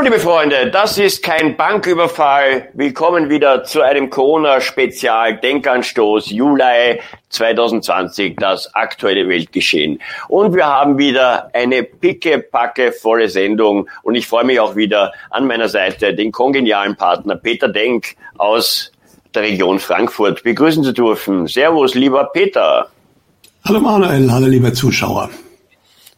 Hallo 0.00 0.08
liebe 0.08 0.22
Freunde, 0.22 0.70
das 0.70 0.96
ist 0.96 1.22
kein 1.22 1.58
Banküberfall. 1.58 2.70
Willkommen 2.72 3.28
wieder 3.28 3.64
zu 3.64 3.82
einem 3.82 4.08
Corona-Spezial 4.08 5.36
Denkanstoß 5.40 6.30
Juli 6.30 6.98
2020, 7.28 8.36
das 8.38 8.74
aktuelle 8.74 9.28
Weltgeschehen. 9.28 10.00
Und 10.28 10.54
wir 10.54 10.64
haben 10.64 10.96
wieder 10.96 11.54
eine 11.54 11.82
picke-packe 11.82 12.92
volle 12.92 13.28
Sendung 13.28 13.90
und 14.02 14.14
ich 14.14 14.26
freue 14.26 14.44
mich 14.44 14.58
auch 14.58 14.74
wieder 14.74 15.12
an 15.28 15.46
meiner 15.46 15.68
Seite 15.68 16.14
den 16.14 16.32
kongenialen 16.32 16.96
Partner 16.96 17.36
Peter 17.36 17.68
Denk 17.68 18.16
aus 18.38 18.92
der 19.34 19.42
Region 19.42 19.78
Frankfurt 19.78 20.42
begrüßen 20.42 20.82
zu 20.82 20.94
dürfen. 20.94 21.46
Servus, 21.46 21.94
lieber 21.94 22.30
Peter. 22.32 22.88
Hallo 23.66 23.80
Manuel, 23.80 24.32
hallo 24.32 24.46
liebe 24.46 24.72
Zuschauer. 24.72 25.28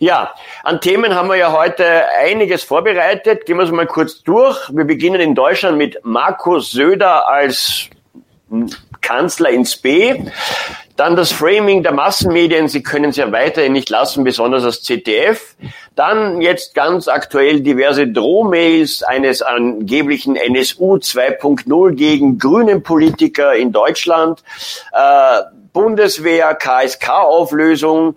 Ja, 0.02 0.34
an 0.64 0.80
Themen 0.80 1.14
haben 1.14 1.28
wir 1.28 1.36
ja 1.36 1.52
heute 1.52 1.84
einiges 2.18 2.64
vorbereitet. 2.64 3.46
Gehen 3.46 3.56
wir 3.56 3.62
es 3.62 3.70
mal 3.70 3.86
kurz 3.86 4.24
durch. 4.24 4.58
Wir 4.72 4.84
beginnen 4.84 5.20
in 5.20 5.36
Deutschland 5.36 5.78
mit 5.78 6.04
Markus 6.04 6.72
Söder 6.72 7.28
als 7.28 7.88
Kanzler 9.00 9.50
ins 9.50 9.76
B. 9.76 10.24
Dann 10.96 11.14
das 11.14 11.30
Framing 11.30 11.84
der 11.84 11.92
Massenmedien. 11.92 12.66
Sie 12.66 12.82
können 12.82 13.10
es 13.10 13.16
ja 13.16 13.30
weiterhin 13.30 13.74
nicht 13.74 13.90
lassen, 13.90 14.24
besonders 14.24 14.64
das 14.64 14.82
ZDF. 14.82 15.54
Dann 15.94 16.40
jetzt 16.40 16.74
ganz 16.74 17.06
aktuell 17.06 17.60
diverse 17.60 18.08
Drohmails 18.08 19.04
eines 19.04 19.40
angeblichen 19.40 20.34
NSU 20.34 20.96
2.0 20.96 21.94
gegen 21.94 22.38
grünen 22.38 22.82
Politiker 22.82 23.54
in 23.54 23.70
Deutschland. 23.70 24.42
Äh, 24.90 25.42
Bundeswehr, 25.72 26.56
KSK-Auflösung, 26.56 28.16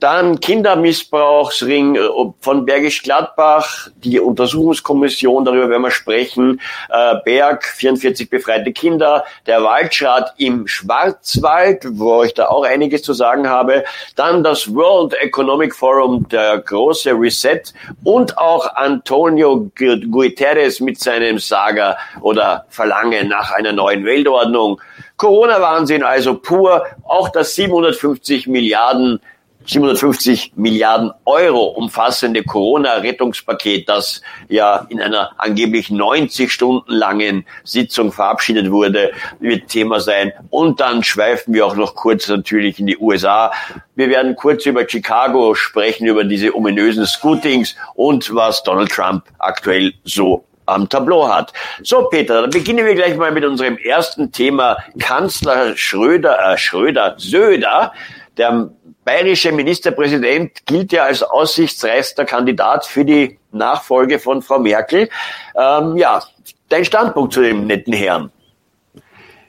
dann 0.00 0.40
Kindermissbrauchsring 0.40 1.96
äh, 1.96 2.00
von 2.40 2.66
Bergisch 2.66 3.02
Gladbach, 3.02 3.88
die 3.96 4.20
Untersuchungskommission, 4.20 5.44
darüber 5.44 5.70
werden 5.70 5.82
wir 5.82 5.90
sprechen, 5.90 6.60
äh, 6.90 7.14
Berg, 7.24 7.64
44 7.64 8.28
befreite 8.28 8.72
Kinder, 8.72 9.24
der 9.46 9.62
Waldschrat 9.62 10.34
im 10.36 10.66
Schwarzwald, 10.66 11.86
wo 11.92 12.22
ich 12.22 12.34
da 12.34 12.48
auch 12.48 12.64
einiges 12.64 13.02
zu 13.02 13.12
sagen 13.12 13.48
habe, 13.48 13.84
dann 14.16 14.42
das 14.42 14.74
World 14.74 15.14
Economic 15.14 15.74
Forum, 15.74 16.28
der 16.28 16.58
große 16.58 17.12
Reset. 17.12 17.62
Und 18.02 18.36
auch 18.36 18.74
Antonio 18.74 19.70
Guterres 19.76 20.80
mit 20.80 21.00
seinem 21.00 21.38
Saga 21.38 21.96
oder 22.20 22.66
Verlangen 22.68 23.28
nach 23.28 23.52
einer 23.52 23.72
neuen 23.72 24.04
Weltordnung. 24.04 24.80
Corona-Wahnsinn 25.16 26.02
also 26.02 26.34
pur, 26.34 26.84
auch 27.04 27.28
das 27.28 27.54
750 27.54 28.48
Milliarden 28.48 29.20
750 29.66 30.52
Milliarden 30.56 31.10
Euro 31.24 31.64
umfassende 31.64 32.42
Corona-Rettungspaket, 32.42 33.88
das 33.88 34.20
ja 34.48 34.86
in 34.88 35.00
einer 35.00 35.32
angeblich 35.38 35.90
90 35.90 36.52
Stunden 36.52 36.92
langen 36.92 37.46
Sitzung 37.64 38.12
verabschiedet 38.12 38.70
wurde, 38.70 39.12
wird 39.40 39.68
Thema 39.68 40.00
sein. 40.00 40.32
Und 40.50 40.80
dann 40.80 41.02
schweifen 41.02 41.54
wir 41.54 41.66
auch 41.66 41.76
noch 41.76 41.94
kurz 41.94 42.28
natürlich 42.28 42.78
in 42.78 42.86
die 42.86 42.98
USA. 42.98 43.52
Wir 43.94 44.08
werden 44.08 44.36
kurz 44.36 44.66
über 44.66 44.88
Chicago 44.88 45.54
sprechen, 45.54 46.06
über 46.06 46.24
diese 46.24 46.54
ominösen 46.54 47.06
Scootings 47.06 47.74
und 47.94 48.34
was 48.34 48.62
Donald 48.62 48.90
Trump 48.90 49.24
aktuell 49.38 49.94
so 50.04 50.44
am 50.66 50.88
Tableau 50.88 51.28
hat. 51.28 51.52
So, 51.82 52.04
Peter, 52.04 52.42
dann 52.42 52.50
beginnen 52.50 52.86
wir 52.86 52.94
gleich 52.94 53.16
mal 53.16 53.32
mit 53.32 53.44
unserem 53.44 53.76
ersten 53.76 54.32
Thema. 54.32 54.78
Kanzler 54.98 55.76
Schröder, 55.76 56.52
äh, 56.52 56.58
Schröder, 56.58 57.14
Söder, 57.18 57.92
der 58.36 58.70
bayerische 59.04 59.52
Ministerpräsident 59.52 60.66
gilt 60.66 60.92
ja 60.92 61.04
als 61.04 61.22
aussichtsreichster 61.22 62.24
Kandidat 62.24 62.86
für 62.86 63.04
die 63.04 63.38
Nachfolge 63.52 64.18
von 64.18 64.42
Frau 64.42 64.58
Merkel. 64.58 65.08
Ähm, 65.56 65.96
ja, 65.96 66.22
dein 66.68 66.84
Standpunkt 66.84 67.32
zu 67.32 67.42
dem 67.42 67.66
netten 67.66 67.92
Herrn. 67.92 68.30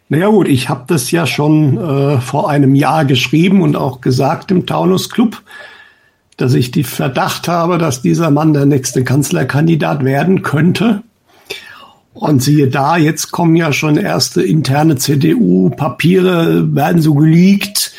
Naja 0.08 0.28
gut, 0.28 0.48
ich 0.48 0.70
habe 0.70 0.84
das 0.88 1.10
ja 1.10 1.26
schon 1.26 1.78
äh, 1.78 2.22
vor 2.22 2.50
einem 2.50 2.76
Jahr 2.76 3.06
geschrieben 3.06 3.62
und 3.64 3.76
auch 3.76 4.02
gesagt 4.02 4.52
im 4.52 4.68
Taunus 4.68 5.10
Club, 5.10 5.42
dass 6.38 6.54
ich 6.54 6.70
die 6.70 6.84
Verdacht 6.84 7.48
habe, 7.48 7.80
dass 7.80 8.04
dieser 8.04 8.30
Mann 8.30 8.54
der 8.54 8.66
nächste 8.66 9.04
Kanzlerkandidat 9.04 10.04
werden 10.04 10.44
könnte. 10.44 11.02
Und 12.14 12.42
siehe 12.42 12.70
da, 12.70 12.98
jetzt 12.98 13.32
kommen 13.32 13.56
ja 13.56 13.74
schon 13.74 13.98
erste 13.98 14.42
interne 14.42 14.96
CDU-Papiere, 14.96 16.74
werden 16.74 17.02
so 17.02 17.16
geleakt, 17.16 17.94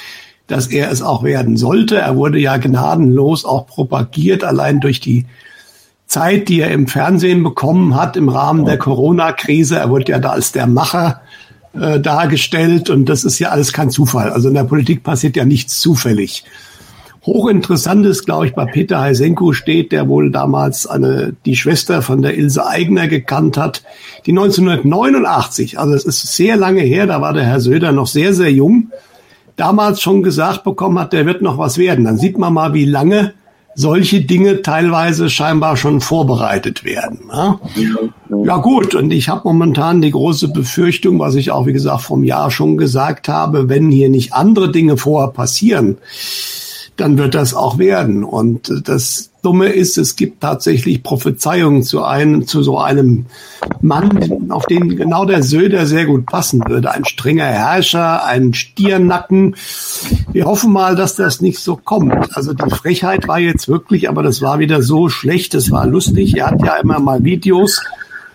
dass 0.46 0.68
er 0.68 0.90
es 0.90 1.02
auch 1.02 1.22
werden 1.22 1.56
sollte. 1.56 1.96
Er 1.98 2.16
wurde 2.16 2.38
ja 2.38 2.56
gnadenlos 2.56 3.44
auch 3.44 3.66
propagiert, 3.66 4.44
allein 4.44 4.80
durch 4.80 5.00
die 5.00 5.26
Zeit, 6.06 6.48
die 6.48 6.60
er 6.60 6.70
im 6.70 6.86
Fernsehen 6.86 7.42
bekommen 7.42 7.96
hat 7.96 8.16
im 8.16 8.28
Rahmen 8.28 8.64
der 8.64 8.78
Corona-Krise. 8.78 9.76
Er 9.76 9.90
wurde 9.90 10.12
ja 10.12 10.18
da 10.18 10.30
als 10.30 10.52
der 10.52 10.66
Macher 10.66 11.20
äh, 11.78 12.00
dargestellt 12.00 12.90
und 12.90 13.08
das 13.08 13.24
ist 13.24 13.38
ja 13.38 13.50
alles 13.50 13.72
kein 13.72 13.90
Zufall. 13.90 14.30
Also 14.30 14.48
in 14.48 14.54
der 14.54 14.64
Politik 14.64 15.02
passiert 15.02 15.36
ja 15.36 15.44
nichts 15.44 15.80
zufällig. 15.80 16.44
Hochinteressant 17.26 18.06
ist, 18.06 18.24
glaube 18.24 18.46
ich, 18.46 18.54
bei 18.54 18.66
Peter 18.66 19.00
Heisenko 19.00 19.52
steht, 19.52 19.90
der 19.90 20.08
wohl 20.08 20.30
damals 20.30 20.86
eine, 20.86 21.34
die 21.44 21.56
Schwester 21.56 22.00
von 22.00 22.22
der 22.22 22.38
Ilse 22.38 22.64
Aigner 22.64 23.08
gekannt 23.08 23.56
hat, 23.56 23.82
die 24.26 24.30
1989, 24.30 25.76
also 25.76 25.92
es 25.94 26.04
ist 26.04 26.36
sehr 26.36 26.56
lange 26.56 26.82
her, 26.82 27.08
da 27.08 27.20
war 27.20 27.32
der 27.32 27.44
Herr 27.44 27.60
Söder 27.60 27.90
noch 27.90 28.06
sehr, 28.06 28.32
sehr 28.32 28.52
jung, 28.52 28.92
damals 29.56 30.00
schon 30.00 30.22
gesagt 30.22 30.64
bekommen 30.64 30.98
hat, 30.98 31.12
der 31.12 31.26
wird 31.26 31.42
noch 31.42 31.58
was 31.58 31.78
werden. 31.78 32.04
Dann 32.04 32.18
sieht 32.18 32.38
man 32.38 32.52
mal, 32.52 32.74
wie 32.74 32.84
lange 32.84 33.32
solche 33.74 34.22
Dinge 34.22 34.62
teilweise 34.62 35.28
scheinbar 35.28 35.76
schon 35.76 36.00
vorbereitet 36.00 36.84
werden. 36.84 37.30
Ja, 37.30 37.60
ja 38.44 38.56
gut, 38.56 38.94
und 38.94 39.12
ich 39.12 39.28
habe 39.28 39.42
momentan 39.44 40.00
die 40.00 40.10
große 40.10 40.48
Befürchtung, 40.48 41.18
was 41.18 41.34
ich 41.34 41.50
auch, 41.50 41.66
wie 41.66 41.74
gesagt, 41.74 42.02
vom 42.02 42.24
Jahr 42.24 42.50
schon 42.50 42.78
gesagt 42.78 43.28
habe, 43.28 43.68
wenn 43.68 43.90
hier 43.90 44.08
nicht 44.08 44.32
andere 44.32 44.72
Dinge 44.72 44.96
vorher 44.96 45.30
passieren, 45.30 45.98
dann 46.96 47.18
wird 47.18 47.34
das 47.34 47.52
auch 47.52 47.76
werden. 47.76 48.24
Und 48.24 48.88
das 48.88 49.30
Dumme 49.46 49.68
ist, 49.68 49.96
es 49.96 50.16
gibt 50.16 50.40
tatsächlich 50.40 51.04
Prophezeiungen 51.04 51.84
zu 51.84 52.02
einem, 52.02 52.48
zu 52.48 52.64
so 52.64 52.80
einem 52.80 53.26
Mann, 53.80 54.50
auf 54.50 54.66
den 54.66 54.96
genau 54.96 55.24
der 55.24 55.44
Söder 55.44 55.86
sehr 55.86 56.04
gut 56.04 56.26
passen 56.26 56.64
würde. 56.66 56.90
Ein 56.90 57.04
strenger 57.04 57.44
Herrscher, 57.44 58.24
ein 58.24 58.54
Stiernacken. 58.54 59.54
Wir 60.32 60.46
hoffen 60.46 60.72
mal, 60.72 60.96
dass 60.96 61.14
das 61.14 61.40
nicht 61.40 61.60
so 61.60 61.76
kommt. 61.76 62.36
Also 62.36 62.54
die 62.54 62.70
Frechheit 62.70 63.28
war 63.28 63.38
jetzt 63.38 63.68
wirklich, 63.68 64.08
aber 64.08 64.24
das 64.24 64.42
war 64.42 64.58
wieder 64.58 64.82
so 64.82 65.08
schlecht, 65.08 65.54
es 65.54 65.70
war 65.70 65.86
lustig. 65.86 66.36
Er 66.36 66.48
hat 66.48 66.60
ja 66.64 66.74
immer 66.78 66.98
mal 66.98 67.22
Videos 67.22 67.80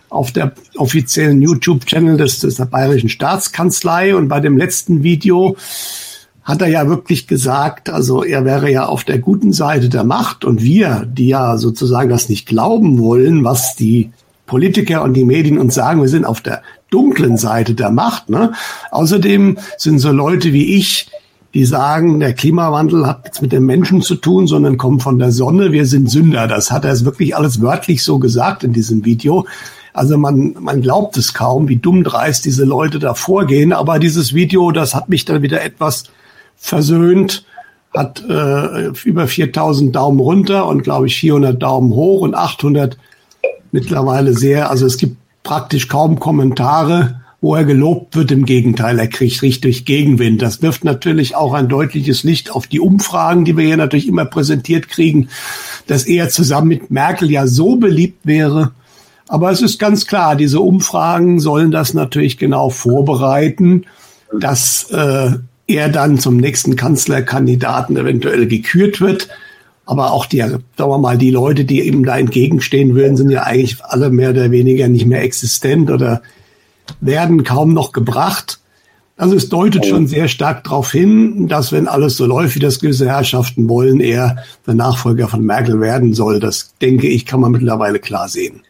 auf 0.08 0.32
der 0.32 0.54
offiziellen 0.78 1.42
YouTube-Channel 1.42 2.16
des, 2.16 2.40
des 2.40 2.56
der 2.56 2.68
Bayerischen 2.68 3.10
Staatskanzlei 3.10 4.16
und 4.16 4.30
bei 4.30 4.40
dem 4.40 4.58
letzten 4.58 5.04
Video 5.04 5.58
hat 6.44 6.62
er 6.62 6.68
ja 6.68 6.88
wirklich 6.88 7.28
gesagt, 7.28 7.90
also 7.90 8.24
er 8.24 8.46
wäre 8.46 8.72
ja 8.72 8.86
auf 8.86 9.04
der 9.04 9.20
guten 9.20 9.54
Seite 9.54 9.90
der 9.90 10.04
Macht 10.04 10.44
und 10.44 10.64
wir, 10.64 11.06
die 11.08 11.28
ja 11.28 11.58
sozusagen 11.58 12.10
das 12.10 12.30
nicht 12.30 12.48
glauben 12.48 13.00
wollen, 13.00 13.44
was 13.44 13.76
die 13.76 14.12
Politiker 14.48 15.04
und 15.04 15.14
die 15.14 15.24
Medien 15.24 15.60
uns 15.60 15.76
sagen, 15.76 16.02
wir 16.02 16.10
sind 16.10 16.26
auf 16.26 16.42
der 16.42 16.62
dunklen 16.90 17.38
Seite 17.38 17.74
der 17.74 17.92
Macht. 17.92 18.30
Ne? 18.30 18.54
Außerdem 18.90 19.58
sind 19.78 20.00
so 20.00 20.12
Leute 20.12 20.52
wie 20.52 20.76
ich, 20.76 21.10
die 21.54 21.66
sagen, 21.66 22.20
der 22.20 22.34
Klimawandel 22.34 23.06
hat 23.06 23.24
nichts 23.24 23.42
mit 23.42 23.52
den 23.52 23.66
Menschen 23.66 24.02
zu 24.02 24.16
tun, 24.16 24.48
sondern 24.48 24.78
kommt 24.78 25.04
von 25.04 25.20
der 25.20 25.32
Sonne, 25.32 25.72
wir 25.72 25.86
sind 25.86 26.10
Sünder. 26.10 26.48
Das 26.48 26.72
hat 26.72 26.86
er 26.86 27.00
wirklich 27.06 27.36
alles 27.36 27.62
wörtlich 27.62 28.04
so 28.04 28.20
gesagt 28.20 28.64
in 28.64 28.74
diesem 28.74 29.06
Video. 29.06 29.46
Also 29.94 30.18
man, 30.18 30.56
man 30.60 30.82
glaubt 30.82 31.18
es 31.18 31.34
kaum, 31.34 31.68
wie 31.68 31.76
dumm 31.76 32.04
dreist 32.04 32.46
diese 32.46 32.64
Leute 32.64 33.00
da 33.00 33.14
vorgehen. 33.14 33.74
Aber 33.74 34.00
dieses 34.00 34.34
Video, 34.34 34.72
das 34.72 34.96
hat 34.96 35.10
mich 35.10 35.26
dann 35.26 35.42
wieder 35.42 35.62
etwas 35.62 36.06
versöhnt, 36.62 37.44
hat 37.94 38.24
äh, 38.30 38.88
über 39.04 39.28
4000 39.28 39.94
Daumen 39.94 40.20
runter 40.20 40.68
und 40.68 40.84
glaube 40.84 41.08
ich 41.08 41.18
400 41.20 41.62
Daumen 41.62 41.94
hoch 41.94 42.22
und 42.22 42.36
800 42.36 42.98
mittlerweile 43.72 44.34
sehr. 44.34 44.70
Also 44.70 44.86
es 44.86 44.98
gibt 44.98 45.18
praktisch 45.44 45.90
kaum 45.90 46.20
Kommentare, 46.20 47.22
wo 47.42 47.56
er 47.56 47.66
gelobt 47.66 48.16
wird. 48.16 48.32
Im 48.32 48.46
Gegenteil, 48.46 49.00
er 49.00 49.08
kriegt 49.08 49.42
richtig 49.42 49.86
Gegenwind. 49.86 50.42
Das 50.42 50.62
wirft 50.62 50.86
natürlich 50.86 51.36
auch 51.36 51.54
ein 51.54 51.68
deutliches 51.68 52.24
Licht 52.24 52.52
auf 52.52 52.68
die 52.68 52.80
Umfragen, 52.80 53.44
die 53.44 53.58
wir 53.58 53.66
hier 53.66 53.78
natürlich 53.78 54.08
immer 54.08 54.26
präsentiert 54.26 54.88
kriegen, 54.88 55.28
dass 55.88 56.06
er 56.06 56.30
zusammen 56.30 56.68
mit 56.68 56.92
Merkel 56.92 57.30
ja 57.30 57.48
so 57.48 57.76
beliebt 57.76 58.26
wäre. 58.26 58.72
Aber 59.28 59.52
es 59.52 59.62
ist 59.62 59.80
ganz 59.80 60.06
klar, 60.06 60.36
diese 60.36 60.62
Umfragen 60.62 61.40
sollen 61.40 61.72
das 61.72 61.94
natürlich 61.94 62.38
genau 62.38 62.70
vorbereiten, 62.70 63.86
dass 64.38 64.90
äh, 64.92 65.32
er 65.68 65.90
dann 65.90 66.18
zum 66.18 66.38
nächsten 66.38 66.76
Kanzlerkandidaten 66.76 67.98
eventuell 67.98 68.48
gekürt 68.48 69.02
wird. 69.02 69.30
Aber 69.86 70.12
auch 70.12 70.26
die, 70.26 70.40
sagen 70.40 70.64
wir 70.78 70.98
mal, 70.98 71.18
die 71.18 71.32
Leute, 71.32 71.66
die 71.66 71.82
ihm 71.82 72.06
da 72.06 72.18
entgegenstehen 72.18 72.96
würden, 72.96 73.18
sind 73.18 73.30
ja 73.30 73.44
eigentlich 73.44 73.84
alle 73.84 74.10
mehr 74.10 74.30
oder 74.30 74.52
weniger 74.52 74.88
nicht 74.88 75.06
mehr 75.06 75.24
existent 75.24 75.90
oder 75.90 76.22
werden 77.00 77.44
kaum 77.44 77.74
noch 77.74 77.92
gebracht. 77.92 78.60
Also 79.18 79.36
es 79.36 79.50
deutet 79.50 79.86
schon 79.86 80.08
sehr 80.08 80.28
stark 80.28 80.64
darauf 80.64 80.92
hin, 80.92 81.48
dass 81.48 81.72
wenn 81.72 81.88
alles 81.88 82.18
so 82.18 82.26
läuft, 82.26 82.56
wie 82.56 82.60
das 82.60 82.80
gewisse 82.80 83.08
Herrschaften 83.08 83.70
wollen, 83.70 84.00
er 84.00 84.38
der 84.66 84.74
Nachfolger 84.74 85.28
von 85.28 85.46
Merkel 85.46 85.80
werden 85.80 86.14
soll. 86.14 86.40
Das 86.40 86.74
denke 86.82 87.08
ich, 87.08 87.26
kann 87.26 87.40
man 87.40 87.52
mittlerweile 87.52 88.00
klar 88.00 88.28
sehen. 88.30 88.62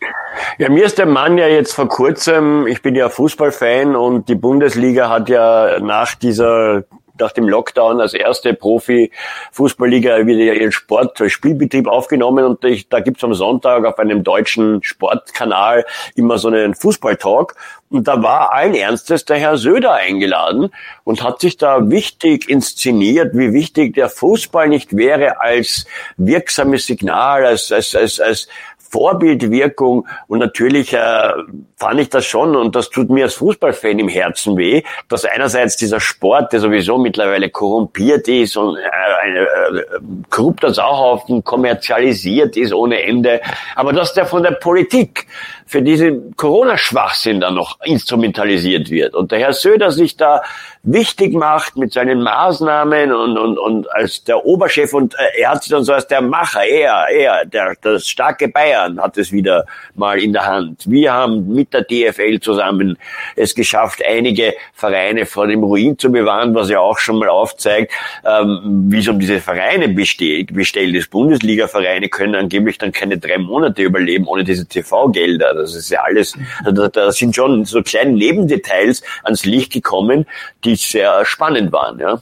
Ja, 0.58 0.70
mir 0.70 0.86
ist 0.86 0.98
der 0.98 1.06
Mann 1.06 1.38
ja 1.38 1.48
jetzt 1.48 1.74
vor 1.74 1.88
kurzem, 1.88 2.68
ich 2.68 2.82
bin 2.82 2.96
ja 2.96 3.10
Fußballfan 3.10 3.96
und 3.96 4.30
die 4.30 4.36
Bundesliga 4.36 5.10
hat 5.10 5.30
ja 5.30 5.80
nach 5.80 6.16
dieser 6.16 6.84
nach 7.20 7.32
dem 7.32 7.48
Lockdown 7.48 8.02
als 8.02 8.14
erste 8.14 8.54
Profi-Fußballliga 8.54 10.26
wieder 10.26 10.54
ihren 10.54 10.72
Sport, 10.72 11.22
Spielbetrieb 11.28 11.88
aufgenommen 11.88 12.44
und 12.46 12.66
ich, 12.66 12.90
da 12.90 13.00
gibt's 13.00 13.24
am 13.24 13.34
Sonntag 13.34 13.86
auf 13.86 14.00
einem 14.00 14.24
deutschen 14.24 14.84
Sportkanal 14.84 15.86
immer 16.16 16.38
so 16.38 16.48
einen 16.48 16.74
Fußballtalk 16.74 17.56
und 17.92 18.08
da 18.08 18.24
war 18.24 18.54
allen 18.54 18.74
Ernstes 18.74 19.26
der 19.26 19.38
Herr 19.38 19.58
Söder 19.58 19.94
eingeladen 19.94 20.74
und 21.04 21.24
hat 21.24 21.42
sich 21.42 21.58
da 21.58 21.90
wichtig 21.90 22.50
inszeniert, 22.50 23.36
wie 23.38 23.54
wichtig 23.54 23.94
der 23.94 24.10
Fußball 24.10 24.70
nicht 24.70 24.96
wäre 24.96 25.42
als 25.42 25.86
wirksames 26.18 26.86
Signal, 26.86 27.46
als, 27.46 27.72
als, 27.72 27.94
als, 27.96 28.20
als 28.20 28.48
Vorbildwirkung. 28.92 30.08
Und 30.28 30.40
natürlich 30.40 30.94
äh, 30.94 31.34
fand 31.78 32.00
ich 32.00 32.10
das 32.10 32.26
schon, 32.26 32.56
und 32.56 32.76
das 32.76 32.90
tut 32.90 33.10
mir 33.10 33.24
als 33.24 33.36
Fußballfan 33.36 34.00
im 34.00 34.08
Herzen 34.08 34.58
weh, 34.58 34.84
dass 35.08 35.26
einerseits 35.26 35.78
dieser 35.78 36.00
Sport, 36.00 36.52
der 36.54 36.60
sowieso 36.60 36.98
mittlerweile 36.98 37.50
korrumpiert 37.50 38.28
ist 38.28 38.58
und 38.58 38.78
äh, 38.78 38.82
äh, 38.82 39.84
korrupter 40.30 40.74
Sauhaufen 40.74 41.44
kommerzialisiert 41.44 42.58
ist 42.58 42.74
ohne 42.74 43.02
Ende, 43.02 43.42
aber 43.76 43.94
dass 43.94 44.14
der 44.14 44.26
von 44.26 44.44
der 44.44 44.52
Politik 44.52 45.26
für 45.72 45.82
diesen 45.82 46.36
Corona-Schwachsinn 46.36 47.40
dann 47.40 47.56
noch 47.56 47.80
instrumentalisiert 47.86 48.90
wird. 48.90 49.16
Und 49.16 49.32
der 49.32 49.40
Herr 49.40 49.54
Söder 49.54 49.90
sich 49.92 50.18
da 50.18 50.42
wichtig 50.84 51.34
macht 51.34 51.78
mit 51.78 51.94
seinen 51.94 52.22
Maßnahmen 52.24 53.14
und, 53.14 53.38
und, 53.38 53.58
und 53.58 53.90
als 53.94 54.26
der 54.26 54.46
Oberchef 54.46 54.94
und 54.94 55.16
er 55.38 55.52
hat 55.52 55.64
sich 55.64 55.72
dann 55.72 55.86
so 55.86 55.94
als 55.94 56.08
der 56.08 56.22
Macher, 56.22 56.66
er, 56.66 57.08
er, 57.10 57.46
der, 57.46 57.76
das 57.80 58.06
starke 58.10 58.50
Bayern 58.50 59.00
hat 59.00 59.18
es 59.18 59.32
wieder 59.32 59.66
mal 59.96 60.20
in 60.20 60.34
der 60.34 60.46
Hand. 60.46 60.90
Wir 60.90 61.14
haben 61.14 61.48
mit 61.48 61.74
der 61.74 61.84
DFL 61.84 62.42
zusammen 62.42 62.98
es 63.38 63.56
geschafft, 63.56 64.02
einige 64.06 64.56
Vereine 64.74 65.26
vor 65.26 65.48
dem 65.48 65.64
Ruin 65.64 65.98
zu 65.98 66.12
bewahren, 66.12 66.54
was 66.54 66.70
ja 66.70 66.80
auch 66.82 66.98
schon 66.98 67.18
mal 67.20 67.30
aufzeigt, 67.30 67.94
ähm, 68.26 68.88
wie 68.90 69.00
es 69.00 69.08
um 69.08 69.20
diese 69.20 69.40
Vereine 69.40 69.88
besteht, 69.88 70.52
ist. 70.52 71.12
Bundesliga-Vereine 71.12 72.10
können 72.10 72.36
angeblich 72.36 72.78
dann 72.78 72.92
keine 72.92 73.18
drei 73.18 73.38
Monate 73.38 73.84
überleben 73.84 74.28
ohne 74.28 74.44
diese 74.44 74.68
TV-Gelder. 74.68 75.61
Das 75.62 75.76
ist 75.76 75.90
ja 75.90 76.02
alles, 76.04 76.38
da, 76.66 76.88
da 76.88 77.12
sind 77.12 77.36
schon 77.36 77.66
so 77.66 77.82
kleine 77.82 78.12
Nebendetails 78.12 79.02
ans 79.24 79.46
Licht 79.46 79.72
gekommen, 79.72 80.26
die 80.64 80.76
sehr 80.76 81.26
spannend 81.26 81.72
waren, 81.72 82.00
ja. 82.00 82.22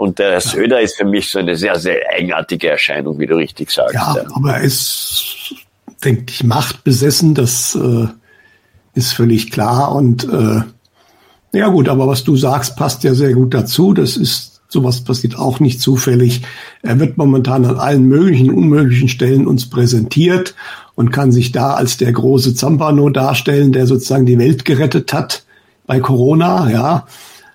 Und 0.00 0.18
der 0.18 0.40
Söder 0.40 0.80
ist 0.80 0.96
für 0.96 1.04
mich 1.04 1.30
so 1.30 1.40
eine 1.40 1.56
sehr, 1.56 1.78
sehr 1.78 2.00
eigenartige 2.10 2.70
Erscheinung, 2.70 3.18
wie 3.18 3.26
du 3.26 3.36
richtig 3.36 3.70
sagst. 3.70 3.94
Ja, 3.94 4.16
ja. 4.16 4.24
aber 4.32 4.54
er 4.54 4.62
ist, 4.62 5.54
denke 6.02 6.24
ich, 6.30 6.42
machtbesessen, 6.42 7.34
das 7.34 7.74
äh, 7.74 8.06
ist 8.94 9.12
völlig 9.12 9.50
klar. 9.50 9.94
Und 9.94 10.24
äh, 10.24 10.62
ja 11.52 11.68
gut, 11.68 11.90
aber 11.90 12.06
was 12.06 12.24
du 12.24 12.34
sagst, 12.34 12.76
passt 12.76 13.04
ja 13.04 13.12
sehr 13.12 13.34
gut 13.34 13.52
dazu. 13.52 13.92
Das 13.92 14.16
ist, 14.16 14.49
sowas 14.70 15.02
passiert 15.02 15.36
auch 15.36 15.60
nicht 15.60 15.80
zufällig. 15.80 16.42
Er 16.82 16.98
wird 16.98 17.18
momentan 17.18 17.66
an 17.66 17.76
allen 17.76 18.04
möglichen, 18.04 18.50
unmöglichen 18.50 19.08
Stellen 19.08 19.46
uns 19.46 19.68
präsentiert 19.68 20.54
und 20.94 21.10
kann 21.10 21.32
sich 21.32 21.52
da 21.52 21.74
als 21.74 21.96
der 21.96 22.12
große 22.12 22.54
Zampano 22.54 23.10
darstellen, 23.10 23.72
der 23.72 23.86
sozusagen 23.86 24.26
die 24.26 24.38
Welt 24.38 24.64
gerettet 24.64 25.12
hat 25.12 25.44
bei 25.86 26.00
Corona, 26.00 26.70
ja. 26.70 27.06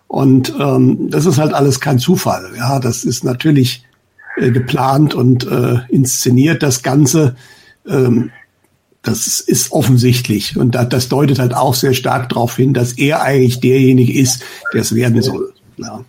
Und 0.07 0.53
ähm, 0.59 1.09
das 1.09 1.25
ist 1.25 1.39
halt 1.39 1.53
alles 1.53 1.79
kein 1.79 1.99
Zufall. 1.99 2.51
Ja, 2.57 2.79
das 2.79 3.03
ist 3.03 3.23
natürlich 3.23 3.83
äh, 4.37 4.51
geplant 4.51 5.15
und 5.15 5.47
äh, 5.47 5.79
inszeniert 5.89 6.61
das 6.61 6.83
Ganze. 6.83 7.35
Ähm, 7.87 8.31
das 9.01 9.39
ist 9.39 9.71
offensichtlich. 9.71 10.57
Und 10.57 10.75
das, 10.75 10.89
das 10.89 11.09
deutet 11.09 11.39
halt 11.39 11.53
auch 11.53 11.75
sehr 11.75 11.93
stark 11.93 12.29
darauf 12.29 12.55
hin, 12.55 12.73
dass 12.73 12.93
er 12.93 13.21
eigentlich 13.21 13.61
derjenige 13.61 14.13
ist, 14.19 14.43
der 14.73 14.81
es 14.81 14.93
werden 14.93 15.21
soll. 15.21 15.53
Ja. 15.77 16.03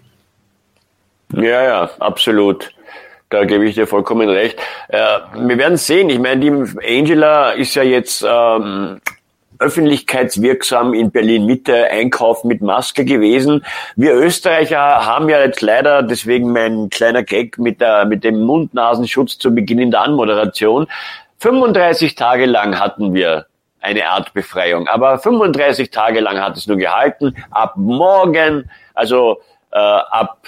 Ja, 1.32 1.62
ja, 1.62 1.90
absolut. 1.98 2.70
Da 3.28 3.44
gebe 3.44 3.66
ich 3.66 3.74
dir 3.74 3.86
vollkommen 3.86 4.28
recht. 4.28 4.58
Äh, 4.88 5.18
wir 5.34 5.58
werden 5.58 5.76
sehen. 5.76 6.10
Ich 6.10 6.20
meine, 6.20 6.40
die 6.40 6.98
Angela 6.98 7.50
ist 7.50 7.74
ja 7.74 7.82
jetzt 7.82 8.24
ähm, 8.26 9.00
öffentlichkeitswirksam 9.58 10.94
in 10.94 11.10
Berlin 11.10 11.46
Mitte 11.46 11.90
einkaufen 11.90 12.48
mit 12.48 12.62
Maske 12.62 13.04
gewesen. 13.04 13.64
Wir 13.96 14.14
Österreicher 14.14 14.78
haben 14.78 15.28
ja 15.28 15.40
jetzt 15.40 15.60
leider, 15.60 16.02
deswegen 16.02 16.52
mein 16.52 16.90
kleiner 16.90 17.22
Gag 17.22 17.58
mit, 17.58 17.80
der, 17.80 18.04
mit 18.04 18.24
dem 18.24 18.42
Mund-Nasenschutz 18.42 19.38
zu 19.38 19.54
Beginn 19.54 19.78
in 19.78 19.90
der 19.90 20.02
Anmoderation. 20.02 20.86
35 21.38 22.14
Tage 22.14 22.46
lang 22.46 22.78
hatten 22.78 23.14
wir 23.14 23.46
eine 23.80 24.08
Art 24.08 24.34
Befreiung, 24.34 24.88
aber 24.88 25.18
35 25.18 25.90
Tage 25.90 26.20
lang 26.20 26.40
hat 26.40 26.56
es 26.56 26.66
nur 26.66 26.76
gehalten. 26.76 27.36
Ab 27.50 27.74
morgen, 27.76 28.70
also 28.94 29.40
äh, 29.70 29.78
ab 29.78 30.38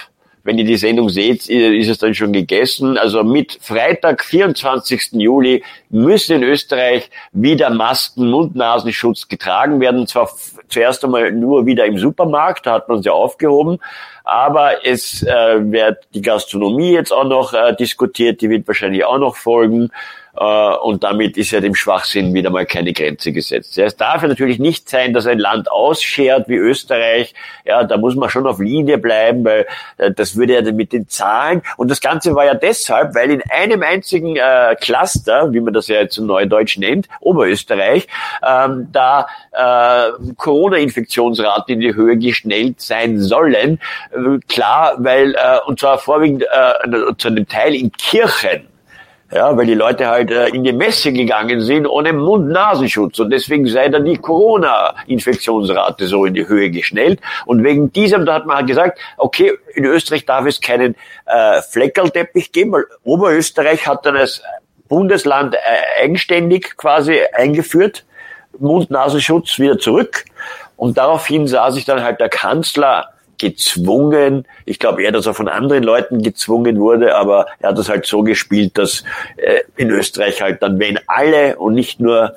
wenn 0.49 0.57
ihr 0.57 0.65
die 0.65 0.79
Sendung 0.79 1.11
seht, 1.11 1.47
ist 1.47 1.89
es 1.89 1.99
dann 1.99 2.15
schon 2.15 2.33
gegessen. 2.33 2.97
Also 2.97 3.23
mit 3.23 3.59
Freitag, 3.61 4.25
24. 4.25 5.13
Juli, 5.13 5.63
müssen 5.91 6.37
in 6.37 6.43
Österreich 6.43 7.11
wieder 7.33 7.69
Masken, 7.69 8.31
Mund-Nasenschutz 8.31 9.29
getragen 9.29 9.79
werden. 9.79 10.07
Zwar 10.07 10.31
zuerst 10.69 11.05
einmal 11.05 11.33
nur 11.33 11.67
wieder 11.67 11.85
im 11.85 11.99
Supermarkt, 11.99 12.65
da 12.65 12.73
hat 12.73 12.89
man 12.89 13.03
sie 13.03 13.11
aufgehoben, 13.11 13.79
aber 14.25 14.87
es 14.87 15.23
äh, 15.23 15.71
wird 15.71 15.99
die 16.15 16.23
Gastronomie 16.23 16.93
jetzt 16.93 17.13
auch 17.13 17.25
noch 17.25 17.53
äh, 17.53 17.77
diskutiert, 17.77 18.41
die 18.41 18.49
wird 18.49 18.67
wahrscheinlich 18.67 19.05
auch 19.05 19.19
noch 19.19 19.37
folgen. 19.37 19.91
Äh, 20.39 20.77
und 20.77 21.03
damit 21.03 21.37
ist 21.37 21.51
ja 21.51 21.61
dem 21.61 21.75
Schwachsinn 21.75 22.33
wieder 22.33 22.51
mal 22.51 22.67
keine 22.67 22.93
Grenze 22.93 23.33
gesetzt. 23.33 23.77
es 23.79 23.97
darf 23.97 24.23
ja 24.23 24.29
natürlich 24.29 24.59
nicht 24.59 24.89
sein, 24.89 25.13
dass 25.13 25.27
ein 25.27 25.39
Land 25.39 25.71
ausschert 25.71 26.49
wie 26.49 26.57
Österreich. 26.57 27.35
Ja, 27.65 27.85
da 27.85 27.97
muss 27.97 28.15
man 28.15 28.31
schon 28.31 28.47
auf 28.47 28.61
Linie 28.61 28.99
bleiben, 28.99 29.45
weil 29.45 29.67
äh, 29.97 30.13
das 30.13 30.37
würde 30.37 30.55
ja 30.55 30.73
mit 30.73 30.93
den 30.93 31.09
Zahlen. 31.09 31.63
Und 31.77 31.91
das 31.91 32.01
Ganze 32.01 32.35
war 32.35 32.45
ja 32.45 32.55
deshalb, 32.55 33.15
weil 33.15 33.31
in 33.31 33.43
einem 33.51 33.83
einzigen 33.83 34.37
äh, 34.37 34.77
Cluster, 34.81 35.53
wie 35.53 35.61
man 35.61 35.75
das 35.75 35.89
ja 35.89 35.97
jetzt 35.97 36.19
im 36.19 36.27
Neudeutsch 36.27 36.79
nennt, 36.79 37.09
Oberösterreich, 37.21 38.07
ähm, 38.47 38.89
da 38.93 39.27
äh, 39.53 40.13
Corona-Infektionsraten 40.37 41.75
in 41.75 41.81
die 41.81 41.95
Höhe 41.95 42.17
geschnellt 42.17 42.81
sein 42.81 43.19
sollen. 43.19 43.81
Äh, 44.13 44.39
klar, 44.49 44.95
weil, 44.99 45.35
äh, 45.35 45.59
und 45.67 45.81
zwar 45.81 45.99
vorwiegend 45.99 46.45
äh, 46.45 47.17
zu 47.17 47.29
einem 47.29 47.49
Teil 47.49 47.75
in 47.75 47.91
Kirchen. 47.91 48.69
Ja, 49.31 49.55
weil 49.55 49.67
die 49.67 49.75
Leute 49.75 50.07
halt 50.07 50.31
äh, 50.31 50.49
in 50.49 50.65
die 50.65 50.73
Messe 50.73 51.13
gegangen 51.13 51.61
sind 51.61 51.87
ohne 51.87 52.15
Mund-Nasenschutz 52.15 53.19
und 53.19 53.29
deswegen 53.29 53.67
sei 53.67 53.91
dann 53.91 54.07
die 54.07 54.17
Corona-Infektionsrate 54.17 56.07
so 56.07 56.25
in 56.25 56.33
die 56.33 56.49
Höhe 56.49 56.71
geschnellt. 56.71 57.21
Und 57.45 57.63
wegen 57.63 57.93
diesem, 57.93 58.25
da 58.25 58.35
hat 58.35 58.47
man 58.47 58.57
halt 58.57 58.69
gesagt, 58.69 58.99
okay, 59.19 59.53
in 59.75 59.85
Österreich 59.85 60.25
darf 60.25 60.47
es 60.47 60.63
keinen 60.63 60.97
äh, 61.27 61.61
Fleckerlteppich 61.61 62.53
geben, 62.53 62.73
weil 62.73 62.85
Oberösterreich 63.05 63.87
hat 63.87 64.07
dann 64.07 64.17
als 64.17 64.43
Bundesland 64.89 65.55
äh, 65.55 66.03
eigenständig 66.03 66.79
quasi 66.79 67.21
eingeführt, 67.35 68.07
Mund-Nasenschutz 68.59 69.59
wieder 69.59 69.79
zurück. 69.79 70.25
Und 70.77 70.97
daraufhin 70.97 71.47
sah 71.47 71.71
sich 71.71 71.85
dann 71.85 72.03
halt 72.03 72.19
der 72.21 72.31
Kanzler 72.31 73.11
gezwungen. 73.39 74.47
Ich 74.65 74.79
glaube 74.79 75.03
eher, 75.03 75.13
dass 75.13 75.27
er 75.27 75.35
von 75.35 75.49
anderen 75.49 75.83
Leuten 75.83 76.23
gezwungen 76.23 76.79
wurde, 76.79 77.15
aber 77.17 77.47
er 77.61 77.71
hat 77.71 77.79
das 77.79 77.89
halt 77.89 78.07
so 78.07 78.23
gespielt, 78.23 78.77
dass 78.77 79.05
äh, 79.37 79.61
in 79.77 79.91
Österreich 79.91 80.43
halt 80.43 80.63
dann, 80.63 80.79
wenn 80.79 80.99
alle 81.07 81.57
und 81.57 81.75
nicht 81.75 82.01
nur 82.01 82.35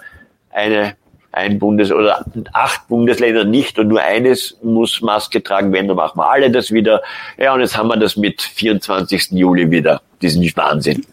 eine 0.51 0.96
ein 1.34 1.60
Bundes- 1.60 1.93
oder 1.93 2.25
acht 2.51 2.89
Bundesländer 2.89 3.46
nicht 3.46 3.79
und 3.79 3.88
nur 3.88 4.01
eines 4.01 4.58
muss 4.62 5.01
Maske 5.01 5.41
tragen 5.41 5.72
werden, 5.72 5.88
dann 5.88 5.96
machen 5.96 6.17
wir 6.17 6.29
alle 6.29 6.51
das 6.51 6.72
wieder. 6.72 7.01
Ja, 7.38 7.53
und 7.53 7.62
jetzt 7.62 7.77
haben 7.77 7.88
wir 7.88 7.96
das 7.96 8.17
mit 8.17 8.41
24. 8.41 9.31
Juli 9.31 9.72
wieder, 9.72 10.01
diesen 10.22 10.43
Wahnsinn. 10.58 11.05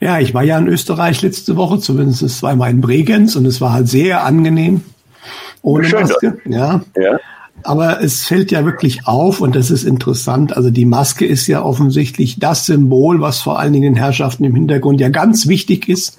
Ja, 0.00 0.18
ich 0.18 0.32
war 0.32 0.42
ja 0.42 0.56
in 0.56 0.66
Österreich 0.66 1.20
letzte 1.20 1.56
Woche, 1.56 1.78
zumindest 1.78 2.26
zweimal 2.38 2.70
in 2.70 2.80
Bregenz 2.80 3.36
und 3.36 3.44
es 3.44 3.60
war 3.60 3.74
halt 3.74 3.88
sehr 3.88 4.24
angenehm 4.24 4.82
ohne 5.62 5.84
Schön, 5.84 6.00
Maske. 6.00 6.38
Ja. 6.46 6.80
ja. 6.96 7.18
Aber 7.64 8.02
es 8.02 8.24
fällt 8.24 8.50
ja 8.50 8.64
wirklich 8.64 9.06
auf 9.06 9.40
und 9.40 9.54
das 9.54 9.70
ist 9.70 9.84
interessant. 9.84 10.56
Also 10.56 10.70
die 10.70 10.84
Maske 10.84 11.26
ist 11.26 11.46
ja 11.46 11.62
offensichtlich 11.62 12.38
das 12.38 12.66
Symbol, 12.66 13.20
was 13.20 13.40
vor 13.40 13.58
allen 13.58 13.72
Dingen 13.72 13.94
den 13.94 14.02
Herrschaften 14.02 14.44
im 14.44 14.54
Hintergrund 14.54 15.00
ja 15.00 15.08
ganz 15.08 15.46
wichtig 15.46 15.88
ist, 15.88 16.18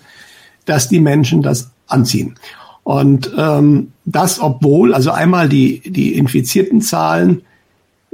dass 0.65 0.89
die 0.89 0.99
Menschen 0.99 1.41
das 1.41 1.71
anziehen. 1.87 2.35
Und 2.83 3.31
ähm, 3.37 3.91
das, 4.05 4.39
obwohl, 4.39 4.93
also 4.93 5.11
einmal 5.11 5.47
die, 5.47 5.81
die 5.85 6.15
infizierten 6.15 6.81
Zahlen 6.81 7.43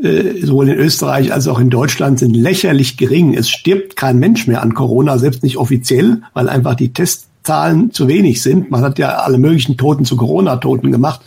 äh, 0.01 0.45
sowohl 0.45 0.69
in 0.69 0.77
Österreich 0.77 1.33
als 1.33 1.47
auch 1.47 1.59
in 1.59 1.69
Deutschland 1.69 2.19
sind 2.19 2.35
lächerlich 2.35 2.95
gering. 2.95 3.33
Es 3.33 3.49
stirbt 3.49 3.95
kein 3.95 4.19
Mensch 4.19 4.47
mehr 4.47 4.61
an 4.61 4.73
Corona, 4.73 5.17
selbst 5.17 5.43
nicht 5.43 5.57
offiziell, 5.57 6.21
weil 6.33 6.47
einfach 6.47 6.75
die 6.75 6.93
Testzahlen 6.93 7.91
zu 7.91 8.07
wenig 8.07 8.41
sind. 8.41 8.71
Man 8.71 8.81
hat 8.81 8.99
ja 8.99 9.15
alle 9.15 9.37
möglichen 9.37 9.75
Toten 9.75 10.05
zu 10.05 10.15
Corona-Toten 10.15 10.91
gemacht. 10.91 11.21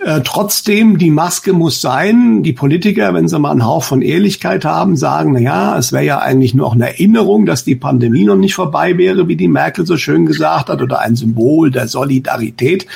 Äh, 0.00 0.22
trotzdem, 0.24 0.96
die 0.96 1.10
Maske 1.10 1.52
muss 1.52 1.82
sein. 1.82 2.42
Die 2.42 2.54
Politiker, 2.54 3.12
wenn 3.12 3.28
sie 3.28 3.38
mal 3.38 3.50
einen 3.50 3.66
Hauch 3.66 3.84
von 3.84 4.00
Ehrlichkeit 4.00 4.64
haben, 4.64 4.96
sagen, 4.96 5.32
na 5.32 5.40
ja, 5.40 5.78
es 5.78 5.92
wäre 5.92 6.04
ja 6.04 6.18
eigentlich 6.18 6.54
nur 6.54 6.66
auch 6.66 6.74
eine 6.74 6.88
Erinnerung, 6.88 7.44
dass 7.44 7.64
die 7.64 7.74
Pandemie 7.74 8.24
noch 8.24 8.36
nicht 8.36 8.54
vorbei 8.54 8.96
wäre, 8.96 9.28
wie 9.28 9.36
die 9.36 9.48
Merkel 9.48 9.84
so 9.84 9.98
schön 9.98 10.24
gesagt 10.24 10.70
hat, 10.70 10.80
oder 10.80 11.00
ein 11.00 11.16
Symbol 11.16 11.70
der 11.70 11.86
Solidarität. 11.86 12.86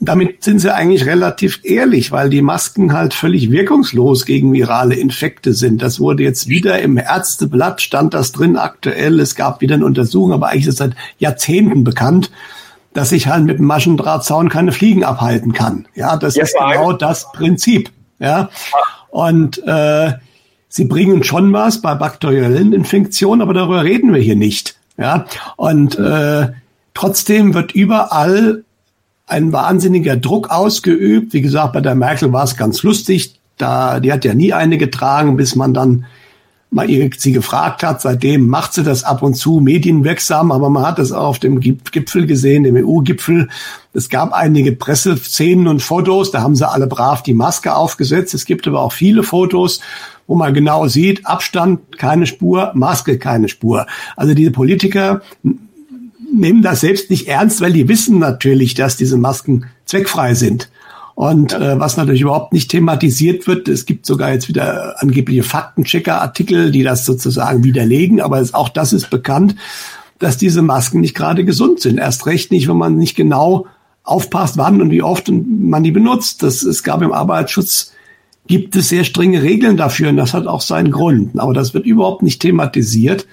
Damit 0.00 0.42
sind 0.42 0.60
sie 0.60 0.74
eigentlich 0.74 1.04
relativ 1.04 1.60
ehrlich, 1.64 2.12
weil 2.12 2.30
die 2.30 2.42
Masken 2.42 2.94
halt 2.94 3.12
völlig 3.12 3.50
wirkungslos 3.50 4.24
gegen 4.24 4.52
virale 4.54 4.94
Infekte 4.94 5.52
sind. 5.52 5.82
Das 5.82 6.00
wurde 6.00 6.22
jetzt 6.22 6.48
wieder 6.48 6.78
im 6.80 6.96
Ärzteblatt, 6.96 7.82
stand 7.82 8.14
das 8.14 8.32
drin 8.32 8.56
aktuell. 8.56 9.20
Es 9.20 9.34
gab 9.34 9.60
wieder 9.60 9.74
eine 9.74 9.86
Untersuchung, 9.86 10.32
aber 10.32 10.48
eigentlich 10.48 10.66
ist 10.66 10.74
es 10.74 10.78
seit 10.78 10.94
Jahrzehnten 11.18 11.84
bekannt 11.84 12.30
dass 12.96 13.12
ich 13.12 13.26
halt 13.26 13.44
mit 13.44 13.58
dem 13.58 13.66
Maschendrahtzaun 13.66 14.48
keine 14.48 14.72
Fliegen 14.72 15.04
abhalten 15.04 15.52
kann. 15.52 15.86
Ja, 15.94 16.16
das 16.16 16.34
ja, 16.34 16.44
ist 16.44 16.56
genau 16.58 16.94
das 16.94 17.30
Prinzip. 17.32 17.90
Ja, 18.18 18.48
und 19.10 19.62
äh, 19.66 20.14
sie 20.70 20.86
bringen 20.86 21.22
schon 21.22 21.52
was 21.52 21.82
bei 21.82 21.94
bakteriellen 21.94 22.72
Infektionen, 22.72 23.42
aber 23.42 23.52
darüber 23.52 23.84
reden 23.84 24.14
wir 24.14 24.20
hier 24.22 24.36
nicht. 24.36 24.76
Ja, 24.96 25.26
und 25.56 25.98
äh, 25.98 26.48
trotzdem 26.94 27.52
wird 27.52 27.72
überall 27.72 28.64
ein 29.26 29.52
wahnsinniger 29.52 30.16
Druck 30.16 30.48
ausgeübt. 30.50 31.34
Wie 31.34 31.42
gesagt, 31.42 31.74
bei 31.74 31.82
der 31.82 31.96
Merkel 31.96 32.32
war 32.32 32.44
es 32.44 32.56
ganz 32.56 32.82
lustig. 32.82 33.38
Da, 33.58 34.00
die 34.00 34.10
hat 34.10 34.24
ja 34.24 34.32
nie 34.32 34.54
eine 34.54 34.78
getragen, 34.78 35.36
bis 35.36 35.54
man 35.54 35.74
dann 35.74 36.06
mal 36.70 36.88
sie 37.16 37.32
gefragt 37.32 37.82
hat. 37.82 38.00
Seitdem 38.02 38.48
macht 38.48 38.74
sie 38.74 38.82
das 38.82 39.04
ab 39.04 39.22
und 39.22 39.34
zu 39.34 39.60
medienwirksam, 39.60 40.52
aber 40.52 40.68
man 40.68 40.86
hat 40.86 40.98
es 40.98 41.12
auch 41.12 41.28
auf 41.28 41.38
dem 41.38 41.60
Gipfel 41.60 42.26
gesehen, 42.26 42.64
dem 42.64 42.76
EU-Gipfel. 42.76 43.48
Es 43.92 44.08
gab 44.08 44.32
einige 44.32 44.72
Presseszenen 44.72 45.68
und 45.68 45.82
Fotos, 45.82 46.30
da 46.30 46.42
haben 46.42 46.56
sie 46.56 46.68
alle 46.68 46.86
brav 46.86 47.22
die 47.22 47.34
Maske 47.34 47.74
aufgesetzt. 47.74 48.34
Es 48.34 48.44
gibt 48.44 48.66
aber 48.66 48.82
auch 48.82 48.92
viele 48.92 49.22
Fotos, 49.22 49.80
wo 50.26 50.34
man 50.34 50.54
genau 50.54 50.86
sieht, 50.88 51.24
Abstand 51.26 51.98
keine 51.98 52.26
Spur, 52.26 52.72
Maske 52.74 53.18
keine 53.18 53.48
Spur. 53.48 53.86
Also 54.16 54.34
diese 54.34 54.50
Politiker 54.50 55.22
nehmen 56.32 56.62
das 56.62 56.80
selbst 56.80 57.10
nicht 57.10 57.28
ernst, 57.28 57.60
weil 57.60 57.72
die 57.72 57.88
wissen 57.88 58.18
natürlich, 58.18 58.74
dass 58.74 58.96
diese 58.96 59.16
Masken 59.16 59.66
zweckfrei 59.84 60.34
sind. 60.34 60.68
Und 61.16 61.54
äh, 61.54 61.80
was 61.80 61.96
natürlich 61.96 62.20
überhaupt 62.20 62.52
nicht 62.52 62.70
thematisiert 62.70 63.46
wird, 63.46 63.68
es 63.68 63.86
gibt 63.86 64.04
sogar 64.04 64.34
jetzt 64.34 64.48
wieder 64.48 65.02
angebliche 65.02 65.42
Faktenchecker-Artikel, 65.42 66.70
die 66.70 66.82
das 66.82 67.06
sozusagen 67.06 67.64
widerlegen, 67.64 68.20
aber 68.20 68.38
es, 68.38 68.52
auch 68.52 68.68
das 68.68 68.92
ist 68.92 69.08
bekannt, 69.08 69.56
dass 70.18 70.36
diese 70.36 70.60
Masken 70.60 71.00
nicht 71.00 71.16
gerade 71.16 71.46
gesund 71.46 71.80
sind. 71.80 71.96
Erst 71.96 72.26
recht 72.26 72.52
nicht, 72.52 72.68
wenn 72.68 72.76
man 72.76 72.96
nicht 72.98 73.16
genau 73.16 73.66
aufpasst, 74.02 74.58
wann 74.58 74.82
und 74.82 74.90
wie 74.90 75.02
oft 75.02 75.30
man 75.32 75.82
die 75.82 75.90
benutzt. 75.90 76.42
Das, 76.42 76.62
es 76.62 76.82
gab 76.82 77.00
im 77.00 77.14
Arbeitsschutz 77.14 77.92
gibt 78.46 78.76
es 78.76 78.90
sehr 78.90 79.04
strenge 79.04 79.42
Regeln 79.42 79.78
dafür 79.78 80.10
und 80.10 80.18
das 80.18 80.34
hat 80.34 80.46
auch 80.46 80.60
seinen 80.60 80.90
Grund. 80.90 81.40
Aber 81.40 81.54
das 81.54 81.72
wird 81.72 81.86
überhaupt 81.86 82.22
nicht 82.22 82.42
thematisiert. 82.42 83.26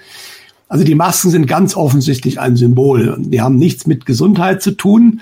Also 0.68 0.84
die 0.84 0.94
Masken 0.94 1.28
sind 1.28 1.46
ganz 1.46 1.76
offensichtlich 1.76 2.40
ein 2.40 2.56
Symbol. 2.56 3.14
Die 3.18 3.42
haben 3.42 3.58
nichts 3.58 3.86
mit 3.86 4.06
Gesundheit 4.06 4.62
zu 4.62 4.70
tun. 4.70 5.20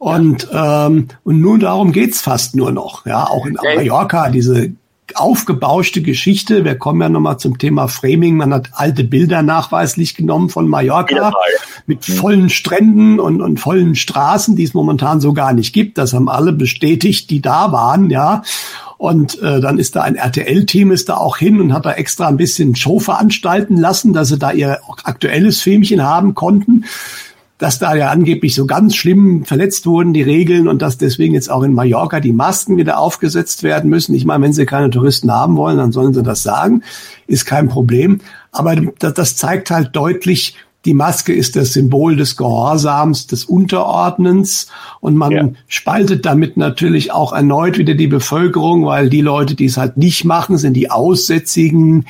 Und, 0.00 0.48
ähm, 0.50 1.08
und 1.24 1.40
nun 1.42 1.60
darum 1.60 1.92
geht's 1.92 2.22
fast 2.22 2.56
nur 2.56 2.72
noch. 2.72 3.04
Ja, 3.04 3.26
auch 3.26 3.44
in 3.44 3.58
Mallorca, 3.62 4.30
diese 4.30 4.72
aufgebauschte 5.14 6.00
Geschichte. 6.00 6.64
Wir 6.64 6.76
kommen 6.76 7.02
ja 7.02 7.10
nochmal 7.10 7.38
zum 7.38 7.58
Thema 7.58 7.86
Framing. 7.86 8.38
Man 8.38 8.54
hat 8.54 8.70
alte 8.72 9.04
Bilder 9.04 9.42
nachweislich 9.42 10.14
genommen 10.14 10.48
von 10.48 10.68
Mallorca 10.68 11.34
mit 11.84 12.08
mhm. 12.08 12.12
vollen 12.14 12.48
Stränden 12.48 13.20
und, 13.20 13.42
und 13.42 13.60
vollen 13.60 13.94
Straßen, 13.94 14.56
die 14.56 14.64
es 14.64 14.72
momentan 14.72 15.20
so 15.20 15.34
gar 15.34 15.52
nicht 15.52 15.74
gibt. 15.74 15.98
Das 15.98 16.14
haben 16.14 16.30
alle 16.30 16.54
bestätigt, 16.54 17.28
die 17.28 17.42
da 17.42 17.70
waren, 17.70 18.08
ja. 18.08 18.40
Und 18.96 19.38
äh, 19.42 19.60
dann 19.60 19.78
ist 19.78 19.96
da 19.96 20.00
ein 20.00 20.16
RTL-Team 20.16 20.92
ist 20.92 21.10
da 21.10 21.18
auch 21.18 21.36
hin 21.36 21.60
und 21.60 21.74
hat 21.74 21.84
da 21.84 21.92
extra 21.92 22.26
ein 22.26 22.38
bisschen 22.38 22.74
Show 22.74 23.00
veranstalten 23.00 23.76
lassen, 23.76 24.14
dass 24.14 24.28
sie 24.28 24.38
da 24.38 24.50
ihr 24.50 24.80
aktuelles 25.04 25.60
Filmchen 25.60 26.02
haben 26.02 26.34
konnten 26.34 26.86
dass 27.60 27.78
da 27.78 27.94
ja 27.94 28.08
angeblich 28.08 28.54
so 28.54 28.66
ganz 28.66 28.96
schlimm 28.96 29.44
verletzt 29.44 29.86
wurden, 29.86 30.14
die 30.14 30.22
Regeln, 30.22 30.66
und 30.66 30.80
dass 30.80 30.96
deswegen 30.96 31.34
jetzt 31.34 31.50
auch 31.50 31.62
in 31.62 31.74
Mallorca 31.74 32.18
die 32.18 32.32
Masken 32.32 32.78
wieder 32.78 32.98
aufgesetzt 32.98 33.62
werden 33.62 33.90
müssen. 33.90 34.14
Ich 34.14 34.24
meine, 34.24 34.42
wenn 34.42 34.54
sie 34.54 34.64
keine 34.66 34.88
Touristen 34.88 35.30
haben 35.30 35.56
wollen, 35.56 35.76
dann 35.76 35.92
sollen 35.92 36.14
sie 36.14 36.22
das 36.22 36.42
sagen, 36.42 36.82
ist 37.26 37.44
kein 37.44 37.68
Problem. 37.68 38.20
Aber 38.50 38.74
das, 38.98 39.12
das 39.12 39.36
zeigt 39.36 39.70
halt 39.70 39.94
deutlich, 39.94 40.56
die 40.84 40.94
Maske 40.94 41.34
ist 41.34 41.56
das 41.56 41.74
Symbol 41.74 42.16
des 42.16 42.36
Gehorsams, 42.36 43.26
des 43.26 43.44
Unterordnens 43.44 44.68
und 45.00 45.14
man 45.14 45.32
ja. 45.32 45.48
spaltet 45.68 46.24
damit 46.24 46.56
natürlich 46.56 47.12
auch 47.12 47.32
erneut 47.32 47.76
wieder 47.76 47.94
die 47.94 48.06
Bevölkerung, 48.06 48.86
weil 48.86 49.10
die 49.10 49.20
Leute, 49.20 49.54
die 49.54 49.66
es 49.66 49.76
halt 49.76 49.98
nicht 49.98 50.24
machen, 50.24 50.56
sind 50.56 50.74
die 50.74 50.90
Aussätzigen, 50.90 52.06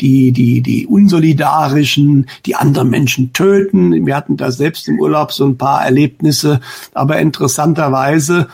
die, 0.00 0.30
die, 0.30 0.60
die 0.60 0.86
Unsolidarischen, 0.86 2.26
die 2.46 2.54
anderen 2.54 2.90
Menschen 2.90 3.32
töten. 3.32 4.06
Wir 4.06 4.16
hatten 4.16 4.36
da 4.36 4.52
selbst 4.52 4.88
im 4.88 5.00
Urlaub 5.00 5.32
so 5.32 5.44
ein 5.44 5.58
paar 5.58 5.84
Erlebnisse, 5.84 6.60
aber 6.92 7.18
interessanterweise, 7.18 8.48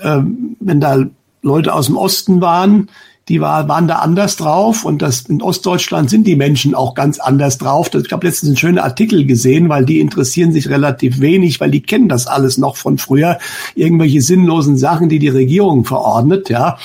äh, 0.00 0.20
wenn 0.60 0.80
da 0.80 1.04
Leute 1.42 1.74
aus 1.74 1.86
dem 1.86 1.96
Osten 1.96 2.40
waren, 2.40 2.88
die 3.32 3.40
war, 3.40 3.66
waren 3.66 3.88
da 3.88 3.96
anders 3.96 4.36
drauf 4.36 4.84
und 4.84 5.00
das 5.00 5.22
in 5.22 5.40
Ostdeutschland 5.40 6.10
sind 6.10 6.26
die 6.26 6.36
Menschen 6.36 6.74
auch 6.74 6.94
ganz 6.94 7.18
anders 7.18 7.56
drauf. 7.56 7.90
Ich 7.94 8.12
habe 8.12 8.26
letztens 8.26 8.50
einen 8.50 8.56
schönen 8.58 8.78
Artikel 8.78 9.24
gesehen, 9.24 9.70
weil 9.70 9.86
die 9.86 10.00
interessieren 10.00 10.52
sich 10.52 10.68
relativ 10.68 11.18
wenig, 11.20 11.58
weil 11.58 11.70
die 11.70 11.80
kennen 11.80 12.10
das 12.10 12.26
alles 12.26 12.58
noch 12.58 12.76
von 12.76 12.98
früher, 12.98 13.38
irgendwelche 13.74 14.20
sinnlosen 14.20 14.76
Sachen, 14.76 15.08
die 15.08 15.18
die 15.18 15.30
Regierung 15.30 15.86
verordnet, 15.86 16.50
ja. 16.50 16.76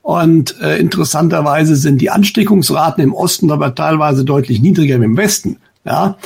Und 0.00 0.60
äh, 0.60 0.78
interessanterweise 0.78 1.74
sind 1.74 2.00
die 2.00 2.10
Ansteckungsraten 2.10 3.02
im 3.02 3.12
Osten 3.12 3.50
aber 3.50 3.74
teilweise 3.74 4.24
deutlich 4.24 4.62
niedriger 4.62 5.00
wie 5.00 5.06
im 5.06 5.16
Westen, 5.16 5.56
ja. 5.84 6.18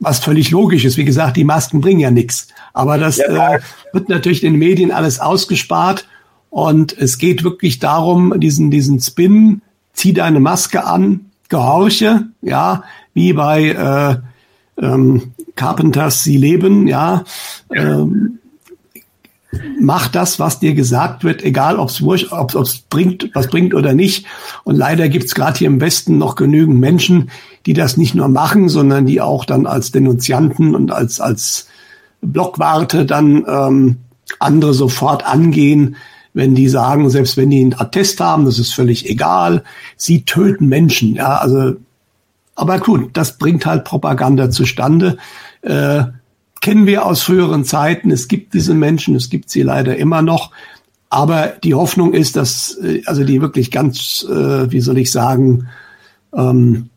Was 0.00 0.20
völlig 0.20 0.50
logisch 0.50 0.86
ist. 0.86 0.96
Wie 0.96 1.04
gesagt, 1.04 1.36
die 1.36 1.44
Masken 1.44 1.82
bringen 1.82 2.00
ja 2.00 2.10
nichts. 2.10 2.48
Aber 2.72 2.96
das 2.96 3.18
ja, 3.18 3.56
äh, 3.56 3.60
wird 3.92 4.08
natürlich 4.08 4.40
den 4.40 4.56
Medien 4.56 4.90
alles 4.90 5.20
ausgespart. 5.20 6.06
Und 6.52 6.92
es 6.98 7.16
geht 7.16 7.44
wirklich 7.44 7.78
darum, 7.78 8.38
diesen, 8.38 8.70
diesen 8.70 9.00
Spin, 9.00 9.62
zieh 9.94 10.12
deine 10.12 10.38
Maske 10.38 10.84
an, 10.84 11.30
gehorche, 11.48 12.26
ja, 12.42 12.84
wie 13.14 13.32
bei 13.32 13.70
äh, 13.70 14.84
ähm, 14.84 15.32
Carpenters 15.56 16.24
Sie 16.24 16.36
leben, 16.36 16.86
ja. 16.86 17.24
Ähm, 17.74 18.38
mach 19.80 20.08
das, 20.08 20.38
was 20.38 20.60
dir 20.60 20.74
gesagt 20.74 21.24
wird, 21.24 21.42
egal 21.42 21.78
ob 21.78 21.88
es 21.88 22.02
ob 22.02 22.54
es 22.54 22.80
bringt, 22.80 23.30
was 23.32 23.46
bringt 23.48 23.72
oder 23.72 23.94
nicht. 23.94 24.26
Und 24.62 24.76
leider 24.76 25.08
gibt 25.08 25.24
es 25.24 25.34
gerade 25.34 25.58
hier 25.58 25.68
im 25.68 25.80
Westen 25.80 26.18
noch 26.18 26.34
genügend 26.34 26.78
Menschen, 26.78 27.30
die 27.64 27.72
das 27.72 27.96
nicht 27.96 28.14
nur 28.14 28.28
machen, 28.28 28.68
sondern 28.68 29.06
die 29.06 29.22
auch 29.22 29.46
dann 29.46 29.64
als 29.64 29.90
Denunzianten 29.90 30.74
und 30.74 30.92
als 30.92 31.18
als 31.18 31.68
Blockwarte 32.20 33.06
dann 33.06 33.42
ähm, 33.48 33.96
andere 34.38 34.74
sofort 34.74 35.24
angehen, 35.24 35.96
wenn 36.34 36.54
die 36.54 36.68
sagen, 36.68 37.10
selbst 37.10 37.36
wenn 37.36 37.50
die 37.50 37.60
einen 37.60 37.74
Attest 37.74 38.20
haben, 38.20 38.44
das 38.44 38.58
ist 38.58 38.72
völlig 38.72 39.08
egal, 39.08 39.64
sie 39.96 40.24
töten 40.24 40.68
Menschen. 40.68 41.14
Ja, 41.14 41.36
also, 41.36 41.74
aber 42.54 42.78
gut, 42.78 43.10
das 43.14 43.38
bringt 43.38 43.66
halt 43.66 43.84
Propaganda 43.84 44.50
zustande. 44.50 45.18
Äh, 45.62 46.04
kennen 46.60 46.86
wir 46.86 47.04
aus 47.04 47.22
früheren 47.22 47.64
Zeiten. 47.64 48.10
Es 48.10 48.28
gibt 48.28 48.54
diese 48.54 48.74
Menschen, 48.74 49.14
es 49.14 49.30
gibt 49.30 49.50
sie 49.50 49.62
leider 49.62 49.96
immer 49.96 50.22
noch. 50.22 50.52
Aber 51.10 51.48
die 51.62 51.74
Hoffnung 51.74 52.14
ist, 52.14 52.36
dass 52.36 52.78
äh, 52.82 53.02
also 53.04 53.24
die 53.24 53.42
wirklich 53.42 53.70
ganz, 53.70 54.26
äh, 54.30 54.70
wie 54.70 54.80
soll 54.80 54.96
ich 54.98 55.10
sagen, 55.10 55.68
ähm, 56.34 56.88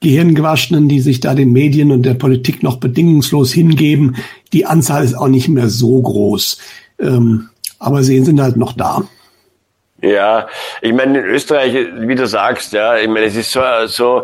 Gehirngewaschenen, 0.00 0.88
die 0.88 1.00
sich 1.00 1.20
da 1.20 1.34
den 1.34 1.52
Medien 1.52 1.92
und 1.92 2.02
der 2.02 2.14
Politik 2.14 2.64
noch 2.64 2.78
bedingungslos 2.78 3.52
hingeben, 3.52 4.16
die 4.52 4.66
Anzahl 4.66 5.04
ist 5.04 5.14
auch 5.14 5.28
nicht 5.28 5.48
mehr 5.48 5.68
so 5.68 6.02
groß. 6.02 6.58
Ähm, 6.98 7.50
aber 7.82 8.02
sie 8.02 8.20
sind 8.20 8.40
halt 8.40 8.56
noch 8.56 8.72
da. 8.72 9.02
Ja, 10.00 10.48
ich 10.80 10.92
meine, 10.92 11.20
in 11.20 11.26
Österreich, 11.26 11.74
wie 11.74 12.14
du 12.14 12.26
sagst, 12.26 12.72
ja, 12.72 12.96
ich 12.96 13.08
meine, 13.08 13.26
es 13.26 13.36
ist 13.36 13.52
so, 13.52 13.60
so 13.86 14.22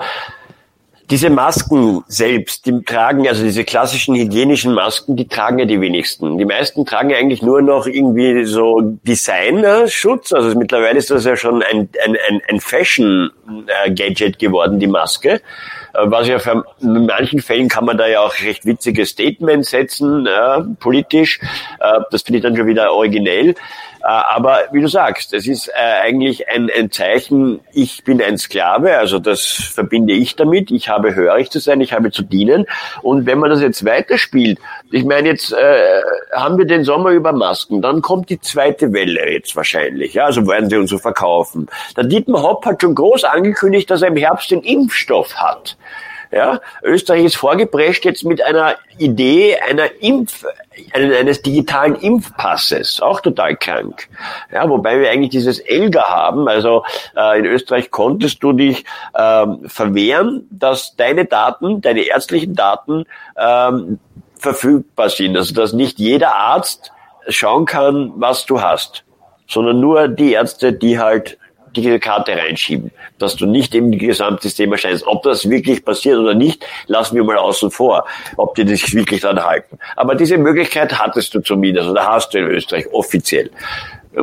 diese 1.10 1.30
Masken 1.30 2.02
selbst, 2.08 2.66
die 2.66 2.82
tragen, 2.82 3.26
also 3.26 3.42
diese 3.42 3.64
klassischen 3.64 4.14
hygienischen 4.14 4.74
Masken, 4.74 5.16
die 5.16 5.26
tragen 5.26 5.58
ja 5.58 5.64
die 5.64 5.80
wenigsten. 5.80 6.36
Die 6.36 6.44
meisten 6.44 6.84
tragen 6.84 7.10
ja 7.10 7.16
eigentlich 7.16 7.42
nur 7.42 7.62
noch 7.62 7.86
irgendwie 7.86 8.44
so 8.44 8.80
Designerschutz. 9.04 10.32
Also 10.32 10.58
mittlerweile 10.58 10.98
ist 10.98 11.10
das 11.10 11.24
ja 11.24 11.36
schon 11.36 11.62
ein, 11.62 11.88
ein, 12.04 12.42
ein 12.48 12.60
Fashion-Gadget 12.60 14.38
geworden, 14.38 14.78
die 14.80 14.86
Maske. 14.86 15.40
Äh, 15.94 16.00
was 16.04 16.28
ja 16.28 16.38
für, 16.38 16.64
in 16.80 17.06
manchen 17.06 17.40
Fällen 17.40 17.68
kann 17.68 17.84
man 17.84 17.98
da 17.98 18.06
ja 18.06 18.20
auch 18.20 18.34
recht 18.40 18.66
witzige 18.66 19.06
Statements 19.06 19.70
setzen, 19.70 20.26
äh, 20.26 20.60
politisch. 20.80 21.40
Äh, 21.80 22.00
das 22.10 22.22
finde 22.22 22.38
ich 22.38 22.42
dann 22.42 22.56
schon 22.56 22.66
wieder 22.66 22.92
originell. 22.92 23.54
Äh, 24.00 24.06
aber 24.06 24.64
wie 24.72 24.80
du 24.80 24.88
sagst, 24.88 25.34
es 25.34 25.46
ist 25.46 25.70
eigentlich 25.74 26.48
ein, 26.48 26.70
ein 26.76 26.90
Zeichen, 26.90 27.60
ich 27.72 28.04
bin 28.04 28.22
ein 28.22 28.38
Sklave, 28.38 28.98
also 28.98 29.18
das 29.18 29.44
verbinde 29.44 30.12
ich 30.12 30.36
damit. 30.36 30.70
Ich 30.70 30.88
habe 30.88 31.14
hörig 31.14 31.50
zu 31.50 31.58
sein, 31.58 31.80
ich 31.80 31.92
habe 31.92 32.10
zu 32.10 32.22
dienen. 32.22 32.66
Und 33.02 33.26
wenn 33.26 33.38
man 33.38 33.50
das 33.50 33.60
jetzt 33.60 33.84
weiterspielt, 33.84 34.58
ich 34.90 35.04
meine, 35.04 35.28
jetzt 35.28 35.52
äh, 35.52 36.02
haben 36.32 36.58
wir 36.58 36.64
den 36.64 36.84
Sommer 36.84 37.10
über 37.10 37.32
Masken, 37.32 37.82
dann 37.82 38.02
kommt 38.02 38.30
die 38.30 38.40
zweite 38.40 38.92
Welle 38.92 39.30
jetzt 39.30 39.56
wahrscheinlich. 39.56 40.14
Ja, 40.14 40.26
also 40.26 40.46
werden 40.46 40.70
sie 40.70 40.76
uns 40.76 40.90
so 40.90 40.98
verkaufen. 40.98 41.68
Der 41.96 42.04
Dietmar 42.04 42.42
Hopp 42.42 42.66
hat 42.66 42.80
schon 42.82 42.94
groß 42.94 43.24
angekündigt, 43.24 43.90
dass 43.90 44.02
er 44.02 44.08
im 44.08 44.16
Herbst 44.16 44.50
den 44.50 44.62
Impfstoff 44.62 45.34
hat. 45.34 45.76
Ja, 46.30 46.60
Österreich 46.82 47.24
ist 47.24 47.36
vorgeprescht 47.36 48.04
jetzt 48.04 48.24
mit 48.24 48.42
einer 48.42 48.76
Idee 48.98 49.56
einer 49.66 49.86
Impf, 50.00 50.44
eines 50.92 51.40
digitalen 51.40 51.94
Impfpasses, 51.94 53.00
auch 53.00 53.20
total 53.20 53.56
krank. 53.56 54.08
Ja, 54.52 54.68
wobei 54.68 55.00
wir 55.00 55.10
eigentlich 55.10 55.30
dieses 55.30 55.58
ELGA 55.58 56.06
haben. 56.06 56.46
Also 56.46 56.84
äh, 57.16 57.38
in 57.38 57.46
Österreich 57.46 57.90
konntest 57.90 58.42
du 58.42 58.52
dich 58.52 58.84
ähm, 59.18 59.60
verwehren, 59.66 60.46
dass 60.50 60.96
deine 60.96 61.24
Daten, 61.24 61.80
deine 61.80 62.02
ärztlichen 62.02 62.54
Daten 62.54 63.06
ähm, 63.36 63.98
verfügbar 64.36 65.08
sind. 65.08 65.34
Also 65.34 65.54
dass 65.54 65.72
nicht 65.72 65.98
jeder 65.98 66.34
Arzt 66.34 66.92
schauen 67.28 67.64
kann, 67.64 68.12
was 68.16 68.44
du 68.44 68.60
hast, 68.60 69.04
sondern 69.46 69.80
nur 69.80 70.08
die 70.08 70.32
Ärzte, 70.32 70.74
die 70.74 70.98
halt 70.98 71.38
die 71.82 71.98
Karte 71.98 72.36
reinschieben, 72.36 72.90
dass 73.18 73.36
du 73.36 73.46
nicht 73.46 73.74
im 73.74 73.90
Gesamtsystem 73.90 74.72
erscheinst. 74.72 75.06
Ob 75.06 75.22
das 75.22 75.48
wirklich 75.48 75.84
passiert 75.84 76.18
oder 76.18 76.34
nicht, 76.34 76.64
lassen 76.86 77.16
wir 77.16 77.24
mal 77.24 77.36
außen 77.36 77.70
vor, 77.70 78.06
ob 78.36 78.54
die 78.54 78.66
sich 78.66 78.94
wirklich 78.94 79.20
dran 79.20 79.42
halten. 79.44 79.78
Aber 79.96 80.14
diese 80.14 80.38
Möglichkeit 80.38 80.98
hattest 80.98 81.34
du 81.34 81.40
zumindest 81.40 81.88
oder 81.88 82.06
hast 82.06 82.34
du 82.34 82.38
in 82.38 82.46
Österreich 82.46 82.86
offiziell. 82.92 83.50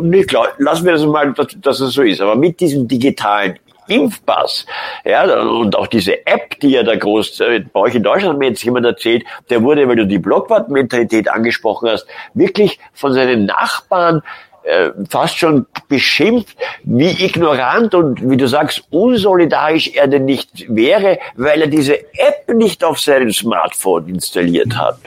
Nicht 0.01 0.29
klar, 0.29 0.49
lassen 0.57 0.85
wir 0.85 0.93
das 0.93 1.05
mal, 1.05 1.33
dass, 1.33 1.47
dass 1.61 1.79
es 1.79 1.93
so 1.93 2.01
ist. 2.01 2.21
Aber 2.21 2.35
mit 2.35 2.59
diesem 2.59 2.87
digitalen 2.87 3.59
Impfpass. 3.87 4.65
Ja, 5.03 5.41
und 5.41 5.75
auch 5.75 5.87
diese 5.87 6.25
App, 6.25 6.59
die 6.59 6.69
ja 6.69 6.83
da 6.83 6.95
groß, 6.95 7.39
äh, 7.41 7.63
bei 7.71 7.79
euch 7.81 7.95
in 7.95 8.03
Deutschland 8.03 8.33
hat 8.33 8.39
mir 8.39 8.49
jetzt 8.49 8.63
jemand 8.63 8.85
erzählt, 8.85 9.23
der 9.49 9.61
wurde, 9.61 9.87
weil 9.87 9.95
du 9.95 10.07
die 10.07 10.17
Blockwart-Mentalität 10.17 11.29
angesprochen 11.29 11.89
hast, 11.89 12.07
wirklich 12.33 12.79
von 12.93 13.13
seinen 13.13 13.45
Nachbarn 13.45 14.21
äh, 14.65 14.91
fast 15.09 15.37
schon 15.37 15.67
beschimpft, 15.87 16.57
wie 16.83 17.23
ignorant 17.23 17.93
und 17.93 18.27
wie 18.29 18.37
du 18.37 18.47
sagst, 18.47 18.83
unsolidarisch 18.89 19.91
er 19.93 20.07
denn 20.07 20.25
nicht 20.25 20.65
wäre, 20.67 21.19
weil 21.35 21.61
er 21.61 21.67
diese 21.67 21.99
App 22.13 22.53
nicht 22.53 22.83
auf 22.83 22.99
seinem 22.99 23.31
Smartphone 23.31 24.09
installiert 24.09 24.75
hat. 24.75 24.97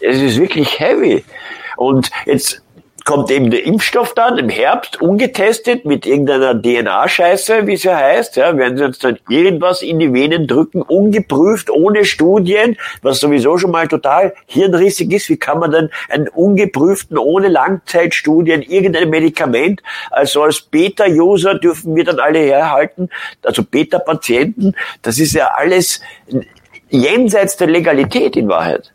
Es 0.00 0.20
ist 0.20 0.38
wirklich 0.38 0.80
heavy. 0.80 1.24
Und 1.76 2.10
jetzt 2.26 2.60
kommt 3.08 3.30
eben 3.30 3.50
der 3.50 3.64
Impfstoff 3.64 4.12
dann 4.12 4.36
im 4.36 4.50
Herbst 4.50 5.00
ungetestet 5.00 5.86
mit 5.86 6.04
irgendeiner 6.04 6.54
DNA-Scheiße, 6.54 7.66
wie 7.66 7.72
es 7.72 7.82
ja 7.82 7.96
heißt. 7.96 8.36
Ja, 8.36 8.54
werden 8.54 8.76
sie 8.76 8.84
uns 8.84 8.98
dann 8.98 9.18
irgendwas 9.30 9.80
in 9.80 9.98
die 9.98 10.12
Venen 10.12 10.46
drücken, 10.46 10.82
ungeprüft, 10.82 11.70
ohne 11.70 12.04
Studien, 12.04 12.76
was 13.00 13.20
sowieso 13.20 13.56
schon 13.56 13.70
mal 13.70 13.88
total 13.88 14.34
hirnrissig 14.44 15.10
ist. 15.10 15.30
Wie 15.30 15.38
kann 15.38 15.58
man 15.58 15.70
dann 15.70 15.88
einen 16.10 16.28
ungeprüften, 16.28 17.16
ohne 17.16 17.48
Langzeitstudien, 17.48 18.60
irgendein 18.60 19.08
Medikament, 19.08 19.82
also 20.10 20.42
als 20.42 20.60
Beta-User 20.60 21.54
dürfen 21.54 21.96
wir 21.96 22.04
dann 22.04 22.20
alle 22.20 22.40
herhalten, 22.40 23.08
also 23.42 23.62
Beta-Patienten, 23.62 24.74
das 25.00 25.18
ist 25.18 25.32
ja 25.32 25.52
alles 25.56 26.02
jenseits 26.90 27.56
der 27.56 27.68
Legalität 27.68 28.36
in 28.36 28.48
Wahrheit. 28.48 28.92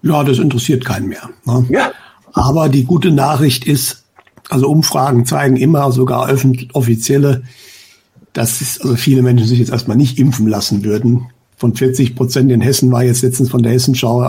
Ja, 0.00 0.24
das 0.24 0.38
interessiert 0.38 0.86
keinen 0.86 1.08
mehr. 1.08 1.28
Ne? 1.44 1.66
Ja. 1.68 1.92
Aber 2.34 2.68
die 2.68 2.84
gute 2.84 3.12
Nachricht 3.12 3.64
ist, 3.64 4.04
also 4.50 4.68
Umfragen 4.68 5.24
zeigen 5.24 5.56
immer, 5.56 5.90
sogar 5.92 6.28
offizielle, 6.72 7.44
dass 8.32 8.60
es, 8.60 8.80
also 8.80 8.96
viele 8.96 9.22
Menschen 9.22 9.46
sich 9.46 9.60
jetzt 9.60 9.70
erstmal 9.70 9.96
nicht 9.96 10.18
impfen 10.18 10.48
lassen 10.48 10.84
würden. 10.84 11.28
Von 11.56 11.74
40 11.74 12.16
Prozent 12.16 12.50
in 12.50 12.60
Hessen 12.60 12.90
war 12.90 13.04
jetzt 13.04 13.22
letztens 13.22 13.48
von 13.48 13.62
der 13.62 13.72
Hessenschau, 13.72 14.20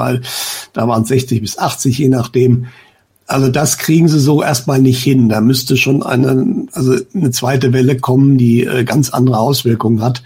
da 0.74 0.88
waren 0.88 1.02
es 1.02 1.10
60 1.10 1.42
bis 1.42 1.58
80, 1.58 1.98
je 1.98 2.10
nachdem. 2.10 2.68
Also 3.26 3.50
das 3.50 3.80
kriegen 3.80 4.08
sie 4.08 4.20
so 4.20 4.44
erstmal 4.44 4.80
nicht 4.80 5.04
hin. 5.04 5.28
Da 5.28 5.42
müsste 5.42 5.76
schon 5.76 6.04
eine, 6.04 6.68
also 6.74 6.96
eine 7.16 7.32
zweite 7.32 7.74
Welle 7.74 7.98
kommen, 7.98 8.38
die 8.38 8.64
äh, 8.64 8.84
ganz 8.84 9.10
andere 9.10 9.40
Auswirkungen 9.40 10.04
hat. 10.04 10.22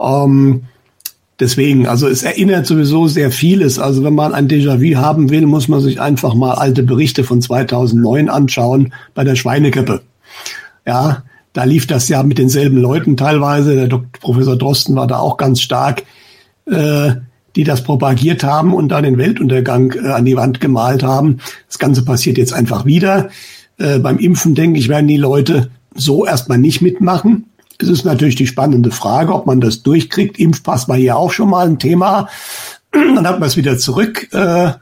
Ähm, 0.00 0.64
Deswegen, 1.42 1.88
also 1.88 2.06
es 2.06 2.22
erinnert 2.22 2.66
sowieso 2.66 3.08
sehr 3.08 3.32
vieles. 3.32 3.80
Also 3.80 4.04
wenn 4.04 4.14
man 4.14 4.32
ein 4.32 4.46
Déjà-vu 4.46 4.94
haben 4.94 5.28
will, 5.28 5.44
muss 5.44 5.66
man 5.66 5.80
sich 5.80 6.00
einfach 6.00 6.34
mal 6.34 6.52
alte 6.52 6.84
Berichte 6.84 7.24
von 7.24 7.42
2009 7.42 8.28
anschauen 8.28 8.94
bei 9.12 9.24
der 9.24 9.34
Schweinegrippe. 9.34 10.02
Ja, 10.86 11.24
da 11.52 11.64
lief 11.64 11.88
das 11.88 12.08
ja 12.08 12.22
mit 12.22 12.38
denselben 12.38 12.76
Leuten 12.76 13.16
teilweise. 13.16 13.74
Der 13.74 13.88
Dr. 13.88 14.06
Professor 14.20 14.54
Drosten 14.54 14.94
war 14.94 15.08
da 15.08 15.18
auch 15.18 15.36
ganz 15.36 15.60
stark, 15.60 16.04
äh, 16.66 17.14
die 17.56 17.64
das 17.64 17.82
propagiert 17.82 18.44
haben 18.44 18.72
und 18.72 18.90
da 18.90 19.02
den 19.02 19.18
Weltuntergang 19.18 19.94
äh, 19.94 20.10
an 20.10 20.24
die 20.24 20.36
Wand 20.36 20.60
gemalt 20.60 21.02
haben. 21.02 21.38
Das 21.66 21.80
Ganze 21.80 22.04
passiert 22.04 22.38
jetzt 22.38 22.52
einfach 22.52 22.84
wieder. 22.84 23.30
Äh, 23.78 23.98
beim 23.98 24.18
Impfen, 24.18 24.54
denke 24.54 24.78
ich, 24.78 24.88
werden 24.88 25.08
die 25.08 25.16
Leute 25.16 25.70
so 25.92 26.24
erstmal 26.24 26.58
nicht 26.58 26.82
mitmachen. 26.82 27.46
Es 27.82 27.88
ist 27.88 28.04
natürlich 28.04 28.36
die 28.36 28.46
spannende 28.46 28.90
Frage, 28.90 29.34
ob 29.34 29.46
man 29.46 29.60
das 29.60 29.82
durchkriegt. 29.82 30.38
Impfpass 30.38 30.88
war 30.88 30.96
hier 30.96 31.16
auch 31.16 31.32
schon 31.32 31.50
mal 31.50 31.66
ein 31.66 31.78
Thema. 31.78 32.28
Dann 32.92 33.26
hat 33.26 33.40
man 33.40 33.48
es 33.48 33.56
wieder 33.56 33.78
zurück, 33.78 34.28
äh, 34.32 34.72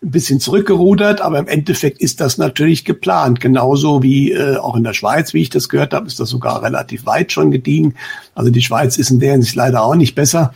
ein 0.00 0.10
bisschen 0.10 0.40
zurückgerudert, 0.40 1.20
aber 1.20 1.38
im 1.38 1.48
Endeffekt 1.48 2.00
ist 2.00 2.20
das 2.20 2.38
natürlich 2.38 2.84
geplant. 2.84 3.40
Genauso 3.40 4.02
wie 4.02 4.32
äh, 4.32 4.56
auch 4.56 4.76
in 4.76 4.84
der 4.84 4.94
Schweiz, 4.94 5.34
wie 5.34 5.42
ich 5.42 5.50
das 5.50 5.68
gehört 5.68 5.92
habe, 5.92 6.06
ist 6.06 6.20
das 6.20 6.30
sogar 6.30 6.62
relativ 6.62 7.04
weit 7.04 7.32
schon 7.32 7.50
gediegen. 7.50 7.94
Also 8.34 8.50
die 8.50 8.62
Schweiz 8.62 8.96
ist 8.96 9.10
in 9.10 9.20
der 9.20 9.32
Hinsicht 9.32 9.56
leider 9.56 9.82
auch 9.82 9.96
nicht 9.96 10.14
besser 10.14 10.52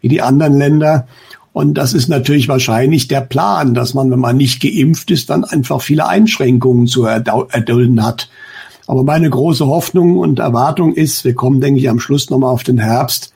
wie 0.00 0.08
die 0.08 0.22
anderen 0.22 0.56
Länder. 0.58 1.06
Und 1.52 1.74
das 1.74 1.92
ist 1.92 2.08
natürlich 2.08 2.48
wahrscheinlich 2.48 3.08
der 3.08 3.20
Plan, 3.20 3.74
dass 3.74 3.94
man, 3.94 4.10
wenn 4.10 4.18
man 4.18 4.36
nicht 4.36 4.60
geimpft 4.60 5.10
ist, 5.10 5.30
dann 5.30 5.44
einfach 5.44 5.80
viele 5.82 6.06
Einschränkungen 6.06 6.86
zu 6.86 7.04
erdulden 7.04 8.04
hat. 8.04 8.28
Aber 8.86 9.02
meine 9.02 9.30
große 9.30 9.66
Hoffnung 9.66 10.18
und 10.18 10.38
Erwartung 10.38 10.94
ist, 10.94 11.24
wir 11.24 11.34
kommen, 11.34 11.60
denke 11.60 11.80
ich, 11.80 11.88
am 11.88 12.00
Schluss 12.00 12.30
nochmal 12.30 12.50
auf 12.50 12.62
den 12.62 12.78
Herbst, 12.78 13.32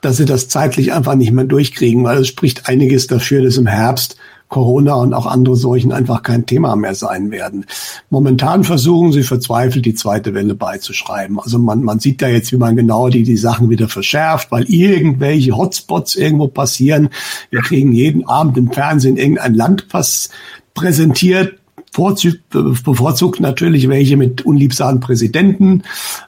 dass 0.00 0.18
sie 0.18 0.24
das 0.24 0.48
zeitlich 0.48 0.92
einfach 0.92 1.14
nicht 1.14 1.32
mehr 1.32 1.44
durchkriegen, 1.44 2.04
weil 2.04 2.18
es 2.18 2.28
spricht 2.28 2.68
einiges 2.68 3.06
dafür, 3.06 3.42
dass 3.42 3.56
im 3.56 3.66
Herbst 3.66 4.16
Corona 4.48 4.94
und 4.94 5.12
auch 5.12 5.26
andere 5.26 5.56
Seuchen 5.56 5.92
einfach 5.92 6.22
kein 6.22 6.46
Thema 6.46 6.76
mehr 6.76 6.94
sein 6.94 7.30
werden. 7.30 7.66
Momentan 8.10 8.62
versuchen 8.62 9.10
sie 9.10 9.24
verzweifelt, 9.24 9.84
die 9.84 9.94
zweite 9.94 10.34
Welle 10.34 10.54
beizuschreiben. 10.54 11.40
Also 11.40 11.58
man, 11.58 11.82
man 11.82 11.98
sieht 11.98 12.22
da 12.22 12.28
jetzt, 12.28 12.52
wie 12.52 12.56
man 12.56 12.76
genau 12.76 13.08
die, 13.08 13.24
die 13.24 13.36
Sachen 13.36 13.70
wieder 13.70 13.88
verschärft, 13.88 14.52
weil 14.52 14.64
irgendwelche 14.64 15.56
Hotspots 15.56 16.14
irgendwo 16.14 16.46
passieren. 16.46 17.08
Wir 17.50 17.60
kriegen 17.60 17.92
jeden 17.92 18.26
Abend 18.28 18.56
im 18.56 18.70
Fernsehen 18.70 19.16
irgendein 19.16 19.54
Landpass 19.54 20.30
präsentiert, 20.74 21.58
bevorzugt 21.96 23.40
natürlich 23.40 23.88
welche 23.88 24.16
mit 24.16 24.42
unliebsamen 24.44 25.00
Präsidenten, 25.00 25.82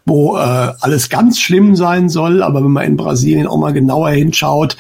wo 0.05 0.37
äh, 0.37 0.41
alles 0.41 1.09
ganz 1.09 1.39
schlimm 1.39 1.77
sein 1.77 2.09
soll. 2.09 2.43
Aber 2.43 2.63
wenn 2.63 2.71
man 2.71 2.85
in 2.85 2.97
Brasilien 2.97 3.47
auch 3.47 3.59
mal 3.59 3.73
genauer 3.73 4.11
hinschaut, 4.11 4.77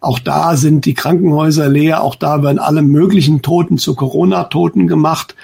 auch 0.00 0.18
da 0.18 0.56
sind 0.56 0.84
die 0.84 0.94
Krankenhäuser 0.94 1.68
leer, 1.68 2.02
auch 2.02 2.16
da 2.16 2.42
werden 2.42 2.58
alle 2.58 2.82
möglichen 2.82 3.40
Toten 3.40 3.78
zu 3.78 3.94
Corona-Toten 3.94 4.88
gemacht. 4.88 5.36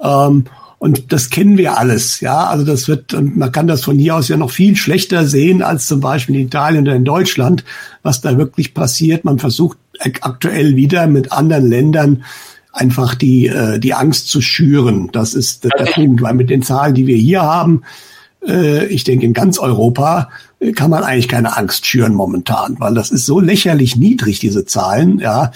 Ähm, 0.00 0.44
und 0.78 1.12
das 1.12 1.30
kennen 1.30 1.58
wir 1.58 1.76
alles, 1.76 2.20
ja. 2.20 2.46
Also 2.46 2.64
das 2.64 2.86
wird, 2.86 3.12
und 3.12 3.36
man 3.36 3.50
kann 3.50 3.66
das 3.66 3.82
von 3.82 3.98
hier 3.98 4.14
aus 4.14 4.28
ja 4.28 4.36
noch 4.36 4.52
viel 4.52 4.76
schlechter 4.76 5.26
sehen 5.26 5.60
als 5.60 5.88
zum 5.88 6.00
Beispiel 6.00 6.36
in 6.36 6.46
Italien 6.46 6.84
oder 6.84 6.94
in 6.94 7.04
Deutschland, 7.04 7.64
was 8.02 8.20
da 8.20 8.38
wirklich 8.38 8.74
passiert. 8.74 9.24
Man 9.24 9.40
versucht 9.40 9.76
aktuell 10.20 10.76
wieder 10.76 11.08
mit 11.08 11.32
anderen 11.32 11.68
Ländern 11.68 12.24
einfach 12.72 13.14
die, 13.14 13.46
äh, 13.46 13.78
die 13.78 13.94
Angst 13.94 14.28
zu 14.28 14.40
schüren. 14.40 15.10
Das 15.12 15.34
ist 15.34 15.64
der, 15.64 15.70
der 15.78 15.92
Punkt, 15.92 16.22
weil 16.22 16.34
mit 16.34 16.50
den 16.50 16.62
Zahlen, 16.62 16.94
die 16.94 17.06
wir 17.06 17.16
hier 17.16 17.42
haben, 17.42 17.82
äh, 18.46 18.86
ich 18.86 19.04
denke 19.04 19.26
in 19.26 19.32
ganz 19.32 19.58
Europa, 19.58 20.30
äh, 20.60 20.72
kann 20.72 20.90
man 20.90 21.02
eigentlich 21.02 21.28
keine 21.28 21.56
Angst 21.56 21.86
schüren 21.86 22.14
momentan, 22.14 22.76
weil 22.78 22.94
das 22.94 23.10
ist 23.10 23.26
so 23.26 23.40
lächerlich 23.40 23.96
niedrig, 23.96 24.38
diese 24.38 24.64
Zahlen, 24.64 25.18
ja, 25.18 25.52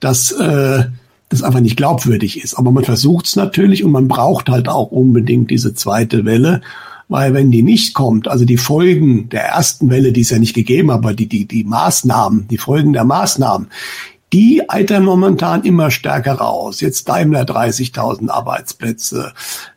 dass 0.00 0.32
äh, 0.32 0.84
das 1.28 1.42
einfach 1.42 1.60
nicht 1.60 1.76
glaubwürdig 1.76 2.42
ist. 2.42 2.54
Aber 2.54 2.70
man 2.70 2.84
versucht 2.84 3.26
es 3.26 3.36
natürlich 3.36 3.84
und 3.84 3.92
man 3.92 4.08
braucht 4.08 4.48
halt 4.48 4.68
auch 4.68 4.90
unbedingt 4.90 5.50
diese 5.50 5.74
zweite 5.74 6.24
Welle. 6.24 6.60
Weil 7.08 7.34
wenn 7.34 7.50
die 7.50 7.62
nicht 7.62 7.94
kommt, 7.94 8.28
also 8.28 8.46
die 8.46 8.56
Folgen 8.56 9.28
der 9.28 9.44
ersten 9.44 9.90
Welle, 9.90 10.10
die 10.10 10.22
es 10.22 10.30
ja 10.30 10.38
nicht 10.38 10.54
gegeben, 10.54 10.90
aber 10.90 11.12
die, 11.12 11.26
die, 11.26 11.46
die 11.46 11.64
Maßnahmen, 11.64 12.48
die 12.48 12.56
Folgen 12.56 12.94
der 12.94 13.04
Maßnahmen, 13.04 13.68
die 14.34 14.68
eitern 14.68 15.04
momentan 15.04 15.62
immer 15.62 15.92
stärker 15.92 16.32
raus. 16.32 16.80
Jetzt 16.80 17.08
Daimler 17.08 17.44
30.000 17.44 18.30
Arbeitsplätze, 18.30 19.32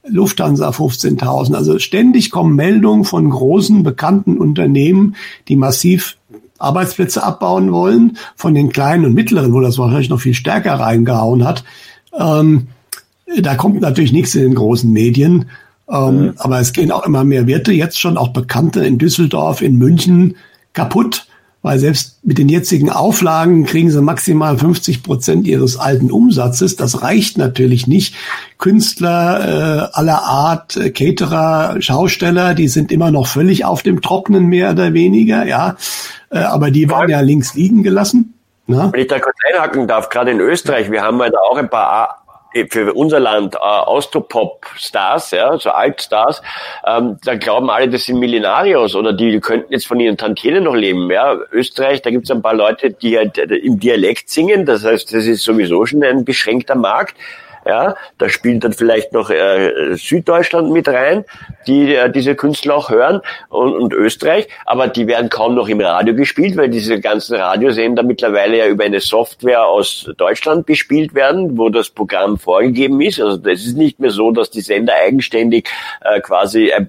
Lufthansa 0.08 0.70
15.000. 0.70 1.54
Also 1.54 1.78
ständig 1.78 2.32
kommen 2.32 2.56
Meldungen 2.56 3.06
von 3.06 3.30
großen 3.30 3.84
bekannten 3.84 4.36
Unternehmen, 4.36 5.16
die 5.48 5.58
massiv 5.58 6.18
Arbeitsplätze 6.58 7.22
abbauen 7.22 7.72
wollen, 7.72 8.18
von 8.36 8.56
den 8.56 8.70
kleinen 8.70 9.06
und 9.06 9.14
mittleren, 9.14 9.54
wo 9.54 9.60
das 9.60 9.78
wahrscheinlich 9.78 10.10
noch 10.10 10.22
viel 10.22 10.34
stärker 10.34 10.74
reingehauen 10.74 11.46
hat. 11.46 11.64
Ähm, 12.18 12.70
da 13.40 13.54
kommt 13.54 13.80
natürlich 13.82 14.12
nichts 14.12 14.34
in 14.34 14.42
den 14.42 14.56
großen 14.56 14.92
Medien. 14.92 15.52
Ähm, 15.88 16.20
mhm. 16.20 16.34
Aber 16.38 16.60
es 16.60 16.74
gehen 16.74 16.92
auch 16.92 17.06
immer 17.06 17.24
mehr 17.24 17.46
Werte, 17.46 17.74
jetzt 17.74 18.00
schon 18.00 18.18
auch 18.18 18.30
Bekannte 18.30 18.84
in 18.84 18.98
Düsseldorf, 18.98 19.62
in 19.62 19.78
München 19.78 20.36
kaputt, 20.74 21.27
weil 21.68 21.80
selbst 21.80 22.24
mit 22.24 22.38
den 22.38 22.48
jetzigen 22.48 22.90
Auflagen 22.90 23.66
kriegen 23.66 23.92
sie 23.92 24.02
maximal 24.02 24.58
50 24.58 25.04
Prozent 25.04 25.46
ihres 25.46 25.78
alten 25.78 26.10
Umsatzes. 26.10 26.78
Das 26.78 27.02
reicht 27.02 27.38
natürlich 27.38 27.88
nicht. 27.88 28.16
Künstler 28.58 29.90
äh, 29.92 29.98
aller 29.98 30.24
Art, 30.24 30.78
äh, 30.78 30.92
Caterer, 30.92 31.82
Schausteller, 31.82 32.54
die 32.54 32.70
sind 32.70 32.90
immer 32.90 33.12
noch 33.12 33.28
völlig 33.28 33.66
auf 33.66 33.84
dem 33.84 34.02
Trockenen 34.02 34.46
mehr 34.46 34.72
oder 34.72 34.94
weniger, 34.94 35.46
ja. 35.46 35.76
Äh, 36.30 36.38
aber 36.38 36.72
die 36.72 36.90
werden 36.90 37.10
ja 37.10 37.20
links 37.20 37.54
liegen 37.54 37.84
gelassen. 37.84 38.36
Na? 38.68 38.94
Wenn 38.94 39.02
ich 39.02 39.08
da 39.08 39.20
kurz 39.20 39.36
einhaken 39.52 39.90
darf, 39.90 40.08
gerade 40.08 40.32
in 40.32 40.40
Österreich, 40.40 40.90
wir 40.90 41.02
haben 41.02 41.20
ja 41.20 41.30
da 41.30 41.40
auch 41.52 41.58
ein 41.58 41.70
paar 41.70 42.24
für 42.70 42.94
unser 42.94 43.20
Land 43.20 43.56
äh, 43.56 43.60
Austropop-Stars, 43.60 45.32
ja, 45.32 45.58
so 45.58 45.70
Altstars, 45.70 46.42
ähm, 46.86 47.18
da 47.24 47.36
glauben 47.36 47.70
alle, 47.70 47.90
das 47.90 48.06
sind 48.06 48.20
Millenarios 48.20 48.96
oder 48.96 49.14
die 49.14 49.40
könnten 49.40 49.72
jetzt 49.72 49.88
von 49.88 50.00
ihren 50.00 50.18
Tantiemen 50.18 50.64
noch 50.64 50.76
leben. 50.76 51.10
Ja. 51.12 51.38
Österreich, 51.52 52.02
da 52.02 52.10
gibt 52.10 52.26
es 52.26 52.32
ein 52.32 52.42
paar 52.42 52.56
Leute, 52.56 52.92
die 52.92 53.18
halt 53.18 53.38
äh, 53.38 53.56
im 53.56 53.80
Dialekt 53.80 54.30
singen, 54.30 54.66
das 54.66 54.84
heißt, 54.84 55.14
das 55.14 55.26
ist 55.26 55.44
sowieso 55.44 55.86
schon 55.86 56.04
ein 56.04 56.26
beschränkter 56.26 56.76
Markt. 56.76 57.16
Ja, 57.68 57.96
da 58.18 58.30
spielt 58.30 58.64
dann 58.64 58.72
vielleicht 58.72 59.12
noch 59.12 59.30
äh, 59.30 59.96
Süddeutschland 59.96 60.72
mit 60.72 60.88
rein, 60.88 61.26
die 61.68 61.94
äh, 61.94 62.10
diese 62.10 62.34
Künstler 62.34 62.76
auch 62.76 62.90
hören 62.90 63.20
und, 63.50 63.74
und 63.74 63.94
Österreich, 63.94 64.48
aber 64.66 64.88
die 64.88 65.06
werden 65.06 65.30
kaum 65.30 65.54
noch 65.54 65.68
im 65.68 65.82
Radio 65.82 66.16
gespielt, 66.16 66.56
weil 66.56 66.70
diese 66.70 67.02
ganzen 67.02 67.36
Radiosender 67.36 68.04
mittlerweile 68.04 68.60
ja 68.60 68.68
über 68.68 68.86
eine 68.86 69.02
Software 69.02 69.66
aus 69.66 70.10
Deutschland 70.16 70.66
bespielt 70.66 71.14
werden, 71.14 71.58
wo 71.58 71.68
das 71.68 71.90
Programm 71.90 72.38
vorgegeben 72.38 73.02
ist. 73.02 73.20
Also 73.20 73.36
das 73.36 73.66
ist 73.66 73.76
nicht 73.76 74.00
mehr 74.00 74.12
so, 74.12 74.32
dass 74.32 74.50
die 74.50 74.62
Sender 74.62 74.94
eigenständig 74.94 75.68
äh, 76.06 76.22
quasi 76.22 76.72
ein, 76.72 76.88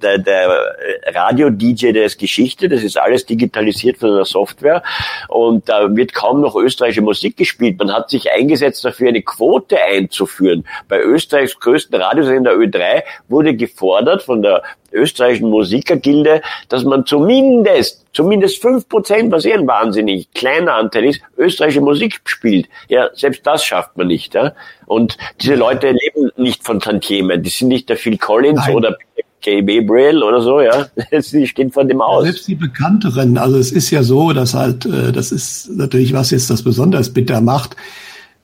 der, 0.00 0.18
der 0.18 0.76
Radio-DJ, 1.12 1.90
der 1.90 2.04
ist 2.04 2.20
Geschichte, 2.20 2.68
das 2.68 2.84
ist 2.84 2.96
alles 2.96 3.26
digitalisiert 3.26 3.98
von 3.98 4.10
einer 4.10 4.24
Software 4.24 4.84
und 5.26 5.68
da 5.68 5.96
wird 5.96 6.14
kaum 6.14 6.40
noch 6.40 6.54
österreichische 6.54 7.02
Musik 7.02 7.36
gespielt. 7.36 7.80
Man 7.80 7.92
hat 7.92 8.10
sich 8.10 8.30
eingesetzt 8.30 8.84
dafür, 8.84 9.08
eine 9.08 9.22
Quote 9.22 9.76
einzuführen 9.76 10.19
einzuführen. 10.20 10.64
Bei 10.88 11.00
Österreichs 11.00 11.58
größten 11.58 12.00
Radiosender 12.00 12.52
Ö3 12.52 13.02
wurde 13.28 13.54
gefordert 13.54 14.22
von 14.22 14.42
der 14.42 14.62
österreichischen 14.92 15.50
Musikergilde, 15.50 16.42
dass 16.68 16.84
man 16.84 17.06
zumindest, 17.06 18.06
zumindest 18.12 18.60
fünf 18.60 18.88
Prozent, 18.88 19.30
was 19.30 19.44
eh 19.44 19.52
ein 19.52 19.66
wahnsinnig 19.66 20.32
kleiner 20.32 20.74
Anteil 20.74 21.04
ist, 21.04 21.20
österreichische 21.38 21.80
Musik 21.80 22.20
spielt. 22.24 22.68
Ja, 22.88 23.08
selbst 23.14 23.46
das 23.46 23.64
schafft 23.64 23.96
man 23.96 24.08
nicht. 24.08 24.34
Ja? 24.34 24.52
Und 24.86 25.16
diese 25.40 25.54
Leute 25.54 25.92
leben 25.92 26.32
nicht 26.36 26.64
von 26.64 26.80
Tantiemen. 26.80 27.42
Die 27.42 27.50
sind 27.50 27.68
nicht 27.68 27.88
der 27.88 27.96
Phil 27.96 28.18
Collins 28.18 28.66
Nein. 28.66 28.74
oder 28.74 28.98
KB 29.42 29.80
Brill 29.86 30.22
oder 30.22 30.42
so, 30.42 30.60
ja. 30.60 30.86
Sie 31.20 31.46
stehen 31.46 31.70
von 31.70 31.88
dem 31.88 32.02
aus. 32.02 32.24
Ja, 32.24 32.32
selbst 32.32 32.48
die 32.48 32.56
bekannteren, 32.56 33.38
also 33.38 33.56
es 33.56 33.72
ist 33.72 33.90
ja 33.90 34.02
so, 34.02 34.32
dass 34.32 34.52
halt, 34.52 34.84
äh, 34.84 35.12
das 35.12 35.32
ist 35.32 35.70
natürlich, 35.70 36.12
was 36.12 36.30
jetzt 36.30 36.50
das 36.50 36.62
besonders 36.62 37.10
bitter 37.14 37.40
macht, 37.40 37.74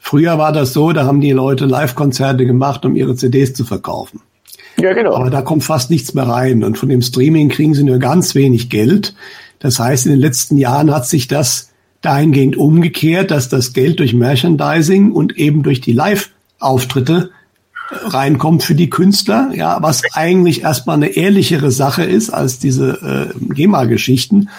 Früher 0.09 0.39
war 0.39 0.53
das 0.53 0.73
so, 0.73 0.93
da 0.93 1.05
haben 1.05 1.21
die 1.21 1.33
Leute 1.33 1.67
Live-Konzerte 1.67 2.47
gemacht, 2.47 2.85
um 2.85 2.95
ihre 2.95 3.17
CDs 3.17 3.55
zu 3.55 3.65
verkaufen. 3.65 4.21
Ja, 4.79 4.93
genau. 4.93 5.17
Aber 5.17 5.31
da 5.31 5.43
kommt 5.43 5.65
fast 5.65 5.91
nichts 5.91 6.15
mehr 6.15 6.29
rein. 6.29 6.63
Und 6.63 6.79
von 6.79 6.89
dem 6.89 7.03
Streaming 7.03 7.49
kriegen 7.49 7.75
sie 7.75 7.83
nur 7.83 7.99
ganz 7.99 8.37
wenig 8.37 8.71
Geld. 8.71 9.17
Das 9.59 9.81
heißt, 9.81 10.07
in 10.07 10.13
den 10.13 10.21
letzten 10.21 10.59
Jahren 10.59 10.95
hat 10.95 11.09
sich 11.09 11.27
das 11.27 11.73
dahingehend 12.03 12.57
umgekehrt, 12.57 13.33
dass 13.33 13.49
das 13.49 13.73
Geld 13.73 13.99
durch 13.99 14.15
Merchandising 14.15 15.11
und 15.11 15.37
eben 15.37 15.65
durch 15.65 15.81
die 15.81 15.93
Live-Auftritte 15.93 17.31
äh, 17.91 18.07
reinkommt 18.07 18.63
für 18.63 18.77
die 18.77 18.91
Künstler, 18.91 19.51
ja, 19.57 19.79
was 19.83 20.03
eigentlich 20.13 20.63
erstmal 20.63 20.99
eine 20.99 21.17
ehrlichere 21.17 21.73
Sache 21.73 22.05
ist 22.05 22.31
als 22.31 22.61
diese 22.61 23.33
äh, 23.35 23.55
GEMA-Geschichten. 23.55 24.51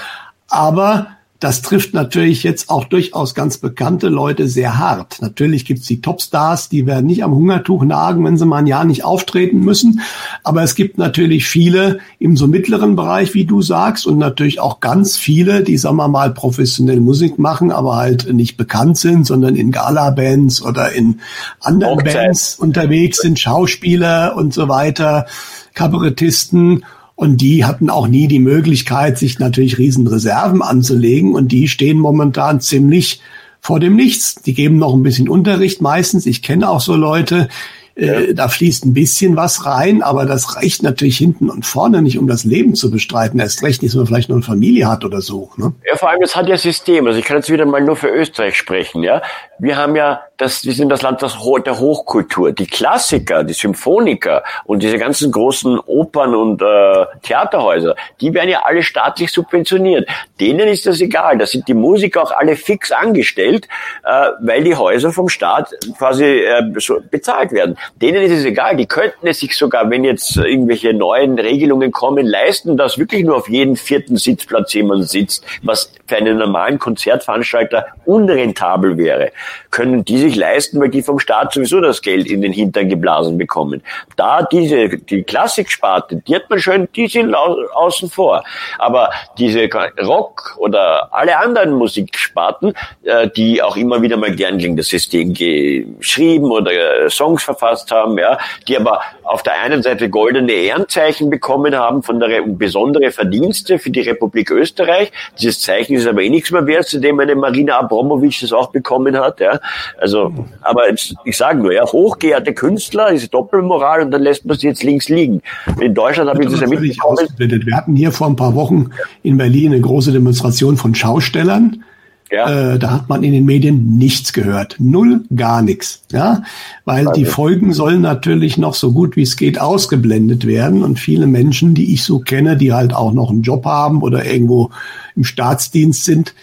Aber 0.50 1.08
das 1.40 1.62
trifft 1.62 1.94
natürlich 1.94 2.42
jetzt 2.42 2.70
auch 2.70 2.86
durchaus 2.86 3.36
ganz 3.36 3.60
bekannte 3.60 4.08
Leute 4.08 4.48
sehr 4.48 4.80
hart. 4.80 5.22
Natürlich 5.22 5.66
gibt's 5.66 5.86
die 5.86 6.02
Topstars, 6.02 6.70
die 6.70 6.88
werden 6.88 7.06
nicht 7.06 7.24
am 7.24 7.36
Hungertuch 7.36 7.84
nagen, 7.84 8.26
wenn 8.26 8.38
sie 8.38 8.46
mal 8.46 8.58
ein 8.58 8.68
Jahr 8.68 8.86
nicht 8.86 9.04
auftreten 9.04 9.60
müssen. 9.60 10.02
Aber 10.44 10.64
es 10.64 10.74
gibt 10.74 10.98
natürlich 10.98 11.46
viele 11.46 12.00
im 12.18 12.38
so 12.38 12.48
mittleren 12.48 12.96
Bereich, 12.96 13.36
wie 13.36 13.46
du 13.46 13.62
sagst, 13.62 14.08
und 14.08 14.18
natürlich 14.18 14.60
auch 14.60 14.80
ganz 14.80 15.16
viele, 15.16 15.64
die, 15.64 15.78
sagen 15.78 15.98
wir 15.98 16.08
mal, 16.08 16.34
professionell 16.34 17.00
Musik 17.00 17.38
machen, 17.38 17.72
aber 17.72 17.98
halt 17.98 18.34
nicht 18.34 18.58
bekannt 18.58 18.98
sind, 18.98 19.28
sondern 19.28 19.56
in 19.56 19.72
Gala-Bands 19.72 20.64
oder 20.64 20.92
in 20.92 21.20
anderen. 21.60 21.98
Bands 21.98 22.56
unterwegs 22.56 23.20
sind, 23.20 23.40
Schauspieler 23.40 24.36
und 24.36 24.54
so 24.54 24.68
weiter, 24.70 25.28
Kabarettisten. 25.76 26.84
Und 27.18 27.42
die 27.42 27.66
hatten 27.66 27.90
auch 27.90 28.08
nie 28.08 28.28
die 28.28 28.40
Möglichkeit, 28.40 29.18
sich 29.18 29.40
natürlich 29.40 29.80
Riesenreserven 29.80 30.62
anzulegen. 30.62 31.34
Und 31.34 31.52
die 31.52 31.68
stehen 31.68 31.98
momentan 31.98 32.62
ziemlich 32.62 33.22
vor 33.60 33.80
dem 33.80 33.96
Nichts. 33.96 34.36
Die 34.36 34.54
geben 34.54 34.78
noch 34.78 34.94
ein 34.94 35.02
bisschen 35.02 35.28
Unterricht 35.28 35.82
meistens. 35.82 36.28
Ich 36.28 36.44
kenne 36.44 36.70
auch 36.70 36.80
so 36.80 36.96
Leute, 36.96 37.50
äh, 37.98 38.36
da 38.36 38.48
fließt 38.48 38.86
ein 38.86 38.94
bisschen 38.94 39.36
was 39.36 39.66
rein, 39.66 40.04
aber 40.04 40.26
das 40.26 40.56
reicht 40.56 40.84
natürlich 40.84 41.18
hinten 41.18 41.50
und 41.50 41.66
vorne 41.66 42.04
nicht, 42.04 42.20
um 42.20 42.28
das 42.28 42.44
Leben 42.44 42.76
zu 42.76 42.92
bestreiten. 42.92 43.40
Erst 43.40 43.64
recht 43.64 43.82
nicht, 43.82 43.94
wenn 43.94 44.02
man 44.02 44.08
vielleicht 44.08 44.30
noch 44.30 44.36
eine 44.36 44.44
Familie 44.44 44.88
hat 44.88 45.04
oder 45.04 45.20
so. 45.20 45.50
Ne? 45.58 45.74
Ja, 45.90 45.96
vor 45.98 46.12
allem, 46.12 46.22
es 46.22 46.36
hat 46.36 46.48
ja 46.48 46.58
System. 46.58 47.08
Also 47.08 47.18
ich 47.18 47.26
kann 47.26 47.38
jetzt 47.38 47.50
wieder 47.50 47.66
mal 47.66 47.84
nur 47.84 47.96
für 47.96 48.10
Österreich 48.10 48.56
sprechen. 48.56 49.02
Ja, 49.02 49.24
Wir 49.60 49.76
haben 49.76 49.96
ja, 49.96 50.22
das, 50.38 50.66
wir 50.66 50.74
sind 50.74 50.90
das 50.90 51.02
Land 51.02 51.22
der 51.22 51.80
Hochkultur. 51.80 52.52
Die 52.52 52.68
Klassiker, 52.68 53.44
die 53.44 53.54
Symphoniker 53.54 54.44
und 54.66 54.84
diese 54.84 55.00
ganzen 55.00 55.32
großen 55.32 55.80
Opern 55.80 56.36
und 56.36 56.62
äh, 56.62 57.06
Theaterhäuser, 57.24 57.96
die 58.22 58.34
werden 58.34 58.50
ja 58.50 58.62
alle 58.64 58.84
staatlich 58.84 59.32
subventioniert. 59.32 60.08
Denen 60.40 60.68
ist 60.68 60.86
das 60.86 61.02
egal. 61.02 61.40
Da 61.40 61.48
sind 61.48 61.68
die 61.68 61.74
Musiker 61.74 62.22
auch 62.22 62.32
alle 62.32 62.56
fix 62.56 62.92
angestellt, 62.92 63.68
äh, 64.04 64.30
weil 64.42 64.64
die 64.64 64.76
Häuser 64.76 65.12
vom 65.12 65.28
Staat 65.28 65.74
quasi 65.98 66.24
äh, 66.26 66.72
so 66.78 67.00
bezahlt 67.10 67.52
werden. 67.52 67.78
Denen 67.96 68.22
ist 68.22 68.34
es 68.34 68.46
egal, 68.46 68.76
die 68.76 68.86
könnten 68.86 69.26
es 69.26 69.40
sich 69.40 69.58
sogar, 69.58 69.90
wenn 69.90 70.04
jetzt 70.04 70.38
irgendwelche 70.38 70.94
neuen 70.94 71.40
Regelungen 71.40 71.92
kommen, 71.92 72.28
leisten, 72.28 72.78
dass 72.78 73.00
wirklich 73.00 73.24
nur 73.24 73.38
auf 73.38 73.50
jeden 73.50 73.76
vierten 73.76 74.18
Sitzplatz 74.18 74.74
jemand 74.74 75.10
sitzt, 75.10 75.44
was 75.64 75.92
für 76.06 76.18
einen 76.18 76.38
normalen 76.38 76.78
Konzertveranstalter 76.78 77.88
unrentabel 78.06 78.98
wäre. 78.98 79.32
Können 79.72 80.06
die 80.06 80.18
sich 80.18 80.36
leisten, 80.36 80.80
weil 80.80 80.90
die 80.90 81.02
vom 81.02 81.20
Staat 81.20 81.54
sowieso 81.54 81.82
das 81.82 82.02
Geld 82.02 82.28
in 82.28 82.42
den 82.42 82.54
Hintern 82.54 82.90
geblasen 82.90 83.38
bekommen. 83.38 83.82
Da 84.16 84.44
diese, 84.44 84.90
die 84.90 85.24
Klassiksparte, 85.24 86.18
die 86.28 86.36
hat 86.36 86.50
man 86.50 86.60
schön, 86.60 86.88
die 86.96 87.08
sind 87.08 87.34
au 87.36 87.58
außen 87.74 88.10
vor. 88.10 88.44
Aber 88.78 89.12
diese 89.38 89.70
Rock 90.04 90.56
oder 90.58 91.10
alle 91.14 91.38
anderen 91.38 91.74
Musiksparten, 91.74 92.74
äh, 93.04 93.30
die 93.30 93.62
auch 93.62 93.76
immer 93.78 94.02
wieder 94.02 94.18
mal 94.18 94.36
gern 94.36 94.58
gegen 94.58 94.78
das 94.78 94.88
System 94.88 95.34
geschrieben 95.34 96.52
oder 96.52 96.72
äh, 96.72 97.10
Songs 97.10 97.44
verfasst 97.44 97.92
haben, 97.92 98.18
ja, 98.18 98.38
die 98.68 98.78
aber 98.78 99.02
auf 99.24 99.44
der 99.44 99.62
einen 99.62 99.84
Seite 99.84 100.10
goldene 100.10 100.52
Ehrenzeichen 100.54 101.30
bekommen 101.30 101.76
haben 101.76 102.04
von 102.04 102.20
der 102.20 102.42
besondere 102.46 103.12
Verdienste 103.12 103.80
für 103.80 103.90
die 103.90 104.02
Republik 104.02 104.52
Österreich. 104.52 105.12
Dieses 105.40 105.62
Zeichen 105.62 105.96
ist 105.96 106.08
aber 106.08 106.22
eh 106.22 106.30
nichts 106.30 106.52
mehr 106.52 106.66
wert, 106.66 106.88
zu 106.88 107.00
dem 107.00 107.20
eine 107.20 107.36
Marina 107.36 107.80
Abramovic 107.80 108.40
das 108.42 108.54
auch 108.54 108.72
bekommen 108.72 109.18
hat, 109.18 109.37
ja. 109.40 109.60
Also, 110.00 110.34
aber 110.62 110.90
jetzt, 110.90 111.16
ich 111.26 111.38
sage 111.38 111.60
nur, 111.60 111.74
ja, 111.74 111.86
hochgeehrte 111.86 112.54
Künstler, 112.54 113.12
diese 113.12 113.30
Doppelmoral 113.30 114.02
und 114.02 114.12
dann 114.12 114.22
lässt 114.22 114.46
man 114.46 114.58
sie 114.58 114.68
jetzt 114.68 114.84
links 114.84 115.10
liegen. 115.10 115.42
In 115.80 115.94
Deutschland 115.94 116.30
habe 116.30 116.44
ich 116.44 116.50
das 116.50 116.62
ja 116.62 116.68
mitbekommen. 116.68 117.28
Wir 117.38 117.76
hatten 117.76 117.96
hier 117.96 118.12
vor 118.12 118.28
ein 118.28 118.36
paar 118.36 118.56
Wochen 118.56 118.90
in 119.24 119.38
Berlin 119.38 119.74
eine 119.74 119.82
große 119.82 120.12
Demonstration 120.12 120.78
von 120.78 120.96
Schaustellern, 120.96 121.84
ja. 122.32 122.74
Äh, 122.74 122.80
da 122.80 122.92
hat 122.92 123.10
man 123.10 123.24
in 123.24 123.32
den 123.32 123.46
Medien 123.46 123.98
nichts 123.98 124.34
gehört. 124.34 124.76
Null, 124.80 125.22
gar 125.36 125.62
nichts. 125.62 126.04
Ja, 126.12 126.44
weil 126.84 127.08
die 127.16 127.26
Folgen 127.26 127.72
sollen 127.74 128.02
natürlich 128.02 128.58
noch 128.58 128.74
so 128.74 128.92
gut 128.92 129.16
wie 129.16 129.22
es 129.22 129.38
geht 129.38 129.62
ausgeblendet 129.62 130.46
werden. 130.46 130.84
Und 130.84 131.00
viele 131.00 131.28
Menschen, 131.28 131.74
die 131.74 131.94
ich 131.94 132.04
so 132.04 132.20
kenne, 132.20 132.58
die 132.58 132.74
halt 132.74 132.94
auch 132.94 133.14
noch 133.14 133.30
einen 133.30 133.44
Job 133.44 133.66
haben 133.66 134.02
oder 134.02 134.26
irgendwo 134.26 134.72
im 135.16 135.24
Staatsdienst 135.24 136.04
sind, 136.04 136.34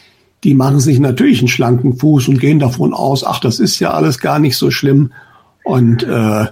die 0.45 0.55
machen 0.55 0.79
sich 0.79 1.01
natürlich 1.01 1.39
einen 1.41 1.49
schlanken 1.49 1.97
Fuß 1.97 2.29
und 2.29 2.39
gehen 2.39 2.59
davon 2.59 2.93
aus, 2.93 3.25
ach, 3.25 3.41
das 3.41 3.59
ist 3.59 3.81
ja 3.81 3.93
alles 3.93 4.19
gar 4.19 4.39
nicht 4.39 4.57
so 4.57 4.71
schlimm. 4.71 5.13
Und 5.65 6.03
äh, 6.03 6.47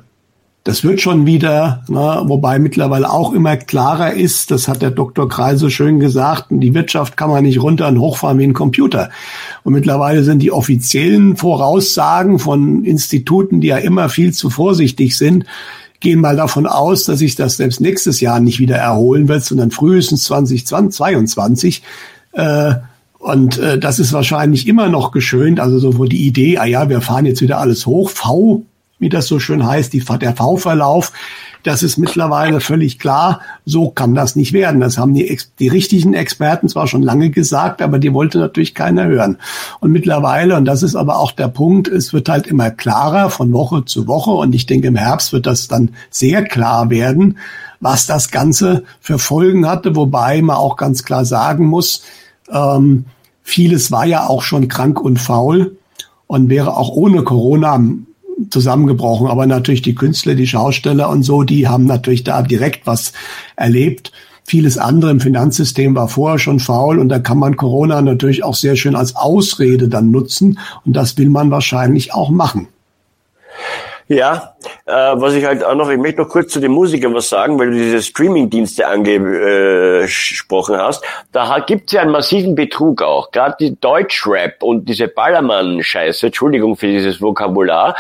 das 0.65 0.85
wird 0.85 1.01
schon 1.01 1.27
wieder, 1.27 1.83
ne, 1.89 2.23
wobei 2.25 2.59
mittlerweile 2.59 3.11
auch 3.11 3.33
immer 3.33 3.57
klarer 3.57 4.15
ist, 4.15 4.51
das 4.51 4.69
hat 4.69 4.81
der 4.81 4.93
Dr. 4.93 5.29
So 5.57 5.69
schön 5.69 6.01
gesagt, 6.01 6.47
die 6.51 6.73
Wirtschaft 6.73 7.17
kann 7.17 7.29
man 7.29 7.45
nicht 7.45 7.61
runter 7.61 7.89
und 7.89 7.99
hochfahren 7.99 8.39
wie 8.39 8.45
ein 8.45 8.55
Computer. 8.55 9.11
Und 9.65 9.75
mittlerweile 9.75 10.23
sind 10.23 10.39
die 10.39 10.53
offiziellen 10.53 11.37
Voraussagen 11.37 12.39
von 12.39 12.85
Instituten, 12.85 13.61
die 13.61 13.69
ja 13.69 13.77
immer 13.77 14.09
viel 14.09 14.33
zu 14.33 14.49
vorsichtig 14.49 15.19
sind, 15.19 15.45
gehen 16.01 16.21
mal 16.21 16.37
davon 16.37 16.67
aus, 16.67 17.05
dass 17.05 17.21
sich 17.21 17.37
das 17.37 17.57
selbst 17.59 17.81
nächstes 17.81 18.21
Jahr 18.21 18.41
nicht 18.41 18.59
wieder 18.59 18.77
erholen 18.77 19.29
wird, 19.29 19.45
sondern 19.45 19.71
frühestens 19.71 20.25
2022. 20.25 21.83
Äh, 22.33 22.75
Und 23.23 23.57
äh, 23.59 23.79
das 23.79 24.01
ist 24.01 24.13
wahrscheinlich 24.13 24.67
immer 24.67 24.89
noch 24.89 25.13
geschönt. 25.13 25.61
Also 25.61 25.79
so 25.79 25.97
wo 25.97 26.07
die 26.07 26.27
Idee, 26.27 26.59
ah 26.59 26.65
ja, 26.65 26.89
wir 26.89 27.01
fahren 27.01 27.25
jetzt 27.25 27.41
wieder 27.41 27.59
alles 27.59 27.87
hoch, 27.87 28.11
V, 28.11 28.63
wie 28.99 29.11
das 29.11 29.29
so 29.29 29.39
schön 29.39 29.65
heißt, 29.65 29.93
die, 29.93 30.01
der 30.21 30.35
V-Verlauf, 30.35 31.13
das 31.63 31.85
ist 31.85 31.99
mittlerweile 31.99 32.59
völlig 32.59 32.99
klar. 32.99 33.41
So 33.65 33.91
kann 33.91 34.17
das 34.17 34.35
nicht 34.35 34.53
werden. 34.53 34.81
Das 34.81 34.99
haben 34.99 35.15
die, 35.15 35.39
die 35.61 35.69
richtigen 35.69 36.15
Experten 36.15 36.69
zwar 36.69 36.89
schon 36.89 37.05
lange 37.05 37.31
gesagt, 37.31 37.81
aber 37.81 38.01
die 38.01 38.13
wollte 38.13 38.39
natürlich 38.39 38.75
keiner 38.75 39.07
hören. 39.07 39.39
Und 39.79 39.93
mittlerweile, 39.93 40.57
und 40.57 40.65
das 40.65 40.83
ist 40.83 40.97
aber 40.97 41.21
auch 41.21 41.31
der 41.31 41.47
Punkt, 41.47 41.87
es 41.87 42.13
wird 42.13 42.29
halt 42.29 42.49
immer 42.49 42.73
klarer 42.73 43.31
von 43.31 43.53
Woche 43.53 43.85
zu 43.85 44.09
Woche. 44.09 44.33
Und 44.33 44.53
ich 44.53 44.67
denke, 44.67 44.89
im 44.89 44.97
Herbst 44.97 45.33
wird 45.33 45.47
das 45.47 45.69
dann 45.69 45.91
sehr 46.11 46.43
klar 46.43 46.91
werden, 46.91 47.39
was 47.79 48.07
das 48.07 48.33
Ganze 48.33 48.83
für 49.01 49.21
Folgen 49.21 49.69
hatte. 49.69 49.95
Wobei 49.95 50.43
man 50.43 50.57
auch 50.57 50.77
ganz 50.77 51.05
klar 51.05 51.25
sagen 51.25 51.67
muss, 51.67 52.03
ähm, 52.51 53.07
vieles 53.43 53.91
war 53.91 54.07
ja 54.07 54.27
auch 54.27 54.43
schon 54.43 54.69
krank 54.69 55.01
und 55.01 55.19
faul 55.19 55.77
und 56.27 56.49
wäre 56.49 56.77
auch 56.77 56.91
ohne 56.91 57.23
Corona 57.23 57.81
zusammengebrochen. 58.51 59.27
Aber 59.27 59.47
natürlich 59.47 59.83
die 59.83 59.95
Künstler, 59.95 60.35
die 60.35 60.47
Schausteller 60.47 61.09
und 61.09 61.23
so, 61.23 61.43
die 61.43 61.69
haben 61.69 61.85
natürlich 61.85 62.25
da 62.25 62.43
direkt 62.43 62.87
was 62.87 63.13
erlebt. 63.57 64.13
Vieles 64.45 64.77
andere 64.77 65.11
im 65.13 65.21
Finanzsystem 65.21 65.95
war 65.95 66.09
vorher 66.09 66.39
schon 66.39 66.59
faul 66.59 66.99
und 66.99 67.09
da 67.09 67.19
kann 67.21 67.39
man 67.39 67.57
Corona 67.57 68.03
natürlich 68.03 68.43
auch 68.43 68.57
sehr 68.57 68.77
schön 68.77 68.97
als 68.97 69.15
Ausrede 69.15 69.89
dann 69.89 70.11
nutzen 70.11 70.59
und 70.85 70.95
das 70.95 71.17
will 71.17 71.31
man 71.31 71.51
wahrscheinlich 71.51 72.13
auch 72.13 72.31
machen. 72.31 72.67
Ja, 74.09 74.57
äh, 74.85 74.93
was 74.93 75.35
ich 75.35 75.45
halt 75.45 75.65
auch 75.65 75.75
noch, 75.75 75.89
ich 75.89 75.99
möchte 75.99 76.21
noch 76.21 76.29
kurz 76.29 76.53
zu 76.53 76.61
den 76.61 76.73
Musikern 76.73 77.15
was 77.15 77.29
sagen, 77.29 77.59
weil 77.59 77.71
du 77.71 77.77
diese 77.77 78.03
Streaming-Dienste 78.03 78.87
angesprochen 78.87 80.77
hast. 80.77 81.05
Da 81.31 81.59
gibt 81.61 81.87
es 81.87 81.93
ja 81.93 82.03
einen 82.03 82.11
massiven 82.11 82.55
Betrug 82.55 83.01
auch. 83.01 83.31
Gerade 83.31 83.57
die 83.59 83.79
Deutschrap 83.81 84.63
und 84.63 84.89
diese 84.89 85.09
Ballermann-Scheiße, 85.09 86.27
Entschuldigung 86.27 86.77
für 86.77 86.89
dieses 86.89 87.21
Vokabular, 87.23 87.97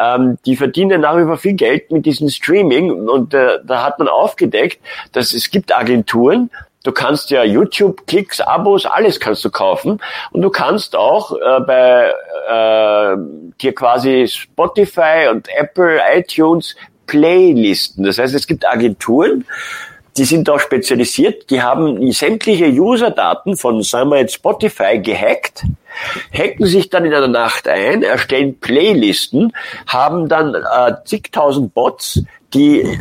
ähm, 0.00 0.38
die 0.46 0.56
verdienen 0.56 1.02
nach 1.02 1.16
wie 1.16 1.24
vor 1.24 1.36
viel 1.36 1.54
Geld 1.54 1.90
mit 1.92 2.06
diesem 2.06 2.28
Streaming 2.28 3.08
und 3.08 3.34
äh, 3.34 3.58
da 3.64 3.84
hat 3.84 3.98
man 3.98 4.08
aufgedeckt, 4.08 4.80
dass 5.12 5.32
es 5.34 5.50
gibt 5.50 5.76
Agenturen, 5.76 6.50
Du 6.82 6.92
kannst 6.92 7.30
ja 7.30 7.44
YouTube, 7.44 8.06
Klicks, 8.06 8.40
Abos, 8.40 8.86
alles 8.86 9.20
kannst 9.20 9.44
du 9.44 9.50
kaufen. 9.50 10.00
Und 10.32 10.42
du 10.42 10.50
kannst 10.50 10.96
auch 10.96 11.32
äh, 11.32 11.60
bei 11.60 12.12
äh, 12.48 13.16
dir 13.60 13.74
quasi 13.74 14.26
Spotify 14.26 15.28
und 15.30 15.48
Apple, 15.56 16.00
iTunes 16.14 16.74
Playlisten. 17.06 18.04
Das 18.04 18.18
heißt, 18.18 18.34
es 18.34 18.46
gibt 18.46 18.66
Agenturen, 18.66 19.44
die 20.16 20.24
sind 20.24 20.50
auch 20.50 20.60
spezialisiert, 20.60 21.50
die 21.50 21.62
haben 21.62 22.12
sämtliche 22.12 22.66
User-Daten 22.66 23.56
von, 23.56 23.82
sagen 23.82 24.10
wir 24.10 24.18
jetzt 24.18 24.34
Spotify 24.34 24.98
gehackt, 24.98 25.64
hacken 26.32 26.66
sich 26.66 26.90
dann 26.90 27.04
in 27.04 27.14
einer 27.14 27.28
Nacht 27.28 27.66
ein, 27.66 28.02
erstellen 28.02 28.58
Playlisten, 28.58 29.52
haben 29.86 30.28
dann 30.28 30.54
äh, 30.54 30.94
zigtausend 31.04 31.72
Bots, 31.72 32.22
die 32.54 32.98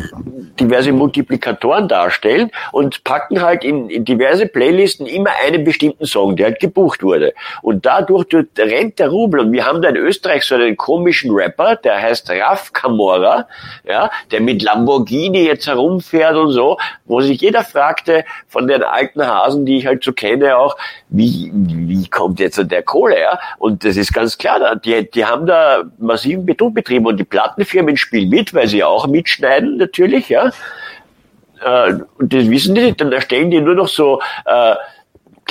diverse 0.60 0.92
Multiplikatoren 0.92 1.88
darstellen 1.88 2.52
und 2.72 3.04
packen 3.04 3.42
halt 3.42 3.64
in, 3.64 3.90
in, 3.90 4.06
diverse 4.06 4.46
Playlisten 4.46 5.06
immer 5.06 5.32
einen 5.44 5.64
bestimmten 5.64 6.06
Song, 6.06 6.36
der 6.36 6.48
halt 6.48 6.60
gebucht 6.60 7.04
wurde. 7.04 7.34
Und 7.62 7.86
dadurch 7.86 8.28
rennt 8.58 9.00
der 9.00 9.10
Rubel. 9.10 9.42
Und 9.42 9.52
wir 9.52 9.66
haben 9.66 9.82
da 9.82 9.90
in 9.90 9.98
Österreich 9.98 10.44
so 10.44 10.56
einen 10.56 10.78
komischen 10.78 11.32
Rapper, 11.32 11.76
der 11.76 12.02
heißt 12.02 12.30
Raf 12.32 12.74
Camora, 12.74 13.48
ja, 13.88 14.10
der 14.32 14.42
mit 14.42 14.62
Lamborghini 14.62 15.46
jetzt 15.46 15.68
herumfährt 15.68 16.36
und 16.36 16.52
so, 16.52 16.78
wo 17.06 17.22
sich 17.22 17.42
jeder 17.42 17.64
fragte 17.64 18.24
von 18.48 18.68
den 18.68 18.84
alten 18.84 19.26
Hasen, 19.26 19.66
die 19.66 19.78
ich 19.78 19.86
halt 19.86 20.04
so 20.04 20.14
kenne 20.14 20.58
auch, 20.58 20.78
wie, 21.10 21.52
wie 21.54 22.08
kommt 22.08 22.40
jetzt 22.40 22.62
der 22.72 22.84
Kohle, 22.84 23.20
ja? 23.20 23.40
Und 23.58 23.84
das 23.84 23.98
ist 23.98 24.14
ganz 24.14 24.38
klar, 24.38 24.76
die, 24.76 25.10
die 25.10 25.26
haben 25.26 25.46
da 25.46 25.84
massiven 25.98 26.46
Betrug 26.46 26.74
betrieben 26.74 27.06
und 27.06 27.18
die 27.18 27.24
Plattenfirmen 27.24 27.98
spielen 27.98 28.30
mit, 28.30 28.54
weil 28.54 28.68
sie 28.68 28.84
auch 28.84 29.08
mitschneiden 29.08 29.41
schneiden, 29.42 29.78
natürlich, 29.78 30.30
ja. 30.30 30.52
Äh, 31.64 31.94
und 32.18 32.34
das 32.34 32.50
wissen 32.50 32.76
die 32.76 32.82
nicht, 32.82 33.02
dann 33.02 33.12
erstellen 33.12 33.52
die 33.52 33.62
nur 33.62 33.76
noch 33.76 33.88
so 33.88 34.22
äh, 34.46 34.76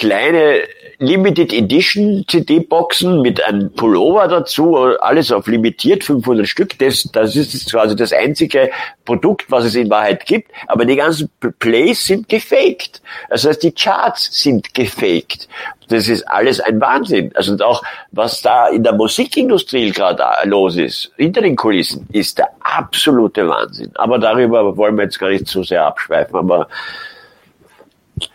kleine 0.01 0.63
Limited 0.99 1.53
Edition 1.53 2.25
CD-Boxen 2.27 3.21
mit 3.21 3.45
einem 3.45 3.71
Pullover 3.73 4.29
dazu, 4.29 4.77
alles 4.77 5.31
auf 5.31 5.47
limitiert, 5.47 6.05
500 6.05 6.49
Stück. 6.49 6.79
Das, 6.79 7.03
das 7.13 7.37
ist 7.37 7.71
quasi 7.71 7.97
das 7.97 8.15
einzige 8.15 8.71
Produkt, 9.05 9.51
was 9.51 9.67
es 9.67 9.75
in 9.75 9.91
Wahrheit 9.91 10.25
gibt. 10.25 10.51
Aber 10.69 10.87
die 10.87 10.97
ganzen 10.97 11.31
Plays 11.59 12.07
sind 12.07 12.31
gefaked. 12.31 13.03
Das 13.29 13.47
heißt, 13.47 13.63
die 13.63 13.73
Charts 13.73 14.43
sind 14.43 14.73
gefaked. 14.73 15.49
Das 15.89 16.09
ist 16.09 16.23
alles 16.29 16.61
ein 16.61 16.81
Wahnsinn. 16.81 17.33
Also 17.35 17.59
auch 17.59 17.83
was 18.11 18.41
da 18.41 18.69
in 18.69 18.83
der 18.83 18.95
Musikindustrie 18.95 19.91
gerade 19.91 20.25
los 20.45 20.77
ist, 20.77 21.13
hinter 21.17 21.43
den 21.43 21.57
Kulissen, 21.57 22.07
ist 22.11 22.39
der 22.39 22.49
absolute 22.61 23.47
Wahnsinn. 23.47 23.91
Aber 23.97 24.19
darüber 24.19 24.77
wollen 24.79 24.97
wir 24.97 25.05
jetzt 25.05 25.19
gar 25.19 25.29
nicht 25.29 25.47
zu 25.47 25.63
sehr 25.63 25.85
abschweifen. 25.85 26.37
Aber 26.37 26.69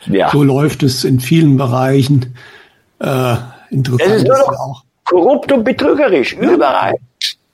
ja. 0.07 0.29
So 0.31 0.43
läuft 0.43 0.83
es 0.83 1.03
in 1.03 1.19
vielen 1.19 1.57
Bereichen. 1.57 2.35
Äh, 2.99 3.35
interessant 3.69 4.11
es 4.11 4.21
ist 4.23 4.27
nur 4.27 4.37
noch 4.37 4.59
auch. 4.59 4.83
korrupt 5.05 5.51
und 5.51 5.63
betrügerisch, 5.63 6.33
überall. 6.33 6.95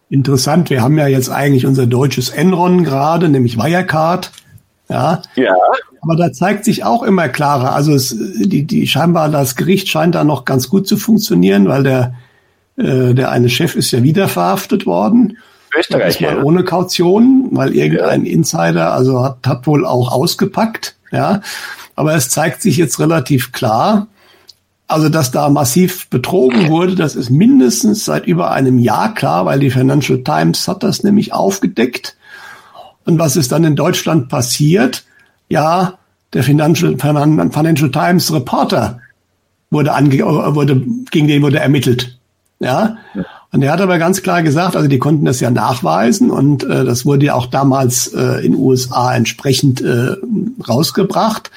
Interessant, 0.09 0.69
wir 0.69 0.81
haben 0.81 0.97
ja 0.97 1.07
jetzt 1.07 1.29
eigentlich 1.29 1.65
unser 1.65 1.87
deutsches 1.87 2.29
Enron 2.29 2.83
gerade, 2.83 3.29
nämlich 3.29 3.57
Wirecard. 3.57 4.31
Ja. 4.89 5.21
ja. 5.35 5.55
Aber 6.01 6.15
da 6.17 6.33
zeigt 6.33 6.65
sich 6.65 6.83
auch 6.83 7.03
immer 7.03 7.29
klarer. 7.29 7.73
Also 7.73 7.93
es, 7.93 8.09
die, 8.09 8.65
die 8.65 8.87
scheinbar 8.87 9.29
das 9.29 9.55
Gericht 9.55 9.87
scheint 9.87 10.15
da 10.15 10.23
noch 10.23 10.43
ganz 10.43 10.69
gut 10.69 10.87
zu 10.87 10.97
funktionieren, 10.97 11.67
weil 11.67 11.83
der, 11.83 12.15
äh, 12.77 13.13
der 13.13 13.31
eine 13.31 13.49
Chef 13.49 13.75
ist 13.75 13.91
ja 13.91 14.03
wieder 14.03 14.27
verhaftet 14.27 14.85
worden. 14.85 15.37
Österreich, 15.77 16.19
ja. 16.19 16.41
Ohne 16.41 16.65
Kaution, 16.65 17.47
weil 17.51 17.73
irgendein 17.73 18.25
ja. 18.25 18.33
Insider 18.33 18.93
also 18.93 19.23
hat, 19.23 19.37
hat 19.45 19.65
wohl 19.67 19.85
auch 19.85 20.11
ausgepackt. 20.11 20.97
Ja. 21.11 21.41
Aber 21.95 22.15
es 22.15 22.29
zeigt 22.29 22.61
sich 22.61 22.77
jetzt 22.77 22.99
relativ 22.99 23.51
klar, 23.51 24.07
also 24.91 25.07
dass 25.07 25.31
da 25.31 25.47
massiv 25.49 26.09
betrogen 26.09 26.67
wurde, 26.69 26.95
das 26.95 27.15
ist 27.15 27.29
mindestens 27.29 28.03
seit 28.03 28.25
über 28.25 28.51
einem 28.51 28.77
Jahr 28.77 29.13
klar, 29.13 29.45
weil 29.45 29.59
die 29.59 29.71
Financial 29.71 30.21
Times 30.21 30.67
hat 30.67 30.83
das 30.83 31.03
nämlich 31.03 31.31
aufgedeckt. 31.31 32.17
Und 33.05 33.17
was 33.17 33.37
ist 33.37 33.53
dann 33.53 33.63
in 33.63 33.77
Deutschland 33.77 34.27
passiert? 34.27 35.05
Ja, 35.47 35.93
der 36.33 36.43
Financial, 36.43 36.97
Financial 36.97 37.91
Times 37.91 38.33
Reporter 38.33 38.99
wurde, 39.69 39.93
ange, 39.93 40.19
wurde 40.19 40.81
gegen 41.09 41.27
den 41.27 41.41
wurde 41.41 41.59
ermittelt. 41.59 42.19
Ja. 42.59 42.97
Und 43.53 43.61
er 43.61 43.71
hat 43.71 43.81
aber 43.81 43.97
ganz 43.97 44.21
klar 44.21 44.43
gesagt, 44.43 44.75
also 44.75 44.87
die 44.87 44.99
konnten 44.99 45.25
das 45.25 45.39
ja 45.39 45.51
nachweisen 45.51 46.29
und 46.29 46.63
äh, 46.63 46.85
das 46.85 47.05
wurde 47.05 47.27
ja 47.27 47.33
auch 47.33 47.47
damals 47.47 48.07
äh, 48.07 48.45
in 48.45 48.55
USA 48.55 49.15
entsprechend 49.15 49.81
äh, 49.81 50.15
rausgebracht 50.67 51.51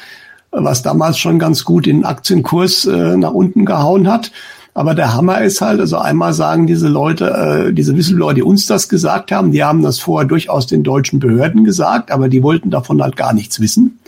was 0.57 0.83
damals 0.83 1.19
schon 1.19 1.39
ganz 1.39 1.65
gut 1.65 1.87
den 1.87 2.05
Aktienkurs 2.05 2.85
äh, 2.87 3.17
nach 3.17 3.33
unten 3.33 3.65
gehauen 3.65 4.09
hat. 4.09 4.31
Aber 4.77 4.97
der 4.97 5.15
Hammer 5.15 5.41
ist 5.43 5.61
halt, 5.61 5.79
also 5.79 5.99
einmal 5.99 6.35
sagen 6.35 6.67
diese 6.67 6.89
Leute, 6.89 7.69
äh, 7.69 7.73
diese 7.73 7.97
Whistleblower, 7.97 8.35
die 8.35 8.43
uns 8.43 8.67
das 8.67 8.89
gesagt 8.89 9.31
haben, 9.31 9.53
die 9.53 9.63
haben 9.63 9.83
das 9.83 10.01
vorher 10.01 10.27
durchaus 10.27 10.67
den 10.67 10.83
deutschen 10.83 11.21
Behörden 11.21 11.65
gesagt, 11.65 12.11
aber 12.11 12.29
die 12.29 12.43
wollten 12.43 12.71
davon 12.71 13.01
halt 13.01 13.17
gar 13.17 13.33
nichts 13.33 13.61
wissen. 13.61 14.01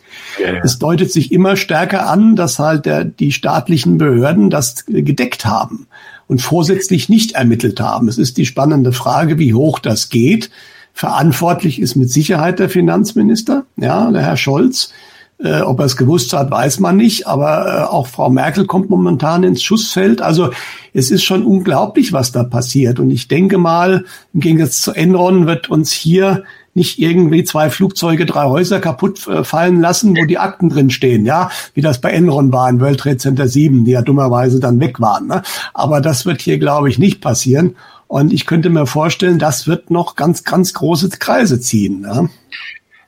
Ja, 0.43 0.55
ja. 0.55 0.61
Es 0.65 0.79
deutet 0.79 1.13
sich 1.13 1.31
immer 1.31 1.57
stärker 1.57 2.09
an, 2.09 2.35
dass 2.35 2.59
halt 2.59 2.85
der, 2.87 3.05
die 3.05 3.31
staatlichen 3.33 3.99
Behörden 3.99 4.51
das 4.51 4.87
gedeckt 4.87 5.47
haben 5.47 5.87
und 6.27 6.43
vorsätzlich 6.43 7.09
nicht 7.09 7.33
ermittelt 7.33 7.81
haben. 7.81 8.09
Es 8.09 8.19
ist 8.19 8.37
die 8.37 8.47
spannende 8.47 8.93
Frage, 8.93 9.39
wie 9.39 9.55
hoch 9.55 9.79
das 9.79 10.09
geht. 10.09 10.51
Verantwortlich 10.93 11.81
ist 11.81 11.95
mit 11.95 12.11
Sicherheit 12.11 12.59
der 12.59 12.71
Finanzminister, 12.71 13.67
ja, 13.77 14.11
der 14.11 14.23
Herr 14.23 14.37
Scholz. 14.37 14.93
Äh, 15.39 15.61
ob 15.61 15.81
er 15.81 15.85
es 15.85 15.99
gewusst 15.99 16.33
hat, 16.33 16.51
weiß 16.51 16.81
man 16.81 16.97
nicht. 16.97 17.27
Aber 17.27 17.67
äh, 17.67 17.83
auch 17.93 18.07
Frau 18.07 18.31
Merkel 18.31 18.67
kommt 18.67 18.89
momentan 18.89 19.43
ins 19.43 19.63
Schussfeld. 19.63 20.23
Also 20.23 20.51
es 20.95 21.11
ist 21.11 21.25
schon 21.25 21.45
unglaublich, 21.45 22.15
was 22.15 22.33
da 22.33 22.43
passiert. 22.43 22.99
Und 22.99 23.11
ich 23.11 23.29
denke 23.29 23.59
mal, 23.59 24.05
im 24.33 24.41
Gegensatz 24.41 24.81
zu 24.81 24.93
Enron 24.93 25.47
wird 25.47 25.69
uns 25.69 25.93
hier 25.93 26.45
nicht 26.73 26.99
irgendwie 26.99 27.43
zwei 27.45 27.71
Flugzeuge, 27.71 28.27
drei 28.27 28.45
Häuser 28.45 28.81
kaputt 28.81 29.27
äh, 29.29 29.45
fallen 29.45 29.81
lassen, 29.81 30.17
wo 30.17 30.25
die 30.25 30.39
Akten 30.39 30.69
drin 30.69 30.91
stehen, 30.91 31.25
ja, 31.25 31.51
wie 31.75 31.81
das 31.81 32.01
bei 32.01 32.11
Enron 32.11 32.53
war 32.53 32.69
in 32.69 32.81
World 32.81 33.01
Trade 33.01 33.17
Center 33.17 33.49
7, 33.49 33.85
die 33.85 33.93
ja 33.93 34.03
dummerweise 34.03 34.61
dann 34.61 34.79
weg 34.79 35.01
waren. 35.01 35.27
Ne? 35.27 35.43
Aber 35.73 36.01
das 36.01 36.27
wird 36.27 36.43
hier, 36.43 36.59
glaube 36.59 36.91
ich, 36.91 36.99
nicht 36.99 37.21
passieren. 37.21 37.77
Und 38.09 38.33
ich 38.33 38.47
könnte 38.47 38.71
mir 38.71 38.87
vorstellen, 38.87 39.39
das 39.39 39.67
wird 39.67 39.91
noch 39.91 40.17
ganz, 40.17 40.45
ganz 40.45 40.75
große 40.75 41.09
Kreise 41.09 41.61
ziehen. 41.61 42.03
Ne? 42.03 42.29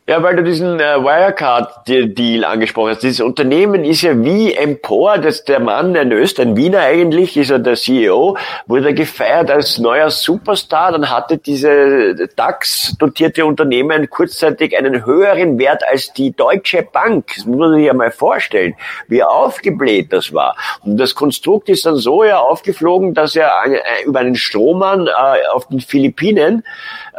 Ja, 0.08 0.22
weil 0.22 0.36
du 0.36 0.42
diesen 0.42 0.80
äh, 0.80 1.04
Wirecard-Deal 1.04 2.42
angesprochen 2.42 2.92
hast. 2.92 3.02
Dieses 3.02 3.20
Unternehmen 3.20 3.84
ist 3.84 4.00
ja 4.00 4.18
wie 4.24 4.54
Empor, 4.54 5.18
dass 5.18 5.44
der 5.44 5.60
Mann, 5.60 5.94
ein 5.98 6.12
Österreich, 6.12 6.48
ein 6.48 6.56
Wiener 6.56 6.80
eigentlich, 6.80 7.36
ist 7.36 7.50
er 7.50 7.58
der 7.58 7.74
CEO, 7.74 8.38
wurde 8.66 8.94
gefeiert 8.94 9.50
als 9.50 9.76
neuer 9.76 10.08
Superstar. 10.08 10.92
Dann 10.92 11.10
hatte 11.10 11.36
diese 11.36 12.14
DAX-dotierte 12.36 13.44
Unternehmen 13.44 14.08
kurzzeitig 14.08 14.74
einen 14.78 15.04
höheren 15.04 15.58
Wert 15.58 15.82
als 15.86 16.10
die 16.14 16.34
Deutsche 16.34 16.88
Bank. 16.90 17.34
Das 17.36 17.44
muss 17.44 17.58
man 17.58 17.74
sich 17.74 17.84
ja 17.84 17.92
mal 17.92 18.10
vorstellen, 18.10 18.76
wie 19.08 19.22
aufgebläht 19.22 20.10
das 20.14 20.32
war. 20.32 20.56
Und 20.86 20.96
das 20.96 21.14
Konstrukt 21.14 21.68
ist 21.68 21.84
dann 21.84 21.96
so 21.96 22.24
ja 22.24 22.38
aufgeflogen, 22.38 23.12
dass 23.12 23.36
er 23.36 23.52
äh, 23.66 24.04
über 24.06 24.20
einen 24.20 24.36
Strohmann 24.36 25.06
äh, 25.06 25.10
auf 25.52 25.68
den 25.68 25.80
Philippinen 25.80 26.64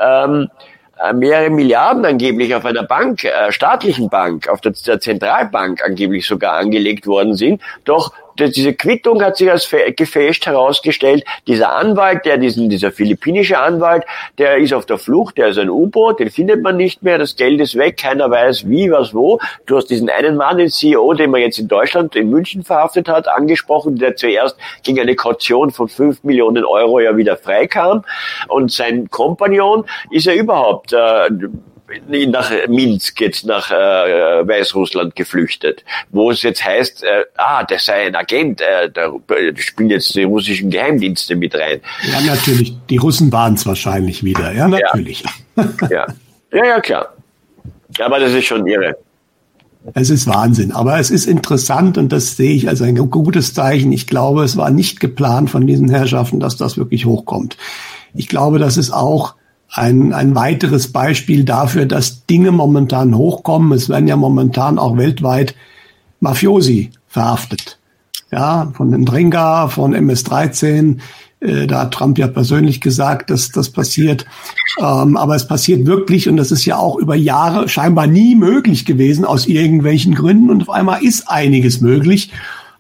ähm, 0.03 0.49
äh, 0.49 0.68
mehrere 1.13 1.49
Milliarden 1.49 2.05
angeblich 2.05 2.53
auf 2.55 2.65
einer 2.65 2.83
Bank, 2.83 3.23
äh, 3.23 3.51
staatlichen 3.51 4.09
Bank, 4.09 4.47
auf 4.47 4.61
der, 4.61 4.73
der 4.85 4.99
Zentralbank 4.99 5.83
angeblich 5.83 6.27
sogar 6.27 6.53
angelegt 6.53 7.07
worden 7.07 7.35
sind. 7.35 7.61
Doch 7.85 8.13
diese 8.47 8.73
Quittung 8.73 9.21
hat 9.21 9.37
sich 9.37 9.51
als 9.51 9.69
gefälscht 9.95 10.45
herausgestellt. 10.45 11.23
Dieser 11.47 11.73
Anwalt, 11.73 12.25
der 12.25 12.37
diesen, 12.37 12.69
dieser 12.69 12.91
philippinische 12.91 13.59
Anwalt, 13.59 14.03
der 14.37 14.57
ist 14.57 14.73
auf 14.73 14.85
der 14.85 14.97
Flucht, 14.97 15.37
der 15.37 15.49
ist 15.49 15.57
ein 15.57 15.69
U-Boot, 15.69 16.19
den 16.19 16.29
findet 16.29 16.61
man 16.61 16.77
nicht 16.77 17.03
mehr, 17.03 17.17
das 17.17 17.35
Geld 17.35 17.59
ist 17.59 17.75
weg, 17.75 17.97
keiner 17.97 18.29
weiß 18.31 18.69
wie, 18.69 18.91
was, 18.91 19.13
wo. 19.13 19.39
Du 19.65 19.77
hast 19.77 19.87
diesen 19.87 20.09
einen 20.09 20.37
Mann, 20.37 20.57
den 20.57 20.69
CEO, 20.69 21.13
den 21.13 21.31
man 21.31 21.41
jetzt 21.41 21.59
in 21.59 21.67
Deutschland, 21.67 22.15
in 22.15 22.29
München 22.29 22.63
verhaftet 22.63 23.09
hat, 23.09 23.27
angesprochen, 23.27 23.97
der 23.97 24.15
zuerst 24.15 24.57
gegen 24.83 24.99
eine 24.99 25.15
Kaution 25.15 25.71
von 25.71 25.89
fünf 25.89 26.23
Millionen 26.23 26.65
Euro 26.65 26.99
ja 26.99 27.17
wieder 27.17 27.37
freikam. 27.37 28.05
Und 28.47 28.71
sein 28.71 29.09
Kompagnon 29.09 29.85
ist 30.11 30.25
ja 30.25 30.33
überhaupt 30.33 30.93
äh, 30.93 31.29
nach 32.27 32.51
Minsk 32.67 33.19
jetzt 33.21 33.45
nach 33.45 33.71
äh, 33.71 33.75
Weißrussland 34.47 35.15
geflüchtet, 35.15 35.83
wo 36.11 36.31
es 36.31 36.41
jetzt 36.41 36.63
heißt, 36.63 37.03
äh, 37.03 37.25
ah, 37.37 37.63
der 37.63 37.79
sei 37.79 38.07
ein 38.07 38.15
Agent, 38.15 38.61
äh, 38.61 38.89
da 38.91 39.11
spielen 39.55 39.89
jetzt 39.89 40.15
die 40.15 40.23
russischen 40.23 40.69
Geheimdienste 40.69 41.35
mit 41.35 41.55
rein. 41.55 41.81
Ja, 42.11 42.21
natürlich. 42.21 42.75
Die 42.89 42.97
Russen 42.97 43.31
waren 43.31 43.55
es 43.55 43.65
wahrscheinlich 43.65 44.23
wieder. 44.23 44.51
Ja, 44.53 44.67
natürlich. 44.67 45.23
Ja. 45.55 45.69
ja. 45.89 46.07
ja, 46.53 46.65
ja, 46.65 46.79
klar. 46.79 47.13
Aber 47.99 48.19
das 48.19 48.33
ist 48.33 48.45
schon 48.45 48.67
irre. 48.67 48.95
Es 49.93 50.09
ist 50.09 50.27
Wahnsinn, 50.27 50.71
aber 50.71 50.99
es 50.99 51.09
ist 51.09 51.25
interessant 51.25 51.97
und 51.97 52.11
das 52.11 52.35
sehe 52.35 52.53
ich 52.53 52.67
als 52.67 52.81
ein 52.81 52.95
gutes 52.95 53.53
Zeichen. 53.53 53.91
Ich 53.91 54.07
glaube, 54.07 54.43
es 54.43 54.57
war 54.57 54.69
nicht 54.71 54.99
geplant 54.99 55.49
von 55.49 55.65
diesen 55.65 55.89
Herrschaften, 55.89 56.39
dass 56.39 56.57
das 56.57 56.77
wirklich 56.77 57.05
hochkommt. 57.05 57.57
Ich 58.13 58.27
glaube, 58.27 58.59
das 58.59 58.77
ist 58.77 58.91
auch 58.91 59.35
ein, 59.71 60.13
ein 60.13 60.35
weiteres 60.35 60.91
Beispiel 60.91 61.43
dafür, 61.43 61.85
dass 61.85 62.25
Dinge 62.25 62.51
momentan 62.51 63.15
hochkommen. 63.15 63.71
Es 63.71 63.89
werden 63.89 64.07
ja 64.07 64.15
momentan 64.15 64.79
auch 64.79 64.97
weltweit 64.97 65.55
Mafiosi 66.19 66.91
verhaftet. 67.07 67.77
Ja, 68.31 68.71
von 68.75 68.91
den 68.91 69.05
Drenga, 69.05 69.69
von 69.69 69.93
MS-13. 69.93 70.99
Äh, 71.39 71.67
da 71.67 71.81
hat 71.81 71.93
Trump 71.93 72.17
ja 72.17 72.27
persönlich 72.27 72.81
gesagt, 72.81 73.29
dass 73.29 73.49
das 73.49 73.69
passiert. 73.69 74.25
Ähm, 74.79 75.17
aber 75.17 75.35
es 75.35 75.47
passiert 75.47 75.85
wirklich 75.85 76.27
und 76.29 76.37
das 76.37 76.51
ist 76.51 76.65
ja 76.65 76.77
auch 76.77 76.95
über 76.97 77.15
Jahre 77.15 77.69
scheinbar 77.69 78.07
nie 78.07 78.35
möglich 78.35 78.85
gewesen 78.85 79.25
aus 79.25 79.47
irgendwelchen 79.47 80.15
Gründen. 80.15 80.49
Und 80.49 80.63
auf 80.63 80.69
einmal 80.69 81.03
ist 81.03 81.29
einiges 81.29 81.81
möglich. 81.81 82.31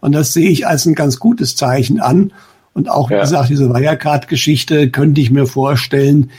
Und 0.01 0.13
das 0.13 0.33
sehe 0.33 0.49
ich 0.49 0.67
als 0.67 0.85
ein 0.85 0.95
ganz 0.95 1.19
gutes 1.19 1.55
Zeichen 1.55 1.99
an. 1.99 2.31
Und 2.73 2.89
auch, 2.89 3.09
wie 3.09 3.15
ja. 3.15 3.21
gesagt, 3.21 3.49
diese 3.49 3.69
Wirecard-Geschichte 3.69 4.89
könnte 4.91 5.19
ich 5.19 5.31
mir 5.31 5.47
vorstellen, 5.47 6.29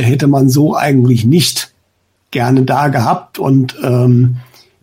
hätte 0.00 0.26
man 0.26 0.48
so 0.48 0.76
eigentlich 0.76 1.24
nicht 1.24 1.72
gerne 2.30 2.62
da 2.62 2.88
gehabt. 2.88 3.38
Und 3.38 3.76
ähm, 3.82 4.36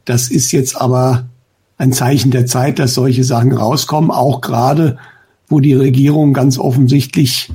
das 0.06 0.30
ist 0.30 0.52
jetzt 0.52 0.80
aber 0.80 1.26
ein 1.78 1.94
Zeichen 1.94 2.32
der 2.32 2.46
Zeit, 2.46 2.80
dass 2.80 2.94
solche 2.94 3.24
Sachen 3.24 3.52
rauskommen, 3.52 4.12
auch 4.12 4.42
gerade, 4.42 4.98
wo 5.48 5.60
die 5.60 5.74
Regierung 5.74 6.34
ganz 6.34 6.60
offensichtlich 6.60 7.52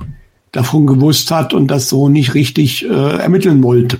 davon 0.50 0.86
gewusst 0.86 1.30
hat 1.30 1.52
und 1.52 1.68
das 1.68 1.88
so 1.88 2.08
nicht 2.08 2.34
richtig 2.34 2.84
äh, 2.84 3.18
ermitteln 3.18 3.62
wollte. 3.62 3.98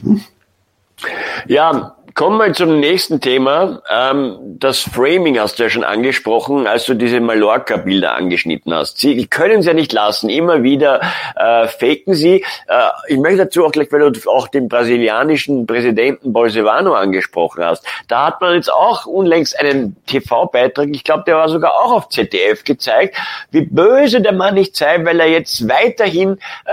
Ja, 1.47 1.94
Kommen 2.15 2.39
wir 2.39 2.53
zum 2.53 2.79
nächsten 2.79 3.21
Thema. 3.21 3.83
Ähm, 3.91 4.37
das 4.61 4.83
Framing 4.83 5.37
hast 5.41 5.59
du 5.59 5.65
ja 5.65 5.69
schon 5.69 5.83
angesprochen, 5.83 6.69
als 6.69 6.85
du 6.85 6.95
diese 6.95 7.19
Mallorca-Bilder 7.19 8.15
angeschnitten 8.15 8.73
hast. 8.73 8.99
Sie 8.99 9.27
können 9.27 9.59
es 9.59 9.67
ja 9.67 9.75
nicht 9.75 9.93
lassen. 9.93 10.31
Immer 10.31 10.63
wieder 10.63 11.01
äh, 11.35 11.67
faken 11.67 12.15
sie. 12.15 12.45
Äh, 12.69 12.89
ich 13.09 13.19
möchte 13.19 13.39
dazu 13.39 13.67
auch 13.67 13.73
gleich, 13.73 13.91
weil 13.91 14.13
du 14.13 14.31
auch 14.31 14.47
den 14.47 14.69
brasilianischen 14.69 15.67
Präsidenten 15.67 16.33
Bolsonaro 16.33 16.95
angesprochen 16.95 17.65
hast. 17.65 17.85
Da 18.07 18.27
hat 18.27 18.41
man 18.41 18.55
jetzt 18.55 18.73
auch 18.73 19.07
unlängst 19.07 19.59
einen 19.59 19.97
TV-Beitrag, 20.07 20.91
ich 20.93 21.03
glaube, 21.03 21.25
der 21.27 21.35
war 21.35 21.49
sogar 21.49 21.73
auch 21.73 21.91
auf 21.91 22.09
ZDF 22.11 22.63
gezeigt, 22.63 23.17
wie 23.51 23.63
böse 23.63 24.21
der 24.21 24.33
Mann 24.35 24.55
nicht 24.55 24.77
sei, 24.77 25.05
weil 25.05 25.19
er 25.19 25.31
jetzt 25.31 25.69
weiterhin, 25.69 26.39
äh, 26.65 26.73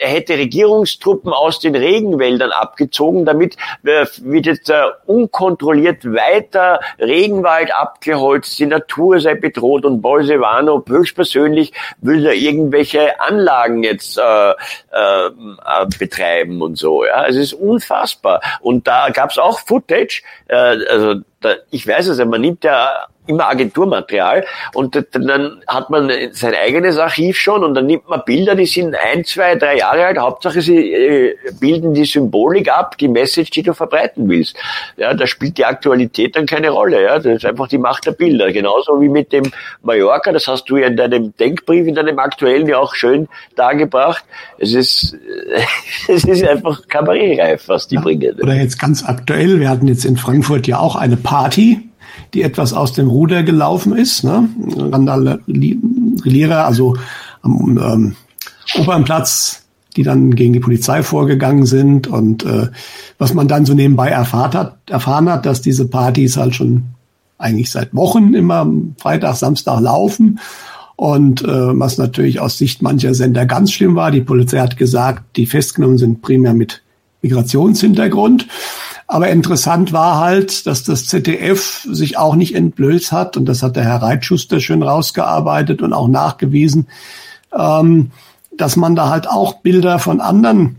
er 0.00 0.08
hätte 0.08 0.36
Regierungstruppen 0.36 1.32
aus 1.32 1.60
den 1.60 1.76
Regenwäldern 1.76 2.50
abgezogen, 2.50 3.24
damit 3.24 3.56
äh, 3.84 4.04
wird 4.18 4.46
jetzt 4.46 4.63
äh, 4.68 4.84
unkontrolliert 5.06 6.04
weiter 6.04 6.80
Regenwald 6.98 7.74
abgeholzt, 7.74 8.58
die 8.58 8.66
Natur 8.66 9.20
sei 9.20 9.34
bedroht 9.34 9.84
und 9.84 10.02
Bolsevano 10.02 10.82
höchstpersönlich 10.86 11.72
will 12.00 12.22
da 12.22 12.30
irgendwelche 12.30 13.20
Anlagen 13.20 13.82
jetzt 13.82 14.18
äh, 14.18 14.50
äh, 14.50 14.54
betreiben 15.98 16.62
und 16.62 16.76
so. 16.76 17.04
Ja, 17.04 17.26
es 17.26 17.36
ist 17.36 17.52
unfassbar. 17.52 18.40
Und 18.60 18.86
da 18.86 19.10
gab 19.10 19.30
es 19.30 19.38
auch 19.38 19.60
Footage, 19.60 20.22
äh, 20.48 20.56
also 20.56 21.16
da, 21.40 21.54
ich 21.70 21.86
weiß 21.86 22.08
es 22.08 22.24
man 22.24 22.40
nimmt 22.40 22.64
ja 22.64 23.06
immer 23.26 23.48
Agenturmaterial 23.48 24.44
und 24.74 25.02
dann 25.12 25.62
hat 25.66 25.90
man 25.90 26.10
sein 26.32 26.54
eigenes 26.54 26.98
Archiv 26.98 27.38
schon 27.38 27.64
und 27.64 27.74
dann 27.74 27.86
nimmt 27.86 28.08
man 28.08 28.22
Bilder, 28.24 28.54
die 28.54 28.66
sind 28.66 28.94
ein, 28.94 29.24
zwei, 29.24 29.54
drei 29.54 29.78
Jahre 29.78 30.06
alt. 30.06 30.18
Hauptsache 30.18 30.60
sie 30.60 30.92
äh, 30.92 31.36
bilden 31.58 31.94
die 31.94 32.04
Symbolik 32.04 32.70
ab, 32.70 32.98
die 32.98 33.08
Message, 33.08 33.50
die 33.50 33.62
du 33.62 33.72
verbreiten 33.72 34.28
willst. 34.28 34.56
Ja, 34.96 35.14
da 35.14 35.26
spielt 35.26 35.58
die 35.58 35.64
Aktualität 35.64 36.36
dann 36.36 36.46
keine 36.46 36.70
Rolle. 36.70 37.02
Ja, 37.02 37.16
das 37.16 37.36
ist 37.36 37.44
einfach 37.46 37.68
die 37.68 37.78
Macht 37.78 38.06
der 38.06 38.12
Bilder. 38.12 38.52
Genauso 38.52 39.00
wie 39.00 39.08
mit 39.08 39.32
dem 39.32 39.50
Mallorca, 39.82 40.32
das 40.32 40.46
hast 40.46 40.66
du 40.66 40.76
ja 40.76 40.88
in 40.88 40.96
deinem 40.96 41.34
Denkbrief, 41.36 41.86
in 41.86 41.94
deinem 41.94 42.18
aktuellen 42.18 42.68
ja 42.68 42.78
auch 42.78 42.94
schön 42.94 43.28
dargebracht. 43.56 44.24
Es 44.58 44.74
ist, 44.74 45.16
es 46.08 46.24
ist 46.24 46.44
einfach 46.46 46.86
kabarettreif, 46.88 47.68
was 47.68 47.88
die 47.88 47.96
ja, 47.96 48.00
bringen. 48.02 48.38
Oder 48.40 48.54
jetzt 48.54 48.78
ganz 48.78 49.04
aktuell, 49.04 49.60
wir 49.60 49.70
hatten 49.70 49.88
jetzt 49.88 50.04
in 50.04 50.16
Frankfurt 50.16 50.66
ja 50.66 50.78
auch 50.78 50.96
eine 50.96 51.16
Party 51.16 51.80
die 52.32 52.42
etwas 52.42 52.72
aus 52.72 52.92
dem 52.92 53.08
Ruder 53.08 53.42
gelaufen 53.42 53.96
ist. 53.96 54.24
Ne? 54.24 54.48
Randalierer, 54.76 56.64
also 56.64 56.96
am 57.42 57.78
ähm, 57.78 58.16
Opernplatz, 58.74 59.62
die 59.96 60.02
dann 60.02 60.34
gegen 60.34 60.52
die 60.52 60.60
Polizei 60.60 61.02
vorgegangen 61.02 61.66
sind 61.66 62.06
und 62.06 62.44
äh, 62.44 62.68
was 63.18 63.34
man 63.34 63.48
dann 63.48 63.64
so 63.64 63.74
nebenbei 63.74 64.08
erfahren 64.08 64.52
hat, 64.54 64.76
erfahren 64.90 65.28
hat, 65.30 65.46
dass 65.46 65.62
diese 65.62 65.86
Partys 65.86 66.36
halt 66.36 66.54
schon 66.54 66.84
eigentlich 67.38 67.70
seit 67.70 67.94
Wochen 67.94 68.34
immer 68.34 68.70
Freitag, 68.98 69.36
Samstag 69.36 69.80
laufen 69.80 70.40
und 70.96 71.42
äh, 71.42 71.78
was 71.78 71.98
natürlich 71.98 72.40
aus 72.40 72.58
Sicht 72.58 72.82
mancher 72.82 73.14
Sender 73.14 73.46
ganz 73.46 73.72
schlimm 73.72 73.96
war. 73.96 74.10
Die 74.10 74.20
Polizei 74.20 74.58
hat 74.58 74.76
gesagt, 74.76 75.36
die 75.36 75.46
festgenommen 75.46 75.98
sind 75.98 76.22
primär 76.22 76.54
mit 76.54 76.82
Migrationshintergrund. 77.22 78.46
Aber 79.06 79.28
interessant 79.28 79.92
war 79.92 80.18
halt, 80.18 80.66
dass 80.66 80.82
das 80.82 81.06
ZDF 81.06 81.86
sich 81.90 82.16
auch 82.16 82.36
nicht 82.36 82.54
entblößt 82.54 83.12
hat, 83.12 83.36
und 83.36 83.46
das 83.46 83.62
hat 83.62 83.76
der 83.76 83.84
Herr 83.84 84.02
Reitschuster 84.02 84.60
schön 84.60 84.82
rausgearbeitet 84.82 85.82
und 85.82 85.92
auch 85.92 86.08
nachgewiesen, 86.08 86.86
ähm, 87.56 88.10
dass 88.56 88.76
man 88.76 88.94
da 88.96 89.10
halt 89.10 89.28
auch 89.28 89.60
Bilder 89.60 89.98
von 89.98 90.20
anderen 90.20 90.76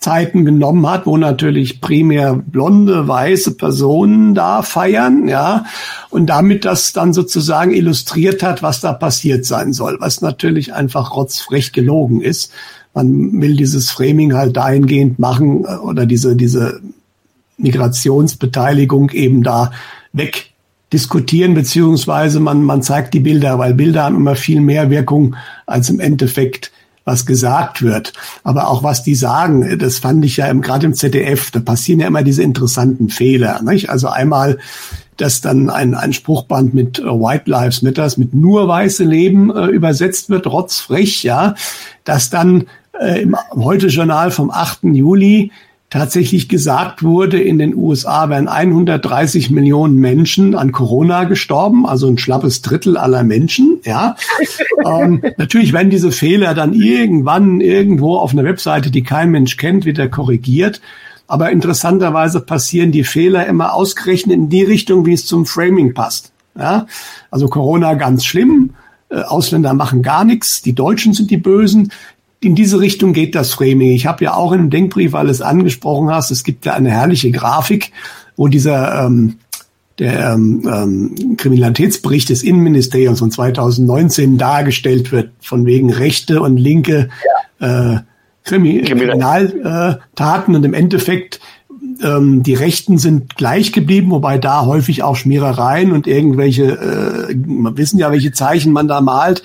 Zeiten 0.00 0.44
genommen 0.44 0.88
hat, 0.88 1.06
wo 1.06 1.16
natürlich 1.16 1.80
primär 1.80 2.34
blonde, 2.34 3.08
weiße 3.08 3.56
Personen 3.56 4.34
da 4.34 4.62
feiern, 4.62 5.26
ja, 5.26 5.64
und 6.10 6.26
damit 6.26 6.64
das 6.64 6.92
dann 6.92 7.12
sozusagen 7.12 7.72
illustriert 7.72 8.42
hat, 8.42 8.62
was 8.62 8.80
da 8.80 8.92
passiert 8.92 9.44
sein 9.44 9.72
soll, 9.72 9.96
was 10.00 10.20
natürlich 10.20 10.72
einfach 10.72 11.14
rotzfrech 11.14 11.72
gelogen 11.72 12.20
ist. 12.20 12.52
Man 12.94 13.40
will 13.40 13.56
dieses 13.56 13.90
Framing 13.90 14.34
halt 14.34 14.56
dahingehend 14.56 15.18
machen 15.18 15.64
äh, 15.64 15.76
oder 15.76 16.06
diese, 16.06 16.36
diese 16.36 16.80
Migrationsbeteiligung 17.58 19.10
eben 19.10 19.42
da 19.42 19.72
wegdiskutieren, 20.12 21.54
beziehungsweise 21.54 22.40
man, 22.40 22.62
man 22.62 22.82
zeigt 22.82 23.14
die 23.14 23.20
Bilder, 23.20 23.58
weil 23.58 23.74
Bilder 23.74 24.04
haben 24.04 24.16
immer 24.16 24.36
viel 24.36 24.60
mehr 24.60 24.90
Wirkung 24.90 25.36
als 25.66 25.90
im 25.90 26.00
Endeffekt 26.00 26.72
was 27.08 27.24
gesagt 27.24 27.80
wird. 27.82 28.12
Aber 28.44 28.68
auch 28.68 28.82
was 28.82 29.02
die 29.02 29.14
sagen, 29.14 29.78
das 29.78 29.98
fand 29.98 30.24
ich 30.24 30.36
ja 30.36 30.52
gerade 30.52 30.86
im 30.86 30.94
ZDF, 30.94 31.50
da 31.50 31.60
passieren 31.60 32.00
ja 32.00 32.06
immer 32.06 32.22
diese 32.22 32.42
interessanten 32.42 33.08
Fehler. 33.08 33.62
Nicht? 33.62 33.88
Also 33.88 34.08
einmal, 34.08 34.58
dass 35.16 35.40
dann 35.40 35.70
ein, 35.70 35.94
ein 35.94 36.12
Spruchband 36.12 36.74
mit 36.74 36.98
äh, 36.98 37.04
White 37.04 37.50
Lives 37.50 37.82
Matters, 37.82 38.18
mit 38.18 38.34
nur 38.34 38.68
weiße 38.68 39.04
Leben 39.04 39.50
äh, 39.50 39.66
übersetzt 39.66 40.28
wird, 40.28 40.46
rotzfrech, 40.46 41.22
ja, 41.22 41.54
dass 42.04 42.28
dann 42.28 42.66
äh, 43.00 43.22
im 43.22 43.36
Heute-Journal 43.54 44.30
vom 44.30 44.50
8. 44.50 44.84
Juli 44.84 45.50
tatsächlich 45.90 46.48
gesagt 46.48 47.02
wurde, 47.02 47.40
in 47.40 47.58
den 47.58 47.74
USA 47.74 48.28
wären 48.28 48.46
130 48.46 49.50
Millionen 49.50 49.96
Menschen 49.96 50.54
an 50.54 50.70
Corona 50.72 51.24
gestorben, 51.24 51.86
also 51.86 52.08
ein 52.08 52.18
schlappes 52.18 52.60
Drittel 52.60 52.96
aller 52.96 53.22
Menschen. 53.22 53.80
Ja, 53.84 54.16
ähm, 54.84 55.22
natürlich 55.38 55.72
werden 55.72 55.90
diese 55.90 56.12
Fehler 56.12 56.54
dann 56.54 56.74
irgendwann 56.74 57.60
irgendwo 57.60 58.18
auf 58.18 58.32
einer 58.32 58.44
Webseite, 58.44 58.90
die 58.90 59.02
kein 59.02 59.30
Mensch 59.30 59.56
kennt, 59.56 59.86
wieder 59.86 60.08
korrigiert. 60.08 60.80
Aber 61.26 61.50
interessanterweise 61.50 62.40
passieren 62.40 62.90
die 62.92 63.04
Fehler 63.04 63.46
immer 63.46 63.74
ausgerechnet 63.74 64.36
in 64.36 64.48
die 64.48 64.64
Richtung, 64.64 65.06
wie 65.06 65.12
es 65.12 65.26
zum 65.26 65.46
Framing 65.46 65.94
passt. 65.94 66.32
Ja, 66.58 66.86
also 67.30 67.48
Corona 67.48 67.94
ganz 67.94 68.24
schlimm. 68.24 68.74
Äh, 69.10 69.22
Ausländer 69.22 69.72
machen 69.72 70.02
gar 70.02 70.24
nichts, 70.24 70.60
die 70.60 70.74
Deutschen 70.74 71.14
sind 71.14 71.30
die 71.30 71.38
Bösen 71.38 71.92
in 72.40 72.54
diese 72.54 72.80
Richtung 72.80 73.12
geht 73.12 73.34
das 73.34 73.52
Framing. 73.52 73.90
Ich 73.90 74.06
habe 74.06 74.24
ja 74.24 74.34
auch 74.34 74.52
in 74.52 74.60
einem 74.60 74.70
Denkbrief, 74.70 75.12
weil 75.12 75.28
es 75.28 75.42
angesprochen 75.42 76.10
hast, 76.10 76.30
es 76.30 76.44
gibt 76.44 76.66
ja 76.66 76.74
eine 76.74 76.90
herrliche 76.90 77.30
Grafik, 77.30 77.92
wo 78.36 78.48
dieser 78.48 79.04
ähm, 79.04 79.36
der 79.98 80.32
ähm, 80.34 80.62
ähm, 80.72 81.36
Kriminalitätsbericht 81.36 82.28
des 82.28 82.44
Innenministeriums 82.44 83.18
von 83.18 83.32
2019 83.32 84.38
dargestellt 84.38 85.10
wird, 85.10 85.30
von 85.40 85.66
wegen 85.66 85.92
rechte 85.92 86.40
und 86.40 86.56
linke 86.56 87.08
ja. 87.60 87.94
äh, 87.96 88.00
Krimi 88.44 88.82
Kriminaltaten 88.82 90.54
und 90.54 90.64
im 90.64 90.72
Endeffekt 90.72 91.40
ähm, 92.02 92.42
die 92.42 92.54
Rechten 92.54 92.98
sind 92.98 93.36
gleich 93.36 93.72
geblieben, 93.72 94.10
wobei 94.10 94.38
da 94.38 94.64
häufig 94.64 95.02
auch 95.02 95.16
Schmierereien 95.16 95.92
und 95.92 96.06
irgendwelche, 96.06 96.64
äh, 96.64 97.34
wir 97.34 97.76
wissen 97.76 97.98
ja, 97.98 98.10
welche 98.10 98.32
Zeichen 98.32 98.72
man 98.72 98.88
da 98.88 99.00
malt, 99.00 99.42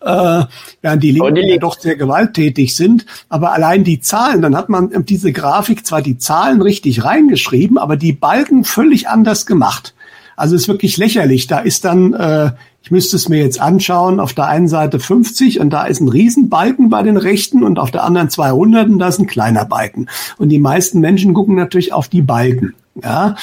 äh, 0.00 0.42
während 0.82 1.02
die 1.02 1.12
Linken 1.12 1.48
ja 1.48 1.56
doch 1.58 1.78
sehr 1.78 1.96
gewalttätig 1.96 2.76
sind. 2.76 3.06
Aber 3.28 3.52
allein 3.52 3.84
die 3.84 4.00
Zahlen, 4.00 4.42
dann 4.42 4.56
hat 4.56 4.68
man 4.68 4.90
diese 5.04 5.32
Grafik 5.32 5.86
zwar 5.86 6.02
die 6.02 6.18
Zahlen 6.18 6.62
richtig 6.62 7.04
reingeschrieben, 7.04 7.78
aber 7.78 7.96
die 7.96 8.12
Balken 8.12 8.64
völlig 8.64 9.08
anders 9.08 9.46
gemacht. 9.46 9.94
Also 10.36 10.56
ist 10.56 10.68
wirklich 10.68 10.96
lächerlich. 10.96 11.46
Da 11.46 11.60
ist 11.60 11.84
dann 11.84 12.12
äh, 12.12 12.50
ich 12.84 12.90
müsste 12.90 13.16
es 13.16 13.30
mir 13.30 13.38
jetzt 13.38 13.58
anschauen, 13.62 14.20
auf 14.20 14.34
der 14.34 14.46
einen 14.46 14.68
Seite 14.68 15.00
50 15.00 15.58
und 15.58 15.70
da 15.70 15.86
ist 15.86 16.00
ein 16.00 16.08
Riesenbalken 16.08 16.90
bei 16.90 17.02
den 17.02 17.16
Rechten 17.16 17.62
und 17.62 17.78
auf 17.78 17.90
der 17.90 18.04
anderen 18.04 18.28
200 18.28 18.90
und 18.90 18.98
da 18.98 19.08
ist 19.08 19.18
ein 19.18 19.26
kleiner 19.26 19.64
Balken. 19.64 20.06
Und 20.36 20.50
die 20.50 20.58
meisten 20.58 21.00
Menschen 21.00 21.32
gucken 21.32 21.54
natürlich 21.54 21.94
auf 21.94 22.08
die 22.08 22.20
Balken. 22.20 22.74
Ja, 23.02 23.36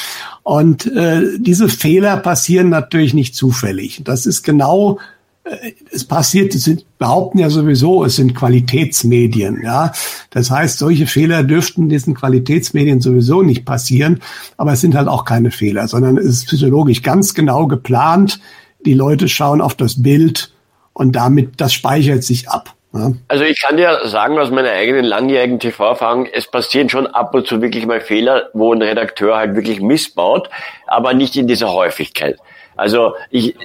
und 0.44 0.86
äh, 0.86 1.40
diese 1.40 1.68
Fehler 1.70 2.18
passieren 2.18 2.70
natürlich 2.70 3.16
nicht 3.16 3.36
zufällig. 3.36 4.02
Das 4.06 4.26
ist 4.26 4.44
genau 4.44 5.00
äh, 5.44 5.72
es 5.92 6.06
passiert, 6.06 6.54
es 6.54 6.66
sind, 6.66 6.86
behaupten 7.00 7.40
ja 7.40 7.50
sowieso, 7.50 8.06
es 8.06 8.18
sind 8.18 8.36
Qualitätsmedien, 8.36 9.62
ja. 9.64 9.92
Das 10.30 10.52
heißt, 10.52 10.78
solche 10.78 11.08
Fehler 11.08 11.44
dürften 11.44 11.90
diesen 11.90 12.14
Qualitätsmedien 12.14 13.02
sowieso 13.02 13.42
nicht 13.42 13.66
passieren, 13.66 14.20
aber 14.56 14.74
es 14.74 14.82
sind 14.82 14.94
halt 14.94 15.08
auch 15.08 15.26
keine 15.26 15.50
Fehler, 15.50 15.88
sondern 15.88 16.18
es 16.18 16.26
ist 16.26 16.50
physiologisch 16.50 17.02
ganz 17.02 17.34
genau 17.34 17.66
geplant, 17.66 18.40
die 18.86 18.94
Leute 18.94 19.28
schauen 19.28 19.62
auf 19.62 19.76
das 19.76 20.02
Bild 20.02 20.52
und 20.94 21.16
damit, 21.16 21.60
das 21.60 21.74
speichert 21.74 22.24
sich 22.24 22.50
ab. 22.50 22.74
Ja. 22.94 23.14
Also 23.30 23.46
ich 23.46 23.62
kann 23.62 23.78
dir 23.78 24.00
sagen 24.06 24.38
aus 24.38 24.52
meiner 24.52 24.72
eigenen 24.72 25.06
langjährigen 25.06 25.60
TV-Erfahrung, 25.60 26.26
es 26.26 26.48
passieren 26.48 26.90
schon 26.90 27.08
ab 27.08 27.34
und 27.34 27.48
zu 27.48 27.62
wirklich 27.62 27.86
mal 27.86 28.02
Fehler, 28.02 28.50
wo 28.54 28.74
ein 28.74 28.82
Redakteur 28.82 29.38
halt 29.38 29.56
wirklich 29.56 29.80
missbaut, 29.80 30.50
aber 30.88 31.14
nicht 31.14 31.38
in 31.38 31.48
dieser 31.48 31.72
Häufigkeit. 31.72 32.38
Also 32.76 33.14
ich, 33.30 33.56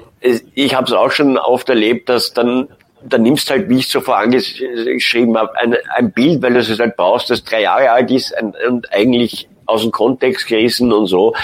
ich 0.54 0.74
habe 0.74 0.86
es 0.86 0.92
auch 0.92 1.10
schon 1.10 1.38
oft 1.38 1.68
erlebt, 1.68 2.08
dass 2.08 2.34
dann 2.34 2.68
dann 3.08 3.22
nimmst 3.22 3.50
halt, 3.50 3.68
wie 3.68 3.78
ich 3.78 3.88
so 3.88 4.00
vorangeschrieben 4.00 5.36
habe, 5.36 5.56
ein, 5.58 5.76
ein 5.94 6.12
Bild, 6.12 6.42
weil 6.42 6.54
du 6.54 6.60
es 6.60 6.78
halt 6.78 6.96
brauchst, 6.96 7.30
das 7.30 7.44
drei 7.44 7.62
Jahre 7.62 7.90
alt 7.90 8.10
ist 8.10 8.34
und 8.66 8.92
eigentlich 8.92 9.48
aus 9.66 9.82
dem 9.82 9.92
Kontext 9.92 10.46
gerissen 10.46 10.92
und 10.92 11.06
so. 11.06 11.34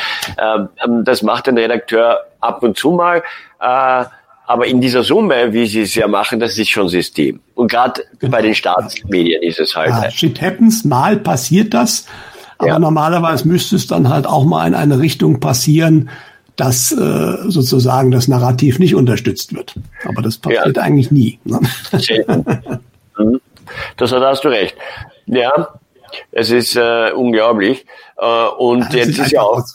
Ähm, 0.40 0.68
ähm, 0.84 1.04
das 1.04 1.22
macht 1.22 1.48
ein 1.48 1.58
Redakteur 1.58 2.24
ab 2.42 2.62
und 2.62 2.76
zu 2.76 2.90
mal. 2.90 3.22
Äh, 3.60 4.04
aber 4.46 4.66
in 4.66 4.80
dieser 4.80 5.02
Summe, 5.02 5.52
wie 5.52 5.66
sie 5.66 5.82
es 5.82 5.94
ja 5.94 6.08
machen, 6.08 6.40
das 6.40 6.58
ist 6.58 6.68
schon 6.68 6.88
System. 6.88 7.40
Und 7.54 7.70
gerade 7.70 8.02
genau. 8.18 8.32
bei 8.32 8.42
den 8.42 8.54
Staatsmedien 8.54 9.42
ist 9.42 9.60
es 9.60 9.74
halt. 9.74 9.90
Ja, 9.90 10.10
shit 10.10 10.40
happens, 10.42 10.84
mal 10.84 11.16
passiert 11.16 11.72
das. 11.72 12.06
Aber 12.58 12.68
ja. 12.68 12.78
normalerweise 12.78 13.48
müsste 13.48 13.76
es 13.76 13.86
dann 13.86 14.08
halt 14.08 14.26
auch 14.26 14.44
mal 14.44 14.66
in 14.66 14.74
eine 14.74 14.98
Richtung 14.98 15.40
passieren, 15.40 16.10
dass 16.56 16.92
äh, 16.92 17.36
sozusagen 17.48 18.10
das 18.10 18.28
Narrativ 18.28 18.78
nicht 18.78 18.94
unterstützt 18.94 19.54
wird. 19.54 19.74
Aber 20.04 20.22
das 20.22 20.38
passiert 20.38 20.76
ja. 20.76 20.82
eigentlich 20.82 21.10
nie. 21.10 21.38
Ne? 21.44 21.60
Mhm. 23.18 23.42
Das 23.98 24.10
hast 24.10 24.42
du 24.42 24.48
recht. 24.48 24.74
Ja, 25.26 25.68
es 26.30 26.50
ist 26.50 26.76
äh, 26.76 27.12
unglaublich. 27.14 27.86
Äh, 28.16 28.48
und 28.58 28.92
ja, 28.92 29.00
jetzt 29.00 29.08
ist, 29.08 29.18
ist 29.18 29.32
ja 29.32 29.42
auch. 29.42 29.56
Also 29.56 29.74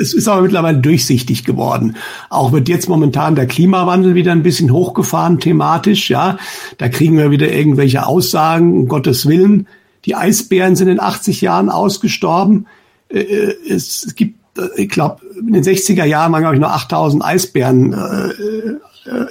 es 0.00 0.14
ist 0.14 0.28
aber 0.28 0.42
mittlerweile 0.42 0.78
durchsichtig 0.78 1.44
geworden. 1.44 1.96
Auch 2.30 2.52
wird 2.52 2.68
jetzt 2.68 2.88
momentan 2.88 3.34
der 3.34 3.46
Klimawandel 3.46 4.14
wieder 4.14 4.32
ein 4.32 4.42
bisschen 4.42 4.72
hochgefahren 4.72 5.40
thematisch. 5.40 6.10
Ja, 6.10 6.38
da 6.78 6.88
kriegen 6.88 7.16
wir 7.16 7.30
wieder 7.30 7.50
irgendwelche 7.50 8.06
Aussagen. 8.06 8.72
Um 8.72 8.88
Gottes 8.88 9.26
Willen, 9.26 9.66
die 10.04 10.14
Eisbären 10.14 10.76
sind 10.76 10.88
in 10.88 11.00
80 11.00 11.40
Jahren 11.40 11.70
ausgestorben. 11.70 12.66
Äh, 13.08 13.20
äh, 13.20 13.56
es 13.68 14.14
gibt, 14.14 14.38
ich 14.76 14.88
glaube, 14.88 15.20
in 15.38 15.52
den 15.52 15.64
60er 15.64 16.04
Jahren 16.04 16.32
waren 16.32 16.42
glaube 16.42 16.56
ich 16.56 16.60
nur 16.60 16.72
8000 16.72 17.22
Eisbären 17.22 17.94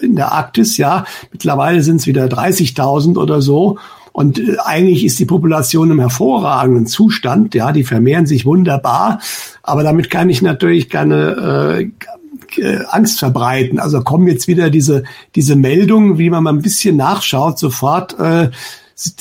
in 0.01 0.16
der 0.16 0.32
Arktis. 0.32 0.78
Ja, 0.78 1.06
mittlerweile 1.32 1.82
sind 1.82 1.95
es 1.95 2.06
wieder 2.06 2.26
30.000 2.26 3.18
oder 3.18 3.41
so. 3.41 3.80
Und 4.16 4.39
äh, 4.39 4.55
eigentlich 4.63 5.03
ist 5.03 5.20
die 5.20 5.26
Population 5.26 5.91
im 5.91 5.99
hervorragenden 5.99 6.88
Zustand. 6.88 7.53
Ja, 7.53 7.74
die 7.74 7.84
vermehren 7.84 8.26
sich 8.26 8.45
wunderbar. 8.45 9.20
Aber 9.61 9.84
damit 9.84 10.09
kann 10.09 10.30
ich 10.30 10.41
natürlich 10.41 10.89
keine 10.89 11.91
äh, 12.55 12.61
äh, 12.61 12.86
Angst 12.89 13.20
verbreiten. 13.20 13.78
Also 13.78 13.99
kommen 14.01 14.28
jetzt 14.28 14.47
wieder 14.47 14.70
diese, 14.70 15.03
diese 15.36 15.57
Meldungen, 15.57 16.18
wie 16.18 16.30
man 16.30 16.45
mal 16.45 16.53
ein 16.53 16.61
bisschen 16.61 16.95
nachschaut, 16.95 17.59
sofort 17.59 18.18
äh, 18.18 18.51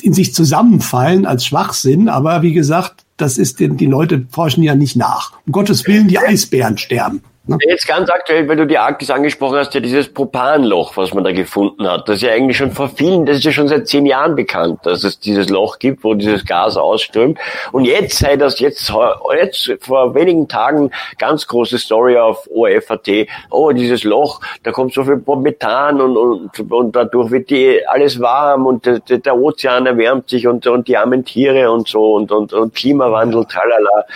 in 0.00 0.14
sich 0.14 0.32
zusammenfallen 0.32 1.26
als 1.26 1.44
Schwachsinn. 1.44 2.08
Aber 2.08 2.42
wie 2.42 2.52
gesagt, 2.52 3.04
das 3.16 3.36
ist, 3.36 3.58
die 3.58 3.86
Leute 3.86 4.26
forschen 4.30 4.62
ja 4.62 4.76
nicht 4.76 4.94
nach. 4.94 5.32
Um 5.44 5.52
Gottes 5.52 5.88
Willen, 5.88 6.06
die 6.06 6.20
Eisbären 6.20 6.78
sterben. 6.78 7.20
Ne? 7.46 7.58
Jetzt 7.68 7.86
ganz 7.86 8.08
aktuell, 8.08 8.48
weil 8.48 8.56
du 8.56 8.66
die 8.66 8.78
Arktis 8.78 9.10
angesprochen 9.10 9.58
hast, 9.58 9.74
ja 9.74 9.80
dieses 9.80 10.12
Propanloch, 10.12 10.96
was 10.96 11.12
man 11.12 11.24
da 11.24 11.32
gefunden 11.32 11.86
hat. 11.86 12.08
Das 12.08 12.16
ist 12.16 12.22
ja 12.22 12.32
eigentlich 12.32 12.56
schon 12.56 12.70
vor 12.70 12.88
vielen, 12.88 13.26
das 13.26 13.36
ist 13.36 13.44
ja 13.44 13.52
schon 13.52 13.68
seit 13.68 13.86
zehn 13.86 14.06
Jahren 14.06 14.34
bekannt, 14.34 14.80
dass 14.84 15.04
es 15.04 15.18
dieses 15.20 15.50
Loch 15.50 15.78
gibt, 15.78 16.04
wo 16.04 16.14
dieses 16.14 16.46
Gas 16.46 16.78
ausströmt. 16.78 17.38
Und 17.72 17.84
jetzt 17.84 18.18
sei 18.18 18.38
das 18.38 18.60
jetzt, 18.60 18.90
jetzt 19.36 19.72
vor 19.80 20.14
wenigen 20.14 20.48
Tagen 20.48 20.90
ganz 21.18 21.46
große 21.46 21.76
Story 21.76 22.16
auf 22.16 22.48
ORF.at. 22.50 23.08
Oh, 23.50 23.72
dieses 23.72 24.04
Loch, 24.04 24.40
da 24.62 24.72
kommt 24.72 24.94
so 24.94 25.04
viel 25.04 25.22
Methan 25.36 26.00
und, 26.00 26.16
und, 26.16 26.72
und 26.72 26.96
dadurch 26.96 27.30
wird 27.30 27.50
die 27.50 27.86
alles 27.86 28.20
warm 28.20 28.64
und 28.64 28.86
der, 28.86 29.00
der 29.00 29.36
Ozean 29.36 29.84
erwärmt 29.84 30.30
sich 30.30 30.46
und, 30.46 30.66
und 30.66 30.88
die 30.88 30.96
armen 30.96 31.26
Tiere 31.26 31.70
und 31.70 31.88
so 31.88 32.14
und, 32.14 32.32
und, 32.32 32.54
und 32.54 32.74
Klimawandel, 32.74 33.44
tralala, 33.44 34.06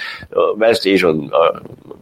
weißt 0.54 0.86
eh 0.86 0.96
schon. 0.96 1.30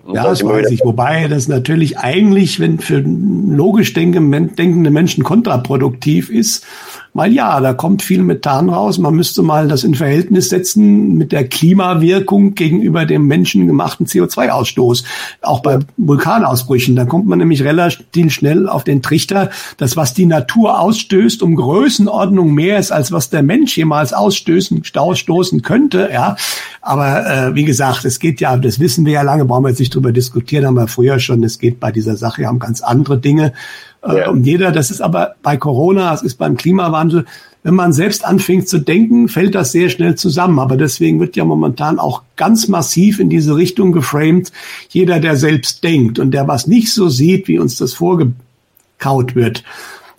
Und 0.05 0.15
ja, 0.15 0.23
das 0.23 0.45
weiß 0.45 0.71
ich. 0.71 0.85
Wobei 0.85 1.16
das 1.29 1.49
natürlich 1.49 1.99
eigentlich, 1.99 2.61
wenn 2.61 2.79
für 2.79 2.99
logisch 2.99 3.93
denkende 3.93 4.91
Menschen 4.91 5.25
kontraproduktiv 5.25 6.31
ist, 6.31 6.65
weil 7.17 7.33
ja, 7.33 7.61
da 7.61 7.73
kommt 7.73 8.03
viel 8.03 8.23
Methan 8.23 8.69
raus. 8.69 8.99
Man 8.99 9.15
müsste 9.15 9.43
mal 9.43 9.69
das 9.69 9.85
in 9.85 9.95
Verhältnis 9.95 10.51
setzen 10.51 11.15
mit 11.17 11.33
der 11.33 11.49
Klimawirkung 11.49 12.55
gegenüber 12.55 13.07
dem 13.07 13.27
menschengemachten 13.27 14.07
CO2-Ausstoß. 14.07 15.05
Auch 15.41 15.61
bei 15.61 15.79
Vulkanausbrüchen. 15.97 16.95
Da 16.95 17.07
kommt 17.07 17.27
man 17.27 17.39
nämlich 17.39 17.65
relativ 17.65 18.33
schnell 18.33 18.69
auf 18.69 18.85
den 18.85 19.03
Trichter, 19.03 19.51
dass 19.79 19.97
was 19.97 20.15
die 20.15 20.27
Natur 20.27 20.79
ausstößt, 20.79 21.43
um 21.43 21.57
Größenordnung 21.57 22.53
mehr 22.53 22.79
ist, 22.79 22.93
als 22.93 23.13
was 23.13 23.31
der 23.31 23.43
Mensch 23.43 23.77
jemals 23.77 24.13
ausstößen, 24.13 24.83
ausstoßen 24.95 25.63
könnte. 25.63 26.11
Ja, 26.13 26.37
aber 26.83 27.27
äh, 27.27 27.55
wie 27.55 27.65
gesagt, 27.65 28.05
es 28.05 28.19
geht 28.19 28.41
ja, 28.41 28.57
das 28.57 28.79
wissen 28.79 29.07
wir 29.07 29.15
ja 29.15 29.23
lange, 29.23 29.45
brauchen 29.45 29.65
wir 29.65 29.71
jetzt 29.71 29.81
nicht 29.81 29.95
drüber 29.95 30.13
diskutieren, 30.13 30.67
haben 30.67 30.75
wir 30.75 30.87
früher 30.89 31.19
schon. 31.19 31.43
Es 31.45 31.59
geht 31.59 31.81
bei 31.81 31.93
dieser 31.93 32.17
Sache 32.17 32.43
ja 32.43 32.51
um 32.51 32.59
ganz 32.59 32.83
andere 32.83 33.19
Dinge. 33.19 33.53
Äh, 34.07 34.19
ja. 34.19 34.31
Und 34.31 34.45
jeder, 34.45 34.73
das 34.73 34.91
ist 34.91 35.01
aber 35.01 35.35
bei 35.43 35.57
Corona, 35.57 36.13
es 36.15 36.23
ist 36.23 36.37
beim 36.37 36.57
Klimawandel, 36.57 37.25
wenn 37.63 37.75
man 37.75 37.93
selbst 37.93 38.25
anfängt 38.25 38.69
zu 38.69 38.79
denken, 38.79 39.29
fällt 39.29 39.57
das 39.57 39.73
sehr 39.73 39.91
schnell 39.91 40.15
zusammen. 40.15 40.61
Aber 40.61 40.77
deswegen 40.77 41.19
wird 41.19 41.35
ja 41.35 41.45
momentan 41.45 41.99
auch 41.99 42.23
ganz 42.37 42.69
massiv 42.69 43.19
in 43.19 43.29
diese 43.29 43.57
Richtung 43.57 43.91
geframed. 43.91 44.53
Jeder, 44.91 45.19
der 45.19 45.35
selbst 45.35 45.83
denkt 45.83 46.21
und 46.21 46.31
der 46.31 46.47
was 46.47 46.69
nicht 46.69 46.93
so 46.93 47.09
sieht, 47.09 47.49
wie 47.49 47.59
uns 47.59 47.77
das 47.77 47.95
vorgekaut 47.95 49.35
wird, 49.35 49.65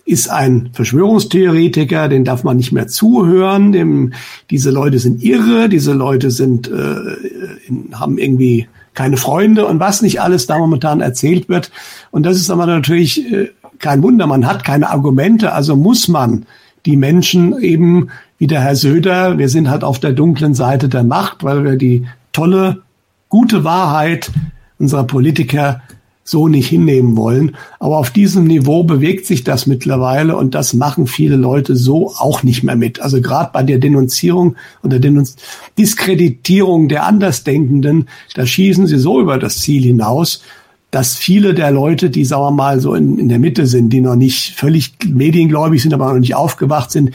ist 0.04 0.30
ein 0.30 0.70
Verschwörungstheoretiker, 0.72 2.08
den 2.08 2.24
darf 2.24 2.44
man 2.44 2.58
nicht 2.58 2.72
mehr 2.72 2.86
zuhören. 2.86 3.72
Dem, 3.72 4.12
diese 4.50 4.70
Leute 4.70 4.98
sind 4.98 5.22
irre, 5.22 5.70
diese 5.70 5.94
Leute 5.94 6.30
sind, 6.30 6.70
äh, 6.70 7.94
haben 7.94 8.18
irgendwie 8.18 8.68
keine 8.92 9.16
Freunde 9.16 9.64
und 9.64 9.80
was 9.80 10.02
nicht 10.02 10.20
alles 10.20 10.46
da 10.46 10.58
momentan 10.58 11.00
erzählt 11.00 11.48
wird. 11.48 11.70
Und 12.10 12.24
das 12.26 12.36
ist 12.36 12.50
aber 12.50 12.66
natürlich 12.66 13.32
äh, 13.32 13.50
kein 13.78 14.02
Wunder, 14.02 14.26
man 14.26 14.46
hat 14.46 14.64
keine 14.64 14.90
Argumente, 14.90 15.52
also 15.52 15.76
muss 15.76 16.08
man 16.08 16.46
die 16.86 16.96
Menschen 16.96 17.58
eben, 17.60 18.08
wie 18.38 18.46
der 18.46 18.62
Herr 18.62 18.76
Söder, 18.76 19.38
wir 19.38 19.48
sind 19.48 19.68
halt 19.68 19.84
auf 19.84 19.98
der 19.98 20.12
dunklen 20.12 20.54
Seite 20.54 20.88
der 20.88 21.04
Macht, 21.04 21.44
weil 21.44 21.64
wir 21.64 21.76
die 21.76 22.06
tolle, 22.32 22.82
gute 23.28 23.64
Wahrheit 23.64 24.30
unserer 24.78 25.04
Politiker 25.04 25.82
so 26.28 26.46
nicht 26.46 26.68
hinnehmen 26.68 27.16
wollen. 27.16 27.56
Aber 27.80 27.96
auf 27.96 28.10
diesem 28.10 28.44
Niveau 28.44 28.84
bewegt 28.84 29.24
sich 29.24 29.44
das 29.44 29.66
mittlerweile 29.66 30.36
und 30.36 30.54
das 30.54 30.74
machen 30.74 31.06
viele 31.06 31.36
Leute 31.36 31.74
so 31.74 32.12
auch 32.18 32.42
nicht 32.42 32.62
mehr 32.62 32.76
mit. 32.76 33.00
Also 33.00 33.22
gerade 33.22 33.50
bei 33.52 33.62
der 33.62 33.78
Denunzierung 33.78 34.56
oder 34.82 34.98
Denunz 34.98 35.36
Diskreditierung 35.78 36.88
der 36.88 37.06
Andersdenkenden, 37.06 38.08
da 38.34 38.44
schießen 38.44 38.86
sie 38.86 38.98
so 38.98 39.20
über 39.20 39.38
das 39.38 39.58
Ziel 39.58 39.82
hinaus, 39.82 40.42
dass 40.90 41.16
viele 41.16 41.54
der 41.54 41.70
Leute, 41.70 42.10
die, 42.10 42.24
sagen 42.24 42.42
wir 42.42 42.50
mal, 42.50 42.80
so 42.80 42.94
in, 42.94 43.18
in 43.18 43.28
der 43.28 43.38
Mitte 43.38 43.66
sind, 43.66 43.90
die 43.90 44.00
noch 44.00 44.16
nicht 44.16 44.54
völlig 44.54 44.94
mediengläubig 45.06 45.82
sind, 45.82 45.92
aber 45.92 46.12
noch 46.12 46.20
nicht 46.20 46.34
aufgewacht 46.34 46.90
sind, 46.90 47.10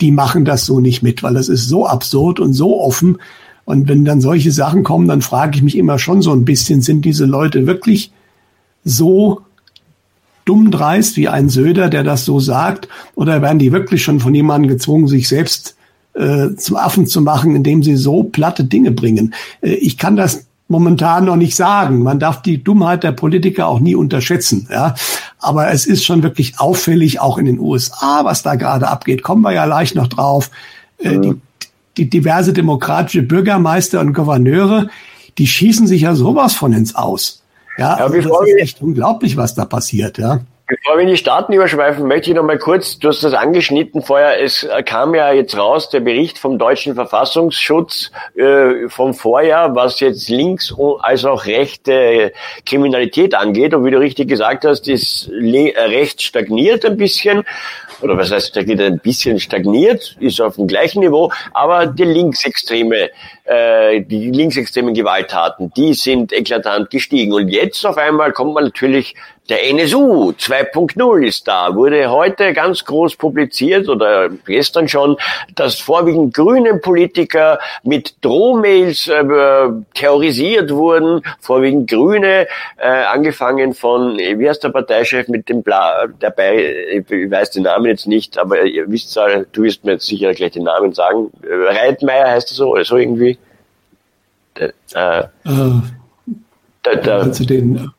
die 0.00 0.12
machen 0.12 0.44
das 0.44 0.66
so 0.66 0.78
nicht 0.78 1.02
mit, 1.02 1.22
weil 1.22 1.34
das 1.34 1.48
ist 1.48 1.68
so 1.68 1.86
absurd 1.86 2.38
und 2.38 2.52
so 2.52 2.80
offen. 2.80 3.18
Und 3.64 3.88
wenn 3.88 4.04
dann 4.04 4.20
solche 4.20 4.52
Sachen 4.52 4.84
kommen, 4.84 5.08
dann 5.08 5.20
frage 5.20 5.56
ich 5.56 5.62
mich 5.62 5.76
immer 5.76 5.98
schon 5.98 6.22
so 6.22 6.32
ein 6.32 6.44
bisschen, 6.44 6.80
sind 6.80 7.04
diese 7.04 7.26
Leute 7.26 7.66
wirklich 7.66 8.12
so 8.84 9.42
dumm 10.44 10.70
dreist 10.70 11.16
wie 11.16 11.28
ein 11.28 11.50
Söder, 11.50 11.88
der 11.88 12.04
das 12.04 12.24
so 12.24 12.40
sagt? 12.40 12.88
Oder 13.14 13.42
werden 13.42 13.58
die 13.58 13.72
wirklich 13.72 14.02
schon 14.02 14.20
von 14.20 14.34
jemandem 14.34 14.70
gezwungen, 14.70 15.08
sich 15.08 15.28
selbst 15.28 15.76
äh, 16.14 16.54
zum 16.56 16.76
Affen 16.76 17.06
zu 17.06 17.20
machen, 17.20 17.54
indem 17.54 17.82
sie 17.82 17.96
so 17.96 18.22
platte 18.22 18.64
Dinge 18.64 18.92
bringen? 18.92 19.34
Äh, 19.60 19.74
ich 19.74 19.98
kann 19.98 20.16
das 20.16 20.47
momentan 20.68 21.24
noch 21.24 21.36
nicht 21.36 21.56
sagen. 21.56 22.02
Man 22.02 22.20
darf 22.20 22.42
die 22.42 22.62
Dummheit 22.62 23.02
der 23.02 23.12
Politiker 23.12 23.66
auch 23.66 23.80
nie 23.80 23.94
unterschätzen. 23.94 24.68
Ja, 24.70 24.94
aber 25.38 25.70
es 25.72 25.86
ist 25.86 26.04
schon 26.04 26.22
wirklich 26.22 26.60
auffällig, 26.60 27.20
auch 27.20 27.38
in 27.38 27.46
den 27.46 27.58
USA, 27.58 28.24
was 28.24 28.42
da 28.42 28.54
gerade 28.54 28.88
abgeht. 28.88 29.22
Kommen 29.22 29.42
wir 29.42 29.52
ja 29.52 29.64
leicht 29.64 29.94
noch 29.94 30.08
drauf. 30.08 30.50
Äh, 30.98 31.18
die, 31.18 31.34
die 31.96 32.10
diverse 32.10 32.52
demokratische 32.52 33.22
Bürgermeister 33.22 34.00
und 34.00 34.12
Gouverneure, 34.12 34.88
die 35.38 35.46
schießen 35.46 35.86
sich 35.86 36.02
ja 36.02 36.14
sowas 36.14 36.54
von 36.54 36.72
ins 36.72 36.94
Aus. 36.94 37.42
Ja, 37.78 37.94
also 37.94 38.14
das 38.16 38.26
ist 38.26 38.58
echt 38.58 38.82
unglaublich, 38.82 39.36
was 39.36 39.54
da 39.54 39.64
passiert, 39.64 40.18
ja. 40.18 40.40
Bevor 40.68 40.98
wir 40.98 41.04
in 41.04 41.08
die 41.08 41.16
Staaten 41.16 41.54
überschweifen, 41.54 42.06
möchte 42.06 42.28
ich 42.28 42.36
noch 42.36 42.42
mal 42.42 42.58
kurz, 42.58 42.98
du 42.98 43.08
hast 43.08 43.24
das 43.24 43.32
angeschnitten 43.32 44.02
vorher, 44.02 44.38
es 44.42 44.68
kam 44.84 45.14
ja 45.14 45.32
jetzt 45.32 45.56
raus, 45.56 45.88
der 45.88 46.00
Bericht 46.00 46.38
vom 46.38 46.58
deutschen 46.58 46.94
Verfassungsschutz 46.94 48.10
äh, 48.34 48.86
vom 48.88 49.14
Vorjahr, 49.14 49.74
was 49.74 49.98
jetzt 50.00 50.28
links 50.28 50.74
als 51.00 51.24
auch 51.24 51.46
rechte 51.46 52.34
Kriminalität 52.66 53.34
angeht. 53.34 53.72
Und 53.72 53.86
wie 53.86 53.90
du 53.90 53.98
richtig 53.98 54.28
gesagt 54.28 54.66
hast, 54.66 54.88
ist 54.88 55.30
rechts 55.30 56.24
stagniert 56.24 56.84
ein 56.84 56.98
bisschen 56.98 57.44
oder 58.00 58.16
was 58.16 58.30
heißt 58.30 58.48
stagniert, 58.48 58.80
ein 58.80 58.98
bisschen 58.98 59.40
stagniert, 59.40 60.16
ist 60.20 60.40
auf 60.40 60.56
dem 60.56 60.66
gleichen 60.66 61.00
Niveau, 61.00 61.32
aber 61.52 61.86
die 61.86 62.04
linksextreme, 62.04 63.10
äh, 63.44 64.02
die 64.02 64.30
linksextremen 64.30 64.94
Gewalttaten, 64.94 65.72
die 65.76 65.94
sind 65.94 66.32
eklatant 66.32 66.90
gestiegen. 66.90 67.32
Und 67.32 67.48
jetzt 67.48 67.84
auf 67.84 67.96
einmal 67.96 68.32
kommt 68.32 68.54
man 68.54 68.64
natürlich 68.64 69.14
der 69.48 69.66
NSU 69.70 70.32
2.0 70.32 71.26
ist 71.26 71.48
da, 71.48 71.74
wurde 71.74 72.10
heute 72.10 72.52
ganz 72.52 72.84
groß 72.84 73.16
publiziert 73.16 73.88
oder 73.88 74.28
gestern 74.28 74.88
schon, 74.88 75.16
dass 75.54 75.78
vorwiegend 75.78 76.34
grüne 76.34 76.74
Politiker 76.78 77.58
mit 77.82 78.16
Drohmails 78.20 79.08
äh, 79.08 79.24
terrorisiert 79.94 80.70
wurden, 80.70 81.22
vorwiegend 81.40 81.88
Grüne, 81.88 82.46
äh, 82.76 82.88
angefangen 82.88 83.72
von, 83.72 84.18
wie 84.18 84.48
heißt 84.48 84.64
der 84.64 84.68
Parteichef 84.68 85.28
mit 85.28 85.48
dem 85.48 85.62
Bla, 85.62 86.06
dabei, 86.18 87.02
ich 87.08 87.30
weiß 87.30 87.52
den 87.52 87.62
Namen 87.62 87.86
jetzt 87.86 88.06
nicht, 88.06 88.38
aber 88.38 88.64
ihr 88.64 88.90
wisst, 88.90 89.16
du 89.52 89.62
wirst 89.62 89.84
mir 89.84 89.92
jetzt 89.92 90.06
sicher 90.06 90.34
gleich 90.34 90.52
den 90.52 90.64
Namen 90.64 90.92
sagen, 90.92 91.30
Reitmeier 91.42 92.30
heißt 92.30 92.50
er 92.52 92.54
so, 92.54 92.72
oder 92.72 92.84
so 92.84 92.96
irgendwie? 92.98 93.38
Der, 94.58 94.74
äh, 94.94 95.20
äh, 95.20 95.80
der, 96.84 96.96
der, 96.96 97.24
den, 97.26 97.90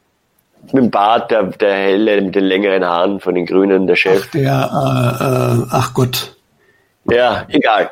mit 0.73 0.83
dem 0.83 0.91
Bart, 0.91 1.31
der, 1.31 1.43
der 1.43 1.73
helle 1.73 2.21
mit 2.21 2.35
den 2.35 2.45
längeren 2.45 2.83
Haaren 2.83 3.19
von 3.19 3.35
den 3.35 3.45
Grünen, 3.45 3.87
der 3.87 3.95
Chef. 3.95 4.23
Ach, 4.27 4.31
der, 4.31 4.43
äh, 4.43 5.61
äh, 5.61 5.65
ach 5.71 5.93
Gott. 5.93 6.35
Ja, 7.11 7.45
egal. 7.49 7.91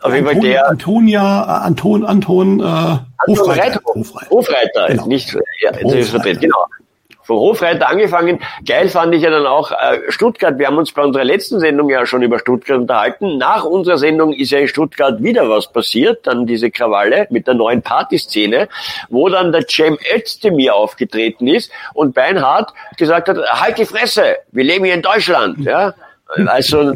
Auf 0.00 0.14
jeden 0.14 0.26
Fall 0.26 0.40
der. 0.40 0.68
Antonia, 0.68 1.44
äh, 1.44 1.66
Anton, 1.66 2.04
Anton, 2.04 2.60
äh, 2.60 2.98
Hofreiter. 3.26 3.80
Hofreiter, 3.84 4.30
Hofreiter 4.30 4.86
genau. 4.88 5.06
nicht, 5.06 5.36
ja, 5.62 5.72
Hofreiter. 5.82 6.34
genau 6.40 6.66
von 7.22 7.36
Hofreiter 7.36 7.88
angefangen. 7.88 8.40
Geil 8.66 8.88
fand 8.88 9.14
ich 9.14 9.22
ja 9.22 9.30
dann 9.30 9.46
auch 9.46 9.70
äh, 9.72 10.00
Stuttgart. 10.10 10.58
Wir 10.58 10.66
haben 10.66 10.78
uns 10.78 10.92
bei 10.92 11.02
unserer 11.02 11.24
letzten 11.24 11.60
Sendung 11.60 11.88
ja 11.88 12.04
schon 12.06 12.22
über 12.22 12.38
Stuttgart 12.38 12.78
unterhalten. 12.78 13.38
Nach 13.38 13.64
unserer 13.64 13.98
Sendung 13.98 14.32
ist 14.32 14.50
ja 14.50 14.58
in 14.58 14.68
Stuttgart 14.68 15.22
wieder 15.22 15.48
was 15.48 15.72
passiert, 15.72 16.26
dann 16.26 16.46
diese 16.46 16.70
Krawalle 16.70 17.26
mit 17.30 17.46
der 17.46 17.54
neuen 17.54 17.82
Partyszene, 17.82 18.68
wo 19.08 19.28
dann 19.28 19.52
der 19.52 19.66
Cem 19.68 19.98
Özdemir 20.14 20.74
aufgetreten 20.74 21.46
ist 21.46 21.70
und 21.94 22.14
Beinhardt 22.14 22.72
gesagt 22.96 23.28
hat, 23.28 23.38
halt 23.38 23.78
die 23.78 23.86
Fresse, 23.86 24.38
wir 24.50 24.64
leben 24.64 24.84
hier 24.84 24.94
in 24.94 25.02
Deutschland. 25.02 25.64
Ja? 25.64 25.94
Also 26.46 26.94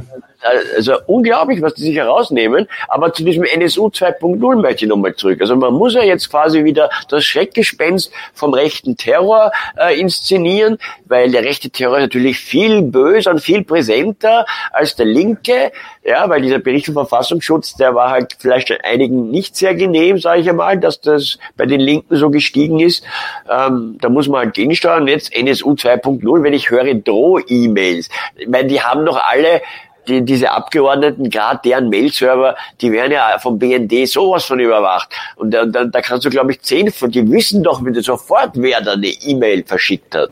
also 0.76 0.94
unglaublich, 1.07 1.62
was 1.62 1.74
die 1.74 1.82
sich 1.82 1.97
herausnehmen. 1.97 2.68
Aber 2.88 3.12
zu 3.12 3.24
diesem 3.24 3.44
NSU 3.44 3.86
2.0 3.86 4.57
möchte 4.61 4.84
ich 4.84 4.88
nochmal 4.88 5.14
zurück. 5.14 5.40
Also 5.40 5.57
man 5.57 5.74
muss 5.74 5.94
ja 5.94 6.03
jetzt 6.03 6.30
quasi 6.30 6.64
wieder 6.64 6.90
das 7.09 7.24
Schreckgespenst 7.24 8.11
vom 8.34 8.55
rechten 8.55 8.97
Terror 8.97 9.53
äh, 9.78 9.99
inszenieren, 9.99 10.78
weil 11.07 11.30
der 11.30 11.42
rechte 11.42 11.70
Terror 11.70 11.99
ist 11.99 12.05
natürlich 12.05 12.38
viel 12.38 12.82
böser 12.82 13.32
und 13.32 13.40
viel 13.40 13.64
präsenter 13.64 14.47
als 14.72 14.97
der 14.97 15.07
linke. 15.07 15.72
Ja, 16.05 16.28
weil 16.28 16.42
dieser 16.42 16.61
Bericht 16.61 16.86
vom 16.86 16.94
Verfassungsschutz, 16.94 17.74
der 17.74 17.94
war 17.94 18.11
halt 18.11 18.36
vielleicht 18.38 18.72
einigen 18.84 19.30
nicht 19.30 19.57
sehr 19.57 19.74
genehm, 19.74 20.18
sage 20.18 20.40
ich 20.40 20.49
einmal, 20.49 20.78
dass 20.78 21.01
das 21.01 21.38
bei 21.57 21.66
den 21.66 21.80
Linken 21.80 22.16
so 22.16 22.30
gestiegen 22.30 22.80
ist. 22.80 23.05
Ähm, 23.51 23.99
da 24.01 24.09
muss 24.09 24.28
man 24.28 24.47
halt 24.47 24.55
gegensteuern. 24.55 25.09
Jetzt 25.09 25.34
NSU 25.34 25.72
2.0, 25.72 26.42
wenn 26.42 26.53
ich 26.53 26.70
höre 26.70 26.94
Droh-E-Mails. 26.94 28.09
Ich 28.36 28.49
meine, 28.49 28.68
die 28.68 28.80
haben 28.80 29.05
doch 29.05 29.20
alle 29.22 29.62
die, 30.09 30.25
diese 30.25 30.51
Abgeordneten, 30.51 31.31
gerade 31.31 31.61
deren 31.65 31.89
Mail-Server, 31.89 32.57
die 32.81 32.93
werden 32.93 33.13
ja 33.13 33.39
vom 33.39 33.59
BND 33.59 34.09
sowas 34.09 34.45
von 34.45 34.61
überwacht. 34.61 35.09
Und 35.37 35.53
da, 35.53 35.67
da, 35.67 35.85
da 35.85 36.01
kannst 36.01 36.25
du, 36.25 36.31
glaube 36.31 36.53
ich, 36.53 36.63
zehn 36.63 36.91
von, 36.91 37.11
die 37.11 37.31
wissen 37.31 37.63
doch 37.63 37.85
wieder 37.85 38.03
sofort, 38.03 38.53
wer 38.55 38.81
da 38.81 38.93
eine 38.93 39.09
E-Mail 39.09 39.65
verschickt 39.65 40.15
hat. 40.15 40.31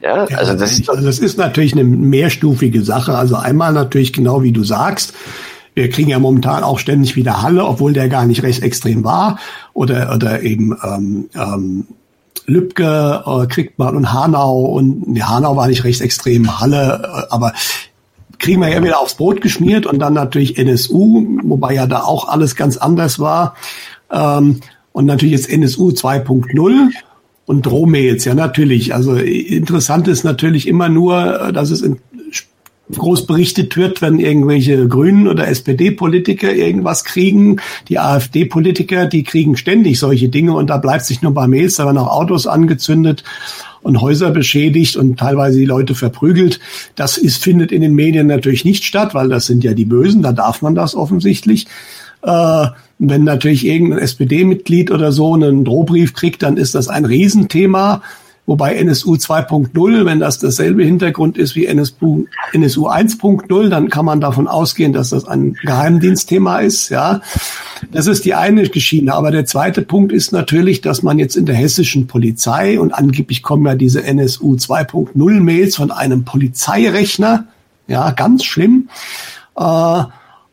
Ja, 0.00 0.26
ja, 0.28 0.36
also 0.36 0.54
das 0.54 0.72
ist, 0.72 0.90
also 0.90 1.04
das 1.04 1.20
ist 1.20 1.38
natürlich 1.38 1.72
eine 1.74 1.84
mehrstufige 1.84 2.82
Sache. 2.82 3.14
Also 3.16 3.36
einmal 3.36 3.72
natürlich 3.72 4.12
genau 4.12 4.42
wie 4.42 4.52
du 4.52 4.64
sagst. 4.64 5.14
Wir 5.74 5.88
kriegen 5.88 6.10
ja 6.10 6.18
momentan 6.18 6.64
auch 6.64 6.78
ständig 6.78 7.16
wieder 7.16 7.42
Halle, 7.42 7.64
obwohl 7.64 7.92
der 7.92 8.08
gar 8.08 8.26
nicht 8.26 8.42
rechtsextrem 8.42 9.04
war. 9.04 9.38
Oder, 9.72 10.12
oder 10.14 10.42
eben 10.42 10.76
ähm, 10.84 11.30
ähm, 11.34 11.86
Lübcke 12.46 13.22
äh, 13.24 13.46
kriegt 13.46 13.78
man 13.78 13.96
und 13.96 14.12
Hanau 14.12 14.60
und 14.60 15.08
nee, 15.08 15.22
Hanau 15.22 15.56
war 15.56 15.68
nicht 15.68 15.84
rechtsextrem, 15.84 16.60
Halle, 16.60 17.02
äh, 17.04 17.32
aber 17.32 17.52
kriegen 18.42 18.60
wir 18.60 18.68
ja 18.68 18.82
wieder 18.82 19.00
aufs 19.00 19.14
Brot 19.14 19.40
geschmiert 19.40 19.86
und 19.86 20.00
dann 20.00 20.12
natürlich 20.12 20.58
NSU, 20.58 21.24
wobei 21.44 21.74
ja 21.74 21.86
da 21.86 22.02
auch 22.02 22.28
alles 22.28 22.56
ganz 22.56 22.76
anders 22.76 23.18
war. 23.18 23.54
Ähm, 24.10 24.60
und 24.92 25.06
natürlich 25.06 25.32
jetzt 25.32 25.50
NSU 25.50 25.90
2.0 25.90 26.90
und 27.46 27.66
Drohmails, 27.66 28.24
ja 28.24 28.34
natürlich. 28.34 28.94
Also 28.94 29.14
interessant 29.14 30.08
ist 30.08 30.24
natürlich 30.24 30.68
immer 30.68 30.88
nur, 30.88 31.52
dass 31.54 31.70
es 31.70 31.82
in, 31.82 31.98
groß 32.92 33.26
berichtet 33.26 33.76
wird, 33.76 34.02
wenn 34.02 34.18
irgendwelche 34.18 34.86
Grünen 34.88 35.28
oder 35.28 35.46
SPD-Politiker 35.48 36.52
irgendwas 36.52 37.04
kriegen. 37.04 37.60
Die 37.88 38.00
AfD-Politiker, 38.00 39.06
die 39.06 39.22
kriegen 39.22 39.56
ständig 39.56 39.98
solche 39.98 40.28
Dinge 40.28 40.54
und 40.54 40.68
da 40.68 40.78
bleibt 40.78 41.04
sich 41.04 41.22
nur 41.22 41.32
bei 41.32 41.46
Mails, 41.46 41.76
da 41.76 41.86
werden 41.86 41.98
auch 41.98 42.08
Autos 42.08 42.46
angezündet 42.46 43.22
und 43.82 44.00
Häuser 44.00 44.30
beschädigt 44.30 44.96
und 44.96 45.18
teilweise 45.18 45.58
die 45.58 45.64
Leute 45.64 45.94
verprügelt. 45.94 46.60
Das 46.94 47.18
ist, 47.18 47.42
findet 47.42 47.72
in 47.72 47.82
den 47.82 47.94
Medien 47.94 48.26
natürlich 48.26 48.64
nicht 48.64 48.84
statt, 48.84 49.14
weil 49.14 49.28
das 49.28 49.46
sind 49.46 49.64
ja 49.64 49.74
die 49.74 49.84
Bösen, 49.84 50.22
da 50.22 50.32
darf 50.32 50.62
man 50.62 50.74
das 50.74 50.94
offensichtlich. 50.94 51.66
Äh, 52.22 52.66
wenn 52.98 53.24
natürlich 53.24 53.66
irgendein 53.66 53.98
SPD-Mitglied 53.98 54.90
oder 54.92 55.10
so 55.10 55.34
einen 55.34 55.64
Drohbrief 55.64 56.14
kriegt, 56.14 56.42
dann 56.42 56.56
ist 56.56 56.74
das 56.74 56.88
ein 56.88 57.04
Riesenthema. 57.04 58.02
Wobei 58.44 58.74
NSU 58.74 59.14
2.0, 59.14 60.04
wenn 60.04 60.18
das 60.18 60.40
dasselbe 60.40 60.82
Hintergrund 60.82 61.38
ist 61.38 61.54
wie 61.54 61.66
NSU, 61.66 62.26
NSU 62.52 62.88
1.0, 62.88 63.68
dann 63.68 63.88
kann 63.88 64.04
man 64.04 64.20
davon 64.20 64.48
ausgehen, 64.48 64.92
dass 64.92 65.10
das 65.10 65.26
ein 65.26 65.54
Geheimdienstthema 65.62 66.58
ist, 66.58 66.88
ja. 66.88 67.20
Das 67.92 68.08
ist 68.08 68.24
die 68.24 68.34
eine 68.34 68.68
Geschichte. 68.68 69.12
Aber 69.12 69.30
der 69.30 69.44
zweite 69.44 69.82
Punkt 69.82 70.12
ist 70.12 70.32
natürlich, 70.32 70.80
dass 70.80 71.04
man 71.04 71.20
jetzt 71.20 71.36
in 71.36 71.46
der 71.46 71.54
hessischen 71.54 72.08
Polizei 72.08 72.80
und 72.80 72.92
angeblich 72.92 73.44
kommen 73.44 73.64
ja 73.64 73.76
diese 73.76 74.02
NSU 74.02 74.56
2.0 74.56 75.40
Mails 75.40 75.76
von 75.76 75.92
einem 75.92 76.24
Polizeirechner, 76.24 77.46
ja, 77.86 78.10
ganz 78.10 78.44
schlimm. 78.44 78.88
Äh, 79.56 80.02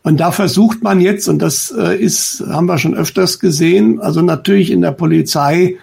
und 0.04 0.20
da 0.20 0.32
versucht 0.32 0.84
man 0.84 1.02
jetzt, 1.02 1.28
und 1.28 1.40
das 1.40 1.72
äh, 1.72 1.98
ist, 1.98 2.44
haben 2.48 2.68
wir 2.68 2.78
schon 2.78 2.96
öfters 2.96 3.40
gesehen, 3.40 4.00
also 4.00 4.22
natürlich 4.22 4.72
in 4.72 4.82
der 4.82 4.92
Polizei 4.92 5.78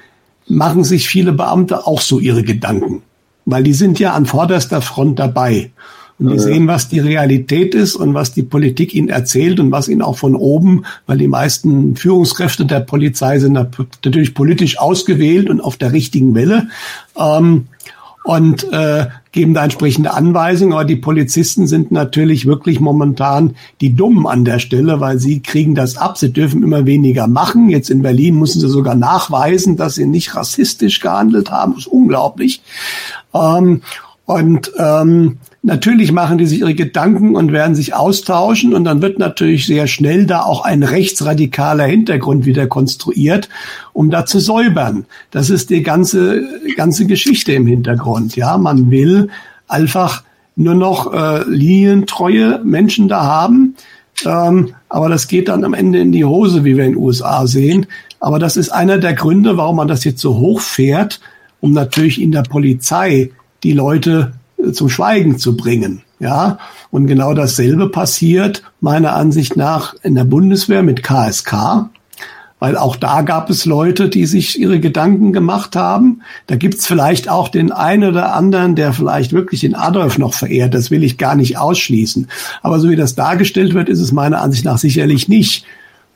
machen 0.48 0.84
sich 0.84 1.08
viele 1.08 1.32
Beamte 1.32 1.86
auch 1.86 2.00
so 2.00 2.18
ihre 2.18 2.42
Gedanken, 2.42 3.02
weil 3.44 3.62
die 3.62 3.72
sind 3.72 3.98
ja 3.98 4.12
an 4.12 4.26
vorderster 4.26 4.82
Front 4.82 5.18
dabei. 5.18 5.70
Und 6.18 6.30
die 6.30 6.38
sehen, 6.38 6.66
was 6.66 6.88
die 6.88 7.00
Realität 7.00 7.74
ist 7.74 7.94
und 7.94 8.14
was 8.14 8.32
die 8.32 8.42
Politik 8.42 8.94
ihnen 8.94 9.10
erzählt 9.10 9.60
und 9.60 9.70
was 9.70 9.86
ihnen 9.86 10.00
auch 10.00 10.16
von 10.16 10.34
oben, 10.34 10.86
weil 11.06 11.18
die 11.18 11.28
meisten 11.28 11.94
Führungskräfte 11.94 12.64
der 12.64 12.80
Polizei 12.80 13.38
sind 13.38 13.52
natürlich 13.52 14.32
politisch 14.32 14.78
ausgewählt 14.78 15.50
und 15.50 15.60
auf 15.60 15.76
der 15.76 15.92
richtigen 15.92 16.34
Welle. 16.34 16.68
Ähm, 17.18 17.66
und 18.24 18.64
äh, 18.72 19.06
geben 19.36 19.54
da 19.54 19.62
entsprechende 19.62 20.14
Anweisungen. 20.14 20.72
Aber 20.72 20.84
die 20.84 20.96
Polizisten 20.96 21.66
sind 21.66 21.92
natürlich 21.92 22.46
wirklich 22.46 22.80
momentan 22.80 23.54
die 23.80 23.94
Dummen 23.94 24.26
an 24.26 24.44
der 24.44 24.58
Stelle, 24.58 24.98
weil 24.98 25.18
sie 25.18 25.40
kriegen 25.40 25.76
das 25.76 25.96
ab. 25.98 26.18
Sie 26.18 26.32
dürfen 26.32 26.62
immer 26.62 26.86
weniger 26.86 27.28
machen. 27.28 27.68
Jetzt 27.68 27.90
in 27.90 28.02
Berlin 28.02 28.38
müssen 28.38 28.60
sie 28.60 28.68
sogar 28.68 28.96
nachweisen, 28.96 29.76
dass 29.76 29.94
sie 29.94 30.06
nicht 30.06 30.34
rassistisch 30.34 31.00
gehandelt 31.00 31.50
haben. 31.50 31.74
Das 31.74 31.82
ist 31.82 31.92
unglaublich. 31.92 32.62
Ähm, 33.34 33.82
und 34.24 34.72
ähm, 34.78 35.38
Natürlich 35.66 36.12
machen 36.12 36.38
die 36.38 36.46
sich 36.46 36.60
ihre 36.60 36.74
Gedanken 36.74 37.34
und 37.34 37.50
werden 37.50 37.74
sich 37.74 37.92
austauschen 37.92 38.72
und 38.72 38.84
dann 38.84 39.02
wird 39.02 39.18
natürlich 39.18 39.66
sehr 39.66 39.88
schnell 39.88 40.24
da 40.24 40.42
auch 40.42 40.64
ein 40.64 40.84
rechtsradikaler 40.84 41.86
Hintergrund 41.86 42.46
wieder 42.46 42.68
konstruiert, 42.68 43.48
um 43.92 44.08
da 44.08 44.24
zu 44.26 44.38
säubern. 44.38 45.06
Das 45.32 45.50
ist 45.50 45.70
die 45.70 45.82
ganze, 45.82 46.44
ganze 46.76 47.06
Geschichte 47.06 47.52
im 47.52 47.66
Hintergrund. 47.66 48.36
Ja, 48.36 48.58
man 48.58 48.92
will 48.92 49.28
einfach 49.66 50.22
nur 50.54 50.76
noch 50.76 51.12
äh, 51.12 51.42
linientreue 51.48 52.60
Menschen 52.62 53.08
da 53.08 53.24
haben. 53.24 53.74
Ähm, 54.24 54.72
aber 54.88 55.08
das 55.08 55.26
geht 55.26 55.48
dann 55.48 55.64
am 55.64 55.74
Ende 55.74 55.98
in 55.98 56.12
die 56.12 56.24
Hose, 56.24 56.64
wie 56.64 56.76
wir 56.76 56.84
in 56.84 56.92
den 56.92 57.02
USA 57.02 57.44
sehen. 57.48 57.86
Aber 58.20 58.38
das 58.38 58.56
ist 58.56 58.68
einer 58.68 58.98
der 58.98 59.14
Gründe, 59.14 59.56
warum 59.56 59.74
man 59.74 59.88
das 59.88 60.04
jetzt 60.04 60.20
so 60.20 60.38
hoch 60.38 60.60
fährt, 60.60 61.20
um 61.60 61.72
natürlich 61.72 62.22
in 62.22 62.30
der 62.30 62.42
Polizei 62.42 63.32
die 63.64 63.72
Leute 63.72 64.32
zum 64.72 64.88
Schweigen 64.88 65.38
zu 65.38 65.56
bringen. 65.56 66.02
Ja, 66.18 66.58
und 66.90 67.06
genau 67.06 67.34
dasselbe 67.34 67.90
passiert 67.90 68.62
meiner 68.80 69.14
Ansicht 69.14 69.56
nach 69.56 69.94
in 70.02 70.14
der 70.14 70.24
Bundeswehr 70.24 70.82
mit 70.82 71.02
KSK, 71.02 71.90
weil 72.58 72.78
auch 72.78 72.96
da 72.96 73.20
gab 73.20 73.50
es 73.50 73.66
Leute, 73.66 74.08
die 74.08 74.24
sich 74.24 74.58
ihre 74.58 74.80
Gedanken 74.80 75.34
gemacht 75.34 75.76
haben. 75.76 76.22
Da 76.46 76.56
gibt's 76.56 76.86
vielleicht 76.86 77.28
auch 77.28 77.48
den 77.48 77.70
einen 77.70 78.08
oder 78.08 78.34
anderen, 78.34 78.76
der 78.76 78.94
vielleicht 78.94 79.34
wirklich 79.34 79.60
den 79.60 79.74
Adolf 79.74 80.16
noch 80.16 80.32
verehrt. 80.32 80.72
Das 80.72 80.90
will 80.90 81.04
ich 81.04 81.18
gar 81.18 81.34
nicht 81.34 81.58
ausschließen. 81.58 82.28
Aber 82.62 82.80
so 82.80 82.88
wie 82.88 82.96
das 82.96 83.14
dargestellt 83.14 83.74
wird, 83.74 83.90
ist 83.90 84.00
es 84.00 84.10
meiner 84.10 84.40
Ansicht 84.40 84.64
nach 84.64 84.78
sicherlich 84.78 85.28
nicht. 85.28 85.66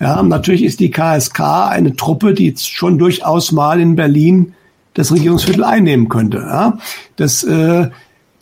Ja, 0.00 0.22
natürlich 0.22 0.64
ist 0.64 0.80
die 0.80 0.90
KSK 0.90 1.40
eine 1.68 1.94
Truppe, 1.94 2.32
die 2.32 2.54
schon 2.56 2.98
durchaus 2.98 3.52
mal 3.52 3.78
in 3.78 3.96
Berlin 3.96 4.54
das 4.94 5.12
Regierungsviertel 5.12 5.62
einnehmen 5.62 6.08
könnte. 6.08 6.38
Ja, 6.38 6.78
das 7.16 7.44
äh, 7.44 7.90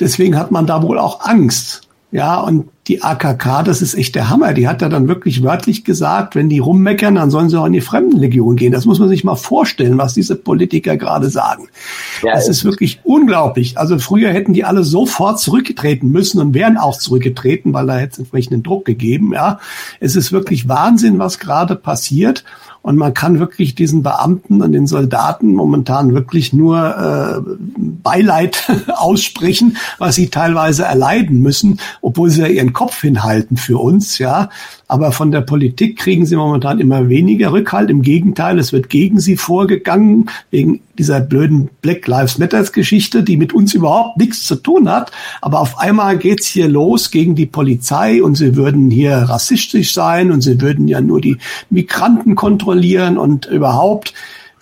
Deswegen 0.00 0.38
hat 0.38 0.50
man 0.50 0.66
da 0.66 0.82
wohl 0.82 0.98
auch 0.98 1.20
Angst. 1.20 1.88
Ja, 2.10 2.40
und 2.40 2.70
die 2.86 3.02
AKK, 3.02 3.62
das 3.64 3.82
ist 3.82 3.94
echt 3.94 4.14
der 4.14 4.30
Hammer. 4.30 4.54
Die 4.54 4.66
hat 4.66 4.80
ja 4.80 4.88
dann 4.88 5.08
wirklich 5.08 5.42
wörtlich 5.42 5.84
gesagt, 5.84 6.34
wenn 6.34 6.48
die 6.48 6.58
rummeckern, 6.58 7.16
dann 7.16 7.30
sollen 7.30 7.50
sie 7.50 7.60
auch 7.60 7.66
in 7.66 7.74
die 7.74 7.82
Fremdenlegion 7.82 8.56
gehen. 8.56 8.72
Das 8.72 8.86
muss 8.86 8.98
man 8.98 9.10
sich 9.10 9.24
mal 9.24 9.36
vorstellen, 9.36 9.98
was 9.98 10.14
diese 10.14 10.34
Politiker 10.34 10.96
gerade 10.96 11.28
sagen. 11.28 11.68
Ja, 12.22 12.32
das 12.32 12.48
ist 12.48 12.64
wirklich 12.64 13.00
unglaublich. 13.04 13.76
Also 13.76 13.98
früher 13.98 14.30
hätten 14.30 14.54
die 14.54 14.64
alle 14.64 14.84
sofort 14.84 15.38
zurückgetreten 15.38 16.10
müssen 16.10 16.40
und 16.40 16.54
wären 16.54 16.78
auch 16.78 16.96
zurückgetreten, 16.96 17.74
weil 17.74 17.86
da 17.86 17.98
hätte 17.98 18.12
es 18.12 18.18
entsprechenden 18.20 18.62
Druck 18.62 18.86
gegeben. 18.86 19.34
Ja, 19.34 19.58
es 20.00 20.16
ist 20.16 20.32
wirklich 20.32 20.66
Wahnsinn, 20.66 21.18
was 21.18 21.38
gerade 21.38 21.76
passiert. 21.76 22.42
Und 22.82 22.96
man 22.96 23.14
kann 23.14 23.38
wirklich 23.38 23.74
diesen 23.74 24.02
Beamten 24.02 24.62
und 24.62 24.72
den 24.72 24.86
Soldaten 24.86 25.52
momentan 25.52 26.14
wirklich 26.14 26.52
nur 26.52 26.78
äh, 26.78 27.40
Beileid 27.76 28.70
aussprechen, 28.96 29.76
was 29.98 30.14
sie 30.14 30.28
teilweise 30.28 30.84
erleiden 30.84 31.40
müssen, 31.40 31.80
obwohl 32.00 32.30
sie 32.30 32.42
ja 32.42 32.46
ihren 32.46 32.72
Kopf 32.72 33.00
hinhalten 33.00 33.56
für 33.56 33.78
uns, 33.78 34.18
ja. 34.18 34.48
Aber 34.88 35.12
von 35.12 35.30
der 35.30 35.42
Politik 35.42 35.98
kriegen 35.98 36.24
sie 36.24 36.34
momentan 36.34 36.80
immer 36.80 37.10
weniger 37.10 37.52
Rückhalt. 37.52 37.90
Im 37.90 38.00
Gegenteil, 38.00 38.58
es 38.58 38.72
wird 38.72 38.88
gegen 38.88 39.20
sie 39.20 39.36
vorgegangen, 39.36 40.30
wegen 40.50 40.80
dieser 40.98 41.20
blöden 41.20 41.68
Black 41.82 42.06
Lives 42.06 42.38
Matters 42.38 42.72
Geschichte, 42.72 43.22
die 43.22 43.36
mit 43.36 43.52
uns 43.52 43.74
überhaupt 43.74 44.16
nichts 44.16 44.46
zu 44.46 44.56
tun 44.56 44.88
hat. 44.88 45.12
Aber 45.42 45.60
auf 45.60 45.78
einmal 45.78 46.16
geht's 46.16 46.46
hier 46.46 46.68
los 46.68 47.10
gegen 47.10 47.34
die 47.34 47.46
Polizei 47.46 48.22
und 48.22 48.36
sie 48.36 48.56
würden 48.56 48.90
hier 48.90 49.14
rassistisch 49.14 49.92
sein 49.92 50.32
und 50.32 50.40
sie 50.40 50.58
würden 50.60 50.88
ja 50.88 51.02
nur 51.02 51.20
die 51.20 51.36
Migranten 51.68 52.34
kontrollieren 52.34 53.18
und 53.18 53.44
überhaupt. 53.44 54.14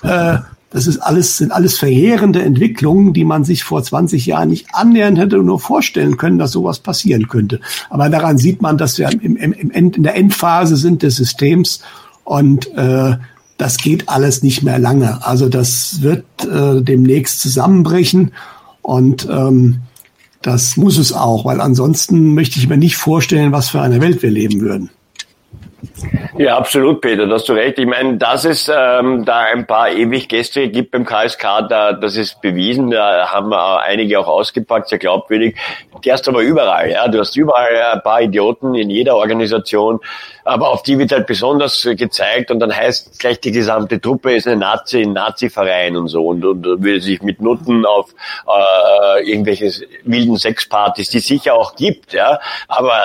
Äh, 0.03 0.39
das 0.77 0.87
ist 0.87 0.99
alles, 0.99 1.39
sind 1.39 1.53
alles 1.53 1.79
verheerende 1.79 2.43
Entwicklungen, 2.43 3.14
die 3.14 3.24
man 3.24 3.45
sich 3.45 3.64
vor 3.64 3.83
20 3.83 4.27
Jahren 4.27 4.51
nicht 4.51 4.66
annähernd 4.74 5.16
hätte 5.18 5.39
nur 5.39 5.59
vorstellen 5.59 6.18
können, 6.18 6.37
dass 6.39 6.53
sowas 6.53 6.81
passieren 6.81 7.29
könnte. 7.29 7.61
Aber 7.89 8.11
daran 8.11 8.37
sieht 8.37 8.61
man, 8.61 8.77
dass 8.77 8.99
wir 8.99 9.11
im, 9.11 9.37
im, 9.37 9.55
im 9.55 9.70
End, 9.70 9.97
in 9.97 10.03
der 10.03 10.16
Endphase 10.16 10.77
sind 10.77 11.03
des 11.03 11.16
Systems 11.16 11.81
und 12.24 12.70
äh, 12.77 13.16
das 13.57 13.79
geht 13.79 14.11
alles 14.11 14.43
nicht 14.43 14.64
mehr 14.64 14.79
lange. 14.79 15.27
Also 15.27 15.49
das 15.49 16.03
wird 16.03 16.27
äh, 16.45 16.83
demnächst 16.83 17.41
zusammenbrechen 17.41 18.33
und 18.83 19.27
ähm, 19.31 19.79
das 20.43 20.77
muss 20.77 20.99
es 20.99 21.14
auch, 21.14 21.47
weil 21.47 21.62
ansonsten 21.62 22.35
möchte 22.35 22.59
ich 22.59 22.68
mir 22.68 22.77
nicht 22.77 22.97
vorstellen, 22.97 23.51
was 23.51 23.70
für 23.70 23.81
eine 23.81 24.03
Welt 24.03 24.22
wir 24.22 24.31
leben 24.31 24.61
würden. 24.61 24.91
Ja, 26.39 26.59
absolut, 26.59 27.01
Peter, 27.01 27.26
da 27.26 27.37
hast 27.37 27.49
du 27.49 27.55
recht. 27.55 27.78
Ich 27.78 27.87
meine, 27.87 28.18
dass 28.18 28.45
es 28.45 28.68
ähm, 28.68 29.24
da 29.24 29.39
ein 29.41 29.66
paar 29.66 29.91
ewig 29.91 30.28
Gäste 30.28 30.68
gibt 30.68 30.91
beim 30.91 31.07
KSK, 31.07 31.66
da, 31.66 31.95
das 31.95 32.16
ist 32.16 32.43
bewiesen, 32.43 32.91
da 32.91 33.30
haben 33.30 33.49
wir 33.49 33.80
einige 33.80 34.20
auch 34.20 34.26
ausgepackt, 34.26 34.91
sehr 34.91 34.99
glaubwürdig. 34.99 35.57
Die 36.05 36.12
hast 36.12 36.26
du 36.26 36.32
aber 36.32 36.43
überall, 36.43 36.91
ja. 36.91 37.09
Du 37.09 37.20
hast 37.20 37.37
überall 37.39 37.95
ein 37.95 38.03
paar 38.03 38.20
Idioten 38.20 38.74
in 38.74 38.91
jeder 38.91 39.16
Organisation, 39.16 40.01
aber 40.45 40.68
auf 40.68 40.82
die 40.82 40.99
wird 40.99 41.11
halt 41.11 41.26
besonders 41.26 41.89
gezeigt 41.97 42.51
und 42.51 42.61
dann 42.61 42.74
heißt 42.74 43.18
gleich 43.18 43.41
die 43.41 43.53
gesamte 43.53 43.99
Truppe 43.99 44.34
ist 44.34 44.47
eine 44.47 44.57
Nazi, 44.57 45.03
ein 45.03 45.14
Nazi-Verein 45.14 45.97
und 45.97 46.09
so 46.09 46.26
und, 46.26 46.45
und 46.45 46.82
will 46.82 47.01
sich 47.01 47.22
mit 47.22 47.41
Nutten 47.41 47.87
auf 47.87 48.11
äh, 48.47 49.28
irgendwelche 49.28 49.72
wilden 50.05 50.37
Sexpartys, 50.37 51.09
die 51.09 51.18
es 51.18 51.26
sicher 51.26 51.55
auch 51.55 51.76
gibt, 51.76 52.12
ja. 52.12 52.41
Aber 52.68 53.01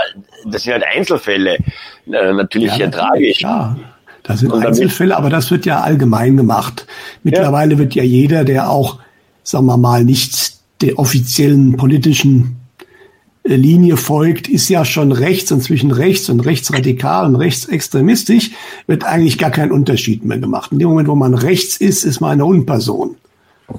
das 0.46 0.64
sind 0.64 0.74
halt 0.74 0.84
Einzelfälle. 0.84 1.60
Äh, 2.08 2.34
natürlich 2.34 2.72
ja, 2.72 2.78
sehr 2.78 2.88
tragisch. 3.22 3.42
Ja, 3.42 3.76
das 4.24 4.40
sind 4.42 4.54
Einzelfälle, 4.54 5.18
aber 5.18 5.30
das 5.30 5.52
wird 5.52 5.66
ja 5.66 5.82
allgemein 5.82 6.38
gemacht. 6.38 6.86
Mittlerweile 7.24 7.74
ja. 7.74 7.80
wird 7.80 7.96
ja 7.96 8.04
jeder, 8.04 8.44
der 8.44 8.70
auch, 8.70 9.00
sagen 9.44 9.66
wir 9.66 9.78
mal, 9.78 10.04
nicht 10.04 10.54
der 10.82 11.00
offiziellen 11.00 11.78
politischen 11.78 12.58
äh, 13.44 13.56
Linie 13.56 13.98
folgt, 13.98 14.48
ist 14.48 14.70
ja 14.70 14.86
schon 14.86 15.12
rechts 15.12 15.52
und 15.52 15.62
zwischen 15.64 15.92
rechts 15.92 16.30
und 16.30 16.42
rechtsradikal 16.42 17.26
und 17.26 17.36
rechtsextremistisch 17.36 18.52
wird 18.88 19.04
eigentlich 19.04 19.38
gar 19.38 19.52
kein 19.52 19.72
Unterschied 19.72 20.24
mehr 20.26 20.40
gemacht. 20.40 20.72
In 20.72 20.80
dem 20.80 20.90
Moment, 20.90 21.08
wo 21.08 21.16
man 21.16 21.34
rechts 21.34 21.78
ist, 21.78 22.04
ist 22.04 22.20
man 22.20 22.32
eine 22.32 22.46
Unperson 22.46 23.16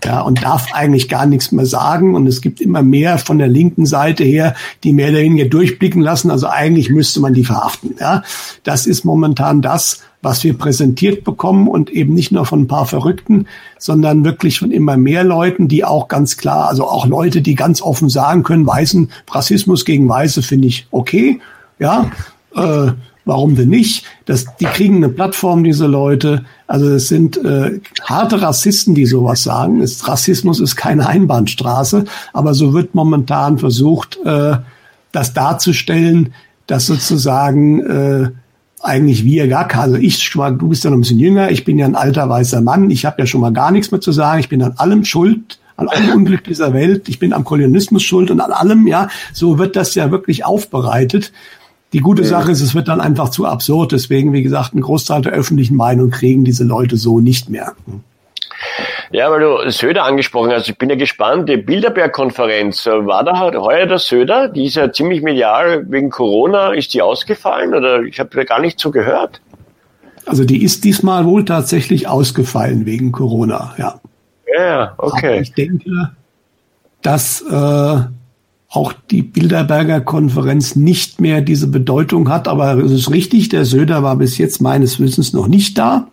ja, 0.05 0.20
und 0.20 0.43
darf 0.43 0.66
eigentlich 0.72 1.09
gar 1.09 1.26
nichts 1.26 1.53
mehr 1.53 1.66
sagen. 1.66 2.14
Und 2.14 2.26
es 2.26 2.40
gibt 2.40 2.61
immer 2.61 2.82
mehr 2.82 3.18
von 3.18 3.38
der 3.38 3.49
linken 3.49 3.86
Seite 3.86 4.24
her, 4.24 4.55
die 4.84 4.93
mehr 4.93 5.11
oder 5.11 5.18
weniger 5.18 5.49
durchblicken 5.49 6.03
lassen. 6.03 6.30
Also 6.30 6.49
eigentlich 6.49 6.90
müsste 6.90 7.20
man 7.20 7.34
die 7.34 7.45
verhaften. 7.45 7.95
Ja, 8.01 8.22
das 8.64 8.86
ist 8.86 9.05
momentan 9.05 9.62
das, 9.62 10.01
was 10.22 10.45
wir 10.45 10.57
präsentiert 10.57 11.24
bekommen 11.24 11.68
und 11.68 11.90
eben 11.90 12.14
nicht 12.14 12.30
nur 12.30 12.47
von 12.47 12.62
ein 12.62 12.68
paar 12.68 12.86
Verrückten, 12.86 13.47
sondern 13.78 14.24
wirklich 14.24 14.61
von 14.61 14.70
immer 14.70 14.97
mehr 14.97 15.24
Leuten, 15.24 15.68
die 15.68 15.84
auch 15.84 16.09
ganz 16.09 16.36
klar, 16.36 16.68
also 16.68 16.86
auch 16.86 17.07
Leute, 17.07 17.43
die 17.43 17.57
ganz 17.57 17.82
offen 17.82 18.09
sagen 18.09 18.45
können, 18.45 18.66
Weißen, 18.66 19.11
Rassismus 19.30 19.84
gegen 19.84 20.09
Weiße 20.09 20.43
finde 20.43 20.68
ich 20.68 20.86
okay. 20.93 21.40
Ja, 21.78 22.11
äh, 22.55 22.93
Warum 23.25 23.55
denn 23.55 23.68
nicht? 23.68 24.05
Das, 24.25 24.47
die 24.57 24.64
kriegen 24.64 24.97
eine 24.97 25.09
Plattform, 25.09 25.62
diese 25.62 25.87
Leute. 25.87 26.45
Also 26.66 26.89
es 26.91 27.09
sind 27.09 27.37
äh, 27.37 27.81
harte 28.03 28.43
Rassisten, 28.43 28.95
die 28.95 29.07
sowas 29.07 29.45
sagen. 29.45 29.81
Es, 29.81 30.09
Rassismus 30.09 30.61
ist 30.61 30.75
keine 30.75 31.07
Einbahnstraße, 31.07 32.05
aber 32.33 32.55
so 32.55 32.73
wird 32.75 32.95
momentan 32.95 33.59
versucht, 33.59 34.18
äh, 34.25 34.57
das 35.12 35.35
darzustellen, 35.35 36.35
dass 36.66 36.87
sozusagen 36.87 37.81
äh, 37.81 38.31
eigentlich 38.81 39.25
wir 39.25 39.47
gar 39.49 39.68
keine. 39.68 39.83
Also 39.83 39.97
ich, 39.97 40.31
du 40.31 40.68
bist 40.68 40.85
ja 40.85 40.91
noch 40.91 40.97
ein 40.97 41.03
bisschen 41.03 41.18
jünger, 41.18 41.51
ich 41.51 41.64
bin 41.64 41.79
ja 41.79 41.87
ein 41.87 41.95
alter 41.95 42.29
weißer 42.29 42.61
Mann, 42.61 42.91
ich 42.91 43.05
habe 43.05 43.20
ja 43.20 43.27
schon 43.27 43.41
mal 43.41 43.53
gar 43.53 43.70
nichts 43.70 43.91
mehr 43.91 44.01
zu 44.01 44.12
sagen, 44.12 44.41
ich 44.41 44.49
bin 44.49 44.62
an 44.62 44.75
allem 44.77 45.05
schuld, 45.05 45.59
an 45.77 45.89
allem 45.89 46.11
Unglück 46.16 46.45
dieser 46.45 46.73
Welt, 46.73 47.09
ich 47.09 47.18
bin 47.18 47.33
am 47.33 47.45
Kolonialismus 47.45 48.03
schuld 48.03 48.31
und 48.31 48.41
an 48.41 48.53
allem, 48.53 48.87
ja, 48.87 49.09
so 49.33 49.59
wird 49.59 49.77
das 49.77 49.95
ja 49.95 50.11
wirklich 50.11 50.45
aufbereitet. 50.45 51.33
Die 51.93 52.01
gute 52.01 52.24
Sache 52.24 52.51
ist, 52.51 52.62
es 52.62 52.74
wird 52.74 52.88
dann 52.88 53.01
einfach 53.01 53.28
zu 53.28 53.45
absurd. 53.45 53.93
Deswegen, 53.93 54.32
wie 54.32 54.43
gesagt, 54.43 54.74
ein 54.74 54.80
Großteil 54.80 55.22
der 55.22 55.32
öffentlichen 55.32 55.76
Meinung 55.76 56.11
kriegen 56.11 56.45
diese 56.45 56.64
Leute 56.64 56.97
so 56.97 57.20
nicht 57.20 57.51
mehr. 57.51 57.74
Ja, 59.11 59.30
weil 59.30 59.40
du 59.40 59.70
Söder 59.70 60.05
angesprochen 60.05 60.53
hast, 60.53 60.68
ich 60.68 60.78
bin 60.78 60.88
ja 60.88 60.97
gespannt, 60.97 61.49
die 61.49 61.59
Bilderberg-Konferenz, 61.59 62.86
äh, 62.86 63.07
war 63.07 63.24
da 63.24 63.38
heuer 63.61 63.86
der 63.86 63.99
Söder? 63.99 64.49
Die 64.49 64.66
ist 64.66 64.76
ja 64.76 64.90
ziemlich 64.90 65.22
medial, 65.22 65.84
wegen 65.90 66.09
Corona 66.09 66.72
ist 66.72 66.95
die 66.95 67.03
ausgefallen 67.03 67.74
oder 67.74 68.03
ich 68.03 68.18
habe 68.20 68.30
da 68.32 68.45
gar 68.45 68.61
nicht 68.61 68.80
so 68.80 68.90
gehört. 68.90 69.43
Also 70.24 70.45
die 70.45 70.62
ist 70.62 70.84
diesmal 70.84 71.26
wohl 71.26 71.45
tatsächlich 71.45 72.09
ausgefallen 72.09 72.86
wegen 72.86 73.12
Corona, 73.12 73.74
ja. 73.76 74.01
Ja, 74.57 74.95
okay. 74.97 75.26
Aber 75.26 75.40
ich 75.40 75.53
denke, 75.53 76.11
dass 77.03 77.43
äh, 77.43 78.01
auch 78.73 78.95
die 79.11 79.23
Bilderberger 79.23 80.01
Konferenz 80.01 80.77
nicht 80.77 81.20
mehr 81.20 81.43
diese 81.43 81.66
Bedeutung 81.66 82.31
hat. 82.31 82.49
Aber 82.49 82.79
es 82.79 82.91
ist 82.91 83.11
richtig, 83.11 83.51
der 83.51 83.66
Söder 83.66 84.03
war 84.03 84.16
bis 84.16 84.39
jetzt 84.39 84.62
meines 84.62 84.99
Wissens 84.99 85.35
noch 85.35 85.47
nicht 85.47 85.77
da. 85.77 86.09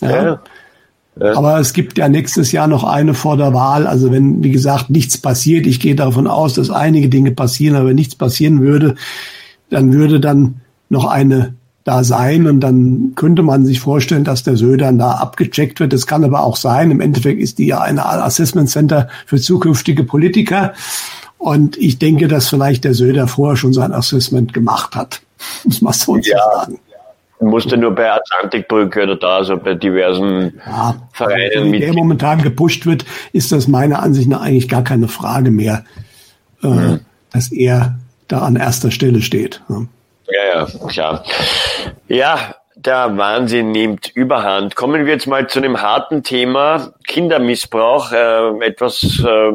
Ja. 0.00 0.10
ja. 0.10 0.40
ja. 1.20 1.36
Aber 1.36 1.60
es 1.60 1.72
gibt 1.72 1.98
ja 1.98 2.08
nächstes 2.08 2.50
Jahr 2.50 2.66
noch 2.66 2.82
eine 2.82 3.14
vor 3.14 3.36
der 3.36 3.54
Wahl. 3.54 3.86
Also 3.86 4.10
wenn, 4.10 4.42
wie 4.42 4.50
gesagt, 4.50 4.90
nichts 4.90 5.16
passiert, 5.16 5.64
ich 5.64 5.78
gehe 5.78 5.94
davon 5.94 6.26
aus, 6.26 6.54
dass 6.54 6.70
einige 6.70 7.08
Dinge 7.08 7.30
passieren, 7.30 7.76
aber 7.76 7.90
wenn 7.90 7.96
nichts 7.96 8.16
passieren 8.16 8.60
würde, 8.60 8.96
dann 9.70 9.92
würde 9.92 10.18
dann 10.18 10.56
noch 10.88 11.04
eine 11.04 11.54
da 11.84 12.04
sein 12.04 12.46
und 12.46 12.60
dann 12.60 13.12
könnte 13.14 13.42
man 13.42 13.64
sich 13.64 13.80
vorstellen, 13.80 14.24
dass 14.24 14.42
der 14.42 14.56
Söder 14.56 14.92
da 14.92 15.12
abgecheckt 15.12 15.80
wird. 15.80 15.92
Das 15.92 16.06
kann 16.06 16.24
aber 16.24 16.44
auch 16.44 16.56
sein. 16.56 16.90
Im 16.90 17.00
Endeffekt 17.00 17.40
ist 17.40 17.58
die 17.58 17.66
ja 17.66 17.80
eine 17.80 18.04
Assessment 18.06 18.70
Center 18.70 19.08
für 19.26 19.40
zukünftige 19.40 20.04
Politiker. 20.04 20.74
Und 21.42 21.76
ich 21.76 21.98
denke, 21.98 22.28
dass 22.28 22.48
vielleicht 22.48 22.84
der 22.84 22.94
Söder 22.94 23.26
vorher 23.26 23.56
schon 23.56 23.72
sein 23.72 23.92
Assessment 23.92 24.52
gemacht 24.52 24.94
hat. 24.94 25.22
Muss 25.64 25.82
man 25.82 25.92
so 25.92 26.16
ja. 26.18 26.38
sagen. 26.54 26.78
Musste 27.40 27.76
nur 27.76 27.92
bei 27.92 28.12
Atlantikbrücke 28.12 29.02
oder 29.02 29.16
da, 29.16 29.38
also 29.38 29.56
bei 29.56 29.74
diversen 29.74 30.60
ja, 30.64 30.94
Vereinen. 31.12 31.72
Mit 31.72 31.82
der 31.82 31.94
momentan 31.94 32.42
gepusht 32.42 32.86
wird, 32.86 33.04
ist 33.32 33.50
das 33.50 33.66
meiner 33.66 34.04
Ansicht 34.04 34.28
nach 34.28 34.42
eigentlich 34.42 34.68
gar 34.68 34.84
keine 34.84 35.08
Frage 35.08 35.50
mehr, 35.50 35.84
mhm. 36.60 37.00
dass 37.32 37.50
er 37.50 37.98
da 38.28 38.42
an 38.42 38.54
erster 38.54 38.92
Stelle 38.92 39.20
steht. 39.20 39.60
Ja, 39.68 39.84
ja, 40.54 40.86
klar. 40.86 41.24
Ja, 42.06 42.54
der 42.76 43.16
Wahnsinn 43.16 43.72
nimmt 43.72 44.12
überhand. 44.14 44.76
Kommen 44.76 45.04
wir 45.04 45.12
jetzt 45.12 45.26
mal 45.26 45.48
zu 45.48 45.58
einem 45.58 45.82
harten 45.82 46.22
Thema, 46.22 46.92
Kindermissbrauch, 47.04 48.12
äh, 48.12 48.64
etwas 48.64 49.20
äh, 49.26 49.52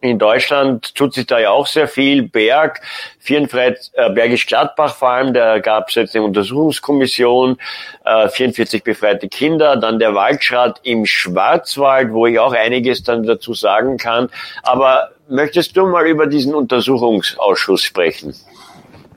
in 0.00 0.18
Deutschland 0.18 0.94
tut 0.94 1.14
sich 1.14 1.26
da 1.26 1.38
ja 1.38 1.50
auch 1.50 1.66
sehr 1.66 1.86
viel. 1.86 2.22
Berg, 2.22 2.80
Vierenfreit, 3.18 3.90
äh, 3.94 4.10
Bergisch 4.10 4.46
Gladbach 4.46 4.94
vor 4.94 5.10
allem, 5.10 5.34
da 5.34 5.58
gab 5.58 5.88
es 5.88 5.94
jetzt 5.94 6.16
eine 6.16 6.24
Untersuchungskommission, 6.24 7.58
äh, 8.04 8.28
44 8.28 8.82
befreite 8.82 9.28
Kinder, 9.28 9.76
dann 9.76 9.98
der 9.98 10.14
Waldschrat 10.14 10.80
im 10.84 11.04
Schwarzwald, 11.04 12.12
wo 12.12 12.26
ich 12.26 12.38
auch 12.38 12.52
einiges 12.52 13.02
dann 13.02 13.24
dazu 13.24 13.52
sagen 13.52 13.98
kann. 13.98 14.30
Aber 14.62 15.10
möchtest 15.28 15.76
du 15.76 15.86
mal 15.86 16.06
über 16.06 16.26
diesen 16.26 16.54
Untersuchungsausschuss 16.54 17.82
sprechen? 17.82 18.34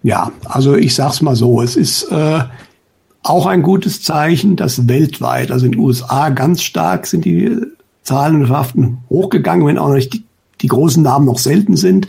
Ja, 0.03 0.31
also 0.49 0.75
ich 0.75 0.93
sag's 0.95 1.21
mal 1.21 1.35
so, 1.35 1.61
es 1.61 1.77
ist 1.77 2.11
äh, 2.11 2.41
auch 3.23 3.45
ein 3.45 3.61
gutes 3.61 4.03
Zeichen, 4.03 4.57
dass 4.57 4.89
weltweit, 4.89 5.49
also 5.49 5.65
in 5.65 5.71
den 5.71 5.81
USA 5.81 6.29
ganz 6.29 6.61
stark 6.61 7.05
sind 7.07 7.23
die 7.23 7.57
Zahlen 8.01 8.41
und 8.41 8.47
Verhaften 8.47 8.97
hochgegangen, 9.09 9.65
wenn 9.65 9.77
auch 9.77 9.87
noch 9.87 9.95
nicht 9.95 10.11
die 10.11 10.25
die 10.63 10.67
großen 10.67 11.03
Namen 11.03 11.25
noch 11.25 11.37
selten 11.37 11.75
sind. 11.75 12.07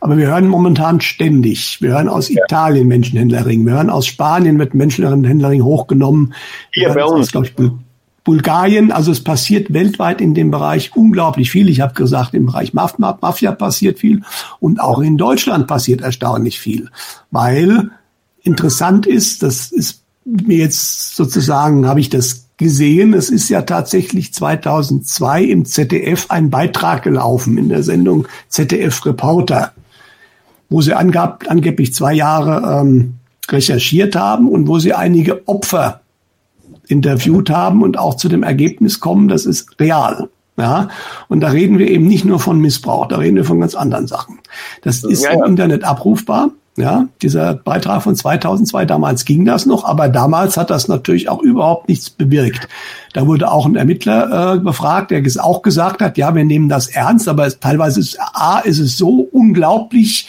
Aber 0.00 0.16
wir 0.16 0.26
hören 0.26 0.48
momentan 0.48 1.00
ständig. 1.00 1.80
Wir 1.80 1.90
hören 1.90 2.08
aus 2.08 2.28
ja. 2.28 2.42
Italien 2.42 2.88
Menschenhändlerring. 2.88 3.64
Wir 3.64 3.74
hören 3.74 3.90
aus 3.90 4.06
Spanien 4.06 4.56
mit 4.56 4.74
Menschenhändlerring 4.74 5.62
hochgenommen. 5.62 6.34
Hier 6.72 6.92
bei 6.92 7.04
uns. 7.04 7.34
Aus, 7.36 7.46
ich, 7.46 7.54
Bulgarien, 8.24 8.92
also 8.92 9.12
es 9.12 9.24
passiert 9.24 9.72
weltweit 9.72 10.20
in 10.20 10.34
dem 10.34 10.50
Bereich 10.50 10.94
unglaublich 10.94 11.50
viel. 11.50 11.68
Ich 11.68 11.80
habe 11.80 11.94
gesagt, 11.94 12.34
im 12.34 12.46
Bereich 12.46 12.74
Maf 12.74 12.98
Mafia 12.98 13.52
passiert 13.52 13.98
viel 13.98 14.22
und 14.58 14.80
auch 14.80 15.00
in 15.00 15.16
Deutschland 15.16 15.66
passiert 15.66 16.02
erstaunlich 16.02 16.60
viel, 16.60 16.90
weil 17.30 17.90
interessant 18.42 19.06
ist, 19.06 19.42
das 19.42 19.72
ist 19.72 20.02
mir 20.24 20.58
jetzt 20.58 21.16
sozusagen, 21.16 21.86
habe 21.86 22.00
ich 22.00 22.10
das 22.10 22.49
gesehen. 22.60 23.14
Es 23.14 23.30
ist 23.30 23.48
ja 23.48 23.62
tatsächlich 23.62 24.32
2002 24.34 25.44
im 25.44 25.64
ZDF 25.64 26.26
ein 26.28 26.50
Beitrag 26.50 27.02
gelaufen 27.02 27.56
in 27.58 27.70
der 27.70 27.82
Sendung 27.82 28.28
ZDF 28.48 29.04
Reporter, 29.06 29.72
wo 30.68 30.82
sie 30.82 30.94
angab, 30.94 31.44
angeblich 31.48 31.94
zwei 31.94 32.12
Jahre 32.12 32.80
ähm, 32.80 33.14
recherchiert 33.48 34.14
haben 34.14 34.46
und 34.46 34.68
wo 34.68 34.78
sie 34.78 34.92
einige 34.92 35.48
Opfer 35.48 36.02
interviewt 36.86 37.48
haben 37.48 37.82
und 37.82 37.98
auch 37.98 38.16
zu 38.16 38.28
dem 38.28 38.42
Ergebnis 38.42 39.00
kommen, 39.00 39.28
das 39.28 39.46
ist 39.46 39.80
real. 39.80 40.28
Ja, 40.58 40.88
und 41.28 41.40
da 41.40 41.48
reden 41.48 41.78
wir 41.78 41.88
eben 41.88 42.06
nicht 42.06 42.26
nur 42.26 42.38
von 42.38 42.60
Missbrauch, 42.60 43.08
da 43.08 43.16
reden 43.16 43.36
wir 43.36 43.44
von 43.46 43.60
ganz 43.60 43.74
anderen 43.74 44.06
Sachen. 44.06 44.38
Das 44.82 45.02
ist 45.02 45.24
ja, 45.24 45.32
ja. 45.32 45.38
im 45.38 45.52
Internet 45.52 45.84
abrufbar. 45.84 46.50
Ja, 46.76 47.08
dieser 47.20 47.54
Beitrag 47.54 48.02
von 48.02 48.14
2002, 48.14 48.86
damals 48.86 49.24
ging 49.24 49.44
das 49.44 49.66
noch, 49.66 49.84
aber 49.84 50.08
damals 50.08 50.56
hat 50.56 50.70
das 50.70 50.86
natürlich 50.86 51.28
auch 51.28 51.42
überhaupt 51.42 51.88
nichts 51.88 52.10
bewirkt. 52.10 52.68
Da 53.12 53.26
wurde 53.26 53.50
auch 53.50 53.66
ein 53.66 53.74
Ermittler 53.74 54.54
äh, 54.54 54.58
befragt, 54.60 55.10
der 55.10 55.22
auch 55.44 55.62
gesagt 55.62 56.00
hat, 56.00 56.16
ja, 56.16 56.34
wir 56.34 56.44
nehmen 56.44 56.68
das 56.68 56.86
ernst, 56.86 57.28
aber 57.28 57.46
es, 57.46 57.58
teilweise 57.58 58.00
ist, 58.00 58.18
A, 58.20 58.60
ist 58.60 58.78
es 58.78 58.96
so 58.96 59.28
unglaublich, 59.32 60.28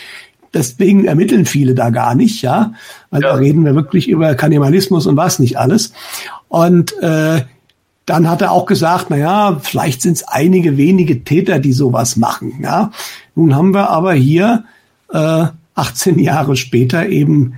deswegen 0.53 1.05
ermitteln 1.05 1.45
viele 1.45 1.75
da 1.75 1.91
gar 1.91 2.15
nicht, 2.15 2.41
ja, 2.41 2.73
weil 3.11 3.21
ja. 3.21 3.29
da 3.29 3.35
reden 3.35 3.63
wir 3.63 3.75
wirklich 3.75 4.09
über 4.09 4.33
Kannibalismus 4.33 5.05
und 5.05 5.17
was 5.17 5.37
nicht 5.37 5.59
alles. 5.59 5.93
Und 6.49 6.99
äh, 7.01 7.43
dann 8.05 8.29
hat 8.29 8.41
er 8.41 8.51
auch 8.51 8.65
gesagt, 8.65 9.05
na 9.09 9.17
ja, 9.17 9.59
vielleicht 9.61 10.01
sind 10.01 10.13
es 10.13 10.27
einige 10.27 10.75
wenige 10.75 11.23
Täter, 11.23 11.59
die 11.59 11.71
sowas 11.71 12.17
machen. 12.17 12.59
Ja, 12.61 12.91
nun 13.35 13.55
haben 13.55 13.73
wir 13.73 13.89
aber 13.89 14.13
hier 14.13 14.65
äh, 15.13 15.45
18 15.81 16.19
Jahre 16.19 16.55
später 16.55 17.07
eben 17.07 17.55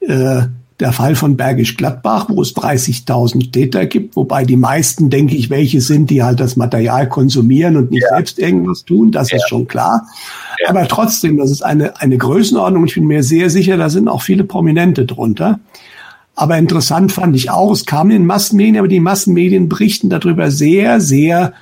äh, 0.00 0.42
der 0.80 0.92
Fall 0.92 1.14
von 1.14 1.36
Bergisch 1.36 1.76
Gladbach, 1.76 2.26
wo 2.28 2.42
es 2.42 2.54
30.000 2.56 3.52
Täter 3.52 3.86
gibt, 3.86 4.16
wobei 4.16 4.44
die 4.44 4.56
meisten, 4.56 5.10
denke 5.10 5.36
ich, 5.36 5.48
welche 5.48 5.80
sind, 5.80 6.10
die 6.10 6.22
halt 6.22 6.40
das 6.40 6.56
Material 6.56 7.08
konsumieren 7.08 7.76
und 7.76 7.90
nicht 7.90 8.02
ja. 8.02 8.16
selbst 8.16 8.38
irgendwas 8.38 8.84
tun, 8.84 9.12
das 9.12 9.30
ja. 9.30 9.36
ist 9.36 9.48
schon 9.48 9.68
klar. 9.68 10.06
Ja. 10.60 10.70
Aber 10.70 10.86
trotzdem, 10.88 11.36
das 11.36 11.50
ist 11.50 11.62
eine, 11.62 12.00
eine 12.00 12.18
Größenordnung. 12.18 12.84
Ich 12.86 12.94
bin 12.94 13.06
mir 13.06 13.22
sehr 13.22 13.48
sicher, 13.48 13.76
da 13.76 13.90
sind 13.90 14.08
auch 14.08 14.22
viele 14.22 14.44
Prominente 14.44 15.06
drunter. 15.06 15.60
Aber 16.34 16.58
interessant 16.58 17.12
fand 17.12 17.36
ich 17.36 17.50
auch, 17.50 17.70
es 17.70 17.86
kam 17.86 18.10
in 18.10 18.22
den 18.22 18.26
Massenmedien, 18.26 18.78
aber 18.78 18.88
die 18.88 19.00
Massenmedien 19.00 19.68
berichten 19.68 20.10
darüber 20.10 20.50
sehr, 20.50 21.00
sehr 21.00 21.52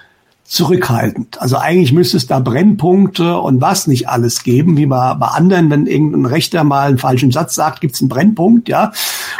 zurückhaltend. 0.50 1.40
Also 1.40 1.58
eigentlich 1.58 1.92
müsste 1.92 2.16
es 2.16 2.26
da 2.26 2.40
Brennpunkte 2.40 3.38
und 3.38 3.60
was 3.60 3.86
nicht 3.86 4.08
alles 4.08 4.42
geben, 4.42 4.76
wie 4.76 4.86
bei, 4.86 5.14
bei 5.14 5.28
anderen, 5.28 5.70
wenn 5.70 5.86
irgendein 5.86 6.26
Rechter 6.26 6.64
mal 6.64 6.88
einen 6.88 6.98
falschen 6.98 7.30
Satz 7.30 7.54
sagt, 7.54 7.80
gibt 7.80 7.94
es 7.94 8.00
einen 8.00 8.08
Brennpunkt, 8.08 8.68
ja. 8.68 8.90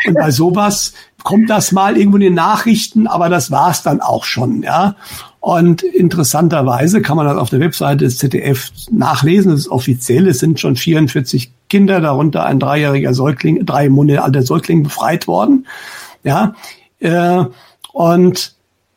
Und 0.06 0.14
bei 0.14 0.30
sowas 0.30 0.92
kommt 1.24 1.50
das 1.50 1.72
mal 1.72 1.96
irgendwo 1.96 2.18
in 2.18 2.22
den 2.22 2.34
Nachrichten, 2.34 3.08
aber 3.08 3.28
das 3.28 3.50
war's 3.50 3.82
dann 3.82 4.00
auch 4.00 4.22
schon, 4.22 4.62
ja. 4.62 4.94
Und 5.40 5.82
interessanterweise 5.82 7.02
kann 7.02 7.16
man 7.16 7.26
das 7.26 7.38
auf 7.38 7.50
der 7.50 7.58
Webseite 7.58 8.04
des 8.04 8.18
ZDF 8.18 8.70
nachlesen, 8.92 9.50
das 9.50 9.62
ist 9.62 9.68
offiziell, 9.68 10.28
es 10.28 10.38
sind 10.38 10.60
schon 10.60 10.76
44 10.76 11.50
Kinder, 11.68 12.00
darunter 12.00 12.46
ein 12.46 12.60
dreijähriger 12.60 13.14
Säugling, 13.14 13.66
drei 13.66 13.88
Monate 13.88 14.22
alter 14.22 14.44
Säugling 14.44 14.84
befreit 14.84 15.26
worden, 15.26 15.66
ja. 16.22 16.54
Äh, 17.00 17.46
und 17.92 18.54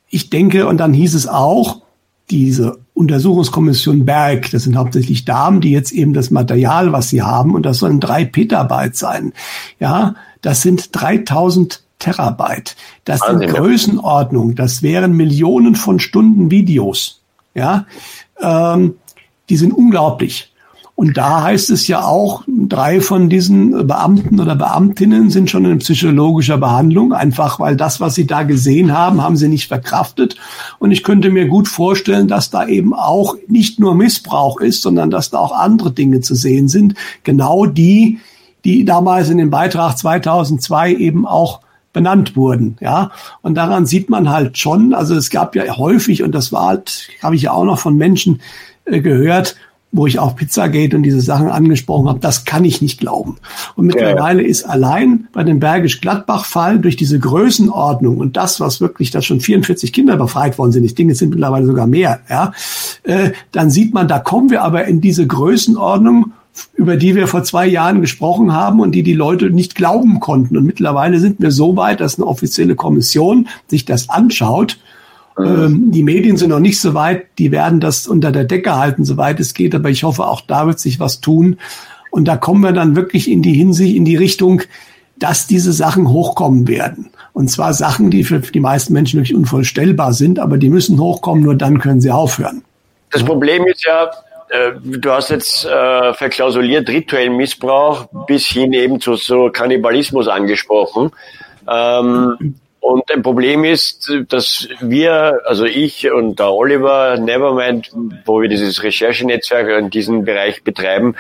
ich 0.10 0.30
denke, 0.30 0.68
und 0.68 0.78
dann 0.78 0.94
hieß 0.94 1.16
es 1.16 1.28
auch, 1.28 1.83
diese 2.30 2.80
Untersuchungskommission 2.94 4.06
Berg, 4.06 4.52
das 4.52 4.64
sind 4.64 4.76
hauptsächlich 4.76 5.26
Damen, 5.26 5.62
die 5.62 5.72
jetzt 5.72 5.92
eben 5.92 6.14
das 6.14 6.32
Material, 6.32 6.92
was 6.92 7.10
sie 7.10 7.22
haben, 7.22 7.54
und 7.54 7.66
das 7.66 7.80
sollen 7.80 8.00
drei 8.00 8.26
Petabyte 8.26 8.96
sein. 8.96 9.34
Ja, 9.80 10.16
das 10.42 10.62
sind 10.62 10.90
3000 10.94 11.84
Terabyte. 12.00 12.76
Das 13.06 13.22
sind 13.22 13.48
Größenordnung. 13.48 14.56
Das 14.56 14.84
wären 14.84 15.14
Millionen 15.14 15.76
von 15.76 16.00
Stunden 16.00 16.52
Videos. 16.52 17.22
Ja, 17.56 17.86
ähm, 18.42 18.96
die 19.50 19.58
sind 19.58 19.74
unglaublich. 19.74 20.53
Und 20.96 21.18
da 21.18 21.42
heißt 21.42 21.72
es 21.72 21.88
ja 21.88 22.06
auch, 22.06 22.44
drei 22.48 23.02
von 23.02 23.28
diesen 23.28 23.88
Beamten 23.88 24.40
oder 24.40 24.56
Beamtinnen 24.56 25.32
sind 25.32 25.50
schon 25.50 25.66
in 25.66 25.80
psychologischer 25.80 26.60
Behandlung, 26.60 27.14
einfach 27.14 27.60
weil 27.60 27.76
das, 27.76 28.00
was 28.00 28.14
sie 28.14 28.28
da 28.28 28.44
gesehen 28.44 28.96
haben, 28.96 29.22
haben 29.22 29.36
sie 29.36 29.48
nicht 29.48 29.68
verkraftet. 29.68 30.36
Und 30.78 30.92
ich 30.92 31.04
könnte 31.04 31.32
mir 31.32 31.48
gut 31.48 31.68
vorstellen, 31.68 32.28
dass 32.28 32.52
da 32.52 32.68
eben 32.68 32.94
auch 32.94 33.36
nicht 33.48 33.80
nur 33.80 33.96
Missbrauch 33.96 34.60
ist, 34.62 34.84
sondern 34.84 35.10
dass 35.10 35.32
da 35.32 35.40
auch 35.40 35.52
andere 35.52 35.92
Dinge 35.92 36.22
zu 36.22 36.36
sehen 36.36 36.68
sind. 36.68 36.94
Genau 37.24 37.66
die, 37.66 38.20
die 38.64 38.86
damals 38.86 39.30
in 39.30 39.40
dem 39.40 39.50
Beitrag 39.50 39.98
2002 39.98 40.94
eben 40.94 41.26
auch 41.26 41.62
benannt 41.92 42.36
wurden, 42.36 42.78
ja. 42.82 43.12
Und 43.42 43.56
daran 43.56 43.86
sieht 43.86 44.10
man 44.10 44.30
halt 44.30 44.58
schon, 44.58 44.94
also 44.96 45.16
es 45.16 45.30
gab 45.30 45.56
ja 45.56 45.78
häufig, 45.78 46.24
und 46.24 46.34
das 46.34 46.52
war 46.52 46.68
halt, 46.68 47.08
habe 47.22 47.36
ich 47.36 47.44
ja 47.44 47.52
auch 47.52 47.66
noch 47.66 47.78
von 47.78 47.96
Menschen 47.96 48.42
äh, 48.86 49.00
gehört, 49.00 49.56
wo 49.94 50.08
ich 50.08 50.20
auch 50.20 50.36
Pizzagate 50.36 50.98
und 50.98 51.04
diese 51.04 51.22
Sachen 51.22 51.48
angesprochen 51.50 52.10
habe, 52.10 52.20
das 52.20 52.46
kann 52.46 52.66
ich 52.66 52.82
nicht 52.82 53.00
glauben. 53.00 53.38
Und 53.76 53.86
mittlerweile 53.86 54.42
ja. 54.42 54.48
ist 54.50 54.64
allein 54.64 55.28
bei 55.32 55.44
dem 55.44 55.60
Bergisch-Gladbach-Fall 55.60 56.80
durch 56.80 56.96
diese 56.96 57.20
Größenordnung 57.20 58.18
und 58.18 58.36
das, 58.36 58.60
was 58.60 58.82
wirklich, 58.82 59.12
da 59.12 59.22
schon 59.22 59.40
44 59.40 59.94
Kinder 59.94 60.18
befreit 60.18 60.58
worden 60.58 60.72
sind, 60.72 60.84
ich 60.84 60.96
denke, 60.96 61.14
es 61.14 61.20
sind 61.20 61.30
mittlerweile 61.30 61.68
sogar 61.68 61.86
mehr, 61.86 62.22
ja, 62.28 62.52
äh, 63.04 63.32
dann 63.52 63.70
sieht 63.70 63.94
man, 63.94 64.08
da 64.08 64.18
kommen 64.18 64.50
wir 64.50 64.64
aber 64.64 64.86
in 64.86 65.00
diese 65.00 65.28
Größenordnung, 65.28 66.34
über 66.74 66.98
die 66.98 67.16
wir 67.16 67.28
vor 67.28 67.44
zwei 67.44 67.68
Jahren 67.68 68.02
gesprochen 68.02 68.54
haben 68.54 68.80
und 68.80 68.94
die 68.94 69.04
die 69.04 69.14
Leute 69.14 69.50
nicht 69.52 69.76
glauben 69.76 70.20
konnten. 70.20 70.58
Und 70.58 70.66
mittlerweile 70.66 71.20
sind 71.20 71.40
wir 71.40 71.52
so 71.52 71.76
weit, 71.78 72.00
dass 72.00 72.18
eine 72.18 72.28
offizielle 72.28 72.76
Kommission 72.76 73.48
sich 73.68 73.86
das 73.86 74.10
anschaut 74.10 74.78
Mhm. 75.38 75.92
Die 75.92 76.04
Medien 76.04 76.38
sind 76.38 76.50
noch 76.50 76.60
nicht 76.60 76.80
so 76.80 76.94
weit, 76.94 77.26
die 77.38 77.52
werden 77.52 77.80
das 77.80 78.08
unter 78.08 78.32
der 78.32 78.44
Decke 78.44 78.76
halten, 78.76 79.06
soweit 79.06 79.40
es 79.40 79.54
geht, 79.54 79.74
aber 79.74 79.90
ich 79.90 80.04
hoffe, 80.04 80.28
auch 80.28 80.42
da 80.42 80.68
wird 80.68 80.80
sich 80.80 81.00
was 81.00 81.22
tun. 81.22 81.58
Und 82.12 82.28
da 82.28 82.38
kommen 82.38 82.62
wir 82.62 82.74
dann 82.74 82.96
wirklich 82.96 83.30
in 83.30 83.42
die 83.42 83.54
Hinsicht, 83.54 83.96
in 83.96 84.06
die 84.06 84.16
Richtung, 84.16 84.62
dass 85.18 85.48
diese 85.48 85.74
Sachen 85.74 86.10
hochkommen 86.10 86.68
werden. 86.68 87.10
Und 87.34 87.50
zwar 87.50 87.74
Sachen, 87.74 88.12
die 88.12 88.24
für 88.24 88.40
die 88.40 88.60
meisten 88.60 88.94
Menschen 88.94 89.20
wirklich 89.20 89.36
unvorstellbar 89.36 90.14
sind, 90.14 90.38
aber 90.38 90.58
die 90.58 90.70
müssen 90.70 91.00
hochkommen, 91.00 91.44
nur 91.44 91.56
dann 91.56 91.80
können 91.80 92.02
sie 92.02 92.12
aufhören. 92.12 92.64
Das 93.10 93.24
Problem 93.24 93.66
ist 93.66 93.86
ja, 93.86 94.12
äh, 94.50 94.74
du 94.84 95.12
hast 95.12 95.30
jetzt 95.30 95.66
äh, 95.66 96.14
verklausuliert 96.14 96.90
rituellen 96.90 97.36
Missbrauch 97.38 98.08
bis 98.28 98.46
hin 98.46 98.74
eben 98.74 99.00
zu 99.00 99.16
so 99.16 99.50
Kannibalismus 99.50 100.28
angesprochen. 100.28 101.12
Ähm, 101.68 102.56
und 102.84 103.10
ein 103.12 103.22
Problem 103.22 103.64
ist, 103.64 104.12
dass 104.28 104.68
wir, 104.82 105.40
also 105.46 105.64
ich 105.64 106.12
und 106.12 106.38
der 106.38 106.52
Oliver 106.52 107.18
Nevermind, 107.18 107.90
wo 108.26 108.42
wir 108.42 108.50
dieses 108.50 108.84
Recherchenetzwerk 108.84 109.70
in 109.80 109.90
diesem 109.90 110.26
Bereich 110.26 110.64
betreiben, 110.64 111.16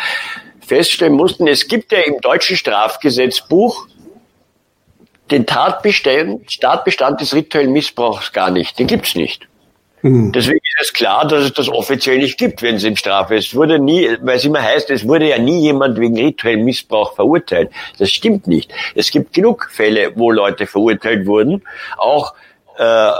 feststellen 0.59 1.14
mussten, 1.14 1.47
es 1.47 1.70
gibt 1.70 1.93
ja 1.93 1.99
im 1.99 2.20
deutschen 2.20 2.57
Strafgesetzbuch 2.57 3.88
den 5.32 5.45
Tatbestand, 5.45 6.59
Tatbestand 6.59 7.22
des 7.22 7.34
rituellen 7.34 7.72
Missbrauchs 7.72 8.34
gar 8.34 8.51
nicht. 8.51 8.78
Den 8.78 8.88
gibt's 8.88 9.16
nicht. 9.16 9.47
Mhm. 10.04 10.34
Deswegen 10.34 10.58
ist 10.58 10.82
es 10.82 10.93
klar, 10.93 11.26
dass 11.26 11.45
es 11.45 11.54
das 11.54 11.70
offiziell 11.70 12.18
nicht 12.18 12.38
gibt, 12.38 12.62
wenn 12.62 12.76
es 12.76 12.84
im 12.84 12.97
Strafe 12.97 13.36
ist. 13.36 13.47
Es 13.47 13.56
wurde 13.56 13.80
nie, 13.80 14.10
weil 14.22 14.36
es 14.36 14.43
immer 14.43 14.62
heißt, 14.62 14.89
es 14.91 15.08
wurde 15.08 15.30
ja 15.30 15.38
nie 15.38 15.62
jemand 15.62 15.97
wegen 15.97 16.18
rituellen 16.18 16.66
Missbrauch 16.66 17.16
verurteilt. 17.16 17.72
Das 17.97 18.12
stimmt 18.12 18.45
nicht. 18.45 18.72
Es 18.95 19.12
gibt 19.12 19.34
genug 19.34 19.70
Fälle, 19.72 20.12
wo 20.16 20.30
Leute 20.30 20.68
verurteilt 20.68 21.26
wurden, 21.26 21.64
auch 21.97 22.34
äh, 22.78 23.12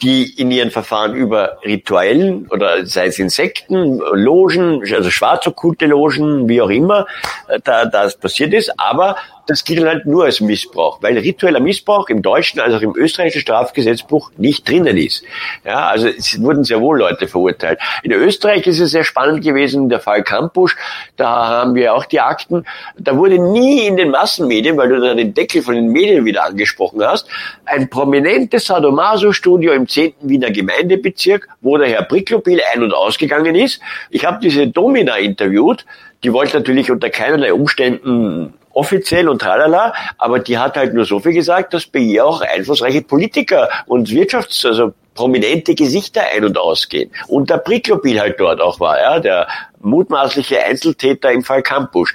die 0.00 0.32
in 0.38 0.52
ihren 0.52 0.70
Verfahren 0.70 1.14
über 1.14 1.58
Rituellen 1.64 2.46
oder 2.50 2.86
sei 2.86 3.06
es 3.06 3.18
Insekten, 3.18 3.98
Logen, 3.98 4.82
also 4.94 5.10
schwarzokkulte 5.10 5.86
Logen, 5.86 6.48
wie 6.48 6.60
auch 6.60 6.70
immer, 6.70 7.06
äh, 7.48 7.58
da 7.64 7.84
das 7.84 8.16
passiert 8.16 8.54
ist, 8.54 8.72
aber 8.78 9.16
das 9.46 9.64
gilt 9.64 9.84
halt 9.84 10.06
nur 10.06 10.24
als 10.24 10.40
Missbrauch, 10.40 11.02
weil 11.02 11.18
ritueller 11.18 11.60
Missbrauch 11.60 12.08
im 12.08 12.22
deutschen 12.22 12.60
als 12.60 12.74
auch 12.74 12.80
im 12.80 12.94
österreichischen 12.96 13.42
Strafgesetzbuch 13.42 14.30
nicht 14.36 14.68
drinnen 14.68 14.96
ist. 14.96 15.22
Ja, 15.64 15.86
also 15.86 16.08
es 16.08 16.40
wurden 16.40 16.64
sehr 16.64 16.80
wohl 16.80 16.98
Leute 16.98 17.28
verurteilt. 17.28 17.78
In 18.02 18.12
Österreich 18.12 18.66
ist 18.66 18.80
es 18.80 18.90
sehr 18.90 19.04
spannend 19.04 19.44
gewesen, 19.44 19.88
der 19.88 20.00
Fall 20.00 20.22
Kampusch, 20.22 20.76
da 21.16 21.46
haben 21.46 21.74
wir 21.74 21.94
auch 21.94 22.04
die 22.04 22.20
Akten, 22.20 22.64
da 22.98 23.16
wurde 23.16 23.38
nie 23.38 23.86
in 23.86 23.96
den 23.96 24.10
Massenmedien, 24.10 24.76
weil 24.76 24.88
du 24.88 25.00
da 25.00 25.14
den 25.14 25.34
Deckel 25.34 25.62
von 25.62 25.74
den 25.74 25.88
Medien 25.88 26.24
wieder 26.24 26.44
angesprochen 26.44 27.02
hast, 27.02 27.28
ein 27.64 27.88
prominentes 27.88 28.66
Sadomaso-Studio 28.66 29.72
im 29.72 29.88
10. 29.88 30.14
Wiener 30.22 30.50
Gemeindebezirk, 30.50 31.48
wo 31.60 31.76
der 31.76 31.88
Herr 31.88 32.02
Bricklopil 32.02 32.60
ein- 32.72 32.82
und 32.82 32.92
ausgegangen 32.92 33.54
ist. 33.54 33.80
Ich 34.10 34.24
habe 34.24 34.38
diese 34.42 34.66
Domina 34.66 35.16
interviewt, 35.16 35.84
die 36.24 36.32
wollte 36.32 36.56
natürlich 36.56 36.90
unter 36.90 37.10
keinerlei 37.10 37.52
Umständen 37.52 38.54
offiziell 38.76 39.28
und 39.28 39.40
tralala, 39.40 39.94
aber 40.18 40.38
die 40.38 40.58
hat 40.58 40.76
halt 40.76 40.92
nur 40.92 41.06
so 41.06 41.18
viel 41.18 41.32
gesagt, 41.32 41.72
dass 41.72 41.86
bei 41.86 42.00
ihr 42.00 42.26
auch 42.26 42.42
einflussreiche 42.42 43.02
Politiker 43.02 43.68
und 43.86 44.08
Wirtschafts-, 44.08 44.66
also 44.66 44.92
prominente 45.14 45.74
Gesichter 45.74 46.22
ein- 46.34 46.44
und 46.44 46.58
ausgehen. 46.58 47.10
Und 47.26 47.48
der 47.48 47.56
Priklopil 47.56 48.20
halt 48.20 48.38
dort 48.38 48.60
auch 48.60 48.78
war, 48.78 49.00
ja, 49.00 49.18
der 49.18 49.48
mutmaßliche 49.80 50.62
Einzeltäter 50.62 51.32
im 51.32 51.42
Fall 51.42 51.62
Kampusch. 51.62 52.14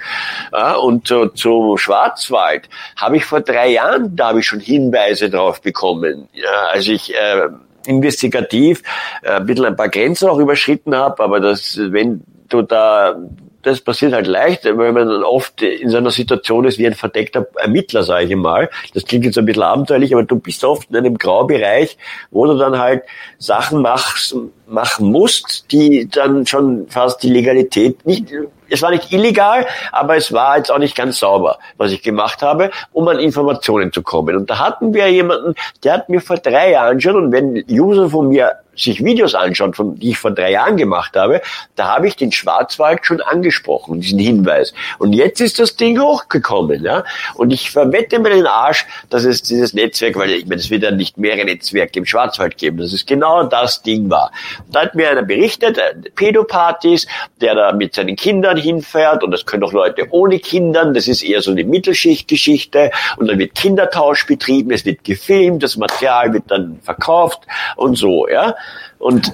Ja, 0.52 0.76
und 0.76 1.08
zu, 1.08 1.26
zu 1.30 1.76
Schwarzwald 1.76 2.68
habe 2.96 3.16
ich 3.16 3.24
vor 3.24 3.40
drei 3.40 3.70
Jahren, 3.70 4.14
da 4.14 4.28
habe 4.28 4.38
ich 4.38 4.46
schon 4.46 4.60
Hinweise 4.60 5.30
drauf 5.30 5.60
bekommen, 5.62 6.28
ja, 6.32 6.66
als 6.70 6.86
ich 6.86 7.12
äh, 7.12 7.48
investigativ 7.86 8.84
äh, 9.22 9.32
ein 9.32 9.46
bisschen 9.46 9.64
ein 9.64 9.76
paar 9.76 9.88
Grenzen 9.88 10.28
auch 10.28 10.38
überschritten 10.38 10.94
habe, 10.94 11.24
aber 11.24 11.40
das, 11.40 11.76
wenn 11.76 12.22
du 12.48 12.62
da 12.62 13.16
das 13.62 13.80
passiert 13.80 14.12
halt 14.12 14.26
leicht, 14.26 14.64
weil 14.64 14.92
man 14.92 15.08
dann 15.08 15.22
oft 15.22 15.62
in 15.62 15.88
so 15.88 15.96
einer 15.96 16.10
Situation 16.10 16.64
ist 16.64 16.78
wie 16.78 16.86
ein 16.86 16.94
verdeckter 16.94 17.46
Ermittler, 17.56 18.02
sage 18.02 18.26
ich 18.26 18.36
mal. 18.36 18.70
Das 18.94 19.04
klingt 19.04 19.24
jetzt 19.24 19.38
ein 19.38 19.44
bisschen 19.44 19.62
abenteuerlich, 19.62 20.12
aber 20.14 20.24
du 20.24 20.36
bist 20.36 20.64
oft 20.64 20.90
in 20.90 20.96
einem 20.96 21.18
Graubereich, 21.18 21.96
wo 22.30 22.46
du 22.46 22.56
dann 22.58 22.78
halt 22.78 23.02
Sachen 23.38 23.82
machst, 23.82 24.36
machen 24.66 25.10
musst, 25.10 25.70
die 25.70 26.08
dann 26.08 26.46
schon 26.46 26.86
fast 26.88 27.22
die 27.22 27.30
Legalität 27.30 28.04
nicht 28.06 28.32
es 28.72 28.80
war 28.80 28.90
nicht 28.90 29.12
illegal, 29.12 29.66
aber 29.92 30.16
es 30.16 30.32
war 30.32 30.56
jetzt 30.56 30.72
auch 30.72 30.78
nicht 30.78 30.96
ganz 30.96 31.18
sauber, 31.18 31.58
was 31.76 31.92
ich 31.92 32.02
gemacht 32.02 32.42
habe, 32.42 32.70
um 32.92 33.06
an 33.06 33.18
Informationen 33.18 33.92
zu 33.92 34.02
kommen. 34.02 34.34
Und 34.34 34.48
da 34.48 34.58
hatten 34.58 34.94
wir 34.94 35.08
jemanden, 35.08 35.54
der 35.84 35.92
hat 35.92 36.08
mir 36.08 36.20
vor 36.20 36.38
drei 36.38 36.70
Jahren 36.70 37.00
schon, 37.00 37.16
und 37.16 37.32
wenn 37.32 37.64
User 37.68 38.08
von 38.08 38.28
mir 38.28 38.52
sich 38.74 39.04
Videos 39.04 39.34
anschaut, 39.34 39.76
von, 39.76 39.96
die 39.96 40.10
ich 40.10 40.18
vor 40.18 40.30
drei 40.30 40.52
Jahren 40.52 40.76
gemacht 40.76 41.16
habe, 41.16 41.42
da 41.76 41.88
habe 41.94 42.08
ich 42.08 42.16
den 42.16 42.32
Schwarzwald 42.32 43.04
schon 43.04 43.20
angesprochen, 43.20 44.00
diesen 44.00 44.18
Hinweis. 44.18 44.72
Und 44.98 45.12
jetzt 45.12 45.40
ist 45.40 45.58
das 45.58 45.76
Ding 45.76 46.00
hochgekommen, 46.00 46.84
ja. 46.84 47.04
Und 47.34 47.52
ich 47.52 47.70
verwette 47.70 48.18
mir 48.18 48.30
den 48.30 48.46
Arsch, 48.46 48.86
dass 49.10 49.24
es 49.24 49.42
dieses 49.42 49.74
Netzwerk, 49.74 50.16
weil 50.16 50.30
ich 50.30 50.46
meine, 50.46 50.60
es 50.60 50.70
wird 50.70 50.82
ja 50.82 50.90
nicht 50.90 51.18
mehrere 51.18 51.44
Netzwerke 51.44 51.98
im 51.98 52.06
Schwarzwald 52.06 52.56
geben, 52.56 52.78
dass 52.78 52.92
es 52.92 53.04
genau 53.06 53.44
das 53.44 53.82
Ding 53.82 54.10
war. 54.10 54.32
Da 54.70 54.82
hat 54.82 54.94
mir 54.94 55.10
einer 55.10 55.22
berichtet, 55.22 55.78
äh, 55.78 55.94
Pädopartys, 56.14 57.06
der 57.40 57.54
da 57.54 57.72
mit 57.72 57.94
seinen 57.94 58.16
Kindern 58.16 58.56
hinfährt 58.56 59.22
und 59.22 59.30
das 59.30 59.44
können 59.44 59.64
auch 59.64 59.72
Leute 59.72 60.06
ohne 60.10 60.38
Kindern, 60.38 60.94
das 60.94 61.08
ist 61.08 61.22
eher 61.22 61.42
so 61.42 61.50
eine 61.50 61.64
Mittelschichtgeschichte 61.64 62.90
und 63.16 63.28
dann 63.28 63.38
wird 63.38 63.54
Kindertausch 63.54 64.26
betrieben, 64.26 64.70
es 64.70 64.84
wird 64.84 65.04
gefilmt, 65.04 65.62
das 65.62 65.76
Material 65.76 66.32
wird 66.32 66.44
dann 66.48 66.78
verkauft 66.82 67.40
und 67.76 67.96
so, 67.96 68.28
ja. 68.28 68.54
Und 68.98 69.32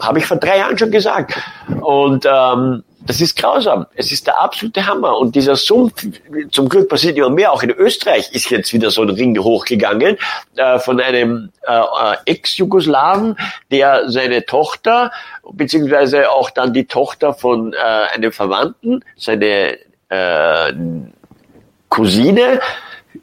habe 0.00 0.18
ich 0.18 0.26
vor 0.26 0.36
drei 0.36 0.58
Jahren 0.58 0.76
schon 0.76 0.90
gesagt. 0.90 1.34
Und 1.80 2.26
ähm, 2.26 2.82
das 3.06 3.20
ist 3.20 3.36
grausam. 3.36 3.86
Es 3.94 4.12
ist 4.12 4.26
der 4.26 4.40
absolute 4.40 4.86
Hammer. 4.86 5.18
Und 5.18 5.34
dieser 5.34 5.56
Sumpf, 5.56 6.06
zum 6.50 6.68
Glück 6.68 6.88
passiert 6.88 7.16
immer 7.16 7.30
mehr, 7.30 7.52
auch 7.52 7.62
in 7.62 7.70
Österreich 7.70 8.30
ist 8.32 8.50
jetzt 8.50 8.72
wieder 8.72 8.90
so 8.90 9.02
ein 9.02 9.10
Ring 9.10 9.38
hochgegangen, 9.38 10.18
äh, 10.56 10.78
von 10.78 11.00
einem 11.00 11.50
äh, 11.66 11.72
äh, 11.72 12.16
Ex-Jugoslawen, 12.26 13.36
der 13.70 14.08
seine 14.10 14.44
Tochter, 14.44 15.10
beziehungsweise 15.52 16.30
auch 16.30 16.50
dann 16.50 16.72
die 16.72 16.86
Tochter 16.86 17.34
von 17.34 17.72
äh, 17.72 17.76
einem 17.76 18.32
Verwandten, 18.32 19.04
seine 19.16 19.78
äh, 20.08 20.72
Cousine 21.88 22.60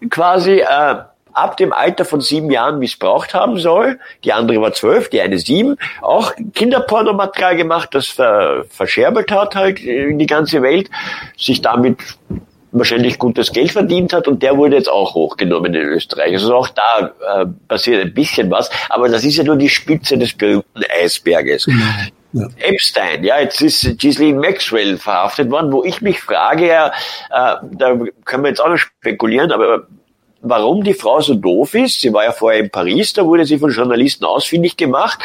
quasi 0.10 0.60
äh, 0.60 0.96
ab 1.40 1.58
dem 1.58 1.74
Alter 1.74 2.06
von 2.06 2.22
sieben 2.22 2.52
Jahren 2.52 2.80
missbraucht 2.80 3.34
haben 3.34 3.60
soll. 3.60 4.00
Die 4.24 4.34
andere 4.34 4.62
war 4.62 4.74
zwölf, 4.74 5.10
die 5.10 5.22
eine 5.22 5.40
sieben. 5.40 5.78
Auch 6.02 6.34
Kinderpornomaterial 6.54 7.56
gemacht, 7.56 7.90
das 7.94 8.08
ver 8.08 8.66
verscherbelt 8.70 9.32
hat 9.32 9.56
halt 9.56 9.80
in 9.80 10.20
die 10.20 10.28
ganze 10.28 10.62
Welt, 10.62 10.90
sich 11.38 11.62
damit 11.62 11.98
wahrscheinlich 12.72 13.18
gutes 13.18 13.52
Geld 13.52 13.72
verdient 13.72 14.14
hat 14.14 14.28
und 14.28 14.44
der 14.44 14.58
wurde 14.58 14.76
jetzt 14.76 14.90
auch 14.90 15.16
hochgenommen 15.16 15.74
in 15.74 15.82
Österreich. 15.82 16.34
Also 16.34 16.56
auch 16.56 16.70
da 16.70 17.14
äh, 17.42 17.46
passiert 17.68 18.02
ein 18.02 18.14
bisschen 18.14 18.52
was, 18.52 18.70
aber 18.90 19.10
das 19.10 19.24
ist 19.24 19.38
ja 19.38 19.44
nur 19.44 19.56
die 19.56 19.70
Spitze 19.70 20.18
des 20.18 20.34
berühmten 20.34 20.84
Eisberges. 21.02 21.68
Ja. 22.32 22.48
Epstein, 22.60 23.24
ja, 23.24 23.40
jetzt 23.40 23.60
ist 23.62 23.98
Ghislaine 23.98 24.38
Maxwell 24.38 24.98
verhaftet 25.00 25.50
worden, 25.50 25.72
wo 25.72 25.84
ich 25.84 26.02
mich 26.02 26.22
frage, 26.22 26.68
ja, 26.68 26.88
äh, 27.32 27.56
da 27.72 27.98
können 28.24 28.44
wir 28.44 28.50
jetzt 28.50 28.62
auch 28.62 28.70
noch 28.70 28.78
spekulieren, 28.78 29.52
aber 29.52 29.88
warum 30.42 30.84
die 30.84 30.94
Frau 30.94 31.20
so 31.20 31.34
doof 31.36 31.76
ist. 31.76 32.02
Sie 32.02 32.14
war 32.14 32.24
ja 32.24 32.32
vorher 32.32 32.62
in 32.62 32.70
Paris, 32.70 33.14
da 33.14 33.26
wurde 33.26 33.46
sie 33.46 33.58
von 33.58 33.72
Journalisten 33.72 34.26
ausfindig 34.26 34.78
gemacht. 34.78 35.20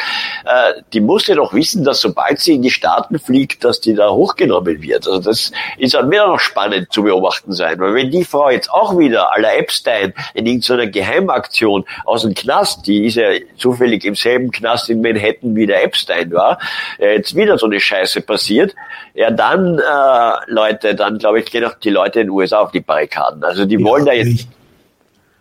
Äh, 0.45 0.81
die 0.93 0.99
musste 0.99 1.35
doch 1.35 1.53
wissen, 1.53 1.83
dass 1.83 2.01
sobald 2.01 2.39
sie 2.39 2.55
in 2.55 2.61
die 2.61 2.71
Staaten 2.71 3.19
fliegt, 3.19 3.63
dass 3.63 3.79
die 3.79 3.93
da 3.95 4.09
hochgenommen 4.09 4.81
wird. 4.81 5.07
Also 5.07 5.19
das 5.19 5.51
ist 5.77 5.93
dann 5.93 6.11
wieder 6.11 6.27
noch 6.27 6.39
spannend 6.39 6.91
zu 6.91 7.03
beobachten 7.03 7.53
sein. 7.53 7.79
Weil 7.79 7.93
wenn 7.93 8.11
die 8.11 8.25
Frau 8.25 8.49
jetzt 8.49 8.69
auch 8.69 8.97
wieder 8.97 9.29
la 9.37 9.53
Epstein 9.53 10.13
in 10.33 10.45
irgendeiner 10.45 10.87
Geheimaktion 10.87 11.85
aus 12.03 12.23
dem 12.23 12.33
Knast, 12.33 12.85
die 12.87 13.05
ist 13.05 13.15
ja 13.15 13.29
zufällig 13.57 14.03
im 14.03 14.15
selben 14.15 14.51
Knast 14.51 14.89
in 14.89 15.01
Manhattan 15.01 15.55
wie 15.55 15.65
der 15.65 15.83
Epstein 15.83 16.31
war, 16.31 16.59
äh, 16.99 17.15
jetzt 17.15 17.35
wieder 17.35 17.57
so 17.57 17.67
eine 17.67 17.79
Scheiße 17.79 18.21
passiert, 18.21 18.75
ja 19.13 19.31
dann, 19.31 19.79
äh, 19.79 20.51
Leute, 20.51 20.95
dann 20.95 21.19
glaube 21.19 21.39
ich, 21.39 21.45
gehen 21.45 21.63
auch 21.63 21.75
die 21.75 21.89
Leute 21.89 22.19
in 22.19 22.27
den 22.27 22.31
USA 22.31 22.59
auf 22.59 22.71
die 22.71 22.81
Barrikaden. 22.81 23.43
Also 23.43 23.65
die 23.65 23.75
ja, 23.75 23.83
wollen 23.83 24.05
da 24.05 24.13
jetzt 24.13 24.47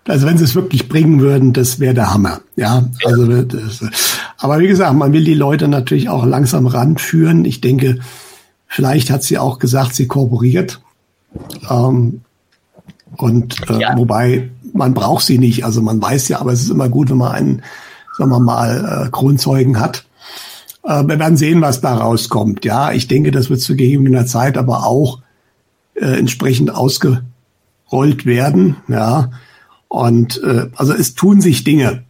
also 0.07 0.27
wenn 0.27 0.39
sie 0.39 0.45
es 0.45 0.55
wirklich 0.55 0.89
bringen 0.89 1.21
würden, 1.21 1.53
das 1.53 1.81
wäre 1.81 1.95
der 1.95 2.13
Hammer. 2.13 2.41
Ja, 2.57 2.85
also 3.05 3.43
das, 3.43 3.83
aber 4.39 4.59
wie 4.59 4.69
gesagt, 4.69 4.95
man 4.95 5.13
will 5.13 5.25
die 5.25 5.35
Leute 5.35 5.69
natürlich 5.69 6.09
auch 6.09 6.27
langsam 6.27 6.67
ranführen. 6.67 7.45
Ich 7.45 7.61
denke, 7.61 8.01
vielleicht 8.67 9.11
hat 9.11 9.23
sie 9.23 9.39
auch 9.39 9.59
gesagt, 9.59 9.95
sie 9.95 10.07
kooperiert. 10.07 10.81
Ähm, 11.71 12.21
und 13.17 13.71
äh, 13.71 13.81
ja. 13.81 13.97
wobei 13.97 14.51
man 14.73 14.93
braucht 14.93 15.25
sie 15.25 15.39
nicht. 15.39 15.65
Also 15.65 15.81
man 15.81 16.03
weiß 16.03 16.29
ja, 16.29 16.41
aber 16.41 16.53
es 16.53 16.63
ist 16.63 16.71
immer 16.71 16.89
gut, 16.89 17.11
wenn 17.11 17.17
man 17.17 17.33
einen, 17.33 17.63
sagen 18.17 18.31
wir 18.31 18.41
mal, 18.41 19.07
äh, 19.07 19.11
Kronzeugen 19.11 19.81
hat. 19.81 20.05
Äh, 20.83 21.05
wir 21.07 21.19
werden 21.19 21.37
sehen, 21.37 21.61
was 21.63 21.81
da 21.81 21.95
rauskommt. 21.95 22.65
Ja, 22.65 22.93
ich 22.93 23.09
denke, 23.09 23.31
das 23.31 23.51
wird 23.51 23.61
zu 23.61 23.77
gegebener 23.77 24.27
Zeit 24.27 24.59
aber 24.59 24.85
auch 24.85 25.21
äh, 25.95 26.19
entsprechend 26.19 26.75
ausgerollt 26.75 28.27
werden. 28.27 28.77
Ja, 28.89 29.31
und 29.89 30.43
äh, 30.43 30.67
also 30.77 30.93
es 30.93 31.15
tun 31.15 31.41
sich 31.41 31.65
Dinge. 31.65 32.05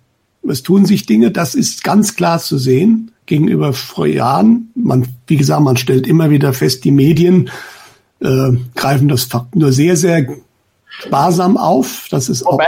es 0.49 0.63
tun 0.63 0.87
sich 0.87 1.07
Dinge, 1.07 1.31
das 1.31 1.55
ist 1.55 1.85
ganz 1.85 2.17
klar 2.17 2.39
zu 2.39 2.59
sehen 2.59 3.13
gegenüber 3.27 3.73
vor 3.73 4.07
Jahren. 4.07 4.71
Man, 4.75 5.07
wie 5.27 5.37
gesagt, 5.37 5.63
man 5.63 5.77
stellt 5.77 6.07
immer 6.07 6.31
wieder 6.31 6.53
fest, 6.53 6.85
die 6.85 6.91
Medien 6.91 7.51
äh, 8.21 8.53
greifen 8.75 9.09
das 9.09 9.29
nur 9.55 9.73
sehr, 9.73 9.97
sehr 9.97 10.27
sparsam 10.89 11.57
auf. 11.57 12.07
Das 12.11 12.29
ist 12.29 12.45
Wobei, 12.45 12.65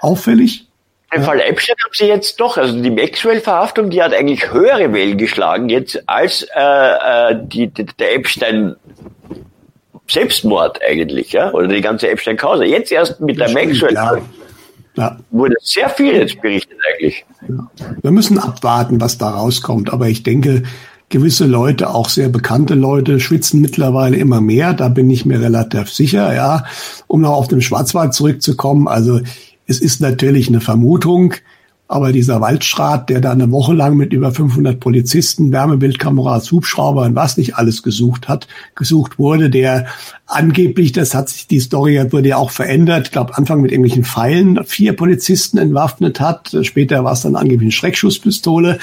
auch 0.00 0.10
auffällig. 0.10 0.66
Im 1.14 1.22
Fall 1.22 1.40
Epstein 1.40 1.76
haben 1.84 1.92
sie 1.92 2.06
jetzt 2.06 2.40
doch, 2.40 2.56
also 2.56 2.80
die 2.80 2.90
Maxwell-Verhaftung, 2.90 3.90
die 3.90 4.02
hat 4.02 4.12
eigentlich 4.12 4.52
höhere 4.52 4.92
Wellen 4.92 5.16
geschlagen 5.16 5.68
jetzt 5.68 6.08
als 6.08 6.46
äh, 6.54 7.30
äh 7.30 7.36
die, 7.40 7.68
die, 7.68 7.86
der 7.98 8.14
Epstein 8.14 8.74
Selbstmord 10.06 10.80
eigentlich, 10.82 11.32
ja, 11.32 11.52
oder 11.52 11.68
die 11.68 11.80
ganze 11.80 12.08
Epstein-Causa. 12.08 12.64
Jetzt 12.64 12.92
erst 12.92 13.20
mit 13.20 13.38
der 13.38 13.50
Maxwell. 13.50 13.94
Ja. 13.94 14.18
Ja. 14.96 15.18
Wurde 15.30 15.54
sehr 15.60 15.88
viel 15.88 16.14
jetzt 16.14 16.40
berichtet 16.40 16.78
eigentlich. 16.92 17.24
Ja. 17.48 17.70
Wir 18.02 18.10
müssen 18.10 18.38
abwarten, 18.38 19.00
was 19.00 19.18
da 19.18 19.30
rauskommt. 19.30 19.92
Aber 19.92 20.08
ich 20.08 20.22
denke, 20.22 20.62
gewisse 21.08 21.46
Leute, 21.46 21.90
auch 21.90 22.08
sehr 22.08 22.28
bekannte 22.28 22.74
Leute, 22.74 23.20
schwitzen 23.20 23.60
mittlerweile 23.60 24.16
immer 24.16 24.40
mehr. 24.40 24.72
Da 24.72 24.88
bin 24.88 25.10
ich 25.10 25.26
mir 25.26 25.40
relativ 25.40 25.90
sicher, 25.90 26.34
ja. 26.34 26.64
Um 27.06 27.22
noch 27.22 27.32
auf 27.32 27.48
den 27.48 27.60
Schwarzwald 27.60 28.14
zurückzukommen. 28.14 28.88
Also, 28.88 29.20
es 29.66 29.80
ist 29.80 30.00
natürlich 30.00 30.48
eine 30.48 30.60
Vermutung. 30.60 31.34
Aber 31.86 32.12
dieser 32.12 32.40
Waldschrat, 32.40 33.10
der 33.10 33.20
da 33.20 33.32
eine 33.32 33.50
Woche 33.50 33.74
lang 33.74 33.96
mit 33.96 34.14
über 34.14 34.32
500 34.32 34.80
Polizisten, 34.80 35.52
Wärmebildkameras, 35.52 36.50
Hubschrauber 36.50 37.02
und 37.02 37.14
was 37.14 37.36
nicht 37.36 37.56
alles 37.56 37.82
gesucht 37.82 38.26
hat, 38.26 38.48
gesucht 38.74 39.18
wurde, 39.18 39.50
der 39.50 39.86
angeblich, 40.26 40.92
das 40.92 41.14
hat 41.14 41.28
sich, 41.28 41.46
die 41.46 41.60
Story 41.60 42.00
wurde 42.10 42.30
ja 42.30 42.36
auch 42.38 42.50
verändert, 42.50 43.08
ich 43.08 43.12
glaube 43.12 43.36
Anfang 43.36 43.60
mit 43.60 43.70
irgendwelchen 43.70 44.04
Pfeilen 44.04 44.64
vier 44.64 44.96
Polizisten 44.96 45.58
entwaffnet 45.58 46.20
hat. 46.20 46.56
Später 46.62 47.04
war 47.04 47.12
es 47.12 47.20
dann 47.20 47.36
angeblich 47.36 47.66
eine 47.66 47.72
Schreckschusspistole. 47.72 48.78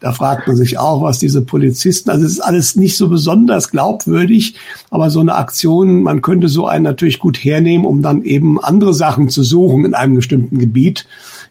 Da 0.00 0.12
fragt 0.12 0.48
man 0.48 0.56
sich 0.56 0.78
auch, 0.78 1.00
was 1.00 1.20
diese 1.20 1.42
Polizisten, 1.42 2.10
also 2.10 2.26
es 2.26 2.32
ist 2.32 2.40
alles 2.40 2.74
nicht 2.74 2.96
so 2.96 3.08
besonders 3.08 3.70
glaubwürdig, 3.70 4.56
aber 4.90 5.10
so 5.10 5.20
eine 5.20 5.36
Aktion, 5.36 6.02
man 6.02 6.22
könnte 6.22 6.48
so 6.48 6.66
einen 6.66 6.82
natürlich 6.82 7.20
gut 7.20 7.38
hernehmen, 7.38 7.86
um 7.86 8.02
dann 8.02 8.24
eben 8.24 8.60
andere 8.60 8.94
Sachen 8.94 9.28
zu 9.28 9.44
suchen 9.44 9.84
in 9.84 9.94
einem 9.94 10.16
bestimmten 10.16 10.58
Gebiet 10.58 11.06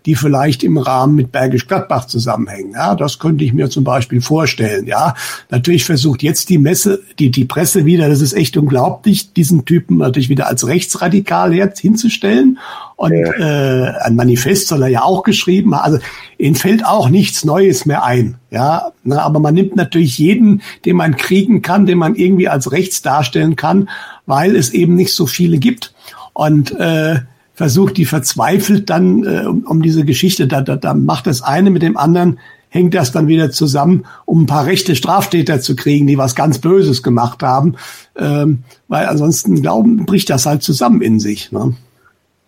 die 0.06 0.16
vielleicht 0.16 0.64
im 0.64 0.78
Rahmen 0.78 1.16
mit 1.16 1.32
Bergisch 1.32 1.68
Gladbach 1.68 2.06
zusammenhängen. 2.06 2.74
Ja, 2.74 2.95
das 2.95 3.20
könnte 3.20 3.43
ich 3.43 3.54
mir 3.54 3.70
zum 3.70 3.84
Beispiel 3.84 4.22
vorstellen. 4.22 4.88
Ja, 4.88 5.16
natürlich 5.49 5.86
versucht 5.86 6.24
jetzt 6.24 6.49
die 6.49 6.58
Messe, 6.58 7.02
die, 7.20 7.30
die 7.30 7.45
Presse 7.45 7.86
wieder, 7.86 8.10
das 8.10 8.22
ist 8.22 8.34
echt 8.34 8.58
unglaublich, 8.58 9.34
diesen 9.34 9.66
Typen 9.66 9.97
natürlich 9.97 10.30
wieder 10.30 10.47
als 10.47 10.66
rechtsradikal 10.68 11.54
jetzt 11.54 11.80
hinzustellen. 11.80 12.58
Und 12.95 13.14
äh, 13.14 13.93
ein 14.02 14.16
Manifest 14.16 14.68
soll 14.68 14.84
er 14.84 14.88
ja 14.88 15.04
auch 15.04 15.24
geschrieben 15.24 15.76
haben. 15.76 15.93
Also 15.93 16.06
ihnen 16.38 16.56
fällt 16.56 16.86
auch 16.86 17.10
nichts 17.10 17.45
Neues 17.45 17.86
mehr 17.86 18.04
ein. 18.04 18.36
Ja, 18.52 18.91
na, 19.04 19.22
aber 19.22 19.39
man 19.39 19.54
nimmt 19.54 19.76
natürlich 19.76 20.18
jeden, 20.18 20.62
den 20.86 20.97
man 20.97 21.16
kriegen 21.16 21.62
kann, 21.62 21.86
den 21.86 21.97
man 21.97 22.16
irgendwie 22.16 22.47
als 22.47 22.72
rechts 22.72 23.02
darstellen 23.02 23.56
kann, 23.56 23.89
weil 24.26 24.56
es 24.56 24.72
eben 24.72 24.95
nicht 24.95 25.14
so 25.14 25.26
viele 25.26 25.58
gibt. 25.58 25.93
Und 26.34 26.72
äh, 26.80 27.22
versucht 27.62 27.97
die 27.97 28.05
verzweifelt 28.05 28.89
dann 28.89 29.24
äh, 29.24 29.45
um, 29.45 29.64
um 29.66 29.82
diese 29.84 30.03
Geschichte, 30.03 30.47
da, 30.47 30.62
da, 30.62 30.78
da 30.78 30.95
macht 30.95 31.28
das 31.28 31.43
eine 31.43 31.70
mit 31.70 31.84
dem 31.84 31.95
anderen, 31.95 32.39
hängt 32.70 32.95
das 32.95 33.12
dann 33.12 33.28
wieder 33.28 33.51
zusammen, 33.51 34.07
um 34.26 34.41
ein 34.41 34.45
paar 34.47 34.66
rechte 34.66 34.95
Straftäter 34.95 35.62
zu 35.62 35.76
kriegen, 35.76 36.07
die 36.07 36.18
was 36.18 36.34
ganz 36.34 36.57
Böses 36.57 37.03
gemacht 37.03 37.43
haben. 37.43 37.76
Ähm, 38.18 38.64
weil 38.88 39.05
ansonsten 39.05 39.62
glauben, 39.62 40.07
bricht 40.07 40.32
das 40.32 40.47
halt 40.47 40.64
zusammen 40.64 41.03
in 41.03 41.20
sich. 41.20 41.51
Ne? 41.51 41.76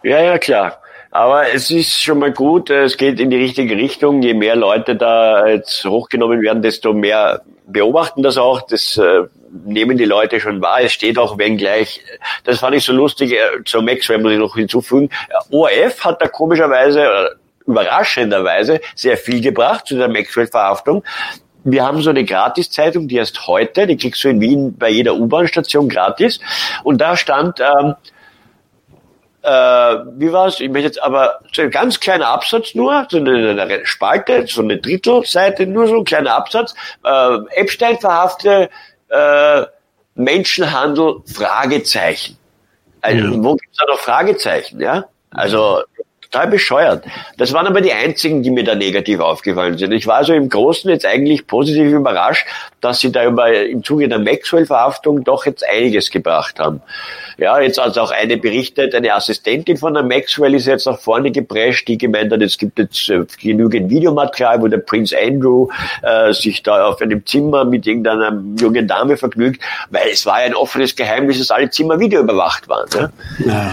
Ja, 0.01 0.20
ja, 0.20 0.39
klar. 0.39 0.80
Aber 1.11 1.53
es 1.53 1.70
ist 1.70 2.01
schon 2.01 2.18
mal 2.18 2.32
gut, 2.32 2.72
es 2.72 2.97
geht 2.97 3.20
in 3.20 3.30
die 3.30 3.38
richtige 3.38 3.76
Richtung. 3.76 4.24
Je 4.24 4.34
mehr 4.34 4.55
Leute 4.55 4.95
da 4.95 5.45
jetzt 5.45 5.86
hochgenommen 5.86 6.41
werden, 6.41 6.64
desto 6.64 6.91
mehr 6.91 7.43
beobachten 7.68 8.24
das 8.24 8.39
auch. 8.39 8.64
Das 8.64 8.97
äh, 8.97 9.26
nehmen 9.66 9.97
die 9.97 10.06
Leute 10.06 10.39
schon 10.39 10.62
wahr. 10.62 10.82
Es 10.82 10.93
steht 10.93 11.18
auch, 11.18 11.38
wenn 11.38 11.58
gleich, 11.58 12.01
das 12.43 12.60
fand 12.60 12.76
ich 12.76 12.84
so 12.84 12.93
lustig, 12.93 13.34
äh, 13.34 13.64
zur 13.66 13.82
Maxwell 13.82 14.18
muss 14.18 14.32
ich 14.32 14.39
noch 14.39 14.56
hinzufügen, 14.56 15.10
ORF 15.51 16.04
hat 16.04 16.22
da 16.22 16.28
komischerweise, 16.28 17.04
äh, 17.04 17.30
überraschenderweise 17.66 18.82
sehr 18.95 19.18
viel 19.18 19.41
gebracht 19.41 19.88
zu 19.88 19.95
der 19.95 20.10
Maxwell-Verhaftung. 20.10 21.04
Wir 21.64 21.86
haben 21.86 22.01
so 22.01 22.10
eine 22.10 22.26
Gratiszeitung, 22.26 23.08
die 23.08 23.16
erst 23.16 23.47
heute, 23.47 23.88
die 23.88 23.95
kriegst 23.95 24.22
du 24.24 24.30
in 24.30 24.41
Wien 24.41 24.78
bei 24.78 24.89
jeder 24.89 25.16
U-Bahn-Station 25.16 25.88
gratis. 25.88 26.41
Und 26.84 26.99
da 26.99 27.16
stand, 27.16 27.62
ähm, 27.62 27.95
äh, 29.43 29.49
wie 29.49 30.32
war's? 30.34 30.60
Ich 30.60 30.70
möchte 30.70 30.88
jetzt 30.88 31.04
aber 31.04 31.39
so 31.54 31.62
ein 31.62 31.72
ganz 31.72 32.01
kleiner 32.01 32.28
Absatz 32.28 32.76
nur, 32.76 33.08
so 33.10 33.18
eine, 33.18 33.62
eine 33.62 33.86
Spalte, 33.86 34.45
so 34.47 34.62
eine 34.62 34.78
Drittelseite, 34.78 35.68
nur 35.68 35.88
so 35.88 35.99
ein 35.99 36.06
kleiner 36.06 36.36
Absatz. 36.36 36.76
Äh, 37.04 37.38
Epstein 37.51 37.97
verhafte 37.97 38.70
äh, 39.14 39.66
Menschenhandel, 40.16 41.22
Fragezeichen. 41.26 42.38
Also, 43.01 43.28
ja. 43.28 43.43
Wo 43.43 43.55
gibt's 43.55 43.78
da 43.78 43.86
noch 43.91 43.99
Fragezeichen, 43.99 44.80
ja? 44.80 45.05
Also 45.32 45.82
total 46.22 46.47
bescheuert. 46.47 47.05
Das 47.38 47.53
waren 47.53 47.68
aber 47.68 47.82
die 47.82 47.93
einzigen, 47.93 48.43
die 48.43 48.49
mir 48.49 48.64
da 48.64 48.76
negativ 48.76 49.20
aufgefallen 49.20 49.78
sind. 49.78 49.91
Ich 49.91 50.07
war 50.07 50.16
also 50.16 50.34
im 50.34 50.49
Großen 50.49 50.89
jetzt 50.89 51.05
eigentlich 51.05 51.45
positiv 51.45 51.91
überrascht, 51.91 52.47
dass 52.82 52.99
sie 52.99 53.11
da 53.11 53.26
über, 53.26 53.53
im 53.53 53.84
Zuge 53.84 54.07
der 54.07 54.20
Maxwell-Verhaftung 54.20 55.24
doch 55.24 55.45
jetzt 55.45 55.64
einiges 55.68 56.09
gebracht 56.09 56.59
haben. 56.59 56.82
Ja, 57.38 57.60
jetzt 57.60 57.82
hat 57.82 57.98
auch 57.98 58.12
eine 58.12 58.38
berichtet, 58.38 58.94
eine 58.96 59.14
Assistentin 59.14 59.78
von 59.78 59.94
der 59.94 60.04
Maxwell 60.04 60.54
ist 60.54 60.68
jetzt 60.68 60.86
nach 60.86 61.00
vorne 61.00 61.32
geprescht, 61.32 61.88
die 61.88 61.98
gemeint 61.98 62.32
hat, 62.32 62.42
es 62.42 62.58
gibt 62.58 62.80
jetzt 62.80 63.10
äh, 63.10 63.26
genügend 63.42 63.90
Videomaterial, 63.90 64.62
wo 64.62 64.68
der 64.68 64.78
Prince 64.78 65.16
Andrew 65.18 65.68
äh, 66.02 66.34
sich 66.34 66.64
da 66.64 66.88
auf 66.88 67.02
einem 67.02 67.26
Zimmer 67.26 67.66
mit 67.66 67.88
irgendeiner 67.88 68.42
jungen 68.60 68.88
Dame 68.88 69.18
vergnügt, 69.18 69.62
weil 69.90 70.10
es 70.12 70.26
war 70.26 70.42
ja 70.42 70.48
ein 70.48 70.56
offenes 70.56 70.96
Geheimnis, 70.96 71.40
dass 71.40 71.52
alle 71.52 71.70
Zimmer 71.70 72.00
videoüberwacht 72.00 72.68
waren. 72.70 72.90
Ja? 72.94 73.10
ja. 73.46 73.72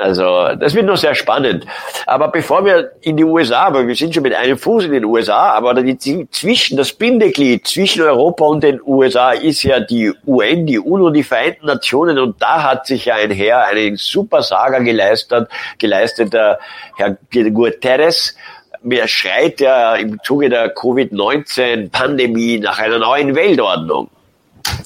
Also 0.00 0.48
das 0.58 0.74
wird 0.74 0.86
noch 0.86 0.96
sehr 0.96 1.14
spannend. 1.14 1.66
Aber 2.06 2.28
bevor 2.28 2.64
wir 2.64 2.92
in 3.02 3.16
die 3.16 3.24
USA, 3.24 3.72
weil 3.72 3.86
wir 3.86 3.94
sind 3.94 4.14
schon 4.14 4.22
mit 4.22 4.34
einem 4.34 4.58
Fuß 4.58 4.84
in 4.84 4.92
den 4.92 5.04
USA, 5.04 5.52
aber 5.52 5.74
die, 5.74 6.28
zwischen 6.30 6.76
das 6.76 6.92
Bindeglied 6.92 7.66
zwischen 7.66 8.02
Europa 8.02 8.44
und 8.44 8.62
den 8.62 8.80
USA 8.84 9.32
ist 9.32 9.62
ja 9.62 9.80
die 9.80 10.12
UN, 10.26 10.66
die 10.66 10.78
UNO, 10.78 11.10
die 11.10 11.22
Vereinten 11.22 11.66
Nationen 11.66 12.18
und 12.18 12.40
da 12.40 12.62
hat 12.62 12.86
sich 12.86 13.06
ja 13.06 13.16
ein 13.16 13.30
Herr 13.30 13.66
einen 13.66 13.96
super 13.96 14.42
Saga 14.42 14.78
geleistet, 14.78 15.48
geleistet 15.78 16.32
der 16.32 16.58
Herr 16.96 17.16
Guterres. 17.30 18.36
Mir 18.82 19.08
schreit 19.08 19.60
ja 19.60 19.94
im 19.94 20.18
Zuge 20.22 20.50
der 20.50 20.68
Covid-19-Pandemie 20.74 22.58
nach 22.58 22.78
einer 22.78 22.98
neuen 22.98 23.34
Weltordnung. 23.34 24.10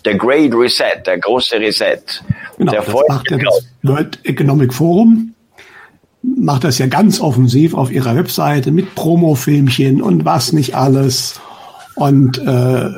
Der 0.05 0.17
Great 0.17 0.53
Reset, 0.55 1.03
der 1.07 1.19
große 1.19 1.57
Reset. 1.57 2.01
Genau, 2.57 2.73
der 2.73 2.83
das 2.83 2.95
macht 3.09 3.31
ja 3.31 3.39
das 3.39 3.69
World 3.83 4.19
Economic 4.25 4.75
Forum, 4.75 5.35
macht 6.23 6.65
das 6.65 6.79
ja 6.79 6.87
ganz 6.87 7.21
offensiv 7.21 7.75
auf 7.75 7.91
ihrer 7.91 8.17
Webseite 8.17 8.71
mit 8.71 8.95
Promo-Filmchen 8.95 10.03
und 10.03 10.25
was 10.25 10.53
nicht 10.53 10.75
alles. 10.75 11.41
Und 11.95 12.39
äh, 12.39 12.91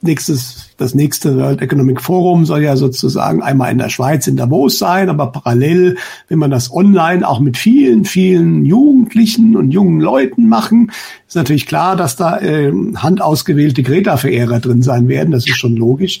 nächstes, 0.00 0.67
das 0.78 0.94
nächste 0.94 1.36
World 1.36 1.60
Economic 1.60 2.00
Forum 2.00 2.46
soll 2.46 2.62
ja 2.62 2.76
sozusagen 2.76 3.42
einmal 3.42 3.72
in 3.72 3.78
der 3.78 3.88
Schweiz 3.90 4.26
in 4.26 4.36
Davos 4.36 4.78
sein, 4.78 5.10
aber 5.10 5.26
parallel 5.26 5.96
wenn 6.28 6.38
man 6.38 6.50
das 6.50 6.72
online 6.72 7.28
auch 7.28 7.40
mit 7.40 7.56
vielen, 7.56 8.04
vielen 8.04 8.64
Jugendlichen 8.64 9.56
und 9.56 9.72
jungen 9.72 10.00
Leuten 10.00 10.48
machen. 10.48 10.92
Ist 11.26 11.36
natürlich 11.36 11.66
klar, 11.66 11.96
dass 11.96 12.16
da 12.16 12.38
äh, 12.38 12.72
handausgewählte 12.94 13.82
Greta-Verehrer 13.82 14.60
drin 14.60 14.82
sein 14.82 15.08
werden, 15.08 15.32
das 15.32 15.46
ist 15.46 15.56
schon 15.56 15.76
logisch. 15.76 16.20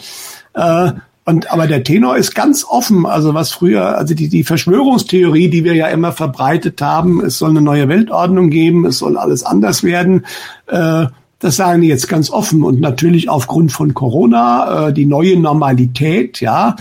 Äh, 0.54 0.92
und, 1.24 1.52
aber 1.52 1.66
der 1.66 1.84
Tenor 1.84 2.16
ist 2.16 2.34
ganz 2.34 2.64
offen. 2.64 3.04
Also 3.04 3.34
was 3.34 3.52
früher, 3.52 3.98
also 3.98 4.14
die, 4.14 4.28
die 4.28 4.44
Verschwörungstheorie, 4.44 5.50
die 5.50 5.62
wir 5.62 5.74
ja 5.74 5.88
immer 5.88 6.10
verbreitet 6.12 6.80
haben, 6.80 7.22
es 7.22 7.38
soll 7.38 7.50
eine 7.50 7.60
neue 7.60 7.88
Weltordnung 7.88 8.48
geben, 8.48 8.86
es 8.86 8.98
soll 8.98 9.18
alles 9.18 9.44
anders 9.44 9.84
werden. 9.84 10.24
Äh, 10.66 11.06
das 11.38 11.56
sagen 11.56 11.82
die 11.82 11.88
jetzt 11.88 12.08
ganz 12.08 12.30
offen 12.30 12.62
und 12.62 12.80
natürlich 12.80 13.28
aufgrund 13.28 13.72
von 13.72 13.94
Corona, 13.94 14.88
äh, 14.88 14.92
die 14.92 15.06
neue 15.06 15.38
Normalität, 15.38 16.40
ja. 16.40 16.76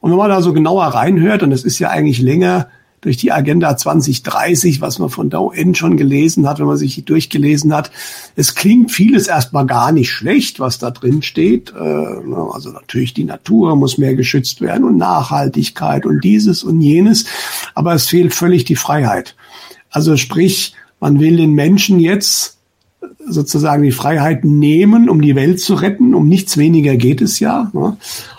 Und 0.00 0.10
wenn 0.10 0.18
man 0.18 0.28
da 0.28 0.42
so 0.42 0.52
genauer 0.52 0.86
reinhört, 0.86 1.42
und 1.42 1.52
es 1.52 1.64
ist 1.64 1.78
ja 1.78 1.88
eigentlich 1.88 2.20
länger 2.20 2.68
durch 3.02 3.16
die 3.16 3.32
Agenda 3.32 3.76
2030, 3.76 4.80
was 4.80 4.98
man 4.98 5.10
von 5.10 5.28
der 5.28 5.42
UN 5.42 5.74
schon 5.74 5.96
gelesen 5.96 6.48
hat, 6.48 6.60
wenn 6.60 6.66
man 6.66 6.76
sich 6.76 7.04
durchgelesen 7.04 7.74
hat. 7.74 7.90
Es 8.36 8.54
klingt 8.54 8.92
vieles 8.92 9.26
erstmal 9.26 9.66
gar 9.66 9.90
nicht 9.90 10.10
schlecht, 10.10 10.60
was 10.60 10.78
da 10.78 10.90
drin 10.90 11.20
steht. 11.22 11.72
Äh, 11.72 11.82
also 11.82 12.70
natürlich 12.70 13.12
die 13.12 13.24
Natur 13.24 13.76
muss 13.76 13.98
mehr 13.98 14.14
geschützt 14.14 14.60
werden 14.60 14.84
und 14.84 14.98
Nachhaltigkeit 14.98 16.06
und 16.06 16.22
dieses 16.22 16.62
und 16.62 16.80
jenes. 16.80 17.24
Aber 17.74 17.92
es 17.92 18.06
fehlt 18.06 18.34
völlig 18.34 18.64
die 18.64 18.76
Freiheit. 18.76 19.36
Also 19.90 20.16
sprich, 20.16 20.74
man 21.00 21.18
will 21.18 21.36
den 21.36 21.54
Menschen 21.54 21.98
jetzt 21.98 22.58
sozusagen 23.26 23.82
die 23.82 23.92
Freiheit 23.92 24.44
nehmen, 24.44 25.08
um 25.08 25.20
die 25.20 25.34
Welt 25.34 25.60
zu 25.60 25.74
retten. 25.74 26.14
Um 26.14 26.28
nichts 26.28 26.56
weniger 26.56 26.96
geht 26.96 27.20
es 27.20 27.40
ja. 27.40 27.70
Ne? 27.72 27.96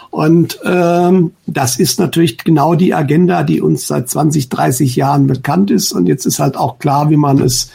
Und 0.10 0.60
ähm, 0.64 1.32
das 1.48 1.80
ist 1.80 2.00
natürlich 2.00 2.38
genau 2.38 2.76
die 2.76 2.94
Agenda, 2.94 3.44
die 3.44 3.62
uns 3.62 3.88
seit 3.88 4.10
20, 4.10 4.50
30 4.50 4.96
Jahren 4.96 5.26
bekannt 5.28 5.72
ist. 5.72 5.92
Und 5.92 6.08
jetzt 6.08 6.26
ist 6.26 6.40
halt 6.40 6.56
auch 6.56 6.78
klar, 6.78 7.10
wie 7.10 7.18
man 7.18 7.40
es 7.40 7.72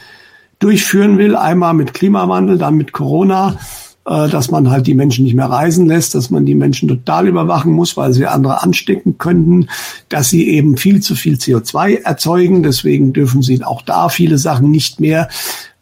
durchführen 0.61 1.19
will. 1.19 1.35
Einmal 1.35 1.75
mit 1.75 1.95
Klimawandel, 1.95 2.59
dann 2.59 2.77
mit 2.77 2.93
Corona 2.93 3.57
äh, 4.09 4.29
dass 4.29 4.51
man 4.51 4.71
halt 4.71 4.87
die 4.87 4.95
Menschen 4.95 5.25
nicht 5.25 5.35
mehr 5.35 5.51
reisen 5.51 5.87
lässt, 5.87 6.15
dass 6.15 6.31
man 6.31 6.47
die 6.47 6.55
Menschen 6.55 6.89
total 6.89 7.29
überwachen 7.29 7.73
muss, 7.73 7.97
weil 7.97 8.13
sie 8.15 8.27
andere 8.27 8.63
anstecken 8.63 9.19
könnten, 9.19 9.69
dass 10.09 10.31
sie 10.31 10.49
eben 10.49 10.77
viel 10.77 11.01
zu 11.01 11.15
viel 11.15 11.35
CO2 11.35 12.05
erzeugen. 12.05 12.63
Deswegen 12.63 13.13
dürfen 13.13 13.43
sie 13.43 13.63
auch 13.63 13.83
da 13.83 14.09
viele 14.09 14.39
Sachen 14.39 14.71
nicht 14.71 14.99
mehr. 14.99 15.29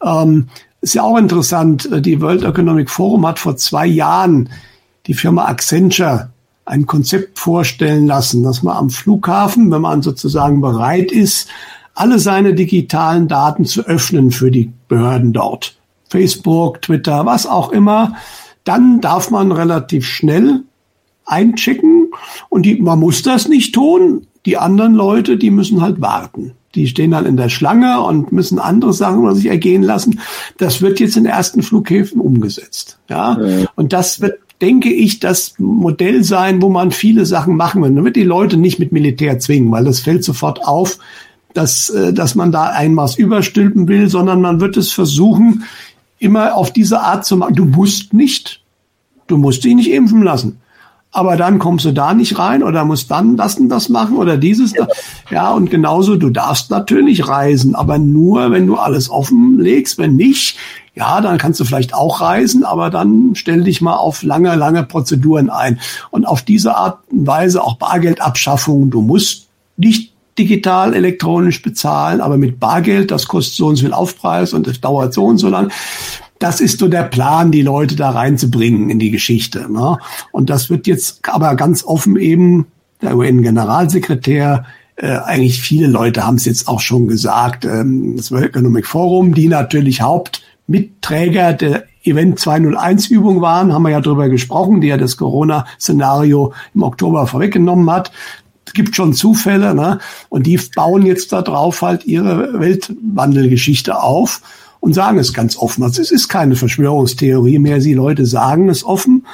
Ähm, 0.03 0.49
ist 0.81 0.95
ja 0.95 1.03
auch 1.03 1.17
interessant, 1.17 1.91
äh, 1.91 2.01
die 2.01 2.21
World 2.21 2.43
Economic 2.43 2.91
Forum 2.91 3.27
hat 3.27 3.39
vor 3.39 3.57
zwei 3.57 3.87
Jahren 3.87 4.49
die 5.07 5.15
Firma 5.15 5.47
Accenture 5.47 6.31
ein 6.65 6.87
Konzept 6.87 7.39
vorstellen 7.39 8.07
lassen, 8.07 8.43
dass 8.43 8.63
man 8.63 8.77
am 8.77 8.91
Flughafen, 8.91 9.71
wenn 9.71 9.83
man 9.83 10.03
sozusagen 10.03 10.61
bereit 10.61 11.13
ist, 11.13 11.49
alle 11.95 12.19
seine 12.19 12.55
digitalen 12.55 13.29
Daten 13.29 13.65
zu 13.65 13.87
öffnen 13.87 14.31
für 14.31 14.51
die 14.51 14.73
Behörden 14.89 15.33
dort. 15.33 15.77
Facebook, 16.09 16.83
Twitter, 16.83 17.25
was 17.25 17.47
auch 17.47 17.71
immer, 17.71 18.15
dann 18.65 19.01
darf 19.01 19.31
man 19.31 19.53
relativ 19.53 20.07
schnell 20.07 20.63
einchecken 21.25 22.11
und 22.49 22.63
die, 22.63 22.81
man 22.81 23.01
muss 23.01 23.23
das 23.23 23.49
nicht 23.49 23.75
tun. 23.75 24.27
Die 24.45 24.57
anderen 24.57 24.95
Leute, 24.95 25.37
die 25.37 25.51
müssen 25.51 25.81
halt 25.81 26.01
warten. 26.01 26.53
Die 26.77 26.87
stehen 26.87 27.11
dann 27.11 27.27
in 27.27 27.37
der 27.37 27.49
Schlange 27.49 28.01
und 28.03 28.31
müssen 28.33 28.59
andere 28.59 28.93
Sachen 28.93 29.21
über 29.21 29.35
sich 29.35 29.47
ergehen 29.47 29.83
lassen. 29.83 30.21
Das 30.59 30.83
wird 30.83 31.01
jetzt 31.01 31.17
in 31.17 31.27
ersten 31.27 31.63
Flughäfen 31.63 32.21
umgesetzt. 32.21 32.99
Ja, 33.09 33.41
ja. 33.41 33.67
und 33.75 33.93
das 33.93 34.21
wird 34.21 34.39
denke 34.61 34.91
ich, 34.91 35.21
das 35.21 35.55
Modell 35.59 36.25
sein, 36.25 36.63
wo 36.63 36.69
man 36.69 36.91
viele 36.91 37.27
Sachen 37.27 37.57
machen 37.57 37.83
will. 37.83 37.91
Man 37.91 38.05
wird 38.05 38.17
die 38.17 38.23
Leute 38.23 38.57
nicht 38.57 38.79
mit 38.79 38.93
Militär 38.93 39.39
zwingen, 39.39 39.71
weil 39.71 39.85
das 39.85 40.01
fällt 40.01 40.25
sofort 40.25 40.65
auf, 40.67 40.99
dass, 41.53 41.91
äh, 41.91 42.13
dass 42.13 42.35
man 42.35 42.53
da 42.53 42.71
ein 42.71 42.95
Maß 42.95 43.19
überstülpen 43.19 43.89
will, 43.89 44.09
sondern 44.09 44.41
man 44.41 44.61
wird 44.61 44.77
es 44.77 44.93
versuchen, 44.93 45.65
immer 46.19 46.55
auf 46.55 46.73
diese 46.73 47.01
Art 47.01 47.27
zu 47.27 47.37
machen. 47.37 47.55
Du 47.55 47.65
musst 47.65 48.15
nicht, 48.15 48.63
du 49.27 49.37
musst 49.37 49.65
dich 49.65 49.75
nicht 49.75 49.91
impfen 49.91 50.23
lassen. 50.23 50.59
Aber 51.17 51.39
dann 51.39 51.59
kommst 51.59 51.87
du 51.87 51.93
da 51.93 52.13
nicht 52.13 52.39
rein 52.39 52.63
oder 52.63 52.85
musst 52.85 53.11
dann 53.11 53.39
das 53.39 53.57
und 53.57 53.71
das 53.71 53.89
machen 53.89 54.19
oder 54.19 54.37
dieses. 54.37 54.75
Ja, 54.75 54.87
ja 55.31 55.51
und 55.51 55.71
genauso, 55.71 56.17
du 56.17 56.29
darfst 56.29 56.71
natürlich 56.71 57.27
reisen, 57.27 57.75
aber 57.75 57.97
nur, 57.97 58.51
wenn 58.51 58.67
du 58.67 58.77
alles 58.77 59.09
offenlegst. 59.09 59.97
Wenn 59.97 60.17
nicht, 60.17 60.59
ja, 60.95 61.23
dann 61.23 61.39
kannst 61.39 61.59
du 61.59 61.65
vielleicht 61.65 61.95
auch 61.95 62.21
reisen, 62.21 62.65
aber 62.65 62.91
dann 62.91 63.31
stell 63.33 63.65
dich 63.65 63.81
mal 63.81 63.97
auf 63.97 64.23
lange, 64.23 64.55
lange 64.57 64.83
Prozeduren 64.83 65.49
ein. 65.49 65.81
Und 66.11 66.27
auf 66.27 66.43
diese 66.43 66.77
Art 66.77 66.99
und 67.11 67.27
Weise 67.27 67.65
auch 67.65 67.79
Bargeldabschaffung. 67.79 68.91
Du 68.91 69.01
musst 69.01 69.47
nicht 69.79 70.13
digital, 70.39 70.93
elektronisch 70.93 71.63
bezahlen, 71.63 72.21
aber 72.21 72.37
mit 72.37 72.61
Bargeld, 72.61 73.11
das 73.11 73.27
kostet 73.27 73.55
so 73.55 73.69
und 73.69 73.77
so 73.77 73.87
viel 73.87 73.95
Aufpreis 73.95 74.53
und 74.53 74.67
das 74.67 74.83
dauert 74.83 75.15
so 75.15 75.25
und 75.25 75.39
so 75.39 75.49
lang. 75.49 75.73
Das 76.39 76.61
ist 76.61 76.79
so 76.79 76.89
der 76.89 77.05
Plan, 77.05 77.51
die 77.51 77.63
Leute 77.63 77.97
da 77.97 78.11
reinzubringen 78.11 78.91
in 78.91 78.99
die 78.99 79.11
Geschichte. 79.11 79.71
Ne? 79.73 79.99
Und 80.33 80.51
das 80.51 80.69
wird 80.71 80.87
jetzt 80.87 81.29
aber 81.29 81.55
ganz 81.55 81.85
offen 81.85 82.17
eben 82.17 82.67
der 83.03 83.17
UN-Generalsekretär, 83.17 84.65
äh, 84.97 85.19
eigentlich 85.19 85.61
viele 85.61 85.87
Leute 85.87 86.27
haben 86.27 86.37
es 86.37 86.47
jetzt 86.47 86.69
auch 86.69 86.81
schon 86.81 87.07
gesagt, 87.07 87.65
ähm, 87.67 88.17
das 88.17 88.33
World 88.33 88.47
Economic 88.47 88.87
Forum, 88.87 89.35
die 89.35 89.49
natürlich 89.49 90.01
Hauptmitträger 90.01 91.53
der 91.53 91.85
Event 92.03 92.39
201 92.39 93.09
Übung 93.09 93.43
waren, 93.43 93.75
haben 93.75 93.83
wir 93.83 93.91
ja 93.91 94.01
drüber 94.01 94.31
gesprochen, 94.31 94.81
die 94.81 94.89
ja 94.89 94.97
das 94.97 95.19
Corona-Szenario 95.19 96.55
im 96.75 96.83
Oktober 96.83 97.27
vorweggenommen 97.27 97.91
hat 97.91 98.11
es 98.67 98.73
gibt 98.73 98.97
schon 98.97 99.15
Zufälle, 99.15 99.75
ne? 99.75 100.01
Und 100.29 100.47
die 100.47 100.61
bauen 100.75 101.07
jetzt 101.07 101.33
darauf 101.33 101.83
halt 101.83 102.05
ihre 102.05 102.59
Weltwandelgeschichte 102.61 104.01
auf 104.03 104.43
und 104.81 104.95
sagen 104.95 105.19
es 105.19 105.33
ganz 105.33 105.57
offen. 105.57 105.83
Also 105.83 106.03
es 106.03 106.11
ist 106.11 106.29
keine 106.29 106.57
Verschwörungstheorie 106.57 107.59
mehr. 107.59 107.79
Die 107.79 107.95
Leute 107.95 108.27
sagen 108.27 108.69
es 108.69 108.85
offen 108.85 109.27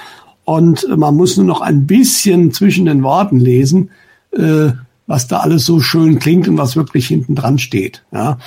und 0.44 0.86
man 0.96 1.16
muss 1.16 1.36
nur 1.36 1.46
noch 1.46 1.60
ein 1.60 1.86
bisschen 1.86 2.52
zwischen 2.52 2.86
den 2.86 3.02
Worten 3.02 3.38
lesen, 3.38 3.90
äh, 4.32 4.70
was 5.06 5.26
da 5.26 5.40
alles 5.40 5.64
so 5.64 5.80
schön 5.80 6.18
klingt 6.18 6.48
und 6.48 6.58
was 6.58 6.76
wirklich 6.76 7.06
hinten 7.06 7.34
dran 7.34 7.58
steht. 7.58 8.04
Ja? 8.12 8.38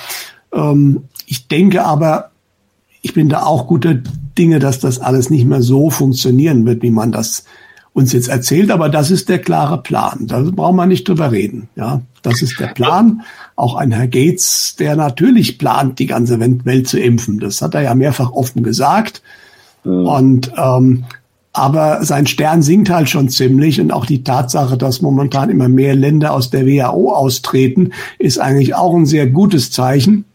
Ähm, 0.52 1.04
ich 1.26 1.48
denke 1.48 1.84
aber, 1.84 2.30
ich 3.02 3.14
bin 3.14 3.28
da 3.28 3.44
auch 3.44 3.66
guter 3.66 3.94
Dinge, 4.36 4.58
dass 4.58 4.80
das 4.80 4.98
alles 4.98 5.30
nicht 5.30 5.44
mehr 5.44 5.62
so 5.62 5.90
funktionieren 5.90 6.66
wird, 6.66 6.82
wie 6.82 6.90
man 6.90 7.12
das 7.12 7.44
uns 7.92 8.12
jetzt 8.12 8.28
erzählt, 8.28 8.70
aber 8.70 8.90
das 8.90 9.10
ist 9.10 9.28
der 9.30 9.38
klare 9.38 9.82
Plan. 9.82 10.26
Da 10.26 10.42
braucht 10.42 10.74
man 10.74 10.88
nicht 10.88 11.08
drüber 11.08 11.32
reden. 11.32 11.68
Ja, 11.76 12.02
das 12.20 12.42
ist 12.42 12.60
der 12.60 12.66
Plan. 12.66 13.22
Auch 13.56 13.74
ein 13.74 13.90
Herr 13.90 14.06
Gates, 14.06 14.76
der 14.78 14.96
natürlich 14.96 15.58
plant, 15.58 15.98
die 15.98 16.06
ganze 16.06 16.38
Welt 16.38 16.88
zu 16.88 17.00
impfen. 17.00 17.40
Das 17.40 17.62
hat 17.62 17.74
er 17.74 17.82
ja 17.82 17.94
mehrfach 17.94 18.32
offen 18.32 18.62
gesagt. 18.62 19.22
Mhm. 19.84 20.06
Und 20.06 20.52
ähm, 20.56 21.04
aber 21.52 22.04
sein 22.04 22.26
Stern 22.26 22.60
sinkt 22.60 22.90
halt 22.90 23.08
schon 23.08 23.30
ziemlich 23.30 23.80
und 23.80 23.90
auch 23.90 24.04
die 24.04 24.22
Tatsache, 24.22 24.76
dass 24.76 25.00
momentan 25.00 25.48
immer 25.48 25.70
mehr 25.70 25.94
Länder 25.94 26.34
aus 26.34 26.50
der 26.50 26.66
WHO 26.66 27.14
austreten, 27.14 27.92
ist 28.18 28.38
eigentlich 28.38 28.74
auch 28.74 28.94
ein 28.94 29.06
sehr 29.06 29.26
gutes 29.26 29.70
Zeichen. 29.70 30.26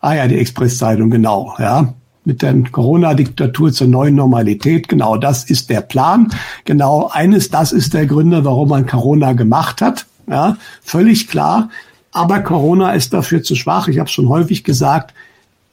Ah 0.00 0.14
ja, 0.14 0.28
die 0.28 0.38
Expresszeitung, 0.38 1.08
genau, 1.08 1.54
ja 1.58 1.94
mit 2.24 2.42
der 2.42 2.54
Corona-Diktatur 2.70 3.72
zur 3.72 3.86
neuen 3.86 4.14
Normalität. 4.14 4.88
Genau 4.88 5.16
das 5.16 5.44
ist 5.44 5.70
der 5.70 5.80
Plan. 5.80 6.28
Genau 6.64 7.10
eines, 7.12 7.50
das 7.50 7.72
ist 7.72 7.94
der 7.94 8.06
Gründe, 8.06 8.44
warum 8.44 8.68
man 8.68 8.86
Corona 8.86 9.32
gemacht 9.32 9.80
hat. 9.80 10.06
Ja, 10.28 10.56
völlig 10.82 11.28
klar. 11.28 11.70
Aber 12.12 12.40
Corona 12.40 12.92
ist 12.92 13.12
dafür 13.12 13.42
zu 13.42 13.54
schwach. 13.54 13.88
Ich 13.88 13.98
habe 13.98 14.06
es 14.06 14.12
schon 14.12 14.28
häufig 14.28 14.64
gesagt. 14.64 15.14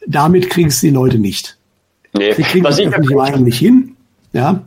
Damit 0.05 0.49
kriegst 0.49 0.81
du 0.81 0.87
die 0.87 0.93
Leute 0.93 1.19
nicht. 1.19 1.57
Nee, 2.17 2.33
Sie 2.33 2.43
kriegen 2.43 2.63
das 2.63 2.79
öffentliche 2.79 3.15
Meinung 3.15 3.43
nicht 3.43 3.59
hin. 3.59 3.95
Ja. 4.33 4.61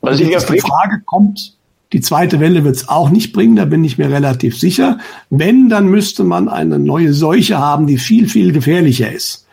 Was 0.00 0.20
ich 0.20 0.28
die 0.28 0.60
Frage 0.60 1.02
kommt, 1.04 1.56
die 1.92 2.00
zweite 2.00 2.40
Welle 2.40 2.64
wird 2.64 2.76
es 2.76 2.88
auch 2.88 3.10
nicht 3.10 3.32
bringen, 3.32 3.56
da 3.56 3.64
bin 3.64 3.84
ich 3.84 3.98
mir 3.98 4.10
relativ 4.10 4.58
sicher. 4.58 4.98
Wenn, 5.30 5.68
dann 5.68 5.86
müsste 5.86 6.24
man 6.24 6.48
eine 6.48 6.78
neue 6.78 7.12
Seuche 7.12 7.58
haben, 7.58 7.86
die 7.86 7.98
viel, 7.98 8.28
viel 8.28 8.52
gefährlicher 8.52 9.10
ist. 9.10 9.46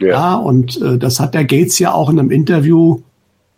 Ja, 0.00 0.08
ja 0.08 0.34
und 0.34 0.80
äh, 0.80 0.98
das 0.98 1.20
hat 1.20 1.34
der 1.34 1.44
Gates 1.44 1.78
ja 1.78 1.92
auch 1.92 2.08
in 2.08 2.18
einem 2.18 2.30
Interview 2.30 3.02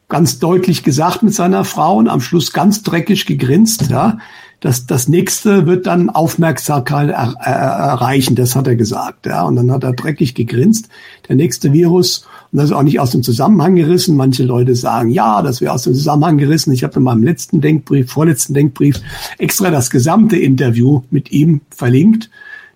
ganz 0.09 0.39
deutlich 0.39 0.83
gesagt 0.83 1.23
mit 1.23 1.35
seiner 1.35 1.65
Frau 1.65 1.97
und 1.97 2.09
am 2.09 2.21
Schluss 2.21 2.53
ganz 2.53 2.83
dreckig 2.83 3.27
gegrinst, 3.27 3.91
ja. 3.91 4.19
Das, 4.61 4.87
das 4.87 5.09
nächste 5.09 5.67
wird 5.67 5.87
dann 5.87 6.09
Aufmerksamkeit 6.09 7.11
er, 7.11 7.35
er, 7.39 7.55
erreichen, 7.55 8.35
das 8.35 8.57
hat 8.57 8.67
er 8.67 8.77
gesagt, 8.77 9.27
ja. 9.27 9.43
Und 9.43 9.57
dann 9.57 9.71
hat 9.71 9.85
er 9.85 9.93
dreckig 9.93 10.35
gegrinst. 10.35 10.89
Der 11.29 11.37
nächste 11.37 11.73
Virus, 11.73 12.27
und 12.51 12.59
das 12.59 12.67
ist 12.67 12.73
auch 12.73 12.83
nicht 12.83 13.01
aus 13.01 13.11
dem 13.11 13.23
Zusammenhang 13.23 13.75
gerissen. 13.77 14.17
Manche 14.17 14.45
Leute 14.45 14.75
sagen, 14.75 15.11
ja, 15.11 15.43
das 15.43 15.61
wäre 15.61 15.73
aus 15.73 15.83
dem 15.83 15.95
Zusammenhang 15.95 16.39
gerissen. 16.39 16.73
Ich 16.73 16.83
habe 16.83 16.97
in 16.97 17.03
meinem 17.03 17.23
letzten 17.23 17.61
Denkbrief, 17.61 18.11
vorletzten 18.11 18.55
Denkbrief 18.55 19.01
extra 19.39 19.71
das 19.71 19.91
gesamte 19.91 20.37
Interview 20.37 21.03
mit 21.11 21.31
ihm 21.31 21.61
verlinkt 21.71 22.31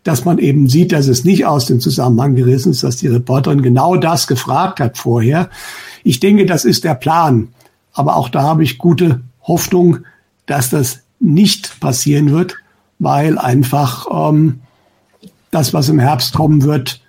dass 0.09 0.24
man 0.24 0.39
eben 0.39 0.70
sieht, 0.70 0.93
dass 0.93 1.07
es 1.07 1.24
nicht 1.24 1.45
aus 1.45 1.66
dem 1.66 1.81
Zusammenhang 1.81 2.35
gerissen 2.35 2.70
ist, 2.70 2.83
dass 2.83 2.97
die 2.97 3.09
Reporterin 3.09 3.61
genau 3.61 3.97
das 3.97 4.26
gefragt 4.26 4.81
hat 4.81 4.97
vorher. 4.97 5.51
Ich 6.03 6.18
denke, 6.18 6.47
das 6.47 6.64
ist 6.64 6.85
der 6.85 6.95
Plan. 6.95 7.49
Aber 7.93 8.16
auch 8.16 8.31
da 8.31 8.43
habe 8.43 8.62
ich 8.62 8.79
gute 8.79 9.20
Hoffnung, 9.43 9.99
dass 10.47 10.70
das 10.70 11.01
nicht 11.20 11.80
passieren 11.80 12.30
wird, 12.30 12.56
weil 12.98 13.38
einfach 13.38 14.06
ähm, 14.30 14.60
das, 15.50 15.74
was 15.74 15.88
im 15.88 15.98
Herbst 15.98 16.34
kommen 16.34 16.62
wird, 16.62 17.00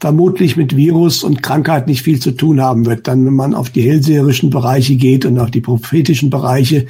vermutlich 0.00 0.56
mit 0.56 0.76
Virus 0.76 1.24
und 1.24 1.42
Krankheit 1.42 1.86
nicht 1.86 2.02
viel 2.02 2.20
zu 2.20 2.32
tun 2.32 2.60
haben 2.60 2.86
wird. 2.86 3.08
Dann, 3.08 3.24
wenn 3.24 3.34
man 3.34 3.54
auf 3.54 3.70
die 3.70 3.82
hellseherischen 3.82 4.50
Bereiche 4.50 4.96
geht 4.96 5.24
und 5.24 5.38
auf 5.38 5.50
die 5.50 5.60
prophetischen 5.60 6.30
Bereiche, 6.30 6.86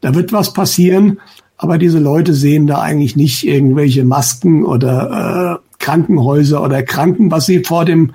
da 0.00 0.14
wird 0.14 0.32
was 0.32 0.52
passieren, 0.52 1.18
aber 1.56 1.78
diese 1.78 1.98
Leute 1.98 2.34
sehen 2.34 2.66
da 2.66 2.80
eigentlich 2.80 3.16
nicht 3.16 3.46
irgendwelche 3.46 4.04
Masken 4.04 4.64
oder 4.64 5.60
äh, 5.62 5.76
Krankenhäuser 5.78 6.62
oder 6.62 6.82
Kranken, 6.82 7.30
was 7.30 7.46
sie 7.46 7.64
vor 7.64 7.84
dem 7.84 8.14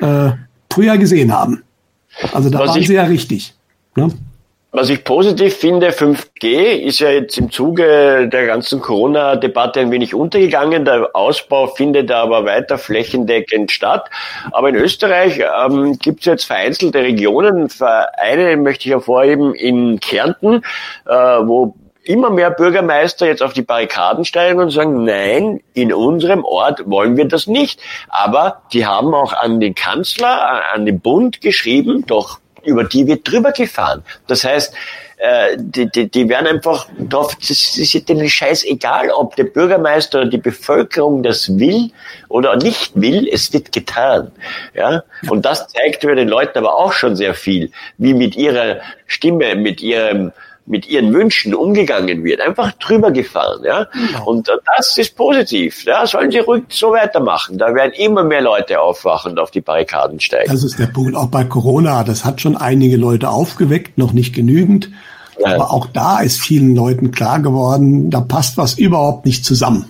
äh, 0.00 0.30
Frühjahr 0.72 0.98
gesehen 0.98 1.32
haben. 1.32 1.62
Also 2.32 2.50
da 2.50 2.60
was 2.60 2.70
waren 2.70 2.82
sie 2.82 2.94
ja 2.94 3.04
richtig. 3.04 3.54
Ne? 3.96 4.10
Was 4.70 4.90
ich 4.90 5.02
positiv 5.02 5.56
finde, 5.56 5.92
5G 5.92 6.72
ist 6.82 6.98
ja 6.98 7.08
jetzt 7.08 7.38
im 7.38 7.50
Zuge 7.50 8.28
der 8.30 8.46
ganzen 8.46 8.82
Corona-Debatte 8.82 9.80
ein 9.80 9.90
wenig 9.90 10.14
untergegangen. 10.14 10.84
Der 10.84 11.08
Ausbau 11.14 11.68
findet 11.68 12.10
aber 12.10 12.44
weiter 12.44 12.76
flächendeckend 12.76 13.70
statt. 13.70 14.10
Aber 14.52 14.68
in 14.68 14.74
Österreich 14.74 15.40
ähm, 15.40 15.98
gibt 15.98 16.20
es 16.20 16.26
jetzt 16.26 16.44
vereinzelte 16.44 16.98
Regionen. 16.98 17.70
Eine 17.80 18.58
möchte 18.58 18.84
ich 18.84 18.92
hervorheben 18.92 19.54
in 19.54 20.00
Kärnten, 20.00 20.62
äh, 21.06 21.14
wo 21.14 21.74
immer 22.04 22.28
mehr 22.28 22.50
Bürgermeister 22.50 23.26
jetzt 23.26 23.42
auf 23.42 23.54
die 23.54 23.62
Barrikaden 23.62 24.26
steigen 24.26 24.60
und 24.60 24.70
sagen, 24.70 25.02
nein, 25.02 25.60
in 25.72 25.94
unserem 25.94 26.44
Ort 26.44 26.82
wollen 26.84 27.16
wir 27.16 27.26
das 27.26 27.46
nicht. 27.46 27.80
Aber 28.10 28.60
die 28.74 28.84
haben 28.84 29.14
auch 29.14 29.32
an 29.32 29.60
den 29.60 29.74
Kanzler, 29.74 30.74
an 30.74 30.84
den 30.84 31.00
Bund 31.00 31.40
geschrieben, 31.40 32.04
doch 32.06 32.38
über 32.64 32.84
die 32.84 33.06
wird 33.06 33.30
drüber 33.30 33.52
gefahren. 33.52 34.02
Das 34.26 34.44
heißt, 34.44 34.74
äh, 35.18 35.56
die, 35.58 35.90
die, 35.90 36.08
die 36.08 36.28
werden 36.28 36.46
einfach 36.46 36.86
drauf, 36.96 37.34
das 37.36 37.76
ist 37.76 38.08
denen 38.08 38.28
scheiß 38.28 38.64
egal, 38.64 39.10
ob 39.10 39.34
der 39.34 39.44
Bürgermeister 39.44 40.20
oder 40.20 40.30
die 40.30 40.38
Bevölkerung 40.38 41.24
das 41.24 41.58
will 41.58 41.90
oder 42.28 42.56
nicht 42.56 42.92
will, 42.94 43.28
es 43.28 43.52
wird 43.52 43.72
getan. 43.72 44.30
Ja? 44.74 45.02
Und 45.28 45.44
das 45.44 45.66
zeigt 45.68 46.04
mir 46.04 46.14
den 46.14 46.28
Leuten 46.28 46.58
aber 46.58 46.76
auch 46.76 46.92
schon 46.92 47.16
sehr 47.16 47.34
viel, 47.34 47.72
wie 47.96 48.14
mit 48.14 48.36
ihrer 48.36 48.76
Stimme, 49.06 49.56
mit 49.56 49.80
ihrem 49.82 50.32
mit 50.68 50.88
ihren 50.88 51.12
Wünschen 51.12 51.54
umgegangen 51.54 52.24
wird, 52.24 52.40
einfach 52.40 52.72
drüber 52.72 53.10
gefahren, 53.10 53.62
ja. 53.64 53.86
Genau. 53.92 54.26
Und 54.26 54.50
das 54.76 54.96
ist 54.96 55.16
positiv, 55.16 55.84
ja. 55.84 56.06
Sollen 56.06 56.30
sie 56.30 56.38
ruhig 56.38 56.64
so 56.68 56.92
weitermachen. 56.92 57.58
Da 57.58 57.74
werden 57.74 57.92
immer 57.94 58.22
mehr 58.22 58.42
Leute 58.42 58.80
aufwachen 58.80 59.32
und 59.32 59.38
auf 59.38 59.50
die 59.50 59.60
Barrikaden 59.60 60.20
steigen. 60.20 60.50
Das 60.50 60.62
ist 60.62 60.78
der 60.78 60.86
Punkt. 60.86 61.16
Auch 61.16 61.28
bei 61.28 61.44
Corona, 61.44 62.04
das 62.04 62.24
hat 62.24 62.40
schon 62.40 62.56
einige 62.56 62.96
Leute 62.96 63.30
aufgeweckt, 63.30 63.98
noch 63.98 64.12
nicht 64.12 64.34
genügend. 64.34 64.90
Ja. 65.38 65.54
Aber 65.54 65.72
auch 65.72 65.86
da 65.86 66.20
ist 66.20 66.40
vielen 66.40 66.74
Leuten 66.74 67.10
klar 67.10 67.40
geworden, 67.40 68.10
da 68.10 68.20
passt 68.20 68.56
was 68.56 68.74
überhaupt 68.74 69.24
nicht 69.24 69.44
zusammen. 69.44 69.86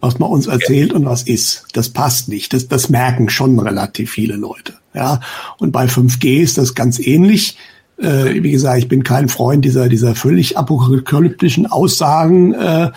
Was 0.00 0.18
man 0.18 0.28
uns 0.28 0.46
erzählt 0.46 0.90
ja. 0.90 0.96
und 0.96 1.06
was 1.06 1.22
ist. 1.22 1.64
Das 1.72 1.88
passt 1.88 2.28
nicht. 2.28 2.52
Das, 2.52 2.68
das 2.68 2.90
merken 2.90 3.30
schon 3.30 3.58
relativ 3.58 4.10
viele 4.10 4.36
Leute. 4.36 4.74
Ja. 4.92 5.20
Und 5.58 5.72
bei 5.72 5.86
5G 5.86 6.42
ist 6.42 6.58
das 6.58 6.74
ganz 6.74 6.98
ähnlich 6.98 7.56
äh, 7.98 8.42
wie 8.42 8.50
gesagt, 8.50 8.78
ich 8.78 8.88
bin 8.88 9.02
kein 9.02 9.28
Freund 9.28 9.64
dieser, 9.64 9.88
dieser 9.88 10.14
völlig 10.14 10.58
apokalyptischen 10.58 11.66
Aussagen. 11.66 12.54
Äh, 12.54 12.90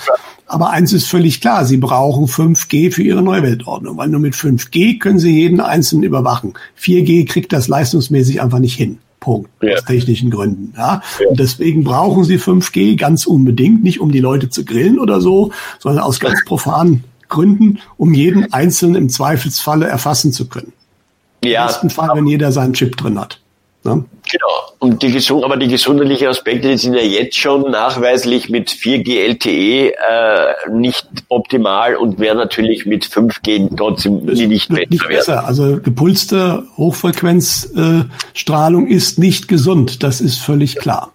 aber 0.47 0.69
eins 0.69 0.93
ist 0.93 1.07
völlig 1.07 1.41
klar, 1.41 1.65
sie 1.65 1.77
brauchen 1.77 2.25
5G 2.25 2.91
für 2.91 3.03
ihre 3.03 3.21
neue 3.21 3.43
Weltordnung, 3.43 3.97
weil 3.97 4.07
nur 4.07 4.21
mit 4.21 4.33
5G 4.33 4.99
können 4.99 5.19
sie 5.19 5.37
jeden 5.37 5.59
Einzelnen 5.59 6.03
überwachen. 6.03 6.53
4G 6.79 7.27
kriegt 7.27 7.51
das 7.51 7.67
leistungsmäßig 7.67 8.41
einfach 8.41 8.59
nicht 8.59 8.75
hin. 8.75 8.99
Punkt. 9.19 9.49
Ja. 9.61 9.75
Aus 9.75 9.83
technischen 9.83 10.31
Gründen. 10.31 10.73
Ja? 10.77 11.01
ja. 11.19 11.29
Und 11.29 11.39
deswegen 11.39 11.83
brauchen 11.83 12.23
sie 12.23 12.37
5G 12.37 12.97
ganz 12.97 13.25
unbedingt, 13.25 13.83
nicht 13.83 13.99
um 13.99 14.11
die 14.11 14.19
Leute 14.19 14.49
zu 14.49 14.63
grillen 14.63 14.99
oder 14.99 15.19
so, 15.19 15.51
sondern 15.79 16.03
aus 16.03 16.19
ganz 16.19 16.45
profanen 16.45 17.03
Gründen, 17.27 17.79
um 17.97 18.13
jeden 18.13 18.53
Einzelnen 18.53 18.95
im 18.95 19.09
Zweifelsfalle 19.09 19.85
erfassen 19.85 20.31
zu 20.31 20.47
können. 20.47 20.71
Ja. 21.43 21.63
Im 21.63 21.67
besten 21.67 21.89
Fall, 21.89 22.09
wenn 22.15 22.27
jeder 22.27 22.51
seinen 22.51 22.73
Chip 22.73 22.95
drin 22.95 23.19
hat. 23.19 23.41
Ne? 23.87 24.05
Genau. 24.29 24.47
Und 24.79 25.01
die 25.01 25.11
gesund, 25.11 25.43
aber 25.43 25.57
die 25.57 25.69
gesundheitlichen 25.69 26.27
Aspekte 26.27 26.77
sind 26.77 26.93
ja 26.93 27.01
jetzt 27.01 27.35
schon 27.37 27.71
nachweislich 27.71 28.49
mit 28.49 28.69
4G 28.69 29.25
LTE 29.27 29.93
äh, 29.93 29.95
nicht 30.69 31.07
optimal 31.29 31.95
und 31.95 32.19
wäre 32.19 32.35
natürlich 32.35 32.85
mit 32.85 33.05
5G 33.05 33.75
trotzdem 33.75 34.25
nicht, 34.25 34.69
besser, 34.69 34.85
nicht 34.89 35.07
besser. 35.07 35.47
Also 35.47 35.79
gepulste 35.79 36.65
Hochfrequenzstrahlung 36.75 38.87
äh, 38.87 38.93
ist 38.93 39.17
nicht 39.17 39.47
gesund. 39.47 40.03
Das 40.03 40.21
ist 40.21 40.37
völlig 40.39 40.75
klar. 40.75 41.13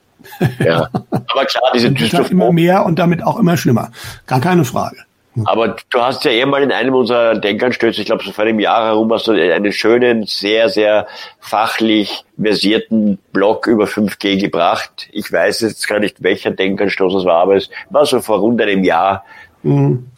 Ja, 0.65 0.89
aber 1.11 1.45
klar, 1.45 1.71
diese 1.75 1.91
Dystoph 1.91 2.31
immer 2.31 2.53
mehr 2.53 2.87
und 2.87 2.99
damit 2.99 3.23
auch 3.23 3.39
immer 3.39 3.59
schlimmer. 3.59 3.91
Gar 4.27 4.41
keine 4.41 4.65
Frage. 4.65 4.97
Aber 5.45 5.77
du 5.91 6.01
hast 6.01 6.25
ja 6.25 6.31
eh 6.31 6.45
mal 6.45 6.63
in 6.63 6.73
einem 6.73 6.95
unserer 6.95 7.35
Denkanstöße, 7.35 8.01
ich 8.01 8.07
glaube 8.07 8.23
so 8.23 8.33
vor 8.33 8.45
einem 8.45 8.61
Jahr 8.61 8.85
herum, 8.87 9.13
hast 9.13 9.29
du 9.29 9.33
einen 9.33 9.73
schönen, 9.73 10.27
sehr, 10.27 10.69
sehr 10.69 11.07
fachlich 11.41 12.25
versierten 12.41 13.19
Blog 13.33 13.67
über 13.67 13.85
5G 13.85 14.39
gebracht. 14.39 15.09
Ich 15.13 15.33
weiß 15.33 15.61
jetzt 15.63 15.89
gar 15.89 16.01
nicht, 16.01 16.23
welcher 16.23 16.51
Denkanstoß 16.51 17.15
es 17.15 17.25
war, 17.25 17.43
aber 17.43 17.57
es 17.57 17.71
war 17.91 18.05
so 18.05 18.21
vor 18.21 18.41
rund 18.41 18.61
einem 18.61 18.85
Jahr. 18.85 19.25
Mhm 19.63 20.12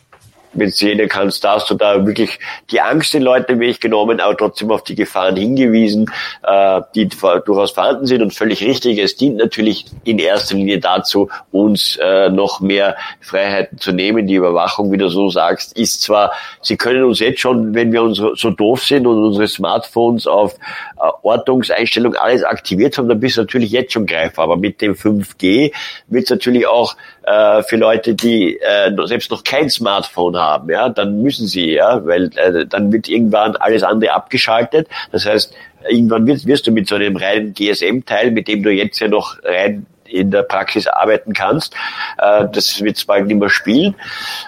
du 0.55 0.71
sehen 0.71 1.09
kannst, 1.09 1.45
da 1.45 1.55
hast 1.55 1.71
du 1.71 1.75
da 1.75 2.07
wirklich 2.07 2.39
die 2.71 2.81
Angst 2.81 3.15
den 3.15 3.23
Leuten 3.23 3.53
im 3.53 3.61
Weg 3.61 3.81
genommen, 3.81 4.21
aber 4.21 4.37
trotzdem 4.37 4.71
auf 4.71 4.85
die 4.85 4.95
Gefahren 4.95 5.37
hingewiesen, 5.37 6.11
äh, 6.43 6.81
die 6.95 7.09
durchaus 7.09 7.73
vorhanden 7.73 8.07
sind 8.07 8.23
und 8.23 8.33
völlig 8.33 8.63
richtig. 8.63 8.99
Es 8.99 9.17
dient 9.17 9.37
natürlich 9.37 9.87
in 10.05 10.19
erster 10.19 10.57
Linie 10.57 10.79
dazu, 10.79 11.29
uns 11.53 11.97
äh, 11.97 12.29
noch 12.31 12.61
mehr 12.61 12.97
Freiheiten 13.21 13.79
zu 13.79 13.93
nehmen. 13.93 14.27
Die 14.27 14.35
Überwachung, 14.35 14.93
wie 14.93 14.99
du 14.99 15.09
so 15.09 15.29
sagst, 15.31 15.77
ist 15.77 16.03
zwar, 16.03 16.33
sie 16.61 16.77
können 16.77 17.05
uns 17.05 17.21
jetzt 17.21 17.41
schon, 17.41 17.75
wenn 17.75 17.93
wir 17.93 18.03
uns 18.03 18.17
so 18.17 18.51
doof 18.51 18.83
sind 18.83 19.07
und 19.07 19.23
unsere 19.23 19.49
Smartphones 19.49 20.27
auf 20.27 20.55
äh, 20.55 21.11
Ortungseinstellung 21.23 22.15
alles 22.15 22.45
aktiviert 22.45 22.99
haben, 22.99 23.09
dann 23.09 23.21
bist 23.21 23.37
du 23.37 23.43
natürlich 23.43 23.71
jetzt 23.71 23.93
schon 23.93 24.07
greifbar. 24.07 24.45
Aber 24.45 24.57
mit 24.57 24.81
dem 24.81 24.95
5G 24.95 25.73
wird 26.09 26.25
es 26.25 26.31
natürlich 26.31 26.67
auch 26.67 26.97
äh, 27.27 27.63
für 27.63 27.77
Leute, 27.77 28.15
die 28.15 28.59
äh, 28.61 28.91
selbst 29.07 29.31
noch 29.31 29.45
kein 29.45 29.71
Smartphone 29.71 30.37
haben, 30.37 30.71
ja, 30.71 30.89
dann 30.89 31.23
müssen 31.23 31.47
sie, 31.47 31.73
ja, 31.73 32.05
weil 32.05 32.31
äh, 32.37 32.67
dann 32.67 32.93
wird 32.93 33.09
irgendwann 33.09 33.57
alles 33.57 33.83
andere 33.83 34.13
abgeschaltet. 34.13 34.89
Das 35.13 35.27
heißt, 35.27 35.55
irgendwann 35.89 36.27
wirst, 36.27 36.47
wirst 36.47 36.67
du 36.67 36.73
mit 36.73 36.89
so 36.89 36.95
einem 36.97 37.17
reinen 37.17 37.55
GSM-Teil, 37.55 38.31
mit 38.31 38.49
dem 38.49 38.63
du 38.63 38.71
jetzt 38.71 38.99
ja 39.01 39.09
noch 39.09 39.39
rein 39.43 39.87
in 40.07 40.31
der 40.31 40.43
Praxis 40.43 40.87
arbeiten 40.87 41.33
kannst. 41.33 41.75
Äh, 42.19 42.47
das 42.53 42.81
wird 42.83 42.97
es 42.97 43.05
bald 43.05 43.27
nicht 43.27 43.39
mehr 43.39 43.51
spielen. 43.51 43.95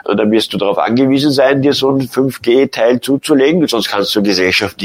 Und 0.04 0.18
dann 0.18 0.30
wirst 0.30 0.52
du 0.52 0.58
darauf 0.58 0.78
angewiesen 0.78 1.32
sein, 1.32 1.62
dir 1.62 1.72
so 1.72 1.88
einen 1.88 2.08
5G-Teil 2.08 3.00
zuzulegen, 3.00 3.66
sonst 3.66 3.88
kannst 3.88 4.14
du 4.14 4.22
Gesellschaft 4.22 4.80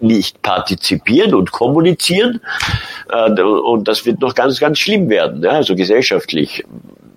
nicht 0.00 0.42
partizipieren 0.42 1.34
und 1.34 1.52
kommunizieren. 1.52 2.40
Äh, 3.10 3.40
und 3.42 3.88
das 3.88 4.06
wird 4.06 4.20
noch 4.20 4.34
ganz, 4.34 4.60
ganz 4.60 4.78
schlimm 4.78 5.08
werden, 5.08 5.44
also 5.46 5.74
gesellschaftlich. 5.74 6.64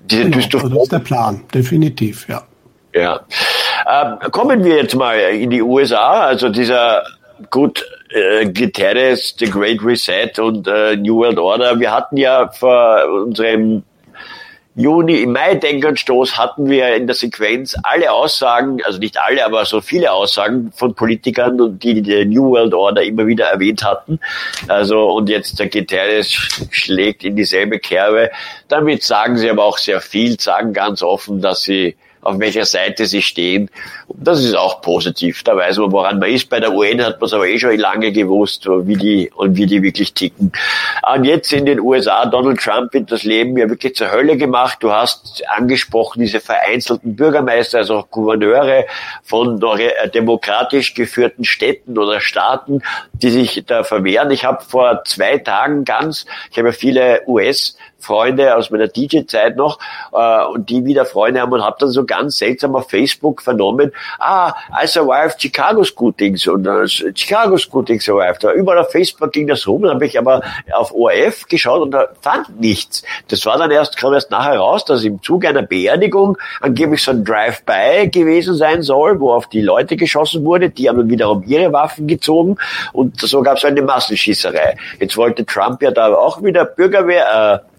Diese 0.06 0.30
genau, 0.30 0.38
also 0.38 0.70
das 0.70 0.84
ist 0.84 0.92
der 0.92 1.00
Plan, 1.00 1.44
definitiv, 1.54 2.28
ja. 2.28 2.44
Ja. 2.94 3.22
Ähm, 3.90 4.32
kommen 4.32 4.64
wir 4.64 4.78
jetzt 4.78 4.96
mal 4.96 5.18
in 5.18 5.50
die 5.50 5.62
USA. 5.62 6.26
Also 6.26 6.50
dieser 6.50 7.04
gut 7.50 7.84
äh, 8.10 8.46
Guterres, 8.46 9.36
The 9.38 9.50
Great 9.50 9.84
Reset 9.84 10.40
und 10.40 10.68
äh, 10.68 10.96
New 10.96 11.18
World 11.18 11.40
Order. 11.40 11.80
Wir 11.80 11.92
hatten 11.92 12.18
ja 12.18 12.50
vor 12.52 13.04
unserem 13.26 13.84
Juni, 14.76 15.22
im 15.22 15.34
Mai 15.34 15.54
Denkanstoß 15.54 16.36
hatten 16.36 16.68
wir 16.68 16.96
in 16.96 17.06
der 17.06 17.16
Sequenz 17.16 17.76
alle 17.84 18.12
Aussagen, 18.12 18.82
also 18.84 18.98
nicht 18.98 19.20
alle, 19.20 19.46
aber 19.46 19.66
so 19.66 19.82
viele 19.82 20.12
Aussagen 20.12 20.72
von 20.76 20.96
Politikern, 20.96 21.78
die 21.78 22.02
die 22.02 22.26
New 22.26 22.50
World 22.50 22.74
Order 22.74 23.04
immer 23.04 23.28
wieder 23.28 23.46
erwähnt 23.46 23.84
hatten. 23.84 24.20
Also, 24.68 25.12
und 25.12 25.30
jetzt 25.30 25.60
der 25.60 25.70
Guterres 25.70 26.32
schlägt 26.72 27.24
in 27.24 27.36
dieselbe 27.36 27.78
Kerbe. 27.78 28.32
Damit 28.68 29.04
sagen 29.04 29.38
sie 29.38 29.50
aber 29.50 29.64
auch 29.64 29.78
sehr 29.78 30.02
viel, 30.02 30.40
sagen 30.40 30.74
ganz 30.74 31.04
offen, 31.04 31.40
dass 31.40 31.62
sie 31.62 31.96
auf 32.24 32.40
welcher 32.40 32.66
Seite 32.66 33.06
sie 33.06 33.22
stehen. 33.22 33.70
Und 34.08 34.28
das 34.28 34.44
ist 34.44 34.56
auch 34.56 34.82
positiv. 34.82 35.44
Da 35.44 35.56
weiß 35.56 35.78
man, 35.78 35.92
woran 35.92 36.20
man 36.20 36.30
ist. 36.30 36.50
Bei 36.50 36.60
der 36.60 36.74
UN 36.74 37.04
hat 37.04 37.20
man 37.20 37.28
es 37.28 37.34
aber 37.34 37.48
eh 37.48 37.60
schon 37.60 37.78
lange 37.78 38.12
gewusst, 38.12 38.68
wie 38.68 38.96
die 38.96 39.32
und 39.36 39.58
wie 39.58 39.66
die 39.66 39.82
wirklich 39.82 40.14
ticken. 40.14 40.52
Und 41.14 41.24
jetzt 41.26 41.52
in 41.54 41.66
den 41.66 41.80
USA, 41.80 42.26
Donald 42.26 42.60
Trump 42.60 42.94
wird 42.94 43.12
das 43.12 43.24
Leben 43.24 43.58
ja 43.58 43.70
wirklich 43.70 43.96
zur 43.96 44.12
Hölle 44.12 44.38
gemacht. 44.38 44.78
Du 44.82 44.92
hast 44.92 45.44
angesprochen, 45.50 46.22
diese 46.22 46.40
vereinzelten 46.40 47.16
Bürgermeister, 47.16 47.80
also 47.80 47.98
auch 47.98 48.10
Gouverneure 48.10 48.86
von 49.24 49.60
demokratisch 50.14 50.94
geführten 50.94 51.44
Städten 51.44 51.98
oder 51.98 52.20
Staaten, 52.22 52.82
die 53.14 53.30
sich 53.30 53.64
da 53.66 53.84
verwehren. 53.84 54.32
Ich 54.32 54.46
habe 54.46 54.64
vor 54.64 55.04
zwei 55.06 55.38
Tagen 55.38 55.86
ganz, 55.86 56.26
ich 56.52 56.58
habe 56.58 56.70
ja 56.70 56.74
viele 56.74 57.22
US 57.28 57.78
Freunde 58.04 58.56
aus 58.56 58.70
meiner 58.70 58.88
DJ-Zeit 58.88 59.56
noch 59.56 59.80
äh, 60.12 60.46
und 60.46 60.70
die 60.70 60.86
wieder 60.86 61.06
Freunde 61.06 61.42
haben 61.42 61.54
und 61.54 61.64
habe 61.64 61.78
dann 61.80 61.90
so 61.90 62.06
ganz 62.06 62.38
seltsam 62.38 62.76
auf 62.76 62.90
Facebook 62.90 63.42
vernommen, 63.42 63.92
ah, 64.20 64.54
I 64.82 64.88
survived 64.88 65.42
Chicago 65.42 65.84
Scootings 65.84 66.48
und 66.48 66.68
äh, 66.68 66.88
Chicago 66.88 67.58
Scootings 67.58 68.06
survived. 68.06 68.44
Überall 68.56 68.80
auf 68.80 68.92
Facebook 68.92 69.32
ging 69.32 69.48
das 69.48 69.68
rum, 69.68 69.84
dann 69.84 69.96
habe 69.96 70.06
ich 70.06 70.18
aber 70.18 70.42
auf 70.74 70.94
ORF 70.94 71.48
geschaut 71.48 71.82
und 71.82 71.92
da 71.92 72.10
fand 72.22 72.60
nichts. 72.60 73.04
Das 73.30 73.46
war 73.46 73.58
dann 73.58 73.72
erst, 73.72 73.98
kam 73.98 74.14
erst 74.14 74.32
nachher 74.32 74.58
raus, 74.58 74.86
dass 74.86 75.04
im 75.04 75.22
Zuge 75.22 75.50
einer 75.50 75.62
Beerdigung 75.64 76.38
angeblich 76.62 77.04
so 77.04 77.12
ein 77.12 77.24
Drive-by 77.24 78.10
gewesen 78.10 78.56
sein 78.56 78.82
soll, 78.82 79.20
wo 79.20 79.32
auf 79.32 79.48
die 79.48 79.62
Leute 79.62 79.96
geschossen 79.96 80.44
wurde, 80.46 80.70
die 80.70 80.90
haben 80.90 80.98
dann 80.98 81.10
wiederum 81.10 81.44
ihre 81.46 81.72
Waffen 81.72 82.08
gezogen 82.08 82.58
und 82.92 83.20
so 83.22 83.42
gab 83.42 83.58
es 83.58 83.66
eine 83.66 83.82
Massenschießerei. 83.82 84.78
Jetzt 85.00 85.18
wollte 85.18 85.46
Trump 85.46 85.82
ja 85.82 85.92
da 85.92 86.14
auch 86.14 86.44
wieder 86.44 86.66
Bürgerwehr, 86.66 87.64
äh, 87.66 87.73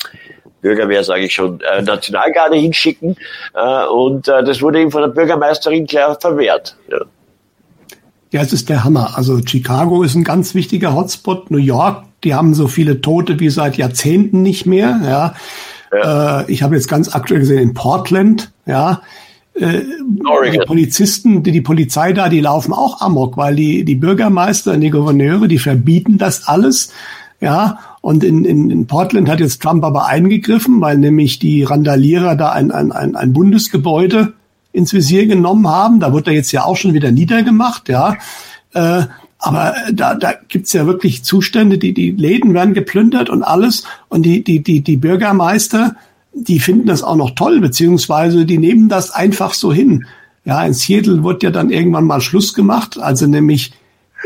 Bürgerwehr, 0.64 1.04
sage 1.04 1.26
ich 1.26 1.34
schon, 1.34 1.60
äh, 1.60 1.82
Nationalgarde 1.82 2.56
hinschicken. 2.56 3.16
Äh, 3.54 3.86
und 3.86 4.26
äh, 4.28 4.42
das 4.42 4.62
wurde 4.62 4.80
ihm 4.80 4.90
von 4.90 5.02
der 5.02 5.08
Bürgermeisterin 5.08 5.86
klar 5.86 6.18
verwehrt. 6.18 6.76
Ja. 6.90 7.00
Ja, 8.32 8.40
es 8.40 8.52
ist 8.52 8.68
der 8.68 8.82
Hammer. 8.82 9.16
Also 9.16 9.38
Chicago 9.46 10.02
ist 10.02 10.16
ein 10.16 10.24
ganz 10.24 10.56
wichtiger 10.56 10.92
Hotspot. 10.96 11.52
New 11.52 11.58
York, 11.58 12.02
die 12.24 12.34
haben 12.34 12.54
so 12.54 12.66
viele 12.66 13.00
Tote 13.00 13.38
wie 13.38 13.48
seit 13.48 13.76
Jahrzehnten 13.76 14.42
nicht 14.42 14.66
mehr. 14.66 14.98
Ja, 15.04 15.34
ja. 15.92 16.40
Äh, 16.40 16.50
ich 16.50 16.64
habe 16.64 16.74
jetzt 16.74 16.88
ganz 16.88 17.14
aktuell 17.14 17.40
gesehen 17.40 17.62
in 17.62 17.74
Portland. 17.74 18.50
Ja, 18.66 19.02
äh, 19.54 19.82
die 20.50 20.58
Polizisten, 20.66 21.44
die, 21.44 21.52
die 21.52 21.60
Polizei 21.60 22.12
da, 22.12 22.28
die 22.28 22.40
laufen 22.40 22.72
auch 22.72 23.00
amok, 23.02 23.36
weil 23.36 23.54
die 23.54 23.84
die 23.84 23.94
Bürgermeister 23.94 24.72
und 24.72 24.80
die 24.80 24.90
Gouverneure, 24.90 25.46
die 25.46 25.58
verbieten 25.58 26.18
das 26.18 26.48
alles. 26.48 26.92
Ja, 27.44 27.78
und 28.00 28.24
in, 28.24 28.46
in, 28.46 28.70
in 28.70 28.86
Portland 28.86 29.28
hat 29.28 29.38
jetzt 29.38 29.60
Trump 29.60 29.84
aber 29.84 30.06
eingegriffen, 30.06 30.80
weil 30.80 30.96
nämlich 30.96 31.38
die 31.38 31.62
Randalierer 31.62 32.36
da 32.36 32.52
ein, 32.52 32.70
ein, 32.70 32.90
ein, 32.90 33.16
ein 33.16 33.34
Bundesgebäude 33.34 34.32
ins 34.72 34.94
Visier 34.94 35.26
genommen 35.26 35.68
haben. 35.68 36.00
Da 36.00 36.14
wird 36.14 36.26
er 36.26 36.32
jetzt 36.32 36.52
ja 36.52 36.64
auch 36.64 36.78
schon 36.78 36.94
wieder 36.94 37.12
niedergemacht, 37.12 37.90
ja. 37.90 38.16
Äh, 38.72 39.02
Aber 39.38 39.74
da, 39.92 40.14
da 40.14 40.32
gibt's 40.48 40.72
ja 40.72 40.86
wirklich 40.86 41.22
Zustände, 41.22 41.76
die, 41.76 41.92
die 41.92 42.12
Läden 42.12 42.54
werden 42.54 42.72
geplündert 42.72 43.28
und 43.28 43.42
alles. 43.42 43.84
Und 44.08 44.22
die, 44.22 44.42
die, 44.42 44.62
die, 44.62 44.80
die 44.80 44.96
Bürgermeister, 44.96 45.96
die 46.32 46.60
finden 46.60 46.86
das 46.86 47.02
auch 47.02 47.16
noch 47.16 47.32
toll, 47.32 47.60
beziehungsweise 47.60 48.46
die 48.46 48.56
nehmen 48.56 48.88
das 48.88 49.10
einfach 49.10 49.52
so 49.52 49.70
hin. 49.70 50.06
Ja, 50.46 50.64
in 50.64 50.72
Seattle 50.72 51.22
wurde 51.22 51.48
ja 51.48 51.50
dann 51.50 51.68
irgendwann 51.68 52.06
mal 52.06 52.22
Schluss 52.22 52.54
gemacht, 52.54 52.98
also 52.98 53.26
nämlich 53.26 53.72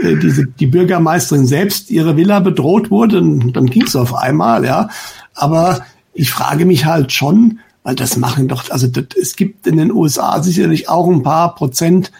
äh, 0.02 0.16
diese, 0.16 0.46
die 0.46 0.66
Bürgermeisterin 0.66 1.46
selbst 1.46 1.90
ihre 1.90 2.16
Villa 2.16 2.40
bedroht 2.40 2.90
wurde, 2.90 3.20
dann, 3.20 3.66
ging 3.66 3.82
es 3.84 3.96
auf 3.96 4.14
einmal, 4.14 4.64
ja. 4.64 4.88
Aber 5.34 5.80
ich 6.14 6.30
frage 6.30 6.64
mich 6.64 6.84
halt 6.84 7.12
schon, 7.12 7.60
weil 7.82 7.94
das 7.94 8.16
machen 8.16 8.48
doch, 8.48 8.70
also 8.70 8.86
das, 8.86 9.04
es 9.20 9.36
gibt 9.36 9.66
in 9.66 9.76
den 9.76 9.92
USA 9.92 10.42
sicherlich 10.42 10.88
auch 10.88 11.08
ein 11.08 11.22
paar 11.22 11.54
Prozent, 11.54 12.12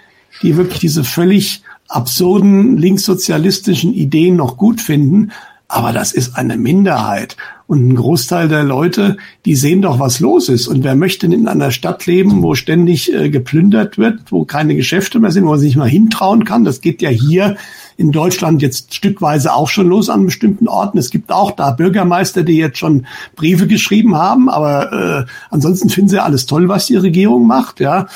die 0.43 0.57
wirklich 0.57 0.79
diese 0.79 1.05
völlig 1.05 1.63
absurden 1.89 2.77
linkssozialistischen 2.77 3.95
Ideen 3.95 4.37
noch 4.37 4.57
gut 4.57 4.81
finden, 4.81 5.33
aber 5.69 5.93
das 5.93 6.13
ist 6.13 6.37
eine 6.37 6.57
Minderheit. 6.57 7.37
Und 7.67 7.87
ein 7.87 7.97
Großteil 7.97 8.49
der 8.49 8.65
Leute, 8.65 9.19
die 9.45 9.55
sehen 9.55 9.83
doch, 9.83 9.99
was 9.99 10.21
los 10.21 10.49
ist. 10.49 10.67
Und 10.67 10.83
wer 10.83 10.95
möchte 10.95 11.27
in 11.27 11.47
einer 11.47 11.71
Stadt 11.71 12.07
leben, 12.07 12.43
wo 12.43 12.55
ständig 12.55 13.13
äh, 13.13 13.29
geplündert 13.29 13.99
wird, 13.99 14.33
wo 14.33 14.47
keine 14.47 14.75
Geschäfte 14.75 15.21
mehr 15.21 15.31
sind, 15.31 15.45
wo 15.45 15.51
man 15.51 15.59
sich 15.59 15.77
mal 15.77 15.89
hintrauen 15.89 16.45
kann? 16.45 16.65
Das 16.65 16.81
geht 16.81 17.03
ja 17.03 17.11
hier 17.11 17.59
in 17.99 18.11
Deutschland 18.11 18.63
jetzt 18.63 18.95
stückweise 18.95 19.53
auch 19.53 19.69
schon 19.69 19.89
los 19.89 20.09
an 20.09 20.25
bestimmten 20.25 20.67
Orten. 20.67 20.97
Es 20.97 21.11
gibt 21.11 21.31
auch 21.31 21.51
da 21.51 21.73
Bürgermeister, 21.73 22.43
die 22.43 22.57
jetzt 22.57 22.79
schon 22.79 23.07
Briefe 23.37 23.67
geschrieben 23.67 24.17
haben, 24.17 24.49
aber 24.49 25.27
äh, 25.27 25.31
ansonsten 25.51 25.91
finden 25.91 26.09
sie 26.09 26.23
alles 26.23 26.47
toll, 26.47 26.69
was 26.71 26.87
die 26.87 26.97
Regierung 26.97 27.47
macht, 27.47 27.81
ja. 27.81 28.07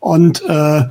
Und 0.00 0.42
äh, 0.48 0.84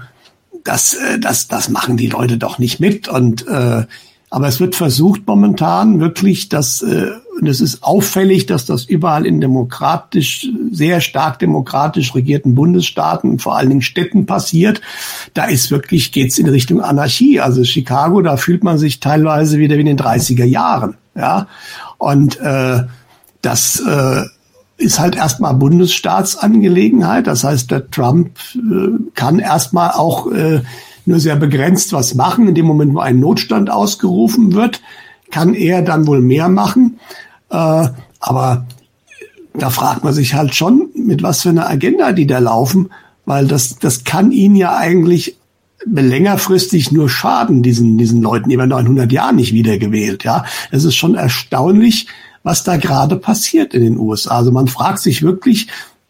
das, 0.64 0.93
äh, 0.93 1.18
das, 1.19 1.48
das 1.48 1.69
machen 1.69 1.98
die 1.98 2.07
Leute 2.07 2.38
doch 2.38 2.60
nicht 2.60 2.80
mit. 2.80 3.07
Und 3.07 3.48
äh, 3.48 3.85
aber 4.32 4.48
es 4.48 4.60
wird 4.60 4.76
versucht 4.76 5.28
momentan 5.28 5.99
wirklich, 5.99 6.49
dass 6.49 6.82
äh, 6.82 7.12
und 7.41 7.48
es 7.48 7.60
ist 7.60 7.84
auffällig, 7.84 8.45
dass 8.45 8.66
das 8.66 8.86
überall 8.86 9.26
in 9.26 9.41
demokratisch, 9.41 10.48
sehr 10.72 11.02
stark 11.02 11.40
demokratisch 11.40 12.14
regierten 12.14 12.56
Bundesstaaten 12.56 13.32
und 13.32 13.41
vor 13.41 13.58
allen 13.58 13.70
Dingen 13.70 13.82
Städten 13.82 14.26
passiert. 14.26 14.80
Da 15.34 15.45
ist 15.45 15.72
wirklich, 15.72 16.12
geht's 16.12 16.38
in 16.38 16.48
Richtung 16.48 16.82
Anarchie. 16.82 17.41
Also 17.41 17.64
Chicago, 17.64 18.22
da 18.22 18.38
fühlt 18.38 18.64
man 18.64 18.78
sich 18.78 18.99
teilweise 18.99 19.58
wieder 19.58 19.76
wie 19.78 19.82
in 19.82 19.88
den 19.88 19.99
30er 19.99 20.45
Jahren. 20.45 20.98
Ja. 21.16 21.48
Und 21.98 22.40
äh, 22.40 22.84
das 23.41 23.80
äh, 23.80 24.24
ist 24.78 24.99
halt 24.99 25.16
erstmal 25.16 25.56
Bundesstaatsangelegenheit. 25.56 27.28
Das 27.28 27.44
heißt, 27.44 27.72
der 27.72 27.90
Trump 27.90 28.38
äh, 28.56 29.12
kann 29.16 29.40
erstmal 29.40 29.91
auch 29.91 30.32
äh, 30.32 30.62
nur 31.06 31.19
sehr 31.19 31.36
begrenzt 31.36 31.94
was 31.94 32.15
machen. 32.15 32.48
In 32.48 32.56
dem 32.56 32.65
Moment, 32.65 32.94
wo 32.94 32.99
ein 32.99 33.19
Notstand 33.19 33.69
ausgerufen 33.69 34.53
wird, 34.53 34.82
kann 35.32 35.53
er 35.53 35.82
dann 35.82 36.07
wohl 36.07 36.22
mehr 36.22 36.49
machen. 36.49 36.99
Äh, 37.49 37.88
aber 38.19 38.65
da 39.53 39.69
fragt 39.69 40.03
man 40.03 40.14
sich 40.14 40.34
halt 40.34 40.56
schon, 40.56 40.90
mit 40.95 41.23
was 41.23 41.41
für 41.41 41.49
einer 41.49 41.69
Agenda 41.69 42.11
die 42.11 42.28
da 42.28 42.40
laufen, 42.40 42.90
weil 43.26 43.48
das, 43.48 43.78
das 43.80 44.03
kann 44.03 44.32
ihn 44.32 44.56
ja 44.56 44.76
eigentlich 44.76 45.38
längerfristig 45.86 46.91
nur 46.91 47.10
schaden, 47.10 47.64
diesen, 47.64 47.98
diesen 47.98 48.22
Leuten. 48.22 48.49
Die 48.49 48.57
werden 48.57 48.69
noch 48.69 48.80
in 48.80 48.86
100 48.86 49.11
Jahren 49.11 49.36
nicht 49.38 49.53
wiedergewählt, 49.53 50.23
ja. 50.23 50.45
Es 50.69 50.84
ist 50.84 50.95
schon 50.95 51.15
erstaunlich, 51.15 52.07
was 52.44 52.64
da 52.64 52.78
gerade 52.78 53.15
passiert 53.15 53.73
in 53.73 53.84
den 53.84 53.98
USA. 53.98 54.38
Also 54.38 54.52
man 54.52 54.68
fragt 54.68 54.99
sich 54.99 55.22
wirklich, 55.23 55.68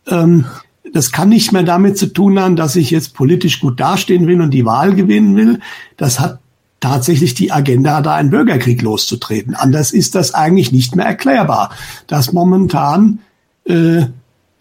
ähm, 0.07 0.45
das 0.93 1.11
kann 1.11 1.29
nicht 1.29 1.51
mehr 1.51 1.63
damit 1.63 1.97
zu 1.97 2.07
tun 2.07 2.39
haben, 2.39 2.55
dass 2.55 2.75
ich 2.75 2.91
jetzt 2.91 3.13
politisch 3.13 3.59
gut 3.59 3.79
dastehen 3.79 4.27
will 4.27 4.41
und 4.41 4.51
die 4.51 4.65
Wahl 4.65 4.93
gewinnen 4.93 5.35
will. 5.35 5.59
Das 5.97 6.19
hat 6.19 6.39
tatsächlich 6.79 7.33
die 7.33 7.51
Agenda, 7.51 8.01
da 8.01 8.15
einen 8.15 8.31
Bürgerkrieg 8.31 8.81
loszutreten. 8.81 9.55
Anders 9.55 9.91
ist 9.91 10.15
das 10.15 10.33
eigentlich 10.33 10.71
nicht 10.71 10.95
mehr 10.95 11.05
erklärbar, 11.05 11.71
dass 12.07 12.33
momentan 12.33 13.19
äh, 13.65 14.05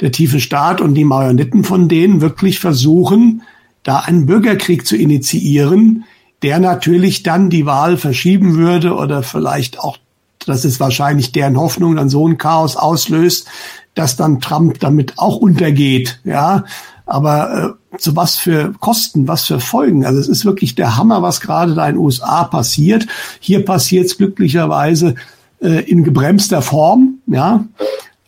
der 0.00 0.12
tiefe 0.12 0.40
Staat 0.40 0.80
und 0.80 0.94
die 0.94 1.04
Marionetten 1.04 1.64
von 1.64 1.88
denen 1.88 2.20
wirklich 2.20 2.60
versuchen, 2.60 3.42
da 3.82 4.00
einen 4.00 4.26
Bürgerkrieg 4.26 4.86
zu 4.86 4.96
initiieren, 4.96 6.04
der 6.42 6.58
natürlich 6.58 7.22
dann 7.22 7.50
die 7.50 7.66
Wahl 7.66 7.96
verschieben 7.96 8.54
würde 8.56 8.94
oder 8.94 9.22
vielleicht 9.22 9.80
auch 9.80 9.98
das 10.46 10.64
ist 10.64 10.80
wahrscheinlich 10.80 11.32
deren 11.32 11.58
Hoffnung, 11.58 11.96
dann 11.96 12.08
so 12.08 12.26
ein 12.26 12.38
Chaos 12.38 12.76
auslöst, 12.76 13.46
dass 13.94 14.16
dann 14.16 14.40
Trump 14.40 14.80
damit 14.80 15.14
auch 15.18 15.36
untergeht, 15.36 16.20
ja. 16.24 16.64
Aber 17.06 17.76
äh, 17.92 17.98
zu 17.98 18.14
was 18.14 18.36
für 18.36 18.72
Kosten, 18.78 19.26
was 19.26 19.44
für 19.44 19.58
Folgen. 19.58 20.06
Also 20.06 20.20
es 20.20 20.28
ist 20.28 20.44
wirklich 20.44 20.76
der 20.76 20.96
Hammer, 20.96 21.22
was 21.22 21.40
gerade 21.40 21.74
da 21.74 21.88
in 21.88 21.96
den 21.96 22.04
USA 22.04 22.44
passiert. 22.44 23.06
Hier 23.40 23.64
passiert 23.64 24.06
es 24.06 24.16
glücklicherweise 24.16 25.16
äh, 25.60 25.84
in 25.90 26.04
gebremster 26.04 26.62
Form, 26.62 27.18
ja. 27.26 27.64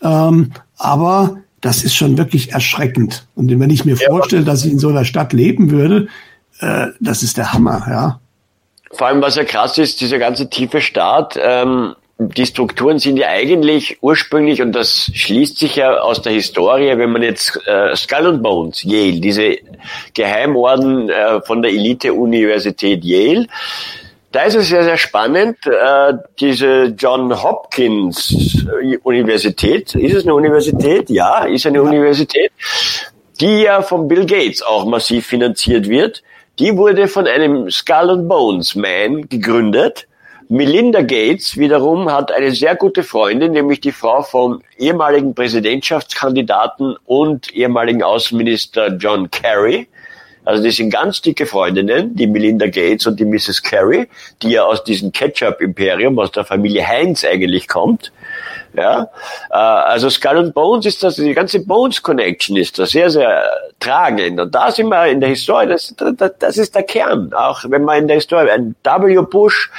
Ähm, 0.02 0.51
aber 0.76 1.39
das 1.60 1.84
ist 1.84 1.94
schon 1.94 2.18
wirklich 2.18 2.52
erschreckend. 2.52 3.26
Und 3.36 3.48
wenn 3.59 3.70
ich 3.70 3.84
mir 3.84 3.97
ja. 3.97 4.09
vorstelle, 4.09 4.44
dass 4.44 4.64
ich 4.64 4.72
in 4.72 4.80
so 4.80 4.89
einer 4.89 5.05
Stadt 5.05 5.32
leben 5.32 5.70
würde, 5.70 6.09
äh, 6.59 6.89
das 7.01 7.22
ist 7.22 7.36
der 7.36 7.52
Hammer, 7.52 7.86
ja. 7.89 8.20
Vor 8.93 9.06
allem, 9.06 9.22
was 9.22 9.36
ja 9.36 9.44
krass 9.44 9.78
ist, 9.78 10.01
dieser 10.01 10.18
ganze 10.18 10.51
tiefe 10.51 10.80
Staat, 10.80 11.39
ähm, 11.40 11.94
die 12.28 12.46
Strukturen 12.46 12.98
sind 12.98 13.16
ja 13.16 13.28
eigentlich 13.28 13.98
ursprünglich, 14.00 14.62
und 14.62 14.72
das 14.72 15.10
schließt 15.14 15.58
sich 15.58 15.76
ja 15.76 15.98
aus 15.98 16.22
der 16.22 16.32
Historie, 16.32 16.96
wenn 16.96 17.10
man 17.10 17.22
jetzt 17.22 17.58
äh, 17.66 17.94
Skull 17.96 18.26
and 18.26 18.42
Bones, 18.42 18.82
Yale, 18.82 19.20
diese 19.20 19.56
Geheimorden 20.14 21.08
äh, 21.10 21.40
von 21.42 21.62
der 21.62 21.72
Elite-Universität 21.72 23.04
Yale, 23.04 23.46
da 24.32 24.44
ist 24.44 24.54
es 24.54 24.68
sehr, 24.68 24.82
sehr 24.82 24.96
spannend, 24.96 25.58
äh, 25.66 26.14
diese 26.40 26.94
John 26.96 27.42
Hopkins 27.42 28.64
Universität, 29.02 29.94
ist 29.94 30.14
es 30.14 30.24
eine 30.24 30.34
Universität? 30.34 31.10
Ja, 31.10 31.44
ist 31.44 31.66
eine. 31.66 31.82
Universität, 31.82 32.50
die 33.40 33.62
ja 33.62 33.82
von 33.82 34.08
Bill 34.08 34.24
Gates 34.24 34.62
auch 34.62 34.86
massiv 34.86 35.26
finanziert 35.26 35.88
wird. 35.88 36.22
Die 36.58 36.76
wurde 36.76 37.08
von 37.08 37.26
einem 37.26 37.70
Skull 37.70 38.10
and 38.10 38.28
Bones 38.28 38.74
Man 38.74 39.28
gegründet, 39.28 40.06
Melinda 40.54 41.00
Gates 41.00 41.56
wiederum 41.56 42.12
hat 42.12 42.30
eine 42.30 42.52
sehr 42.52 42.76
gute 42.76 43.02
Freundin, 43.02 43.52
nämlich 43.52 43.80
die 43.80 43.90
Frau 43.90 44.20
vom 44.20 44.60
ehemaligen 44.76 45.34
Präsidentschaftskandidaten 45.34 46.94
und 47.06 47.54
ehemaligen 47.54 48.02
Außenminister 48.02 48.94
John 48.98 49.30
Kerry. 49.30 49.88
Also 50.44 50.62
die 50.62 50.70
sind 50.70 50.90
ganz 50.90 51.23
dicke 51.23 51.47
Freundinnen, 51.47 52.16
die 52.16 52.27
Melinda 52.27 52.66
Gates 52.66 53.06
und 53.06 53.20
die 53.20 53.24
Mrs. 53.24 53.62
Kerry, 53.62 54.09
die 54.43 54.51
ja 54.51 54.64
aus 54.64 54.82
diesem 54.82 55.12
Ketchup-Imperium, 55.12 56.19
aus 56.19 56.32
der 56.32 56.44
Familie 56.44 56.86
Heinz 56.86 57.24
eigentlich 57.24 57.69
kommt. 57.69 58.12
Ja, 58.74 59.09
äh, 59.51 59.55
also 59.55 60.09
Skull 60.09 60.39
and 60.39 60.55
Bones 60.55 60.86
ist 60.86 61.02
das, 61.02 61.16
die 61.16 61.35
ganze 61.35 61.60
Bones 61.60 62.02
Connection 62.02 62.56
ist 62.56 62.78
da 62.78 62.86
sehr, 62.86 63.10
sehr 63.10 63.44
tragend. 63.78 64.40
Und 64.40 64.55
da 64.55 64.70
sind 64.70 64.89
wir 64.89 65.06
in 65.09 65.20
der 65.20 65.28
Historie, 65.28 65.69
das, 65.69 65.94
das, 65.97 66.32
das 66.39 66.56
ist 66.56 66.74
der 66.74 66.82
Kern. 66.82 67.32
Auch 67.35 67.64
wenn 67.69 67.85
man 67.85 67.98
in 67.98 68.09
der 68.09 68.16
Historie, 68.16 68.51
ein 68.51 68.74
W. 68.82 69.20
Bush, 69.31 69.70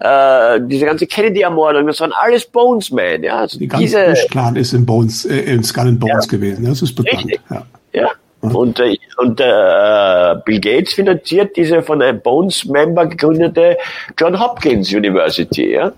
äh, 0.00 0.60
diese 0.60 0.84
ganze 0.84 1.06
Kennedy-Ermordung, 1.06 1.86
das 1.86 2.00
waren 2.00 2.12
alles 2.12 2.44
Bonesmen. 2.44 3.22
Ja, 3.22 3.38
also 3.38 3.58
die 3.58 3.68
ganze 3.68 3.84
diese, 3.84 4.04
Bush-Clan 4.04 4.56
ist 4.56 4.74
in 4.74 4.84
Bones, 4.84 5.24
äh, 5.24 5.38
in 5.38 5.64
Skull 5.64 5.88
and 5.88 6.00
Bones 6.00 6.26
ja, 6.26 6.30
gewesen. 6.30 6.66
Das 6.66 6.82
ist 6.82 6.94
bekannt. 6.94 7.24
Richtig. 7.24 7.40
Ja. 7.50 7.66
ja. 7.92 8.10
Und, 8.42 8.80
äh, 8.80 8.96
und 9.18 9.40
äh, 9.40 10.34
Bill 10.44 10.60
Gates 10.60 10.94
finanziert 10.94 11.56
diese 11.56 11.82
von 11.82 12.02
einem 12.02 12.20
Bones-Member 12.20 13.06
gegründete 13.06 13.78
John 14.18 14.38
Hopkins 14.38 14.92
University. 14.92 15.72
Ja? 15.72 15.92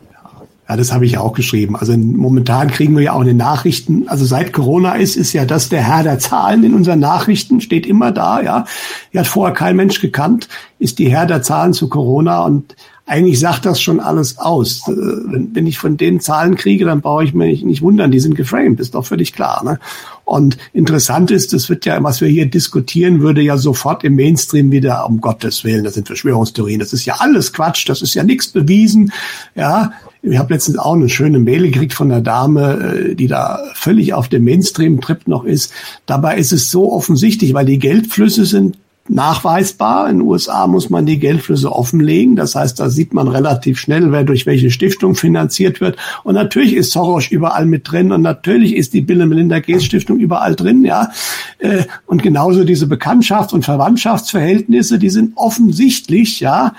Ja, 0.69 0.77
das 0.77 0.93
habe 0.93 1.05
ich 1.05 1.19
auch 1.19 1.35
geschrieben. 1.35 1.77
Also 1.77 1.97
momentan 1.97 2.71
kriegen 2.71 2.97
wir 2.97 3.03
ja 3.03 3.13
auch 3.13 3.21
in 3.21 3.29
den 3.29 3.37
Nachrichten, 3.37 4.09
also 4.09 4.25
seit 4.25 4.53
Corona 4.53 4.95
ist, 4.95 5.17
ist 5.17 5.33
ja 5.35 5.45
das 5.45 5.69
der 5.69 5.83
Herr 5.83 6.03
der 6.03 6.19
Zahlen 6.19 6.65
in 6.65 6.75
unseren 6.75 7.01
Nachrichten, 7.01 7.61
steht 7.61 7.87
immer 7.87 8.13
da, 8.13 8.41
ja. 8.41 8.65
Die 9.13 9.19
hat 9.19 9.27
vorher 9.27 9.55
kein 9.55 9.77
Mensch 9.77 10.01
gekannt, 10.01 10.49
ist 10.79 10.99
die 10.99 11.11
Herr 11.11 11.27
der 11.27 11.43
Zahlen 11.43 11.75
zu 11.75 11.89
Corona 11.89 12.45
und 12.45 12.77
eigentlich 13.07 13.39
sagt 13.39 13.67
das 13.67 13.83
schon 13.83 14.01
alles 14.01 14.39
aus. 14.39 14.89
Äh, 14.89 14.93
wenn, 14.93 15.67
ich 15.67 15.79
von 15.79 15.97
den 15.97 16.21
Zahlen 16.21 16.57
kriege, 16.57 16.85
dann 16.85 17.03
brauche 17.03 17.25
ich 17.25 17.35
mich 17.35 17.63
nicht 17.63 17.83
wundern, 17.83 18.11
die 18.11 18.21
sind 18.21 18.35
geframed, 18.35 18.81
ist 18.81 18.95
doch 18.95 19.05
völlig 19.05 19.35
klar. 19.35 19.63
Ne? 19.63 19.79
Und 20.25 20.57
interessant 20.73 21.31
ist, 21.31 21.53
das 21.53 21.69
wird 21.69 21.85
ja, 21.85 22.03
was 22.03 22.23
wir 22.23 22.29
hier 22.29 22.47
diskutieren, 22.47 23.21
würde 23.21 23.43
ja 23.43 23.59
sofort 23.59 24.05
im 24.05 24.15
Mainstream 24.17 24.71
wieder, 24.71 25.07
um 25.07 25.21
Gottes 25.21 25.65
Willen, 25.65 25.85
das 25.85 25.95
sind 25.95 26.07
Verschwörungstheorien, 26.07 26.81
das 26.81 26.95
ist 26.95 27.05
ja 27.05 27.17
alles 27.19 27.53
Quatsch, 27.53 27.87
das 27.89 28.01
ist 28.01 28.15
ja 28.15 28.25
nichts 28.25 28.49
bewiesen. 28.49 29.13
Ja, 29.55 29.93
ich 30.23 30.39
habe 30.39 30.55
letztens 30.55 30.79
auch 30.79 30.95
eine 30.95 31.11
schöne 31.11 31.39
Mail 31.39 31.71
gekriegt 31.71 31.93
von 31.93 32.11
einer 32.11 32.23
Dame, 32.23 32.95
äh, 33.11 33.15
die 33.15 33.27
da 33.27 33.61
völlig 33.75 34.15
auf 34.15 34.29
dem 34.29 34.45
Mainstream-Trip 34.45 35.29
noch 35.29 35.45
ist. 35.45 35.73
Dabei 36.07 36.39
ist 36.39 36.53
es 36.53 36.71
so 36.71 36.91
offensichtlich, 36.91 37.53
weil 37.53 37.67
die 37.67 37.79
Geldflüsse 37.79 38.47
sind 38.47 38.79
nachweisbar. 39.09 40.09
In 40.09 40.19
den 40.19 40.27
USA 40.27 40.67
muss 40.67 40.91
man 40.91 41.07
die 41.07 41.19
Geldflüsse 41.19 41.71
offenlegen. 41.71 42.37
Das 42.37 42.55
heißt, 42.55 42.81
da 42.81 42.89
sieht 42.89 43.13
man 43.13 43.29
relativ 43.29 43.79
schnell, 43.79 44.11
wer 44.13 44.25
durch 44.25 44.47
welche 44.47 44.71
Stiftung 44.71 45.15
finanziert 45.15 45.81
wird. 45.81 45.97
Und 46.23 46.35
natürlich 46.35 46.75
ist 46.75 46.93
Soros 46.93 47.29
überall 47.29 47.67
mit 47.67 47.91
drin 47.91 48.13
und 48.13 48.23
natürlich 48.23 48.75
ist 48.75 48.95
die 48.95 49.03
Bill 49.03 49.23
und 49.23 49.29
Melinda 49.29 49.61
Gates 49.61 49.85
Stiftung 49.85 50.19
überall 50.19 50.57
drin, 50.57 50.85
ja. 50.85 51.11
Äh, 51.59 51.85
und 52.07 52.23
genauso 52.23 52.65
diese 52.65 52.87
Bekanntschafts- 52.87 53.53
und 53.53 53.65
Verwandtschaftsverhältnisse, 53.65 54.99
die 54.99 55.11
sind 55.11 55.37
offensichtlich, 55.37 56.41
ja. 56.41 56.73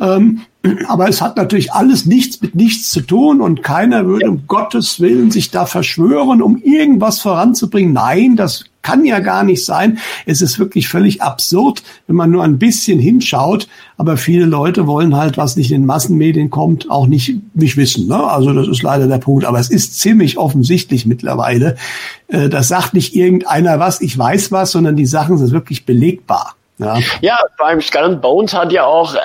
Ähm, 0.00 0.40
aber 0.86 1.08
es 1.08 1.22
hat 1.22 1.36
natürlich 1.36 1.72
alles 1.72 2.04
nichts 2.04 2.40
mit 2.42 2.54
nichts 2.54 2.90
zu 2.90 3.00
tun 3.00 3.40
und 3.40 3.62
keiner 3.62 4.06
würde 4.06 4.28
um 4.28 4.46
Gottes 4.46 5.00
Willen 5.00 5.30
sich 5.30 5.50
da 5.50 5.66
verschwören, 5.66 6.42
um 6.42 6.56
irgendwas 6.56 7.20
voranzubringen. 7.20 7.92
Nein, 7.92 8.36
das 8.36 8.64
kann 8.82 9.04
ja 9.04 9.20
gar 9.20 9.44
nicht 9.44 9.64
sein. 9.64 9.98
Es 10.24 10.40
ist 10.40 10.58
wirklich 10.58 10.88
völlig 10.88 11.22
absurd, 11.22 11.82
wenn 12.06 12.16
man 12.16 12.30
nur 12.30 12.42
ein 12.42 12.58
bisschen 12.58 12.98
hinschaut. 12.98 13.68
Aber 13.96 14.16
viele 14.16 14.46
Leute 14.46 14.86
wollen 14.86 15.14
halt, 15.14 15.36
was 15.36 15.56
nicht 15.56 15.72
in 15.72 15.84
Massenmedien 15.84 16.50
kommt, 16.50 16.90
auch 16.90 17.06
nicht, 17.06 17.36
nicht 17.54 17.76
wissen. 17.76 18.06
Ne? 18.08 18.16
Also 18.16 18.52
das 18.52 18.66
ist 18.66 18.82
leider 18.82 19.06
der 19.06 19.18
Punkt. 19.18 19.44
Aber 19.44 19.58
es 19.58 19.70
ist 19.70 20.00
ziemlich 20.00 20.38
offensichtlich 20.38 21.06
mittlerweile. 21.06 21.76
Äh, 22.28 22.48
das 22.48 22.68
sagt 22.68 22.94
nicht 22.94 23.14
irgendeiner 23.14 23.78
was, 23.78 24.00
ich 24.00 24.16
weiß 24.16 24.52
was, 24.52 24.72
sondern 24.72 24.96
die 24.96 25.06
Sachen 25.06 25.38
sind 25.38 25.50
wirklich 25.50 25.84
belegbar. 25.84 26.54
Ja, 26.78 26.98
ja 27.20 27.38
allem 27.66 27.80
Skull 27.80 28.02
and 28.02 28.22
Bones 28.22 28.54
hat 28.54 28.72
ja 28.72 28.84
auch 28.84 29.14
äh, 29.14 29.18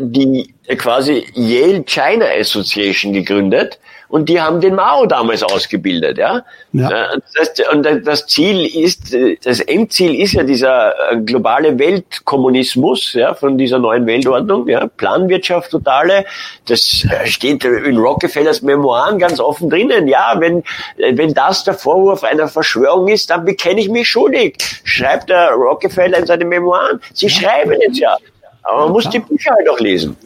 die 0.00 0.54
äh, 0.66 0.76
quasi 0.76 1.26
Yale 1.34 1.84
China 1.84 2.26
Association 2.38 3.12
gegründet 3.12 3.78
und 4.12 4.28
die 4.28 4.38
haben 4.38 4.60
den 4.60 4.74
Mao 4.74 5.06
damals 5.06 5.42
ausgebildet, 5.42 6.18
ja. 6.18 6.42
ja. 6.74 6.90
Äh, 6.90 7.18
das, 7.34 7.54
und 7.72 8.06
das 8.06 8.26
Ziel 8.26 8.66
ist, 8.66 9.16
das 9.42 9.60
Endziel 9.60 10.14
ist 10.20 10.34
ja 10.34 10.42
dieser 10.42 10.92
äh, 11.12 11.16
globale 11.16 11.78
Weltkommunismus, 11.78 13.14
ja, 13.14 13.32
von 13.32 13.56
dieser 13.56 13.78
neuen 13.78 14.04
Weltordnung, 14.04 14.68
ja, 14.68 14.86
Planwirtschaft 14.86 15.70
totale. 15.70 16.26
Das 16.66 17.06
steht 17.24 17.64
in 17.64 17.96
Rockefellers 17.96 18.60
Memoiren 18.60 19.18
ganz 19.18 19.40
offen 19.40 19.70
drinnen. 19.70 20.06
Ja, 20.06 20.34
wenn, 20.38 20.62
wenn 20.98 21.32
das 21.32 21.64
der 21.64 21.72
Vorwurf 21.72 22.22
einer 22.22 22.48
Verschwörung 22.48 23.08
ist, 23.08 23.30
dann 23.30 23.46
bekenne 23.46 23.80
ich 23.80 23.88
mich 23.88 24.06
schuldig. 24.06 24.58
Schreibt 24.84 25.30
der 25.30 25.52
Rockefeller 25.52 26.18
in 26.18 26.26
seinen 26.26 26.50
Memoiren. 26.50 27.00
Sie 27.14 27.28
ja. 27.28 27.32
schreiben 27.32 27.78
es 27.88 27.98
ja. 27.98 28.18
Aber 28.62 28.82
man 28.82 28.92
muss 28.92 29.08
die 29.08 29.20
Bücher 29.20 29.52
halt 29.52 29.70
auch 29.70 29.80
lesen. 29.80 30.18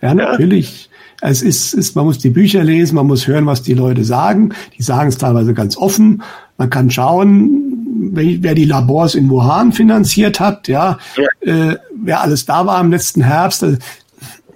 Ja, 0.00 0.12
natürlich. 0.12 0.88
Es 1.24 1.40
ist, 1.40 1.72
ist, 1.72 1.94
man 1.94 2.04
muss 2.04 2.18
die 2.18 2.30
Bücher 2.30 2.64
lesen, 2.64 2.96
man 2.96 3.06
muss 3.06 3.28
hören, 3.28 3.46
was 3.46 3.62
die 3.62 3.74
Leute 3.74 4.04
sagen. 4.04 4.50
Die 4.76 4.82
sagen 4.82 5.08
es 5.08 5.18
teilweise 5.18 5.54
ganz 5.54 5.76
offen. 5.76 6.22
Man 6.58 6.68
kann 6.68 6.90
schauen, 6.90 8.10
wer 8.10 8.54
die 8.54 8.64
Labors 8.64 9.14
in 9.14 9.30
Wuhan 9.30 9.72
finanziert 9.72 10.40
hat, 10.40 10.66
ja, 10.66 10.98
ja. 11.16 11.70
Äh, 11.70 11.78
wer 11.94 12.22
alles 12.22 12.44
da 12.44 12.66
war 12.66 12.80
im 12.80 12.90
letzten 12.90 13.22
Herbst. 13.22 13.62
Das 13.62 13.78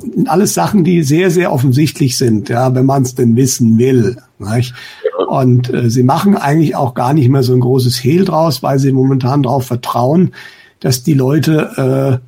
sind 0.01 0.29
alles 0.29 0.55
Sachen, 0.55 0.83
die 0.83 1.05
sehr, 1.05 1.31
sehr 1.31 1.53
offensichtlich 1.53 2.19
sind, 2.19 2.49
ja, 2.49 2.75
wenn 2.75 2.85
man 2.85 3.03
es 3.03 3.15
denn 3.15 3.37
wissen 3.37 3.79
will. 3.79 4.17
Nicht? 4.41 4.75
Und 5.29 5.73
äh, 5.73 5.89
sie 5.89 6.03
machen 6.03 6.37
eigentlich 6.37 6.75
auch 6.75 6.95
gar 6.95 7.15
nicht 7.15 7.29
mehr 7.29 7.45
so 7.45 7.55
ein 7.55 7.61
großes 7.61 8.03
Hehl 8.03 8.25
draus, 8.25 8.65
weil 8.65 8.81
sie 8.81 8.91
momentan 8.91 9.45
darauf 9.45 9.67
vertrauen, 9.67 10.33
dass 10.81 11.05
die 11.05 11.15
Leute 11.15 12.21
äh, 12.21 12.27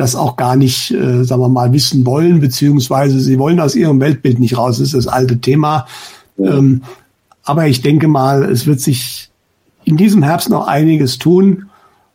das 0.00 0.16
auch 0.16 0.36
gar 0.36 0.56
nicht, 0.56 0.90
äh, 0.90 1.24
sagen 1.24 1.42
wir 1.42 1.48
mal, 1.48 1.72
wissen 1.72 2.06
wollen, 2.06 2.40
beziehungsweise 2.40 3.20
sie 3.20 3.38
wollen 3.38 3.60
aus 3.60 3.74
ihrem 3.74 4.00
Weltbild 4.00 4.40
nicht 4.40 4.56
raus. 4.56 4.78
Das 4.78 4.88
ist 4.88 4.94
das 4.94 5.06
alte 5.06 5.40
Thema. 5.40 5.86
Ähm, 6.38 6.82
aber 7.44 7.66
ich 7.66 7.82
denke 7.82 8.08
mal, 8.08 8.44
es 8.44 8.66
wird 8.66 8.80
sich 8.80 9.30
in 9.84 9.96
diesem 9.96 10.22
Herbst 10.22 10.48
noch 10.48 10.66
einiges 10.66 11.18
tun. 11.18 11.70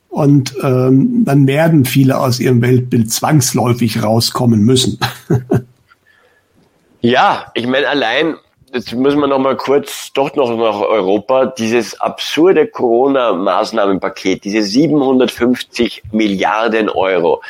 Und 0.09 0.55
ähm, 0.63 1.25
dann 1.25 1.45
werden 1.45 1.83
viele 1.85 2.17
aus 2.19 2.39
ihrem 2.39 2.61
Weltbild 2.61 3.11
zwangsläufig 3.11 4.01
rauskommen 4.01 4.61
müssen. 4.61 4.97
ja, 7.01 7.51
ich 7.53 7.67
meine, 7.67 7.89
allein, 7.89 8.35
jetzt 8.73 8.93
müssen 8.93 9.19
wir 9.19 9.27
noch 9.27 9.39
mal 9.39 9.57
kurz 9.57 10.13
doch 10.13 10.33
noch 10.35 10.55
nach 10.55 10.79
Europa, 10.79 11.47
dieses 11.47 11.99
absurde 11.99 12.65
Corona-Maßnahmenpaket, 12.65 14.45
diese 14.45 14.63
750 14.63 16.03
Milliarden 16.13 16.89
Euro 16.89 17.41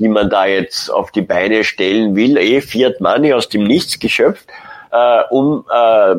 die 0.00 0.08
man 0.08 0.30
da 0.30 0.46
jetzt 0.46 0.90
auf 0.90 1.12
die 1.12 1.22
Beine 1.22 1.62
stellen 1.62 2.16
will, 2.16 2.36
eh 2.36 2.60
Fiat 2.60 3.00
Money 3.00 3.32
aus 3.32 3.48
dem 3.48 3.64
Nichts 3.64 3.98
geschöpft, 3.98 4.48
äh, 4.90 5.20
um 5.30 5.64
äh, 5.70 6.16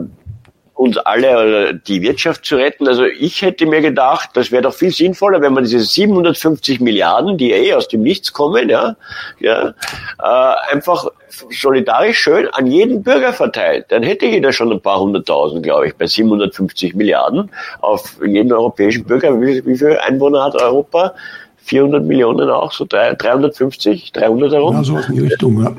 uns 0.82 0.98
alle 0.98 1.32
oder 1.32 1.74
die 1.74 2.02
Wirtschaft 2.02 2.44
zu 2.44 2.56
retten. 2.56 2.88
Also 2.88 3.06
ich 3.06 3.44
hätte 3.44 3.68
mir 3.68 3.82
gedacht, 3.82 4.32
das 4.34 4.52
wäre 4.52 4.64
doch 4.64 4.74
viel 4.74 4.92
sinnvoller, 4.92 5.40
wenn 5.42 5.54
man 5.54 5.64
diese 5.64 5.80
750 5.80 6.80
Milliarden, 6.80 7.38
die 7.38 7.52
eh 7.52 7.74
aus 7.74 7.88
dem 7.88 8.02
Nichts 8.02 8.34
kommen, 8.34 8.68
ja, 8.68 8.96
ja, 9.40 9.76
äh, 10.20 10.74
einfach 10.74 11.08
solidarisch 11.52 12.20
schön 12.20 12.48
an 12.48 12.66
jeden 12.66 13.04
Bürger 13.04 13.32
verteilt. 13.32 13.86
Dann 13.90 14.02
hätte 14.02 14.26
jeder 14.26 14.52
schon 14.54 14.72
ein 14.72 14.82
paar 14.82 15.00
hunderttausend, 15.00 15.62
glaube 15.62 15.88
ich, 15.88 15.96
bei 15.96 16.08
750 16.08 16.96
Milliarden 16.96 17.52
auf 17.82 18.20
jeden 18.26 18.52
europäischen 18.52 19.04
Bürger. 19.04 19.40
Wie, 19.40 19.64
wie 19.66 19.78
viele 19.78 20.02
Einwohner 20.02 20.44
hat 20.44 20.56
Europa? 20.56 21.14
400 21.64 22.04
Millionen 22.04 22.50
auch, 22.50 22.72
so 22.72 22.86
350, 22.88 24.12
300 24.12 24.54
herum. 24.54 24.76
Ja, 24.76 24.84
so 24.84 24.98
in 24.98 25.14
die 25.14 25.20
Richtung, 25.22 25.64
ja. 25.64 25.76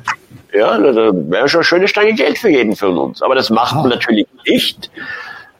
Ja, 0.54 0.78
da 0.78 1.12
wäre 1.14 1.48
schon 1.48 1.60
eine 1.60 1.64
schöne 1.64 1.88
Stange 1.88 2.14
Geld 2.14 2.36
für 2.38 2.50
jeden 2.50 2.76
von 2.76 2.96
uns. 2.98 3.22
Aber 3.22 3.34
das 3.34 3.48
macht 3.48 3.74
ah. 3.74 3.80
man 3.80 3.88
natürlich 3.88 4.26
nicht, 4.46 4.90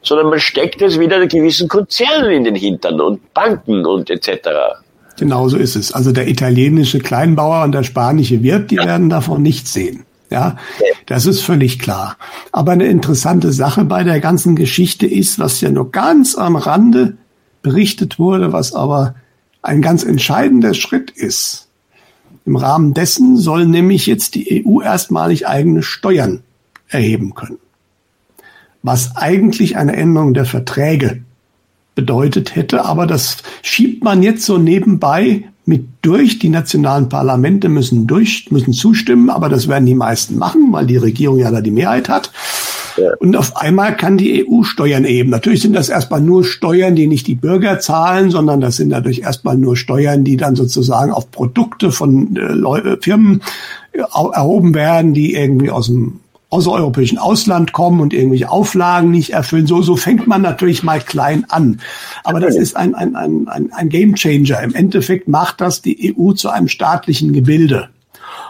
sondern 0.02 0.28
man 0.28 0.38
steckt 0.38 0.82
es 0.82 0.98
wieder 0.98 1.26
gewissen 1.26 1.68
Konzernen 1.68 2.30
in 2.30 2.44
den 2.44 2.54
Hintern 2.54 3.00
und 3.00 3.32
Banken 3.32 3.86
und 3.86 4.10
etc. 4.10 4.48
Genau 5.18 5.48
so 5.48 5.56
ist 5.56 5.76
es. 5.76 5.92
Also 5.92 6.12
der 6.12 6.28
italienische 6.28 6.98
Kleinbauer 6.98 7.64
und 7.64 7.72
der 7.72 7.84
spanische 7.84 8.42
Wirt, 8.42 8.70
die 8.70 8.76
ja. 8.76 8.84
werden 8.84 9.08
davon 9.08 9.42
nichts 9.42 9.72
sehen. 9.72 10.04
Ja, 10.30 10.56
das 11.06 11.26
ist 11.26 11.42
völlig 11.42 11.78
klar. 11.78 12.16
Aber 12.52 12.72
eine 12.72 12.86
interessante 12.86 13.52
Sache 13.52 13.84
bei 13.84 14.02
der 14.02 14.18
ganzen 14.18 14.56
Geschichte 14.56 15.06
ist, 15.06 15.38
was 15.38 15.60
ja 15.60 15.70
nur 15.70 15.90
ganz 15.90 16.36
am 16.36 16.56
Rande 16.56 17.18
berichtet 17.60 18.18
wurde, 18.18 18.52
was 18.52 18.74
aber 18.74 19.14
ein 19.62 19.80
ganz 19.80 20.04
entscheidender 20.04 20.74
Schritt 20.74 21.10
ist. 21.10 21.68
Im 22.44 22.56
Rahmen 22.56 22.92
dessen 22.92 23.36
soll 23.36 23.66
nämlich 23.66 24.06
jetzt 24.06 24.34
die 24.34 24.64
EU 24.66 24.82
erstmalig 24.82 25.46
eigene 25.46 25.82
Steuern 25.82 26.42
erheben 26.88 27.34
können. 27.34 27.58
Was 28.82 29.16
eigentlich 29.16 29.76
eine 29.76 29.94
Änderung 29.94 30.34
der 30.34 30.44
Verträge 30.44 31.22
bedeutet 31.94 32.56
hätte, 32.56 32.84
aber 32.84 33.06
das 33.06 33.38
schiebt 33.62 34.02
man 34.02 34.22
jetzt 34.22 34.44
so 34.44 34.58
nebenbei 34.58 35.44
mit 35.64 35.86
durch. 36.02 36.40
Die 36.40 36.48
nationalen 36.48 37.08
Parlamente 37.08 37.68
müssen 37.68 38.08
durch, 38.08 38.48
müssen 38.50 38.72
zustimmen, 38.72 39.30
aber 39.30 39.48
das 39.48 39.68
werden 39.68 39.86
die 39.86 39.94
meisten 39.94 40.36
machen, 40.36 40.72
weil 40.72 40.86
die 40.86 40.96
Regierung 40.96 41.38
ja 41.38 41.50
da 41.50 41.60
die 41.60 41.70
Mehrheit 41.70 42.08
hat. 42.08 42.32
Und 43.18 43.36
auf 43.36 43.56
einmal 43.56 43.96
kann 43.96 44.16
die 44.16 44.46
EU 44.46 44.62
Steuern 44.62 45.04
eben. 45.04 45.30
Natürlich 45.30 45.62
sind 45.62 45.74
das 45.74 45.88
erstmal 45.88 46.20
nur 46.20 46.44
Steuern, 46.44 46.94
die 46.94 47.06
nicht 47.06 47.26
die 47.26 47.34
Bürger 47.34 47.80
zahlen, 47.80 48.30
sondern 48.30 48.60
das 48.60 48.76
sind 48.76 48.90
dadurch 48.90 49.20
erstmal 49.20 49.56
nur 49.56 49.76
Steuern, 49.76 50.24
die 50.24 50.36
dann 50.36 50.56
sozusagen 50.56 51.12
auf 51.12 51.30
Produkte 51.30 51.92
von 51.92 52.36
äh, 52.36 52.96
Firmen 53.00 53.42
äh, 53.92 54.00
erhoben 54.00 54.74
werden, 54.74 55.14
die 55.14 55.34
irgendwie 55.34 55.70
aus 55.70 55.86
dem 55.86 56.20
außereuropäischen 56.52 57.16
Ausland 57.16 57.72
kommen 57.72 58.00
und 58.00 58.12
irgendwelche 58.12 58.50
Auflagen 58.50 59.10
nicht 59.10 59.30
erfüllen. 59.30 59.66
So, 59.66 59.80
so 59.80 59.96
fängt 59.96 60.26
man 60.26 60.42
natürlich 60.42 60.82
mal 60.82 61.00
klein 61.00 61.46
an. 61.48 61.80
Aber 62.24 62.40
das 62.40 62.56
ist 62.56 62.76
ein, 62.76 62.94
ein, 62.94 63.16
ein, 63.16 63.48
ein, 63.48 63.72
ein 63.72 63.88
Game 63.88 64.14
Changer. 64.14 64.62
Im 64.62 64.74
Endeffekt 64.74 65.28
macht 65.28 65.62
das 65.62 65.80
die 65.80 66.14
EU 66.14 66.32
zu 66.32 66.50
einem 66.50 66.68
staatlichen 66.68 67.32
Gebilde, 67.32 67.88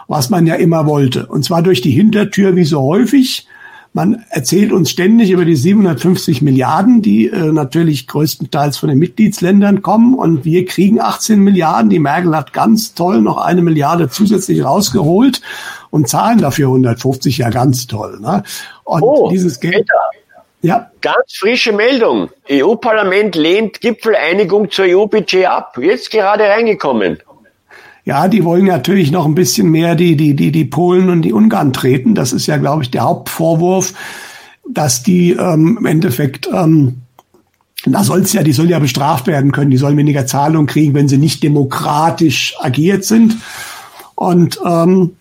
was 0.09 0.29
man 0.29 0.45
ja 0.45 0.55
immer 0.55 0.85
wollte. 0.85 1.27
Und 1.27 1.45
zwar 1.45 1.61
durch 1.61 1.79
die 1.79 1.91
Hintertür, 1.91 2.57
wie 2.57 2.65
so 2.65 2.81
häufig. 2.81 3.47
Man 3.95 4.25
erzählt 4.29 4.71
uns 4.71 4.89
ständig 4.89 5.29
über 5.29 5.45
die 5.45 5.55
750 5.55 6.41
Milliarden, 6.41 7.03
die 7.03 7.27
äh, 7.27 7.51
natürlich 7.51 8.07
größtenteils 8.07 8.77
von 8.77 8.89
den 8.89 8.97
Mitgliedsländern 8.97 9.83
kommen. 9.83 10.15
Und 10.15 10.45
wir 10.45 10.65
kriegen 10.65 10.99
18 10.99 11.39
Milliarden. 11.39 11.91
Die 11.91 11.99
Merkel 11.99 12.35
hat 12.35 12.53
ganz 12.53 12.95
toll 12.95 13.21
noch 13.21 13.37
eine 13.37 13.61
Milliarde 13.61 14.09
zusätzlich 14.09 14.65
rausgeholt 14.65 15.41
und 15.91 16.09
zahlen 16.09 16.39
dafür 16.39 16.69
150. 16.69 17.37
Ja, 17.37 17.51
ganz 17.51 17.85
toll. 17.85 18.19
Ne? 18.19 18.41
Und 18.83 19.03
oh, 19.03 19.29
dieses 19.29 19.59
Geld. 19.59 19.75
Peter. 19.75 19.93
Ja. 20.63 20.89
Ganz 21.01 21.35
frische 21.37 21.71
Meldung. 21.71 22.29
EU-Parlament 22.49 23.35
lehnt 23.35 23.79
Gipfeleinigung 23.79 24.71
zur 24.71 24.85
EU-Budget 24.85 25.45
ab. 25.45 25.77
Jetzt 25.79 26.09
gerade 26.09 26.45
reingekommen. 26.45 27.19
Ja, 28.05 28.27
die 28.27 28.43
wollen 28.43 28.65
natürlich 28.65 29.11
noch 29.11 29.25
ein 29.25 29.35
bisschen 29.35 29.69
mehr 29.69 29.95
die, 29.95 30.17
die, 30.17 30.35
die, 30.35 30.51
die 30.51 30.65
Polen 30.65 31.09
und 31.09 31.21
die 31.21 31.31
Ungarn 31.31 31.71
treten. 31.71 32.15
Das 32.15 32.33
ist 32.33 32.47
ja, 32.47 32.57
glaube 32.57 32.83
ich, 32.83 32.91
der 32.91 33.03
Hauptvorwurf, 33.03 33.93
dass 34.69 35.03
die 35.03 35.31
ähm, 35.31 35.77
im 35.79 35.85
Endeffekt, 35.85 36.49
ähm, 36.53 37.01
da 37.85 38.03
soll's 38.03 38.33
ja, 38.33 38.43
die 38.43 38.51
sollen 38.51 38.69
ja 38.69 38.79
bestraft 38.79 39.27
werden 39.27 39.53
können, 39.53 39.71
die 39.71 39.77
sollen 39.77 39.97
weniger 39.97 40.25
Zahlungen 40.25 40.67
kriegen, 40.67 40.93
wenn 40.93 41.07
sie 41.07 41.17
nicht 41.17 41.43
demokratisch 41.43 42.55
agiert 42.59 43.05
sind. 43.05 43.37
Und 44.15 44.59
ähm, 44.65 45.11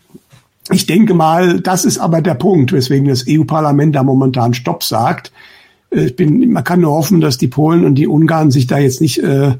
ich 0.70 0.86
denke 0.86 1.14
mal, 1.14 1.60
das 1.60 1.84
ist 1.84 1.98
aber 1.98 2.20
der 2.20 2.34
Punkt, 2.34 2.72
weswegen 2.72 3.08
das 3.08 3.24
EU-Parlament 3.28 3.94
da 3.94 4.02
momentan 4.02 4.54
Stopp 4.54 4.82
sagt. 4.82 5.30
Äh, 5.90 6.06
ich 6.06 6.16
bin, 6.16 6.50
man 6.52 6.64
kann 6.64 6.80
nur 6.80 6.92
hoffen, 6.92 7.20
dass 7.20 7.38
die 7.38 7.48
Polen 7.48 7.84
und 7.84 7.94
die 7.94 8.08
Ungarn 8.08 8.50
sich 8.50 8.66
da 8.66 8.78
jetzt 8.78 9.00
nicht 9.00 9.22
äh, 9.22 9.54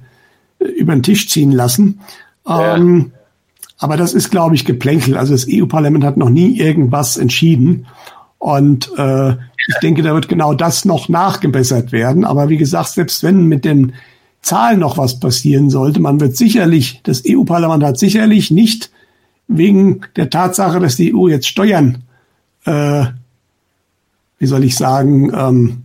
über 0.58 0.92
den 0.92 1.02
Tisch 1.04 1.28
ziehen 1.28 1.52
lassen. 1.52 2.00
Ja. 2.46 2.76
Ähm, 2.76 3.12
aber 3.78 3.96
das 3.96 4.14
ist, 4.14 4.30
glaube 4.30 4.54
ich, 4.54 4.64
Geplänkel. 4.64 5.16
Also 5.16 5.32
das 5.32 5.46
EU-Parlament 5.48 6.04
hat 6.04 6.16
noch 6.16 6.30
nie 6.30 6.58
irgendwas 6.58 7.16
entschieden. 7.16 7.86
Und 8.38 8.90
äh, 8.96 9.32
ich 9.32 9.76
denke, 9.82 10.02
da 10.02 10.14
wird 10.14 10.28
genau 10.28 10.54
das 10.54 10.84
noch 10.84 11.08
nachgebessert 11.08 11.92
werden. 11.92 12.24
Aber 12.24 12.48
wie 12.48 12.56
gesagt, 12.56 12.90
selbst 12.90 13.22
wenn 13.22 13.46
mit 13.46 13.64
den 13.64 13.92
Zahlen 14.40 14.80
noch 14.80 14.98
was 14.98 15.20
passieren 15.20 15.70
sollte, 15.70 16.00
man 16.00 16.20
wird 16.20 16.36
sicherlich, 16.36 17.00
das 17.04 17.22
EU-Parlament 17.26 17.84
hat 17.84 17.98
sicherlich 17.98 18.50
nicht 18.50 18.90
wegen 19.48 20.02
der 20.16 20.30
Tatsache, 20.30 20.80
dass 20.80 20.96
die 20.96 21.14
EU 21.14 21.28
jetzt 21.28 21.46
Steuern, 21.46 22.02
äh, 22.64 23.06
wie 24.38 24.46
soll 24.46 24.64
ich 24.64 24.76
sagen, 24.76 25.32
ähm, 25.34 25.82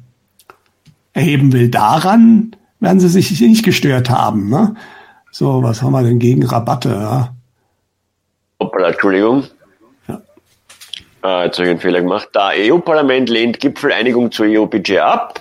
erheben 1.14 1.54
will. 1.54 1.70
Daran 1.70 2.56
werden 2.80 3.00
sie 3.00 3.10
sich 3.10 3.40
nicht 3.42 3.64
gestört 3.64 4.10
haben. 4.10 4.50
Ne? 4.50 4.76
So, 5.38 5.62
was 5.62 5.84
haben 5.84 5.92
wir 5.92 6.02
denn 6.02 6.18
gegen 6.18 6.44
Rabatte? 6.44 6.90
Ja? 6.90 7.36
Hoppala, 8.60 8.88
Entschuldigung. 8.88 9.44
Ja. 10.08 10.20
Ah, 11.22 11.44
jetzt 11.44 11.60
habe 11.60 11.68
ich 11.68 11.70
einen 11.70 11.80
Fehler 11.80 12.02
gemacht. 12.02 12.30
Da 12.34 12.54
EU-Parlament 12.56 13.30
lehnt 13.30 13.60
Gipfeleinigung 13.60 14.32
zur 14.32 14.48
EU-Budget 14.48 14.98
ab. 14.98 15.40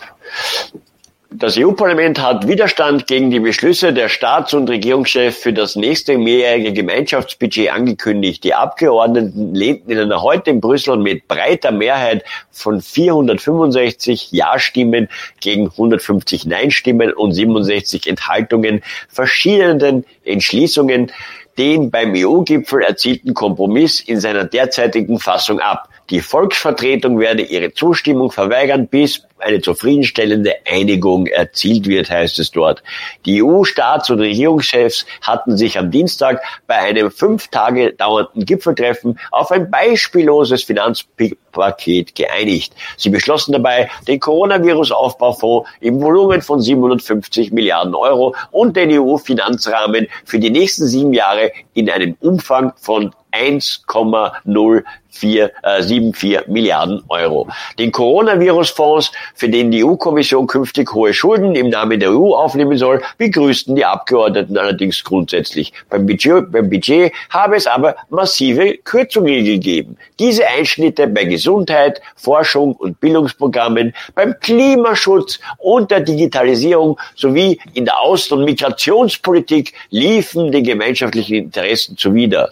Das 1.39 1.59
EU-Parlament 1.59 2.19
hat 2.19 2.49
Widerstand 2.49 3.07
gegen 3.07 3.31
die 3.31 3.41
Beschlüsse 3.41 3.93
der 3.93 4.09
Staats- 4.09 4.55
und 4.55 4.71
Regierungschefs 4.71 5.37
für 5.37 5.53
das 5.53 5.77
nächste 5.77 6.17
mehrjährige 6.17 6.73
Gemeinschaftsbudget 6.73 7.71
angekündigt. 7.71 8.43
Die 8.43 8.55
Abgeordneten 8.55 9.55
lehnten 9.55 9.91
in 9.91 9.99
einer 9.99 10.23
heute 10.23 10.49
in 10.49 10.63
Brüssel 10.63 10.97
mit 10.97 11.29
breiter 11.29 11.73
Mehrheit 11.73 12.25
von 12.51 12.81
465 12.81 14.33
Ja-Stimmen 14.33 15.11
gegen 15.41 15.67
150 15.67 16.47
Nein-Stimmen 16.47 17.13
und 17.13 17.33
67 17.33 18.07
Enthaltungen 18.07 18.83
verschiedenen 19.11 20.07
Entschließungen 20.25 21.13
den 21.59 21.91
beim 21.91 22.15
EU-Gipfel 22.15 22.83
erzielten 22.83 23.35
Kompromiss 23.35 24.01
in 24.01 24.21
seiner 24.21 24.45
derzeitigen 24.45 25.19
Fassung 25.19 25.61
ab. 25.61 25.91
Die 26.11 26.21
Volksvertretung 26.21 27.19
werde 27.19 27.43
ihre 27.43 27.73
Zustimmung 27.73 28.31
verweigern, 28.31 28.87
bis 28.87 29.27
eine 29.39 29.61
zufriedenstellende 29.61 30.55
Einigung 30.65 31.27
erzielt 31.27 31.89
wird, 31.89 32.11
heißt 32.11 32.39
es 32.39 32.53
dort. 32.53 32.83
Die 33.27 33.43
EU-Staats- 33.43 34.11
und 34.11 34.21
Regierungschefs 34.21 35.05
hatten 35.21 35.57
sich 35.57 35.79
am 35.79 35.91
Dienstag 35.91 36.43
bei 36.67 36.77
einem 36.77 37.11
fünf 37.11 37.49
Tage 37.49 37.93
dauernden 37.93 38.45
Gipfeltreffen 38.45 39.19
auf 39.33 39.51
ein 39.51 39.71
beispielloses 39.71 40.63
Finanzpaket 40.63 42.15
geeinigt. 42.15 42.75
Sie 42.97 43.11
beschlossen 43.11 43.53
dabei, 43.53 43.91
den 44.07 44.21
Coronavirus-Aufbaufonds 44.21 45.69
im 45.81 46.01
Volumen 46.01 46.41
von 46.41 46.61
750 46.61 47.53
Milliarden 47.53 47.95
Euro 47.95 48.35
und 48.53 48.77
den 48.77 48.91
EU-Finanzrahmen 48.93 50.07
für 50.25 50.39
die 50.39 50.51
nächsten 50.51 50.87
sieben 50.87 51.13
Jahre 51.13 51.53
in 51.75 51.91
einem 51.91 52.17
Umfang 52.21 52.73
von 52.77 53.13
1,074 53.37 54.97
äh, 55.23 56.43
Milliarden 56.47 57.03
Euro. 57.09 57.49
Den 57.79 57.93
Coronavirus-Fonds, 57.93 59.13
für 59.35 59.49
den 59.49 59.71
die 59.71 59.85
EU-Kommission 59.85 60.47
künftig 60.47 60.93
hohe 60.95 61.15
Schulden 61.15 61.55
im 61.55 61.69
Namen 61.69 62.01
der 62.01 62.11
EU 62.11 62.35
aufnehmen 62.35 62.77
soll, 62.79 63.03
begrüßten 63.19 63.77
die 63.77 63.85
Abgeordneten 63.85 64.57
allerdings 64.59 65.05
grundsätzlich. 65.05 65.73
Beim 65.91 66.07
Budget, 66.07 66.51
beim 66.51 66.71
Budget 66.71 67.13
habe 67.31 67.57
es 67.57 67.67
aber 67.67 67.97
massive 68.09 68.79
Kürzungen 68.85 69.45
gegeben. 69.45 69.97
Diese 70.19 70.47
Einschnitte 70.47 71.07
bei 71.07 71.25
Gesundheit, 71.25 72.01
Forschung 72.17 72.75
und 72.77 73.01
Bildungsprogrammen, 73.01 73.95
beim 74.15 74.39
Klimaschutz 74.41 75.39
und 75.59 75.91
der 75.91 76.01
Digitalisierung 76.01 76.99
sowie 77.15 77.61
in 77.75 77.85
der 77.85 77.95
Außen- 77.97 78.33
und 78.33 78.45
Migrationspolitik 78.45 79.75
liefen 79.91 80.53
den 80.53 80.65
gemeinschaftlichen 80.65 81.37
Interessen 81.37 81.97
zuwider 81.97 82.51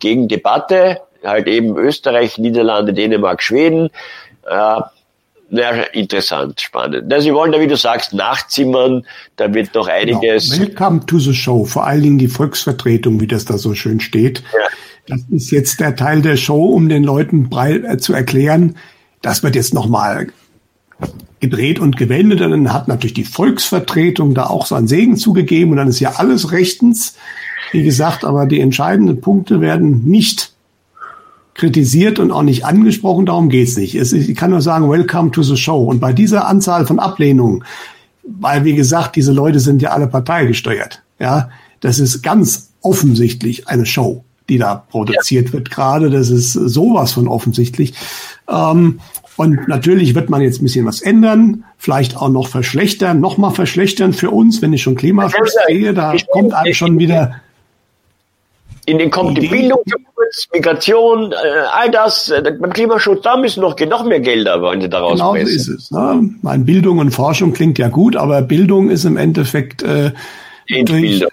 gegen 0.00 0.28
Debatte, 0.28 1.00
halt 1.24 1.46
eben 1.46 1.76
Österreich, 1.76 2.38
Niederlande, 2.38 2.92
Dänemark, 2.92 3.42
Schweden. 3.42 3.90
Äh, 4.46 4.80
ja, 5.52 5.70
interessant, 5.92 6.60
spannend. 6.60 7.12
Sie 7.18 7.34
wollen 7.34 7.50
da, 7.50 7.60
wie 7.60 7.66
du 7.66 7.76
sagst, 7.76 8.12
nachzimmern, 8.12 9.04
da 9.36 9.52
wird 9.52 9.74
noch 9.74 9.86
genau. 9.86 9.98
einiges. 9.98 10.50
Genau. 10.50 10.68
Welcome 10.68 11.06
to 11.06 11.18
the 11.18 11.34
show, 11.34 11.64
vor 11.64 11.86
allen 11.86 12.02
Dingen 12.02 12.18
die 12.18 12.28
Volksvertretung, 12.28 13.20
wie 13.20 13.26
das 13.26 13.44
da 13.44 13.58
so 13.58 13.74
schön 13.74 14.00
steht. 14.00 14.42
Ja. 14.52 14.68
Das 15.08 15.20
ist 15.30 15.50
jetzt 15.50 15.80
der 15.80 15.96
Teil 15.96 16.22
der 16.22 16.36
Show, 16.36 16.66
um 16.66 16.88
den 16.88 17.02
Leuten 17.02 17.50
äh, 17.52 17.98
zu 17.98 18.12
erklären, 18.12 18.76
das 19.22 19.42
wird 19.42 19.56
jetzt 19.56 19.74
nochmal 19.74 20.28
gedreht 21.40 21.78
und 21.78 21.96
gewendet. 21.96 22.40
Und 22.40 22.50
dann 22.50 22.72
hat 22.72 22.88
natürlich 22.88 23.14
die 23.14 23.24
Volksvertretung 23.24 24.34
da 24.34 24.46
auch 24.46 24.66
seinen 24.66 24.86
Segen 24.86 25.16
zugegeben 25.16 25.72
und 25.72 25.78
dann 25.78 25.88
ist 25.88 26.00
ja 26.00 26.12
alles 26.16 26.52
rechtens. 26.52 27.16
Wie 27.72 27.82
gesagt, 27.82 28.24
aber 28.24 28.46
die 28.46 28.60
entscheidenden 28.60 29.20
Punkte 29.20 29.60
werden 29.60 30.04
nicht 30.04 30.52
kritisiert 31.54 32.18
und 32.18 32.30
auch 32.32 32.42
nicht 32.42 32.64
angesprochen, 32.64 33.26
darum 33.26 33.48
geht's 33.48 33.76
nicht. 33.76 33.94
Es, 33.94 34.12
ich 34.12 34.34
kann 34.34 34.50
nur 34.50 34.62
sagen, 34.62 34.90
welcome 34.90 35.30
to 35.30 35.42
the 35.42 35.56
show. 35.56 35.82
Und 35.82 36.00
bei 36.00 36.12
dieser 36.12 36.46
Anzahl 36.46 36.86
von 36.86 36.98
Ablehnungen, 36.98 37.64
weil 38.22 38.64
wie 38.64 38.74
gesagt, 38.74 39.16
diese 39.16 39.32
Leute 39.32 39.60
sind 39.60 39.82
ja 39.82 39.90
alle 39.90 40.06
parteigesteuert, 40.06 41.02
ja, 41.18 41.50
das 41.80 41.98
ist 41.98 42.22
ganz 42.22 42.70
offensichtlich 42.82 43.68
eine 43.68 43.86
Show, 43.86 44.24
die 44.48 44.58
da 44.58 44.74
produziert 44.74 45.48
ja. 45.48 45.52
wird 45.54 45.70
gerade. 45.70 46.10
Das 46.10 46.30
ist 46.30 46.52
sowas 46.52 47.12
von 47.12 47.28
offensichtlich. 47.28 47.94
Ähm, 48.48 49.00
und 49.36 49.68
natürlich 49.68 50.14
wird 50.14 50.28
man 50.28 50.42
jetzt 50.42 50.60
ein 50.60 50.64
bisschen 50.64 50.86
was 50.86 51.00
ändern, 51.00 51.64
vielleicht 51.78 52.16
auch 52.16 52.28
noch 52.28 52.48
verschlechtern, 52.48 53.20
noch 53.20 53.38
mal 53.38 53.50
verschlechtern 53.50 54.12
für 54.12 54.30
uns, 54.30 54.60
wenn 54.60 54.72
ich 54.72 54.82
schon 54.82 54.96
Klimaschutz 54.96 55.54
sehe, 55.66 55.94
da 55.94 56.14
kommt 56.30 56.52
einem 56.52 56.74
schon 56.74 56.98
wieder 56.98 57.36
in 58.90 58.98
den 58.98 59.10
kommt 59.10 59.38
die 59.38 59.48
Bildungsschutz, 59.48 60.48
Migration, 60.52 61.32
äh, 61.32 61.36
all 61.72 61.90
das, 61.90 62.28
äh, 62.30 62.42
beim 62.60 62.72
Klimaschutz, 62.72 63.22
da 63.22 63.36
müssen 63.36 63.60
noch, 63.60 63.78
noch 63.78 64.04
mehr 64.04 64.20
Gelder 64.20 64.60
wollen 64.60 64.80
sie 64.80 64.88
daraus 64.88 65.18
Genau 65.18 65.34
so 65.34 65.36
ist 65.36 65.68
es. 65.68 65.90
Ne? 65.90 66.30
Meine 66.42 66.64
Bildung 66.64 66.98
und 66.98 67.10
Forschung 67.10 67.52
klingt 67.52 67.78
ja 67.78 67.88
gut, 67.88 68.16
aber 68.16 68.42
Bildung 68.42 68.90
ist 68.90 69.04
im 69.04 69.16
Endeffekt 69.16 69.82
äh, 69.82 70.12
durch 70.84 71.24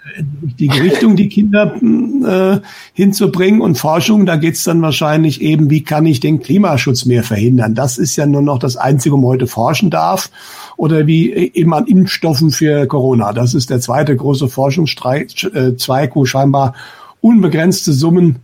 die 0.60 0.68
Richtung, 0.68 1.16
die 1.16 1.30
Kinder 1.30 1.76
äh, 1.76 2.60
hinzubringen 2.94 3.62
und 3.62 3.78
Forschung, 3.78 4.26
da 4.26 4.36
geht's 4.36 4.64
dann 4.64 4.82
wahrscheinlich 4.82 5.42
eben, 5.42 5.70
wie 5.70 5.84
kann 5.84 6.06
ich 6.06 6.20
den 6.20 6.40
Klimaschutz 6.40 7.06
mehr 7.06 7.24
verhindern? 7.24 7.76
Das 7.76 7.98
ist 7.98 8.16
ja 8.16 8.26
nur 8.26 8.42
noch 8.42 8.60
das 8.60 8.78
Einzige, 8.78 9.14
wo 9.14 9.18
man 9.18 9.28
heute 9.28 9.48
forschen 9.48 9.90
darf. 9.90 10.32
Oder 10.76 11.08
wie 11.08 11.34
eben 11.34 11.74
an 11.74 11.88
Impfstoffen 11.88 12.52
für 12.52 12.86
Corona. 12.86 13.34
Das 13.34 13.54
ist 13.54 13.70
der 13.70 13.80
zweite 13.80 14.16
große 14.16 14.48
Forschungszweig, 14.48 15.44
äh, 15.54 16.16
wo 16.16 16.26
scheinbar 16.26 16.74
unbegrenzte 17.22 17.94
Summen 17.94 18.38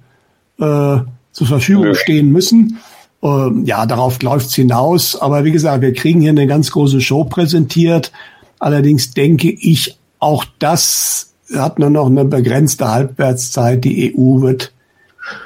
äh, 0.60 0.98
zur 1.32 1.48
Verfügung 1.48 1.95
stehen 1.95 2.32
müssen. 2.32 2.80
Ähm, 3.22 3.64
ja, 3.66 3.86
darauf 3.86 4.22
läuft's 4.22 4.56
hinaus. 4.56 5.16
Aber 5.16 5.45
wie 5.45 5.52
gesagt, 5.52 5.82
wir 5.82 5.94
kriegen 5.94 6.22
hier 6.22 6.32
eine 6.32 6.48
ganz 6.48 6.72
große 6.72 7.02
Show 7.02 7.24
präsentiert. 7.24 8.12
Allerdings 8.60 9.14
denke 9.14 9.50
ich, 9.52 9.98
auch 10.20 10.45
das 10.60 11.34
hat 11.54 11.80
nur 11.80 11.90
noch 11.90 12.08
eine 12.08 12.26
begrenzte 12.26 12.90
Halbwertszeit. 12.90 13.84
Die 13.84 14.14
EU 14.16 14.41
wird 14.41 14.74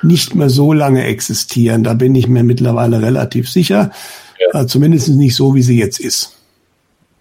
nicht 0.02 0.36
mehr 0.36 0.50
so 0.50 0.74
lange 0.74 1.04
existieren. 1.04 1.84
Da 1.84 1.94
bin 1.94 2.16
ich 2.16 2.28
mir 2.28 2.44
mittlerweile 2.44 3.02
relativ 3.02 3.50
sicher. 3.50 3.92
Ja. 4.54 4.62
Äh, 4.62 4.68
zumindest 4.68 5.10
nicht 5.10 5.36
so, 5.36 5.56
wie 5.56 5.62
sie 5.62 5.78
jetzt 5.78 6.00
ist. 6.00 6.37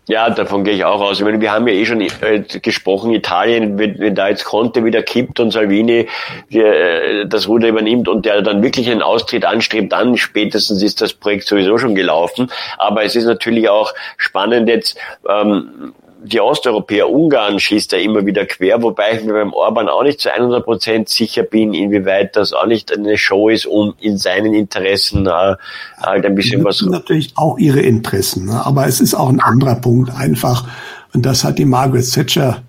Ja, 0.08 0.30
davon 0.30 0.62
gehe 0.62 0.74
ich 0.74 0.84
auch 0.84 1.00
aus. 1.00 1.18
Ich 1.18 1.24
meine, 1.24 1.40
wir 1.40 1.50
haben 1.50 1.66
ja 1.66 1.74
eh 1.74 1.84
schon 1.84 2.00
äh, 2.00 2.44
gesprochen, 2.62 3.12
Italien, 3.12 3.76
wenn, 3.76 3.98
wenn 3.98 4.14
da 4.14 4.28
jetzt 4.28 4.44
Conte 4.44 4.84
wieder 4.84 5.02
kippt 5.02 5.40
und 5.40 5.50
Salvini 5.50 6.06
die, 6.48 6.60
äh, 6.60 7.26
das 7.26 7.48
Ruder 7.48 7.66
übernimmt 7.66 8.06
und 8.06 8.24
der 8.24 8.40
dann 8.42 8.62
wirklich 8.62 8.88
einen 8.88 9.02
Austritt 9.02 9.44
anstrebt, 9.44 9.92
dann 9.92 10.16
spätestens 10.16 10.80
ist 10.80 11.00
das 11.00 11.12
Projekt 11.12 11.48
sowieso 11.48 11.76
schon 11.78 11.96
gelaufen. 11.96 12.52
Aber 12.78 13.02
es 13.02 13.16
ist 13.16 13.24
natürlich 13.24 13.68
auch 13.68 13.94
spannend 14.16 14.68
jetzt, 14.68 14.96
ähm, 15.28 15.92
die 16.26 16.40
Osteuropäer, 16.40 17.08
Ungarn 17.08 17.60
schießt 17.60 17.92
ja 17.92 17.98
immer 17.98 18.26
wieder 18.26 18.46
quer, 18.46 18.82
wobei 18.82 19.16
ich 19.16 19.24
mir 19.24 19.32
beim 19.32 19.52
Orban 19.52 19.88
auch 19.88 20.02
nicht 20.02 20.20
zu 20.20 20.32
100 20.32 20.64
Prozent 20.64 21.08
sicher 21.08 21.42
bin, 21.42 21.72
inwieweit 21.72 22.36
das 22.36 22.52
auch 22.52 22.66
nicht 22.66 22.92
eine 22.92 23.16
Show 23.16 23.48
ist, 23.48 23.66
um 23.66 23.94
in 24.00 24.18
seinen 24.18 24.52
Interessen 24.52 25.26
äh, 25.26 25.54
halt 26.00 26.26
ein 26.26 26.34
bisschen 26.34 26.64
was... 26.64 26.82
natürlich 26.82 27.32
auch 27.36 27.58
ihre 27.58 27.80
Interessen, 27.80 28.46
ne? 28.46 28.64
aber 28.64 28.86
es 28.86 29.00
ist 29.00 29.14
auch 29.14 29.28
ein 29.28 29.40
anderer 29.40 29.76
Punkt 29.76 30.10
einfach, 30.14 30.66
und 31.12 31.24
das 31.24 31.44
hat 31.44 31.58
die 31.58 31.64
Margaret 31.64 32.10
Thatcher 32.10 32.62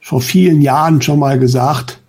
vor 0.00 0.20
vielen 0.20 0.60
Jahren 0.60 1.00
schon 1.02 1.18
mal 1.18 1.38
gesagt, 1.38 2.00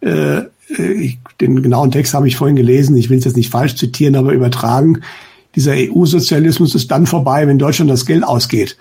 äh, 0.00 0.42
ich, 0.68 1.18
den 1.40 1.62
genauen 1.62 1.90
Text 1.90 2.12
habe 2.14 2.28
ich 2.28 2.36
vorhin 2.36 2.56
gelesen, 2.56 2.96
ich 2.96 3.08
will 3.08 3.18
es 3.18 3.24
jetzt 3.24 3.36
nicht 3.36 3.50
falsch 3.50 3.76
zitieren, 3.76 4.16
aber 4.16 4.32
übertragen, 4.32 5.02
dieser 5.54 5.72
EU-Sozialismus 5.72 6.74
ist 6.74 6.90
dann 6.90 7.06
vorbei, 7.06 7.46
wenn 7.46 7.58
Deutschland 7.58 7.90
das 7.90 8.06
Geld 8.06 8.22
ausgeht. 8.22 8.76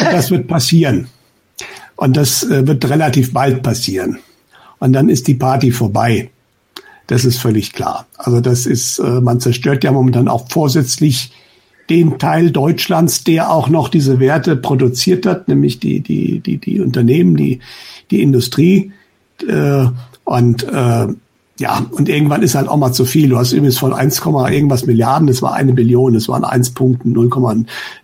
Und 0.00 0.12
das 0.12 0.30
wird 0.30 0.46
passieren. 0.46 1.08
Und 1.96 2.16
das 2.16 2.42
äh, 2.44 2.66
wird 2.66 2.88
relativ 2.88 3.32
bald 3.32 3.62
passieren. 3.62 4.18
Und 4.78 4.92
dann 4.92 5.08
ist 5.08 5.28
die 5.28 5.34
Party 5.34 5.70
vorbei. 5.70 6.30
Das 7.06 7.24
ist 7.24 7.38
völlig 7.38 7.72
klar. 7.72 8.06
Also 8.16 8.40
das 8.40 8.66
ist, 8.66 8.98
äh, 8.98 9.20
man 9.20 9.40
zerstört 9.40 9.84
ja 9.84 9.92
momentan 9.92 10.28
auch 10.28 10.48
vorsätzlich 10.48 11.32
den 11.90 12.18
Teil 12.18 12.50
Deutschlands, 12.50 13.24
der 13.24 13.50
auch 13.50 13.68
noch 13.68 13.88
diese 13.88 14.18
Werte 14.18 14.56
produziert 14.56 15.26
hat, 15.26 15.48
nämlich 15.48 15.80
die, 15.80 16.00
die, 16.00 16.40
die, 16.40 16.56
die 16.58 16.80
Unternehmen, 16.80 17.36
die, 17.36 17.60
die 18.10 18.22
Industrie. 18.22 18.92
Äh, 19.46 19.86
und 20.24 20.66
ja, 21.60 21.86
und 21.92 22.08
irgendwann 22.08 22.42
ist 22.42 22.56
halt 22.56 22.68
auch 22.68 22.76
mal 22.76 22.92
zu 22.92 23.04
viel. 23.04 23.28
Du 23.28 23.38
hast 23.38 23.52
übrigens 23.52 23.78
von 23.78 23.92
1, 23.92 24.20
irgendwas 24.24 24.86
Milliarden, 24.86 25.28
das 25.28 25.40
war 25.40 25.54
eine 25.54 25.72
Billion, 25.72 26.14
das 26.14 26.28
waren 26.28 26.44
1 26.44 26.70
Punkten, 26.70 27.12
0, 27.12 27.30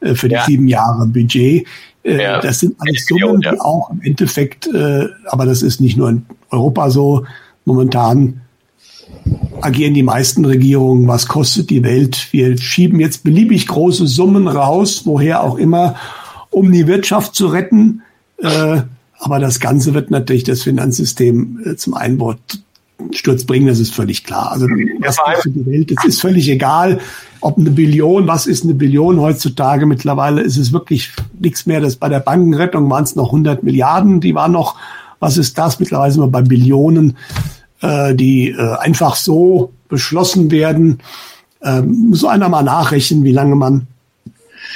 äh, 0.00 0.14
für 0.14 0.28
die 0.28 0.34
ja. 0.34 0.44
sieben 0.44 0.68
Jahre 0.68 1.06
Budget. 1.06 1.66
Äh, 2.04 2.22
ja. 2.22 2.40
Das 2.40 2.60
sind 2.60 2.76
alles 2.78 3.06
Summen, 3.06 3.40
die 3.40 3.60
auch 3.60 3.90
im 3.90 4.02
Endeffekt, 4.02 4.68
äh, 4.68 5.06
aber 5.26 5.46
das 5.46 5.62
ist 5.62 5.80
nicht 5.80 5.96
nur 5.96 6.10
in 6.10 6.26
Europa 6.50 6.90
so, 6.90 7.24
momentan 7.64 8.40
agieren 9.60 9.94
die 9.94 10.04
meisten 10.04 10.44
Regierungen. 10.44 11.08
Was 11.08 11.26
kostet 11.26 11.70
die 11.70 11.82
Welt? 11.82 12.28
Wir 12.30 12.56
schieben 12.56 13.00
jetzt 13.00 13.24
beliebig 13.24 13.66
große 13.66 14.06
Summen 14.06 14.46
raus, 14.46 15.02
woher 15.04 15.42
auch 15.42 15.58
immer, 15.58 15.96
um 16.50 16.70
die 16.70 16.86
Wirtschaft 16.86 17.34
zu 17.34 17.48
retten. 17.48 18.02
Äh, 18.38 18.82
aber 19.18 19.40
das 19.40 19.58
Ganze 19.58 19.92
wird 19.92 20.12
natürlich 20.12 20.44
das 20.44 20.62
Finanzsystem 20.62 21.74
zum 21.76 21.94
Einbruchsturz 23.00 23.44
bringen, 23.44 23.66
das 23.66 23.80
ist 23.80 23.94
völlig 23.94 24.24
klar. 24.24 24.52
Also 24.52 24.66
was 24.66 25.16
ja, 25.16 25.40
für 25.40 25.50
die 25.50 25.66
Welt, 25.66 25.92
es 25.96 26.04
ist 26.04 26.20
völlig 26.20 26.48
egal, 26.48 27.00
ob 27.40 27.58
eine 27.58 27.70
Billion, 27.70 28.26
was 28.26 28.46
ist 28.46 28.64
eine 28.64 28.74
Billion 28.74 29.20
heutzutage? 29.20 29.86
Mittlerweile 29.86 30.42
ist 30.42 30.56
es 30.56 30.72
wirklich 30.72 31.12
nichts 31.38 31.66
mehr. 31.66 31.80
Das 31.80 31.96
bei 31.96 32.08
der 32.08 32.20
Bankenrettung 32.20 32.90
waren 32.90 33.04
es 33.04 33.16
noch 33.16 33.26
100 33.26 33.62
Milliarden, 33.62 34.20
die 34.20 34.34
waren 34.34 34.52
noch, 34.52 34.76
was 35.18 35.36
ist 35.36 35.58
das? 35.58 35.80
Mittlerweile 35.80 36.12
sind 36.12 36.22
wir 36.22 36.28
bei 36.28 36.42
Billionen, 36.42 37.16
äh, 37.80 38.14
die 38.14 38.50
äh, 38.50 38.76
einfach 38.76 39.16
so 39.16 39.72
beschlossen 39.88 40.50
werden. 40.50 40.98
Ähm, 41.62 42.08
muss 42.10 42.24
einer 42.24 42.48
mal 42.48 42.62
nachrechnen, 42.62 43.24
wie 43.24 43.32
lange 43.32 43.56
man 43.56 43.86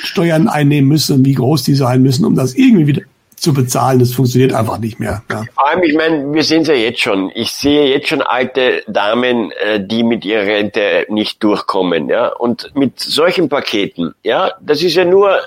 Steuern 0.03 0.49
einnehmen 0.49 0.89
müsse 0.89 1.15
und 1.15 1.25
wie 1.25 1.35
groß 1.35 1.63
die 1.63 1.75
sein 1.75 2.03
müssen, 2.03 2.25
um 2.25 2.35
das 2.35 2.55
irgendwie 2.55 2.87
wieder 2.87 3.03
zu 3.45 3.55
bezahlen. 3.55 4.01
Das 4.01 4.13
funktioniert 4.13 4.53
einfach 4.53 4.79
nicht 4.79 4.99
mehr. 4.99 5.23
Ja. 5.31 5.45
Vor 5.55 5.69
allem, 5.69 5.83
ich 5.83 5.95
meine, 5.95 6.33
wir 6.33 6.43
sehen 6.43 6.63
es 6.63 6.69
ja 6.69 6.75
jetzt 6.75 7.01
schon. 7.01 7.31
Ich 7.35 7.53
sehe 7.53 7.87
jetzt 7.87 8.09
schon 8.09 8.23
alte 8.23 8.83
Damen, 8.89 9.53
äh, 9.53 9.85
die 9.85 10.03
mit 10.03 10.25
ihrer 10.25 10.47
Rente 10.47 11.07
nicht 11.09 11.43
durchkommen. 11.43 12.09
Ja, 12.09 12.29
und 12.29 12.75
mit 12.75 12.99
solchen 12.99 13.49
Paketen, 13.49 14.15
ja, 14.23 14.53
das 14.61 14.83
ist 14.83 14.97
ja 14.97 15.05
nur 15.05 15.39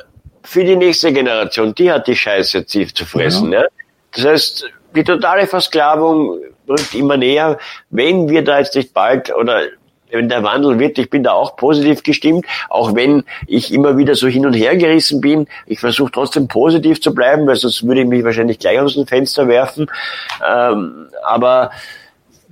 für 0.43 0.63
die 0.63 0.75
nächste 0.77 1.11
Generation. 1.11 1.75
Die 1.75 1.91
hat 1.91 2.07
die 2.07 2.15
Scheiße 2.15 2.65
zu 2.65 3.05
fressen. 3.05 3.51
Ja. 3.51 3.63
ja. 3.63 3.67
Das 4.13 4.25
heißt, 4.25 4.65
die 4.95 5.03
totale 5.03 5.45
Versklavung 5.47 6.39
rückt 6.69 6.93
immer 6.93 7.17
näher. 7.17 7.57
Wenn 7.89 8.29
wir 8.29 8.43
da 8.43 8.59
jetzt 8.59 8.75
nicht 8.75 8.93
bald 8.93 9.33
oder 9.35 9.63
wenn 10.11 10.29
der 10.29 10.43
Wandel 10.43 10.79
wird, 10.79 10.97
ich 10.97 11.09
bin 11.09 11.23
da 11.23 11.33
auch 11.33 11.55
positiv 11.55 12.03
gestimmt, 12.03 12.45
auch 12.69 12.95
wenn 12.95 13.23
ich 13.45 13.73
immer 13.73 13.97
wieder 13.97 14.15
so 14.15 14.27
hin 14.27 14.45
und 14.45 14.53
her 14.53 14.75
gerissen 14.75 15.21
bin. 15.21 15.47
Ich 15.65 15.79
versuche 15.79 16.11
trotzdem 16.11 16.47
positiv 16.47 17.01
zu 17.01 17.13
bleiben, 17.13 17.47
weil 17.47 17.55
sonst 17.55 17.85
würde 17.85 18.01
ich 18.01 18.07
mich 18.07 18.23
wahrscheinlich 18.23 18.59
gleich 18.59 18.79
aus 18.79 18.93
dem 18.93 19.07
Fenster 19.07 19.47
werfen. 19.47 19.89
Ähm, 20.47 21.07
aber 21.25 21.71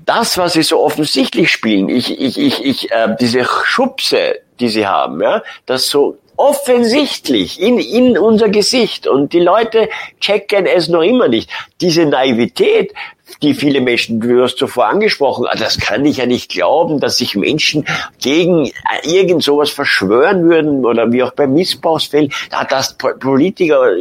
das, 0.06 0.38
was 0.38 0.53
sie 0.53 0.64
so 0.64 0.80
offensichtlich 0.82 1.52
spielen, 1.52 1.90
ich, 1.90 2.19
ich, 2.19 2.38
ich, 2.38 2.64
ich, 2.64 2.91
äh, 2.91 3.15
diese 3.19 3.45
Schubse, 3.45 4.36
die 4.60 4.69
sie 4.69 4.88
haben, 4.88 5.22
ja, 5.22 5.41
das 5.65 5.90
so 5.90 6.18
offensichtlich 6.38 7.62
in, 7.62 7.80
in 7.80 8.18
unser 8.18 8.49
Gesicht 8.49 9.07
und 9.07 9.34
die 9.34 9.40
Leute 9.40 9.90
checken 10.20 10.66
es 10.66 10.88
noch 10.88 11.02
immer 11.02 11.28
nicht. 11.28 11.49
Diese 11.82 12.06
Naivität, 12.06 12.94
die 13.41 13.53
viele 13.53 13.82
Menschen, 13.82 14.20
du 14.20 14.44
hast 14.44 14.57
zuvor 14.57 14.88
angesprochen, 14.88 15.45
ah, 15.49 15.56
das 15.56 15.80
kann 15.80 16.06
ich 16.06 16.18
ja 16.18 16.26
nicht 16.26 16.52
glauben, 16.52 16.99
dass 16.99 17.18
sich 17.18 17.36
Menschen 17.36 17.86
gegen 18.22 18.72
irgend 19.03 19.44
sowas 19.44 19.70
verschwören 19.70 20.49
würden 20.49 20.86
oder 20.86 21.12
wie 21.12 21.24
auch 21.24 21.34
bei 21.34 21.48
Missbrauchsfällen, 21.48 22.32
da 22.49 22.64
das 22.64 22.98
Politiker, 22.98 23.91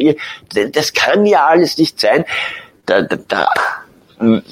das 0.73 0.93
kann 0.93 1.27
ja 1.27 1.47
alles 1.47 1.79
nicht 1.79 2.01
sein. 2.01 2.25
Da, 2.87 3.03
da, 3.03 3.17
da, 3.29 3.49
hm, 4.19 4.43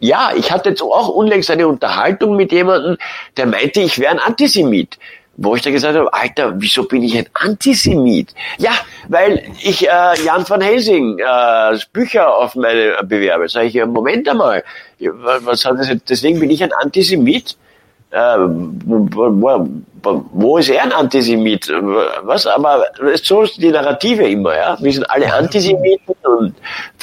ja, 0.00 0.32
ich 0.36 0.52
hatte 0.52 0.70
jetzt 0.70 0.82
auch 0.82 1.08
unlängst 1.08 1.50
eine 1.50 1.66
Unterhaltung 1.66 2.36
mit 2.36 2.52
jemandem, 2.52 2.98
der 3.36 3.46
meinte, 3.46 3.80
ich 3.80 3.98
wäre 3.98 4.12
ein 4.12 4.18
Antisemit 4.18 4.98
wo 5.42 5.56
ich 5.56 5.62
da 5.62 5.70
gesagt 5.70 5.96
habe, 5.96 6.12
Alter, 6.12 6.52
wieso 6.60 6.84
bin 6.84 7.02
ich 7.02 7.16
ein 7.16 7.26
Antisemit? 7.32 8.34
Ja, 8.58 8.72
weil 9.08 9.42
ich 9.62 9.88
äh, 9.88 10.22
Jan 10.22 10.46
van 10.46 10.60
Helsing 10.60 11.18
äh, 11.18 11.78
Bücher 11.94 12.36
auf 12.36 12.54
meine 12.56 12.98
bewerbe. 13.04 13.48
Sag 13.48 13.64
ich, 13.64 13.82
Moment 13.86 14.28
einmal, 14.28 14.62
was 14.98 15.64
hat 15.64 15.78
das? 15.78 15.88
Deswegen 16.06 16.38
bin 16.38 16.50
ich 16.50 16.62
ein 16.62 16.72
Antisemit? 16.74 17.56
Äh, 18.10 18.38
wo, 18.38 19.08
wo 20.32 20.58
ist 20.58 20.68
er 20.68 20.82
ein 20.82 20.92
Antisemit? 20.92 21.68
Was? 22.22 22.46
Aber 22.46 22.84
so 23.22 23.42
ist 23.42 23.58
die 23.58 23.68
Narrative 23.68 24.28
immer, 24.28 24.56
ja. 24.56 24.76
Wir 24.80 24.92
sind 24.92 25.08
alle 25.08 25.32
Antisemiten 25.32 26.14
und, 26.24 26.54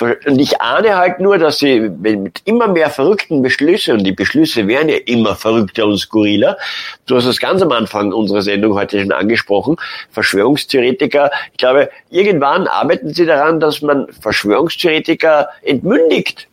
und 0.02 0.40
ich 0.40 0.60
ahne 0.62 0.98
halt 0.98 1.20
nur, 1.20 1.38
dass 1.38 1.60
sie 1.60 1.80
mit 1.80 2.42
immer 2.44 2.68
mehr 2.68 2.90
verrückten 2.90 3.42
Beschlüssen, 3.42 3.98
und 3.98 4.04
die 4.04 4.12
Beschlüsse 4.12 4.68
werden 4.68 4.90
ja 4.90 4.98
immer 5.06 5.36
verrückter 5.36 5.86
und 5.86 5.98
skurriler. 5.98 6.58
Du 7.06 7.16
hast 7.16 7.26
es 7.26 7.40
ganz 7.40 7.62
am 7.62 7.72
Anfang 7.72 8.12
unserer 8.12 8.42
Sendung 8.42 8.74
heute 8.74 9.00
schon 9.00 9.12
angesprochen. 9.14 9.78
Verschwörungstheoretiker. 10.12 11.32
Ich 11.52 11.58
glaube, 11.58 11.90
irgendwann 12.10 12.68
arbeiten 12.68 13.14
sie 13.14 13.26
daran, 13.26 13.60
dass 13.60 13.82
man 13.82 14.08
Verschwörungstheoretiker 14.20 15.50
entmündigt. 15.62 16.48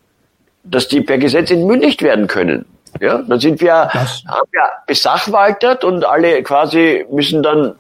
Dass 0.63 0.89
die 0.89 1.01
per 1.01 1.19
Gesetz 1.19 1.51
entmündigt 1.51 2.03
werden 2.03 2.27
können. 2.27 2.65
Ja, 3.01 3.19
dann 3.19 3.41
sind 3.41 3.61
wir, 3.61 3.91
das. 3.93 4.23
haben 4.27 4.49
wir 4.53 4.63
besachwaltert 4.87 5.85
und 5.85 6.05
alle 6.05 6.43
quasi 6.43 7.05
müssen 7.11 7.43
dann 7.43 7.75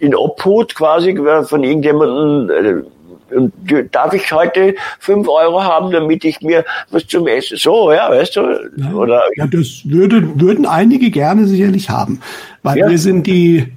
in 0.00 0.14
Obhut 0.14 0.74
quasi 0.74 1.16
von 1.44 1.64
irgendjemandem 1.64 2.50
äh, 2.50 3.34
und 3.34 3.52
darf 3.92 4.14
ich 4.14 4.32
heute 4.32 4.74
fünf 4.98 5.28
Euro 5.28 5.62
haben, 5.62 5.90
damit 5.90 6.24
ich 6.24 6.40
mir 6.40 6.64
was 6.90 7.06
zum 7.06 7.26
Essen, 7.26 7.58
so, 7.58 7.92
ja, 7.92 8.10
weißt 8.10 8.36
du, 8.36 8.40
oder? 8.94 9.22
Ja, 9.36 9.46
das 9.46 9.82
würde, 9.84 10.40
würden 10.40 10.66
einige 10.66 11.10
gerne 11.10 11.46
sicherlich 11.46 11.90
haben, 11.90 12.20
weil 12.62 12.78
ja. 12.78 12.88
wir 12.88 12.98
sind 12.98 13.26
die, 13.26 13.72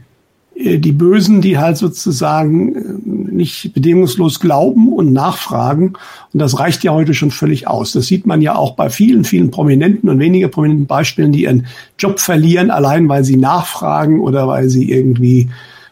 die 0.56 0.91
Bösen, 0.91 1.41
die 1.41 1.57
halt 1.57 1.78
sozusagen 1.78 2.76
äh, 2.76 3.34
nicht 3.34 3.73
bedingungslos 3.73 4.40
glauben 4.40 4.94
und 4.94 5.14
nachfragen. 5.14 5.94
Und 6.34 6.40
das 6.40 6.60
reicht 6.60 6.84
ja 6.84 6.91
heute 6.91 7.14
schon 7.14 7.32
völlig 7.32 7.68
aus. 7.68 7.94
Das 7.94 8.07
sieht 8.07 8.26
man 8.26 8.41
ja 8.41 8.56
auch 8.56 8.76
bei 8.76 8.90
vielen, 8.90 9.23
vielen 9.23 9.49
prominenten 9.49 10.10
und 10.10 10.19
weniger 10.19 10.49
prominenten 10.49 10.88
Beispielen, 10.88 11.32
die 11.32 11.44
ihren 11.44 11.68
Job 11.98 12.19
verlieren, 12.19 12.69
allein 12.69 13.07
weil 13.10 13.23
sie 13.23 13.38
nachfragen 13.38 14.19
oder 14.19 14.48
weil 14.48 14.69
sie 14.69 14.91
irgendwie 14.91 15.49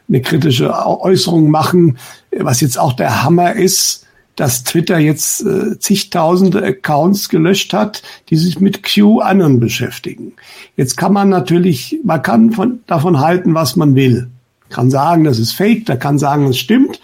eine 0.08 0.22
kritische 0.22 0.74
Äußerung 0.86 1.50
machen. 1.50 1.98
Was 2.38 2.62
jetzt 2.62 2.78
auch 2.78 2.94
der 2.94 3.24
Hammer 3.24 3.54
ist, 3.54 4.06
dass 4.36 4.64
Twitter 4.64 5.00
jetzt 5.00 5.46
äh, 5.46 5.80
zigtausende 5.80 6.64
Accounts 6.64 7.30
gelöscht 7.30 7.74
hat, 7.74 8.04
die 8.30 8.38
sich 8.38 8.60
mit 8.60 8.84
QAnon 8.84 9.60
beschäftigen. 9.60 10.34
Jetzt 10.78 10.96
kann 10.96 11.12
man 11.12 11.30
natürlich, 11.30 12.00
man 12.04 12.22
kann 12.22 12.52
von, 12.52 12.80
davon 12.88 13.20
halten, 13.20 13.54
was 13.54 13.76
man 13.76 13.96
will 13.96 14.30
kann 14.70 14.90
sagen, 14.90 15.24
das 15.24 15.40
ist 15.40 15.54
fake, 15.54 15.86
der 15.86 15.98
kann 15.98 16.18
sagen, 16.18 16.48
es 16.48 16.58
stimmt. 16.58 17.00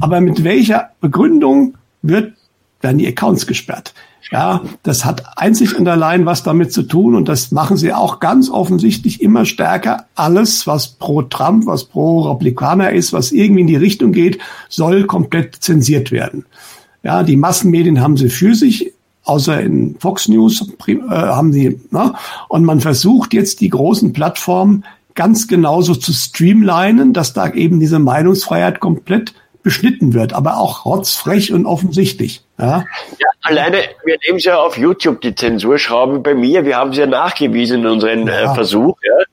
Aber 0.00 0.20
mit 0.20 0.44
welcher 0.44 0.90
Begründung 1.00 1.74
wird, 2.02 2.34
werden 2.80 2.98
die 2.98 3.06
Accounts 3.06 3.46
gesperrt? 3.46 3.94
Ja, 4.30 4.62
das 4.82 5.04
hat 5.04 5.22
einzig 5.36 5.78
und 5.78 5.86
allein 5.86 6.24
was 6.24 6.42
damit 6.42 6.72
zu 6.72 6.82
tun 6.82 7.14
und 7.14 7.28
das 7.28 7.52
machen 7.52 7.76
sie 7.76 7.92
auch 7.92 8.20
ganz 8.20 8.48
offensichtlich 8.48 9.20
immer 9.20 9.44
stärker. 9.44 10.06
Alles, 10.14 10.66
was 10.66 10.88
pro 10.88 11.22
Trump, 11.22 11.66
was 11.66 11.84
pro 11.84 12.22
Republikaner 12.22 12.90
ist, 12.90 13.12
was 13.12 13.32
irgendwie 13.32 13.60
in 13.60 13.66
die 13.66 13.76
Richtung 13.76 14.12
geht, 14.12 14.38
soll 14.68 15.04
komplett 15.04 15.56
zensiert 15.56 16.10
werden. 16.10 16.46
Ja, 17.02 17.22
die 17.22 17.36
Massenmedien 17.36 18.00
haben 18.00 18.16
sie 18.16 18.30
für 18.30 18.54
sich, 18.54 18.92
außer 19.24 19.60
in 19.60 19.96
Fox 19.98 20.26
News 20.26 20.68
äh, 20.86 20.96
haben 21.10 21.52
sie, 21.52 21.80
ne? 21.90 22.14
und 22.48 22.64
man 22.64 22.80
versucht 22.80 23.34
jetzt 23.34 23.60
die 23.60 23.68
großen 23.68 24.14
Plattformen 24.14 24.84
ganz 25.14 25.46
genauso 25.48 25.94
zu 25.94 26.12
streamlinen, 26.12 27.12
dass 27.12 27.32
da 27.32 27.52
eben 27.52 27.80
diese 27.80 27.98
Meinungsfreiheit 27.98 28.80
komplett 28.80 29.34
beschnitten 29.62 30.12
wird, 30.12 30.32
aber 30.32 30.58
auch 30.58 30.84
rotzfrech 30.84 31.52
und 31.52 31.66
offensichtlich. 31.66 32.44
Ja, 32.58 32.84
ja 33.18 33.26
alleine, 33.42 33.78
wir 34.04 34.16
nehmen 34.26 34.38
es 34.38 34.44
ja 34.44 34.58
auf 34.58 34.76
YouTube, 34.76 35.20
die 35.22 35.34
Zensurschrauben 35.34 36.22
bei 36.22 36.34
mir, 36.34 36.64
wir 36.64 36.76
haben 36.76 36.90
es 36.90 36.98
ja 36.98 37.06
nachgewiesen 37.06 37.80
in 37.80 37.86
unserem 37.86 38.28
äh, 38.28 38.32
ja. 38.32 38.52
äh, 38.52 38.54
Versuch. 38.54 38.96
Ja. 39.02 39.24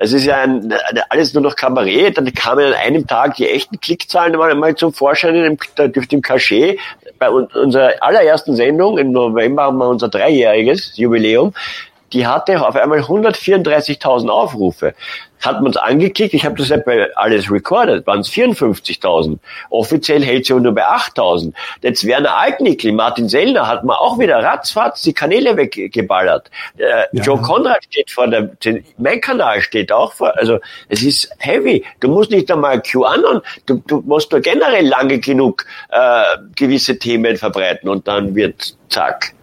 Es 0.00 0.12
ist 0.12 0.24
ja 0.24 0.42
ein, 0.42 0.72
alles 1.08 1.34
nur 1.34 1.42
noch 1.42 1.56
Kabarett, 1.56 2.18
dann 2.18 2.32
kamen 2.32 2.66
an 2.66 2.74
einem 2.74 3.06
Tag 3.06 3.34
die 3.34 3.48
echten 3.48 3.80
Klickzahlen 3.80 4.36
mal, 4.36 4.54
mal 4.54 4.76
zum 4.76 4.92
Vorschein 4.92 5.34
in 5.34 5.58
dem, 5.76 5.92
durch 5.92 6.06
dem 6.06 6.22
Cachet. 6.22 6.78
Bei 7.18 7.30
unserer 7.30 7.94
allerersten 8.00 8.54
Sendung 8.54 8.96
im 8.98 9.10
November 9.10 9.64
haben 9.64 9.78
wir 9.78 9.88
unser 9.88 10.08
dreijähriges 10.08 10.96
Jubiläum 10.96 11.52
die 12.12 12.26
hatte 12.26 12.66
auf 12.66 12.76
einmal 12.76 13.00
134.000 13.00 14.28
Aufrufe. 14.28 14.94
Hat 15.40 15.62
man 15.62 15.70
es 15.70 15.76
angeklickt, 15.76 16.34
ich 16.34 16.44
habe 16.44 16.56
das 16.56 16.70
ja 16.70 16.78
bei 16.78 17.14
alles 17.14 17.48
recorded, 17.50 18.04
waren 18.08 18.20
es 18.20 18.28
54.000. 18.28 19.38
Offiziell 19.70 20.24
hält 20.24 20.46
sie 20.46 20.54
nur 20.54 20.74
bei 20.74 20.84
8.000. 20.84 21.52
Jetzt 21.80 22.04
Werner 22.04 22.36
Altnickel, 22.36 22.90
Martin 22.90 23.28
Sellner 23.28 23.68
hat 23.68 23.84
man 23.84 23.96
auch 23.96 24.18
wieder 24.18 24.42
ratzfatz 24.42 25.02
die 25.02 25.12
Kanäle 25.12 25.56
weggeballert. 25.56 26.50
Äh, 26.76 27.04
ja. 27.12 27.22
Joe 27.22 27.40
Conrad 27.40 27.84
steht 27.84 28.10
vor 28.10 28.26
der, 28.26 28.50
mein 28.96 29.20
Kanal 29.20 29.60
steht 29.60 29.92
auch 29.92 30.12
vor, 30.12 30.36
also 30.36 30.58
es 30.88 31.02
ist 31.02 31.30
heavy. 31.38 31.84
Du 32.00 32.08
musst 32.08 32.32
nicht 32.32 32.50
einmal 32.50 32.82
QAnon, 32.82 33.40
du, 33.66 33.80
du 33.86 34.02
musst 34.06 34.32
nur 34.32 34.40
generell 34.40 34.88
lange 34.88 35.20
genug 35.20 35.66
äh, 35.90 36.22
gewisse 36.56 36.98
Themen 36.98 37.36
verbreiten 37.36 37.88
und 37.88 38.08
dann 38.08 38.34
wird 38.34 38.74
zack. 38.88 39.34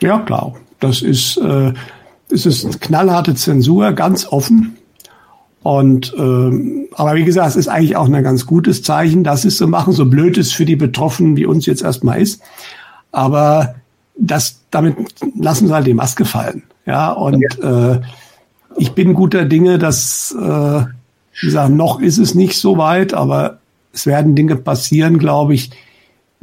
Ja, 0.00 0.18
klar. 0.18 0.54
Das 0.80 1.00
ist, 1.00 1.38
äh, 1.38 1.72
es 2.30 2.46
ist 2.46 2.80
knallharte 2.80 3.34
Zensur, 3.34 3.92
ganz 3.92 4.26
offen. 4.26 4.76
Und 5.62 6.12
äh, 6.14 6.88
aber 6.94 7.14
wie 7.14 7.24
gesagt, 7.24 7.48
es 7.48 7.56
ist 7.56 7.68
eigentlich 7.68 7.96
auch 7.96 8.06
ein 8.06 8.22
ganz 8.22 8.44
gutes 8.46 8.82
Zeichen, 8.82 9.24
dass 9.24 9.44
es 9.44 9.56
so 9.56 9.66
machen, 9.66 9.92
so 9.94 10.04
blöd 10.04 10.36
es 10.36 10.52
für 10.52 10.66
die 10.66 10.76
Betroffenen 10.76 11.36
wie 11.36 11.46
uns 11.46 11.64
jetzt 11.66 11.82
erstmal 11.82 12.20
ist. 12.20 12.42
Aber 13.12 13.76
das, 14.16 14.60
damit 14.70 14.96
lassen 15.38 15.68
sie 15.68 15.74
halt 15.74 15.86
die 15.86 15.94
Maske 15.94 16.24
fallen. 16.24 16.64
Ja, 16.86 17.12
und 17.12 17.44
ja. 17.62 17.94
Äh, 17.94 18.00
ich 18.76 18.92
bin 18.92 19.14
guter 19.14 19.44
Dinge, 19.44 19.78
dass, 19.78 20.34
äh, 20.38 20.84
wie 21.40 21.46
gesagt, 21.46 21.70
noch 21.70 22.00
ist 22.00 22.18
es 22.18 22.34
nicht 22.34 22.58
so 22.58 22.76
weit, 22.76 23.14
aber 23.14 23.58
es 23.92 24.06
werden 24.06 24.34
Dinge 24.34 24.56
passieren, 24.56 25.18
glaube 25.18 25.54
ich, 25.54 25.70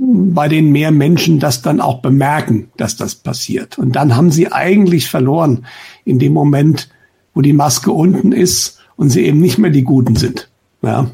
bei 0.04 0.48
denen 0.48 0.72
mehr 0.72 0.92
Menschen 0.92 1.40
das 1.40 1.62
dann 1.62 1.80
auch 1.80 2.00
bemerken, 2.02 2.72
dass 2.76 2.98
das 2.98 3.14
passiert. 3.14 3.78
Und 3.78 3.96
dann 3.96 4.16
haben 4.16 4.32
sie 4.32 4.52
eigentlich 4.52 5.10
verloren 5.10 5.66
in 6.06 6.18
dem 6.18 6.34
Moment, 6.34 6.90
wo 7.36 7.42
die 7.42 7.54
Maske 7.54 7.92
unten 7.92 8.32
ist 8.32 8.80
und 8.96 9.12
sie 9.12 9.26
eben 9.26 9.40
nicht 9.40 9.60
mehr 9.60 9.70
die 9.70 9.84
Guten 9.84 10.16
sind. 10.16 10.50
Ja. 10.82 11.06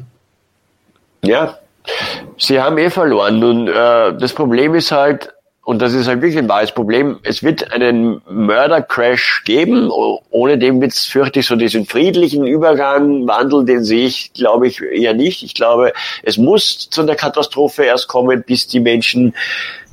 Ja, 1.22 1.58
sie 2.38 2.60
haben 2.60 2.78
eh 2.78 2.88
verloren. 2.88 3.38
Nun, 3.38 3.68
äh, 3.68 4.16
das 4.18 4.32
Problem 4.32 4.74
ist 4.74 4.90
halt, 4.90 5.34
und 5.68 5.82
das 5.82 5.92
ist 5.92 6.08
halt 6.08 6.22
wirklich 6.22 6.38
ein 6.38 6.48
wahres 6.48 6.72
Problem. 6.72 7.18
Es 7.24 7.42
wird 7.42 7.74
einen 7.74 8.22
Mördercrash 8.26 9.42
geben. 9.44 9.90
Ohne 10.30 10.56
dem 10.56 10.80
wird 10.80 10.92
es, 10.92 11.04
fürchte 11.04 11.40
ich, 11.40 11.46
so 11.46 11.56
diesen 11.56 11.84
friedlichen 11.84 12.46
Übergang, 12.46 13.28
Wandel, 13.28 13.66
den 13.66 13.84
sehe 13.84 14.06
ich, 14.06 14.32
glaube 14.32 14.66
ich, 14.66 14.80
eher 14.80 15.12
nicht. 15.12 15.42
Ich 15.42 15.52
glaube, 15.52 15.92
es 16.22 16.38
muss 16.38 16.88
zu 16.88 17.02
einer 17.02 17.16
Katastrophe 17.16 17.84
erst 17.84 18.08
kommen, 18.08 18.44
bis 18.44 18.66
die 18.66 18.80
Menschen 18.80 19.34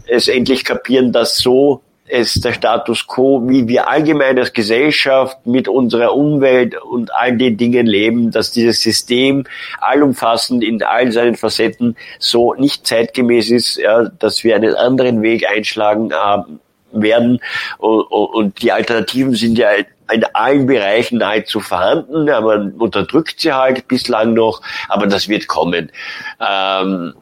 es 0.08 0.30
endlich 0.30 0.64
kapieren, 0.64 1.12
dass 1.12 1.40
so 1.40 1.82
es 2.08 2.36
der 2.36 2.54
Status 2.54 3.08
quo, 3.08 3.50
wie 3.50 3.68
wir 3.68 3.90
allgemein 3.90 4.38
als 4.38 4.54
Gesellschaft 4.54 5.46
mit 5.46 5.68
unserer 5.68 6.14
Umwelt 6.14 6.80
und 6.82 7.14
all 7.14 7.36
den 7.36 7.58
Dingen 7.58 7.88
leben, 7.88 8.32
dass 8.32 8.52
dieses 8.52 8.82
System 8.82 9.46
allumfassend 9.80 10.64
in 10.64 10.84
all 10.84 11.12
seinen 11.12 11.36
Facetten 11.36 11.96
so 12.20 12.54
nicht 12.54 12.86
zeitgemäß 12.86 13.50
ist, 13.50 13.78
ja, 13.78 14.04
dass 14.06 14.44
wir 14.44 14.56
einen 14.56 14.76
anderen 14.76 15.24
Weg 15.24 15.50
einschlagen 15.50 16.12
äh, 16.12 16.44
werden 16.92 17.40
und, 17.80 18.62
die 18.62 18.72
Alternativen 18.72 19.34
sind 19.34 19.58
ja 19.58 19.70
in 20.12 20.24
allen 20.34 20.68
Bereichen 20.68 21.18
nahezu 21.18 21.60
vorhanden, 21.60 22.30
aber 22.30 22.60
man 22.60 22.72
unterdrückt 22.74 23.40
sie 23.40 23.52
halt 23.52 23.88
bislang 23.88 24.34
noch, 24.34 24.62
aber 24.88 25.08
das 25.08 25.28
wird 25.28 25.48
kommen. 25.48 25.92
Ähm, 26.40 27.14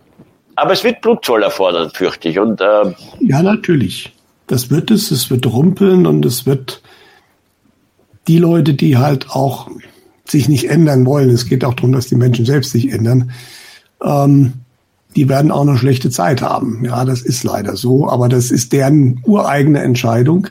aber 0.55 0.73
es 0.73 0.83
wird 0.83 1.01
Blutzoll 1.01 1.43
erfordern, 1.43 1.89
fürchte 1.91 2.27
ich. 2.27 2.37
Und, 2.37 2.61
äh, 2.61 2.93
ja, 3.21 3.41
natürlich. 3.41 4.11
Das 4.53 4.69
wird 4.69 4.91
es, 4.91 5.09
es 5.09 5.31
wird 5.31 5.47
rumpeln 5.47 6.05
und 6.05 6.23
es 6.27 6.45
wird 6.45 6.83
die 8.27 8.37
Leute, 8.37 8.75
die 8.75 8.97
halt 8.97 9.31
auch 9.31 9.67
sich 10.25 10.47
nicht 10.47 10.69
ändern 10.69 11.07
wollen, 11.07 11.31
es 11.31 11.47
geht 11.47 11.65
auch 11.65 11.73
darum, 11.73 11.91
dass 11.91 12.05
die 12.05 12.15
Menschen 12.15 12.45
selbst 12.45 12.71
sich 12.71 12.91
ändern, 12.91 13.31
ähm, 14.03 14.53
die 15.15 15.27
werden 15.27 15.49
auch 15.49 15.63
eine 15.67 15.75
schlechte 15.79 16.11
Zeit 16.11 16.43
haben. 16.43 16.85
Ja, 16.85 17.03
das 17.03 17.23
ist 17.23 17.43
leider 17.43 17.75
so, 17.75 18.07
aber 18.07 18.29
das 18.29 18.51
ist 18.51 18.73
deren 18.73 19.21
ureigene 19.23 19.81
Entscheidung. 19.81 20.49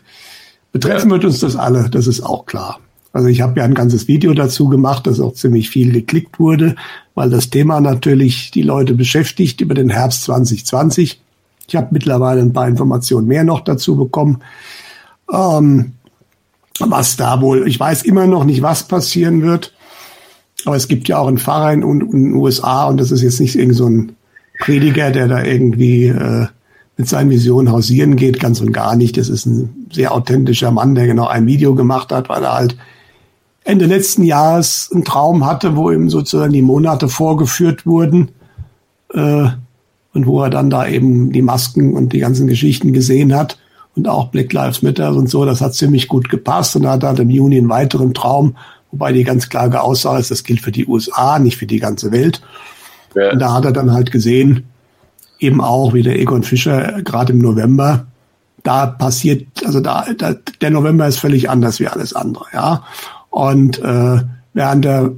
Betreffen 0.72 1.08
wird 1.08 1.24
uns 1.24 1.38
das 1.38 1.54
alle, 1.54 1.88
das 1.88 2.08
ist 2.08 2.22
auch 2.22 2.46
klar. 2.46 2.80
Also 3.12 3.28
ich 3.28 3.40
habe 3.40 3.60
ja 3.60 3.64
ein 3.64 3.74
ganzes 3.74 4.08
Video 4.08 4.34
dazu 4.34 4.68
gemacht, 4.68 5.06
das 5.06 5.20
auch 5.20 5.34
ziemlich 5.34 5.70
viel 5.70 5.92
geklickt 5.92 6.40
wurde, 6.40 6.74
weil 7.14 7.30
das 7.30 7.50
Thema 7.50 7.80
natürlich 7.80 8.50
die 8.50 8.62
Leute 8.62 8.94
beschäftigt 8.94 9.60
über 9.60 9.74
den 9.74 9.90
Herbst 9.90 10.24
2020. 10.24 11.21
Ich 11.72 11.76
habe 11.76 11.88
mittlerweile 11.90 12.42
ein 12.42 12.52
paar 12.52 12.68
Informationen 12.68 13.26
mehr 13.26 13.44
noch 13.44 13.60
dazu 13.60 13.96
bekommen. 13.96 14.42
Ähm, 15.32 15.94
was 16.80 17.16
da 17.16 17.40
wohl, 17.40 17.66
ich 17.66 17.80
weiß 17.80 18.02
immer 18.02 18.26
noch 18.26 18.44
nicht, 18.44 18.60
was 18.60 18.82
passieren 18.82 19.40
wird. 19.40 19.72
Aber 20.66 20.76
es 20.76 20.86
gibt 20.86 21.08
ja 21.08 21.16
auch 21.16 21.28
einen 21.28 21.38
Pfarrer 21.38 21.72
in, 21.72 21.80
den 21.80 22.34
USA 22.34 22.84
und 22.88 23.00
das 23.00 23.10
ist 23.10 23.22
jetzt 23.22 23.40
nicht 23.40 23.56
irgend 23.56 23.76
so 23.76 23.88
ein 23.88 24.16
Prediger, 24.60 25.12
der 25.12 25.28
da 25.28 25.42
irgendwie 25.42 26.08
äh, 26.08 26.46
mit 26.98 27.08
seinen 27.08 27.30
Visionen 27.30 27.72
hausieren 27.72 28.16
geht, 28.16 28.38
ganz 28.38 28.60
und 28.60 28.72
gar 28.72 28.94
nicht. 28.94 29.16
Das 29.16 29.30
ist 29.30 29.46
ein 29.46 29.86
sehr 29.90 30.12
authentischer 30.12 30.72
Mann, 30.72 30.94
der 30.94 31.06
genau 31.06 31.26
ein 31.26 31.46
Video 31.46 31.74
gemacht 31.74 32.12
hat, 32.12 32.28
weil 32.28 32.42
er 32.42 32.52
halt 32.52 32.76
Ende 33.64 33.86
letzten 33.86 34.24
Jahres 34.24 34.90
einen 34.92 35.04
Traum 35.04 35.46
hatte, 35.46 35.74
wo 35.74 35.90
ihm 35.90 36.10
sozusagen 36.10 36.52
die 36.52 36.60
Monate 36.60 37.08
vorgeführt 37.08 37.86
wurden. 37.86 38.28
Äh, 39.14 39.48
und 40.14 40.26
wo 40.26 40.42
er 40.42 40.50
dann 40.50 40.70
da 40.70 40.86
eben 40.86 41.32
die 41.32 41.42
Masken 41.42 41.94
und 41.94 42.12
die 42.12 42.18
ganzen 42.18 42.46
Geschichten 42.46 42.92
gesehen 42.92 43.34
hat 43.34 43.58
und 43.96 44.08
auch 44.08 44.28
Black 44.28 44.52
Lives 44.52 44.82
Matter 44.82 45.14
und 45.14 45.28
so, 45.28 45.44
das 45.44 45.60
hat 45.60 45.74
ziemlich 45.74 46.08
gut 46.08 46.28
gepasst 46.28 46.76
und 46.76 46.84
er 46.84 46.92
hat 46.92 47.02
dann 47.02 47.16
im 47.16 47.30
Juni 47.30 47.58
einen 47.58 47.68
weiteren 47.68 48.14
Traum, 48.14 48.56
wobei 48.90 49.12
die 49.12 49.24
ganz 49.24 49.48
klare 49.48 49.82
Aussage 49.82 50.20
ist, 50.20 50.30
das 50.30 50.44
gilt 50.44 50.60
für 50.60 50.72
die 50.72 50.86
USA, 50.86 51.38
nicht 51.38 51.56
für 51.56 51.66
die 51.66 51.80
ganze 51.80 52.12
Welt. 52.12 52.42
Ja. 53.14 53.32
Und 53.32 53.38
da 53.38 53.52
hat 53.52 53.64
er 53.64 53.72
dann 53.72 53.92
halt 53.92 54.10
gesehen, 54.10 54.64
eben 55.38 55.60
auch 55.60 55.92
wie 55.92 56.02
der 56.02 56.18
Egon 56.18 56.42
Fischer 56.42 57.02
gerade 57.02 57.32
im 57.32 57.38
November, 57.38 58.06
da 58.62 58.86
passiert, 58.86 59.46
also 59.64 59.80
da, 59.80 60.06
da 60.16 60.34
der 60.60 60.70
November 60.70 61.08
ist 61.08 61.18
völlig 61.18 61.50
anders 61.50 61.80
wie 61.80 61.88
alles 61.88 62.14
andere, 62.14 62.44
ja. 62.52 62.84
Und 63.30 63.80
äh, 63.80 64.20
während 64.52 64.84
er 64.84 65.12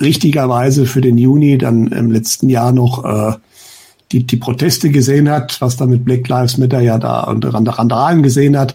richtigerweise 0.00 0.84
für 0.84 1.00
den 1.00 1.16
Juni 1.16 1.58
dann 1.58 1.86
im 1.88 2.10
letzten 2.10 2.48
Jahr 2.48 2.72
noch 2.72 3.04
äh, 3.04 3.36
die, 4.12 4.24
die 4.24 4.36
Proteste 4.36 4.90
gesehen 4.90 5.28
hat, 5.28 5.60
was 5.60 5.76
da 5.76 5.86
mit 5.86 6.04
Black 6.04 6.28
Lives 6.28 6.58
Matter 6.58 6.80
ja 6.80 6.98
da 6.98 7.24
unter 7.24 7.52
Randalen 7.52 8.22
gesehen 8.22 8.56
hat, 8.56 8.74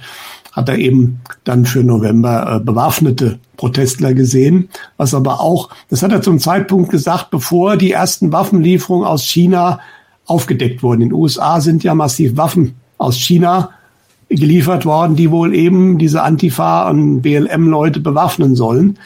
hat 0.51 0.67
er 0.67 0.77
eben 0.77 1.21
dann 1.43 1.65
für 1.65 1.83
November 1.83 2.57
äh, 2.57 2.59
bewaffnete 2.59 3.39
Protestler 3.55 4.13
gesehen, 4.13 4.69
was 4.97 5.13
aber 5.13 5.39
auch, 5.39 5.69
das 5.89 6.03
hat 6.03 6.11
er 6.11 6.21
zum 6.21 6.39
Zeitpunkt 6.39 6.91
gesagt, 6.91 7.31
bevor 7.31 7.77
die 7.77 7.91
ersten 7.91 8.31
Waffenlieferungen 8.31 9.07
aus 9.07 9.23
China 9.23 9.79
aufgedeckt 10.25 10.83
wurden. 10.83 11.01
In 11.01 11.09
den 11.09 11.15
USA 11.15 11.61
sind 11.61 11.83
ja 11.83 11.95
massiv 11.95 12.35
Waffen 12.37 12.75
aus 12.97 13.17
China 13.17 13.71
geliefert 14.29 14.85
worden, 14.85 15.15
die 15.15 15.31
wohl 15.31 15.55
eben 15.55 15.97
diese 15.97 16.21
Antifa 16.21 16.89
und 16.89 17.21
BLM-Leute 17.21 17.99
bewaffnen 17.99 18.55
sollen. 18.55 18.97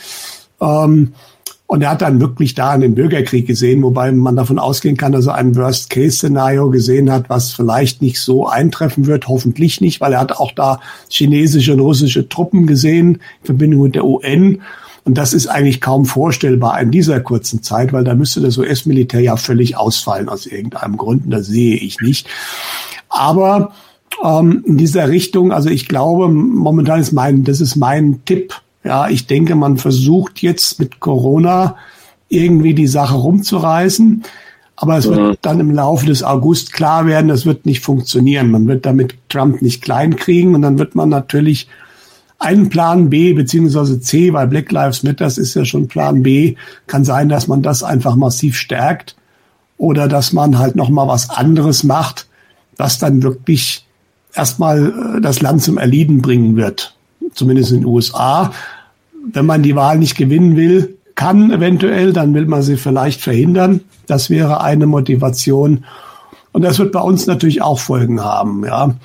Ähm, 0.62 1.14
und 1.68 1.82
er 1.82 1.90
hat 1.90 2.02
dann 2.04 2.22
wirklich 2.22 2.54
da 2.54 2.72
einen 2.72 2.94
Bürgerkrieg 2.94 3.48
gesehen, 3.48 3.82
wobei 3.82 4.12
man 4.12 4.36
davon 4.36 4.60
ausgehen 4.60 4.98
kann, 4.98 5.12
dass 5.12 5.26
er 5.26 5.36
ein 5.36 5.56
Worst-Case-Szenario 5.56 6.70
gesehen 6.70 7.12
hat, 7.12 7.30
was 7.30 7.54
vielleicht 7.54 8.04
nicht 8.04 8.20
so 8.20 8.48
eintreffen 8.48 9.08
wird, 9.08 9.28
hoffentlich 9.28 9.82
nicht, 9.82 10.00
weil 10.00 10.14
er 10.14 10.20
hat 10.20 10.34
auch 10.34 10.52
da 10.52 10.80
chinesische 11.10 11.74
und 11.74 11.80
russische 11.80 12.30
Truppen 12.30 12.68
gesehen 12.68 13.16
in 13.42 13.46
Verbindung 13.46 13.82
mit 13.82 13.96
der 13.96 14.06
UN. 14.06 14.62
Und 15.06 15.18
das 15.18 15.34
ist 15.34 15.48
eigentlich 15.48 15.82
kaum 15.82 16.06
vorstellbar 16.06 16.80
in 16.80 16.92
dieser 16.92 17.20
kurzen 17.20 17.64
Zeit, 17.64 17.94
weil 17.94 18.04
da 18.04 18.14
müsste 18.14 18.42
das 18.42 18.58
US-Militär 18.58 19.22
ja 19.22 19.36
völlig 19.36 19.76
ausfallen 19.76 20.30
aus 20.30 20.46
irgendeinem 20.46 20.98
Grund. 20.98 21.26
Und 21.26 21.32
das 21.32 21.48
sehe 21.48 21.76
ich 21.76 22.00
nicht. 22.00 22.28
Aber 23.10 23.74
ähm, 24.24 24.64
in 24.68 24.78
dieser 24.78 25.10
Richtung, 25.10 25.52
also 25.52 25.70
ich 25.70 25.88
glaube, 25.88 26.28
momentan 26.28 27.00
ist 27.00 27.12
mein, 27.12 27.44
das 27.44 27.60
ist 27.60 27.76
mein 27.76 28.22
Tipp, 28.26 28.54
ja, 28.86 29.10
ich 29.10 29.28
denke, 29.28 29.56
man 29.56 29.78
versucht 29.78 30.41
jetzt 30.41 30.80
mit 30.80 30.99
Corona 30.99 31.76
irgendwie 32.30 32.74
die 32.74 32.88
Sache 32.88 33.16
rumzureißen. 33.16 34.24
Aber 34.78 34.98
es 34.98 35.07
wird 35.07 35.20
mhm. 35.20 35.38
dann 35.41 35.60
im 35.60 35.72
Laufe 35.72 36.06
des 36.06 36.22
August 36.22 36.74
klar 36.74 37.06
werden, 37.07 37.30
das 37.30 37.45
wird 37.45 37.66
nicht 37.66 37.82
funktionieren. 37.82 38.52
Man 38.52 38.68
wird 38.68 38.86
damit 38.86 39.16
Trump 39.30 39.62
nicht 39.62 39.82
klein 39.82 40.16
kriegen 40.16 40.53
und 40.53 40.62
dann 40.62 40.78
wird 40.78 40.95
man 40.95 41.10
natürlich 41.10 41.68
einen 42.38 42.70
Plan 42.70 43.10
B 43.10 43.34
beziehungsweise 43.34 44.02
C, 44.02 44.34
weil 44.34 44.48
Black 44.48 44.72
Lives 44.72 45.03
Matter 45.03 45.26
ist 45.26 45.56
ja 45.56 45.64
schon 45.64 45.88
Plan 45.88 46.24
B, 46.24 46.56
kann 46.88 47.06
sein, 47.06 47.30
dass 47.30 47.48
man 47.48 47.62
das 47.62 47.84
einfach 47.84 48.16
massiv 48.16 48.57
stärkt 48.57 49.16
oder 49.78 50.07
dass 50.10 50.34
man 50.34 50.60
halt 50.60 50.76
noch 50.76 50.90
mal 50.90 51.07
was 51.07 51.30
anderes 51.30 51.84
macht, 51.84 52.28
was 52.76 52.99
dann 52.99 53.24
wirklich 53.24 53.88
erstmal 54.34 55.18
äh, 55.18 55.22
das 55.22 55.41
Land 55.41 55.64
zum 55.64 55.78
Erliegen 55.78 56.22
bringen 56.22 56.57
wird, 56.57 56.95
zumindest 57.34 57.72
in 57.72 57.80
den 57.80 57.86
USA 57.86 58.52
wenn 59.34 59.46
man 59.46 59.64
die 59.64 59.76
Wahl 59.76 59.98
nicht 59.98 60.18
gewinnen 60.18 60.56
will, 60.56 60.98
kann 61.16 61.52
eventuell, 61.52 62.14
dann 62.14 62.34
will 62.34 62.46
man 62.46 62.62
sie 62.62 62.78
vielleicht 62.78 63.22
verhindern. 63.22 63.82
Das 64.08 64.30
wäre 64.30 64.62
eine 64.62 64.86
Motivation. 64.86 65.86
Und 66.52 66.62
das 66.62 66.80
wird 66.80 66.92
bei 66.92 67.02
uns 67.02 67.26
natürlich 67.26 67.62
auch 67.62 67.80
Folgen 67.80 68.22
haben, 68.24 68.66
ja. 68.66 68.96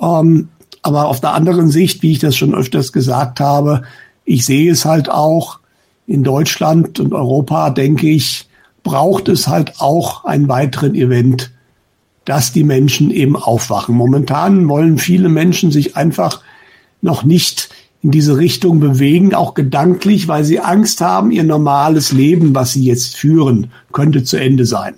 Ähm, 0.00 0.48
aber 0.82 1.08
auf 1.08 1.20
der 1.20 1.34
anderen 1.34 1.70
Sicht, 1.70 2.02
wie 2.02 2.12
ich 2.12 2.18
das 2.18 2.36
schon 2.36 2.54
öfters 2.54 2.92
gesagt 2.92 3.40
habe, 3.40 3.82
ich 4.24 4.44
sehe 4.44 4.70
es 4.70 4.84
halt 4.84 5.10
auch 5.10 5.58
in 6.06 6.22
Deutschland 6.22 7.00
und 7.00 7.12
Europa, 7.12 7.70
denke 7.70 8.08
ich, 8.08 8.48
braucht 8.82 9.28
es 9.28 9.48
halt 9.48 9.80
auch 9.80 10.24
einen 10.24 10.48
weiteren 10.48 10.94
Event, 10.94 11.50
dass 12.24 12.52
die 12.52 12.64
Menschen 12.64 13.10
eben 13.10 13.36
aufwachen. 13.36 13.94
Momentan 13.94 14.68
wollen 14.68 14.98
viele 14.98 15.28
Menschen 15.28 15.70
sich 15.70 15.96
einfach 15.96 16.42
noch 17.00 17.24
nicht 17.24 17.70
in 18.02 18.10
diese 18.10 18.36
Richtung 18.36 18.80
bewegen, 18.80 19.34
auch 19.34 19.54
gedanklich, 19.54 20.28
weil 20.28 20.44
sie 20.44 20.60
Angst 20.60 21.00
haben, 21.00 21.30
ihr 21.30 21.44
normales 21.44 22.12
Leben, 22.12 22.54
was 22.54 22.72
sie 22.72 22.84
jetzt 22.84 23.16
führen, 23.16 23.72
könnte 23.92 24.22
zu 24.22 24.36
Ende 24.36 24.66
sein. 24.66 24.94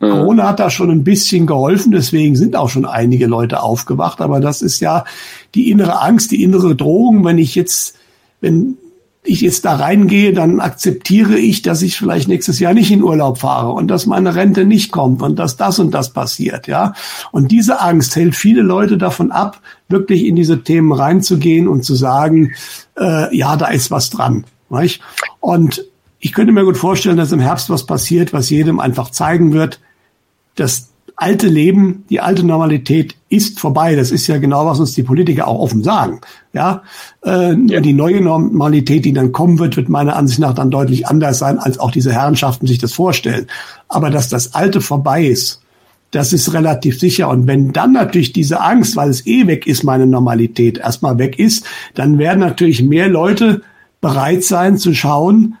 Mhm. 0.00 0.10
Corona 0.10 0.48
hat 0.48 0.60
da 0.60 0.70
schon 0.70 0.90
ein 0.90 1.04
bisschen 1.04 1.46
geholfen, 1.46 1.92
deswegen 1.92 2.36
sind 2.36 2.56
auch 2.56 2.68
schon 2.68 2.84
einige 2.84 3.26
Leute 3.26 3.62
aufgewacht, 3.62 4.20
aber 4.20 4.40
das 4.40 4.60
ist 4.60 4.80
ja 4.80 5.04
die 5.54 5.70
innere 5.70 6.02
Angst, 6.02 6.30
die 6.30 6.42
innere 6.42 6.76
Drohung, 6.76 7.24
wenn 7.24 7.38
ich 7.38 7.54
jetzt, 7.54 7.96
wenn 8.40 8.76
ich 9.22 9.42
jetzt 9.42 9.66
da 9.66 9.76
reingehe, 9.76 10.32
dann 10.32 10.60
akzeptiere 10.60 11.38
ich, 11.38 11.60
dass 11.60 11.82
ich 11.82 11.98
vielleicht 11.98 12.28
nächstes 12.28 12.58
Jahr 12.58 12.72
nicht 12.72 12.90
in 12.90 13.02
Urlaub 13.02 13.38
fahre 13.38 13.72
und 13.72 13.88
dass 13.88 14.06
meine 14.06 14.34
Rente 14.34 14.64
nicht 14.64 14.92
kommt 14.92 15.20
und 15.20 15.38
dass 15.38 15.56
das 15.56 15.78
und 15.78 15.92
das 15.92 16.12
passiert, 16.12 16.66
ja. 16.66 16.94
Und 17.30 17.52
diese 17.52 17.80
Angst 17.80 18.16
hält 18.16 18.34
viele 18.34 18.62
Leute 18.62 18.96
davon 18.96 19.30
ab, 19.30 19.60
wirklich 19.88 20.24
in 20.24 20.36
diese 20.36 20.62
Themen 20.62 20.92
reinzugehen 20.92 21.68
und 21.68 21.84
zu 21.84 21.94
sagen, 21.94 22.54
äh, 22.98 23.36
ja, 23.36 23.56
da 23.56 23.66
ist 23.66 23.90
was 23.90 24.08
dran. 24.08 24.44
Nicht? 24.70 25.02
Und 25.40 25.84
ich 26.18 26.32
könnte 26.32 26.52
mir 26.52 26.64
gut 26.64 26.78
vorstellen, 26.78 27.16
dass 27.16 27.32
im 27.32 27.40
Herbst 27.40 27.68
was 27.68 27.84
passiert, 27.84 28.32
was 28.32 28.50
jedem 28.50 28.80
einfach 28.80 29.10
zeigen 29.10 29.52
wird, 29.52 29.80
dass 30.54 30.89
alte 31.20 31.48
Leben, 31.48 32.04
die 32.08 32.20
alte 32.20 32.44
Normalität 32.44 33.14
ist 33.28 33.60
vorbei. 33.60 33.94
Das 33.94 34.10
ist 34.10 34.26
ja 34.26 34.38
genau, 34.38 34.64
was 34.64 34.80
uns 34.80 34.94
die 34.94 35.02
Politiker 35.02 35.46
auch 35.48 35.60
offen 35.60 35.82
sagen. 35.82 36.20
Ja, 36.52 36.82
äh, 37.24 37.54
ja. 37.54 37.80
die 37.80 37.92
neue 37.92 38.22
Normalität, 38.22 39.04
die 39.04 39.12
dann 39.12 39.32
kommen 39.32 39.58
wird, 39.58 39.76
wird 39.76 39.88
meiner 39.88 40.16
Ansicht 40.16 40.40
nach 40.40 40.54
dann 40.54 40.70
deutlich 40.70 41.06
anders 41.06 41.38
sein, 41.38 41.58
als 41.58 41.78
auch 41.78 41.90
diese 41.90 42.12
Herrenschaften 42.12 42.66
sich 42.66 42.78
das 42.78 42.94
vorstellen. 42.94 43.46
Aber 43.88 44.10
dass 44.10 44.28
das 44.28 44.54
Alte 44.54 44.80
vorbei 44.80 45.26
ist, 45.26 45.60
das 46.10 46.32
ist 46.32 46.54
relativ 46.54 46.98
sicher. 46.98 47.28
Und 47.28 47.46
wenn 47.46 47.72
dann 47.72 47.92
natürlich 47.92 48.32
diese 48.32 48.60
Angst, 48.60 48.96
weil 48.96 49.10
es 49.10 49.26
eh 49.26 49.46
weg 49.46 49.66
ist, 49.66 49.84
meine 49.84 50.06
Normalität, 50.06 50.78
erstmal 50.78 51.18
weg 51.18 51.38
ist, 51.38 51.66
dann 51.94 52.18
werden 52.18 52.40
natürlich 52.40 52.82
mehr 52.82 53.08
Leute 53.08 53.62
bereit 54.00 54.42
sein 54.42 54.78
zu 54.78 54.94
schauen, 54.94 55.56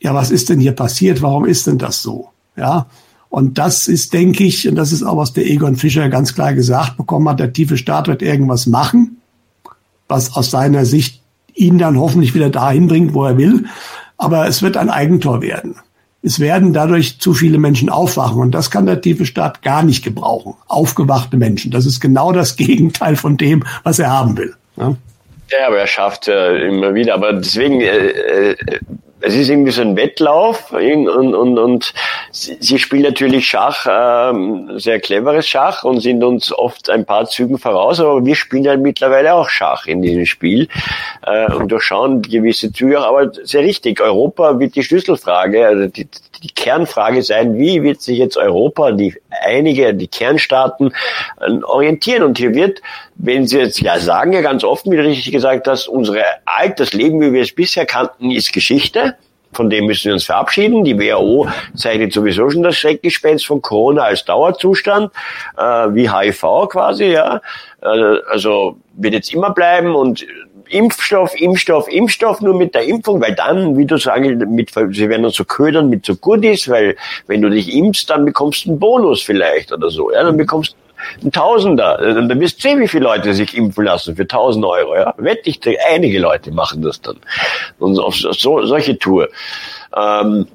ja, 0.00 0.14
was 0.14 0.30
ist 0.30 0.50
denn 0.50 0.60
hier 0.60 0.72
passiert? 0.72 1.22
Warum 1.22 1.46
ist 1.46 1.66
denn 1.66 1.78
das 1.78 2.02
so? 2.02 2.28
Ja, 2.56 2.86
und 3.30 3.58
das 3.58 3.88
ist, 3.88 4.12
denke 4.12 4.44
ich, 4.44 4.66
und 4.68 4.76
das 4.76 4.92
ist 4.92 5.02
auch, 5.02 5.16
was 5.16 5.32
der 5.32 5.46
Egon 5.46 5.76
Fischer 5.76 6.08
ganz 6.08 6.34
klar 6.34 6.54
gesagt 6.54 6.96
bekommen 6.96 7.28
hat, 7.28 7.40
der 7.40 7.52
tiefe 7.52 7.76
Staat 7.76 8.08
wird 8.08 8.22
irgendwas 8.22 8.66
machen, 8.66 9.18
was 10.08 10.34
aus 10.34 10.50
seiner 10.50 10.86
Sicht 10.86 11.22
ihn 11.54 11.78
dann 11.78 11.98
hoffentlich 11.98 12.34
wieder 12.34 12.50
dahin 12.50 12.88
bringt, 12.88 13.14
wo 13.14 13.24
er 13.24 13.36
will. 13.36 13.66
Aber 14.16 14.46
es 14.46 14.62
wird 14.62 14.76
ein 14.76 14.88
Eigentor 14.88 15.42
werden. 15.42 15.76
Es 16.22 16.40
werden 16.40 16.72
dadurch 16.72 17.20
zu 17.20 17.34
viele 17.34 17.58
Menschen 17.58 17.90
aufwachen 17.90 18.40
und 18.40 18.52
das 18.52 18.70
kann 18.70 18.86
der 18.86 19.00
tiefe 19.00 19.26
Staat 19.26 19.62
gar 19.62 19.82
nicht 19.82 20.02
gebrauchen. 20.02 20.54
Aufgewachte 20.66 21.36
Menschen. 21.36 21.70
Das 21.70 21.86
ist 21.86 22.00
genau 22.00 22.32
das 22.32 22.56
Gegenteil 22.56 23.16
von 23.16 23.36
dem, 23.36 23.62
was 23.84 23.98
er 23.98 24.10
haben 24.10 24.36
will. 24.36 24.54
Ja, 24.76 24.96
ja 25.50 25.66
aber 25.66 25.78
er 25.78 25.86
schafft 25.86 26.28
äh, 26.28 26.66
immer 26.66 26.94
wieder. 26.94 27.14
Aber 27.14 27.34
deswegen 27.34 27.80
äh, 27.82 28.08
äh 28.08 28.56
es 29.20 29.34
ist 29.34 29.48
irgendwie 29.48 29.72
so 29.72 29.82
ein 29.82 29.96
Wettlauf 29.96 30.72
und, 30.72 31.08
und, 31.08 31.58
und 31.58 31.94
sie 32.30 32.78
spielen 32.78 33.02
natürlich 33.02 33.46
Schach, 33.46 33.86
ähm, 33.90 34.78
sehr 34.78 35.00
cleveres 35.00 35.48
Schach 35.48 35.84
und 35.84 36.00
sind 36.00 36.22
uns 36.22 36.52
oft 36.52 36.88
ein 36.88 37.04
paar 37.04 37.26
Zügen 37.26 37.58
voraus, 37.58 38.00
aber 38.00 38.24
wir 38.24 38.36
spielen 38.36 38.64
ja 38.64 38.76
mittlerweile 38.76 39.34
auch 39.34 39.48
Schach 39.48 39.86
in 39.86 40.02
diesem 40.02 40.26
Spiel 40.26 40.68
äh, 41.26 41.52
und 41.52 41.72
durchschauen 41.72 42.22
gewisse 42.22 42.72
Züge, 42.72 43.00
aber 43.00 43.32
sehr 43.44 43.62
richtig, 43.62 44.00
Europa 44.00 44.58
wird 44.60 44.76
die 44.76 44.84
Schlüsselfrage, 44.84 45.66
also 45.66 45.86
die, 45.86 46.08
die 46.40 46.48
Kernfrage 46.48 47.22
sein, 47.22 47.58
wie 47.58 47.82
wird 47.82 48.00
sich 48.00 48.18
jetzt 48.18 48.36
Europa, 48.36 48.92
die 48.92 49.14
einige, 49.44 49.94
die 49.94 50.08
Kernstaaten 50.08 50.92
äh, 51.40 51.62
orientieren 51.62 52.22
und 52.22 52.38
hier 52.38 52.54
wird 52.54 52.80
wenn 53.18 53.46
Sie 53.46 53.58
jetzt 53.58 53.80
ja 53.80 53.98
sagen 53.98 54.32
ja 54.32 54.40
ganz 54.40 54.64
offen, 54.64 54.92
wie 54.92 54.96
richtig 54.96 55.32
gesagt 55.32 55.66
hast, 55.66 55.88
unsere 55.88 56.24
altes 56.46 56.92
Leben, 56.92 57.20
wie 57.20 57.32
wir 57.32 57.42
es 57.42 57.54
bisher 57.54 57.84
kannten, 57.84 58.30
ist 58.30 58.52
Geschichte. 58.52 59.16
Von 59.52 59.70
dem 59.70 59.86
müssen 59.86 60.04
wir 60.04 60.12
uns 60.12 60.24
verabschieden. 60.24 60.84
Die 60.84 60.98
WHO 60.98 61.48
zeichnet 61.74 62.12
sowieso 62.12 62.48
schon 62.50 62.62
das 62.62 62.76
Schreckgespenst 62.76 63.46
von 63.46 63.60
Corona 63.60 64.02
als 64.02 64.24
Dauerzustand, 64.24 65.10
äh, 65.56 65.62
wie 65.62 66.08
HIV 66.08 66.68
quasi, 66.68 67.06
ja. 67.06 67.40
Äh, 67.82 67.88
also 68.30 68.76
wird 68.92 69.14
jetzt 69.14 69.32
immer 69.32 69.50
bleiben 69.50 69.94
und 69.94 70.24
Impfstoff, 70.70 71.34
Impfstoff, 71.34 71.88
Impfstoff 71.88 72.40
nur 72.40 72.54
mit 72.54 72.74
der 72.74 72.84
Impfung, 72.84 73.20
weil 73.20 73.34
dann, 73.34 73.76
wie 73.76 73.86
du 73.86 73.96
sagst, 73.96 74.30
mit, 74.30 74.70
sie 74.70 75.08
werden 75.08 75.24
uns 75.24 75.36
so 75.36 75.44
ködern 75.44 75.88
mit 75.88 76.04
so 76.04 76.14
Goodies, 76.16 76.68
weil 76.68 76.96
wenn 77.26 77.42
du 77.42 77.50
dich 77.50 77.74
impfst, 77.74 78.10
dann 78.10 78.24
bekommst 78.24 78.64
du 78.64 78.70
einen 78.70 78.78
Bonus 78.78 79.22
vielleicht 79.22 79.72
oder 79.72 79.90
so, 79.90 80.12
ja, 80.12 80.22
dann 80.22 80.36
bekommst 80.36 80.72
du 80.72 80.78
ein 81.26 81.32
Tausender. 81.32 81.96
Dann 81.98 82.40
wirst 82.40 82.58
du 82.58 82.68
sehen, 82.68 82.80
wie 82.80 82.88
viele 82.88 83.04
Leute 83.04 83.32
sich 83.34 83.56
impfen 83.56 83.84
lassen 83.84 84.16
für 84.16 84.22
1000 84.22 84.64
Euro. 84.64 84.96
Ja? 84.96 85.14
Wette 85.16 85.48
ich, 85.48 85.60
einige 85.88 86.18
Leute 86.18 86.50
machen 86.50 86.82
das 86.82 87.00
dann. 87.00 87.18
Und 87.78 87.98
auf 87.98 88.16
so, 88.16 88.64
solche 88.66 88.98
Tour. 88.98 89.28
Ähm, 89.96 90.46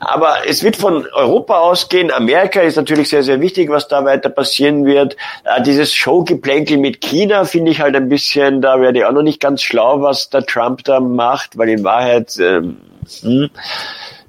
aber 0.00 0.48
es 0.48 0.62
wird 0.62 0.76
von 0.76 1.06
Europa 1.12 1.58
ausgehen. 1.58 2.10
Amerika 2.10 2.60
ist 2.62 2.76
natürlich 2.76 3.10
sehr, 3.10 3.22
sehr 3.22 3.40
wichtig, 3.40 3.68
was 3.68 3.86
da 3.86 4.04
weiter 4.04 4.30
passieren 4.30 4.86
wird. 4.86 5.16
Äh, 5.44 5.62
dieses 5.62 5.92
Showgeplänkel 5.92 6.78
mit 6.78 7.02
China 7.02 7.44
finde 7.44 7.70
ich 7.70 7.80
halt 7.80 7.94
ein 7.94 8.08
bisschen, 8.08 8.62
da 8.62 8.80
werde 8.80 9.00
ich 9.00 9.04
auch 9.04 9.12
noch 9.12 9.22
nicht 9.22 9.40
ganz 9.40 9.62
schlau, 9.62 10.00
was 10.00 10.30
der 10.30 10.46
Trump 10.46 10.84
da 10.84 11.00
macht, 11.00 11.58
weil 11.58 11.68
in 11.68 11.84
Wahrheit, 11.84 12.38
ähm, 12.40 12.78
hm, 13.20 13.50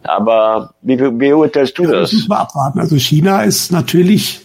aber 0.03 0.73
wie 0.81 0.97
beurteilst 0.97 1.77
du 1.77 1.87
das? 1.87 2.11
Das 2.11 2.29
abwarten. 2.29 2.79
Also 2.79 2.97
China 2.97 3.43
ist 3.43 3.71
natürlich 3.71 4.41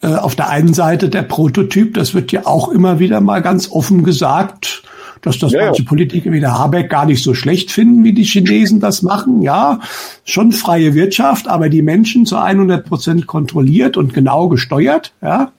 äh, 0.00 0.14
auf 0.14 0.36
der 0.36 0.48
einen 0.48 0.72
Seite 0.72 1.10
der 1.10 1.22
Prototyp, 1.22 1.94
das 1.94 2.14
wird 2.14 2.32
ja 2.32 2.46
auch 2.46 2.68
immer 2.68 2.98
wieder 2.98 3.20
mal 3.20 3.42
ganz 3.42 3.70
offen 3.70 4.04
gesagt, 4.04 4.84
dass 5.22 5.38
das 5.38 5.52
ja, 5.52 5.66
manche 5.66 5.84
Politiker 5.84 6.32
wie 6.32 6.40
der 6.40 6.58
Habeck 6.58 6.90
gar 6.90 7.06
nicht 7.06 7.22
so 7.22 7.34
schlecht 7.34 7.70
finden, 7.70 8.04
wie 8.04 8.12
die 8.12 8.24
Chinesen 8.24 8.80
das 8.80 9.02
machen. 9.02 9.42
Ja, 9.42 9.80
schon 10.24 10.52
freie 10.52 10.94
Wirtschaft, 10.94 11.48
aber 11.48 11.68
die 11.68 11.82
Menschen 11.82 12.26
zu 12.26 12.36
100 12.36 12.86
Prozent 12.86 13.26
kontrolliert 13.26 13.96
und 13.96 14.14
genau 14.14 14.48
gesteuert. 14.48 15.12
Ja, 15.22 15.52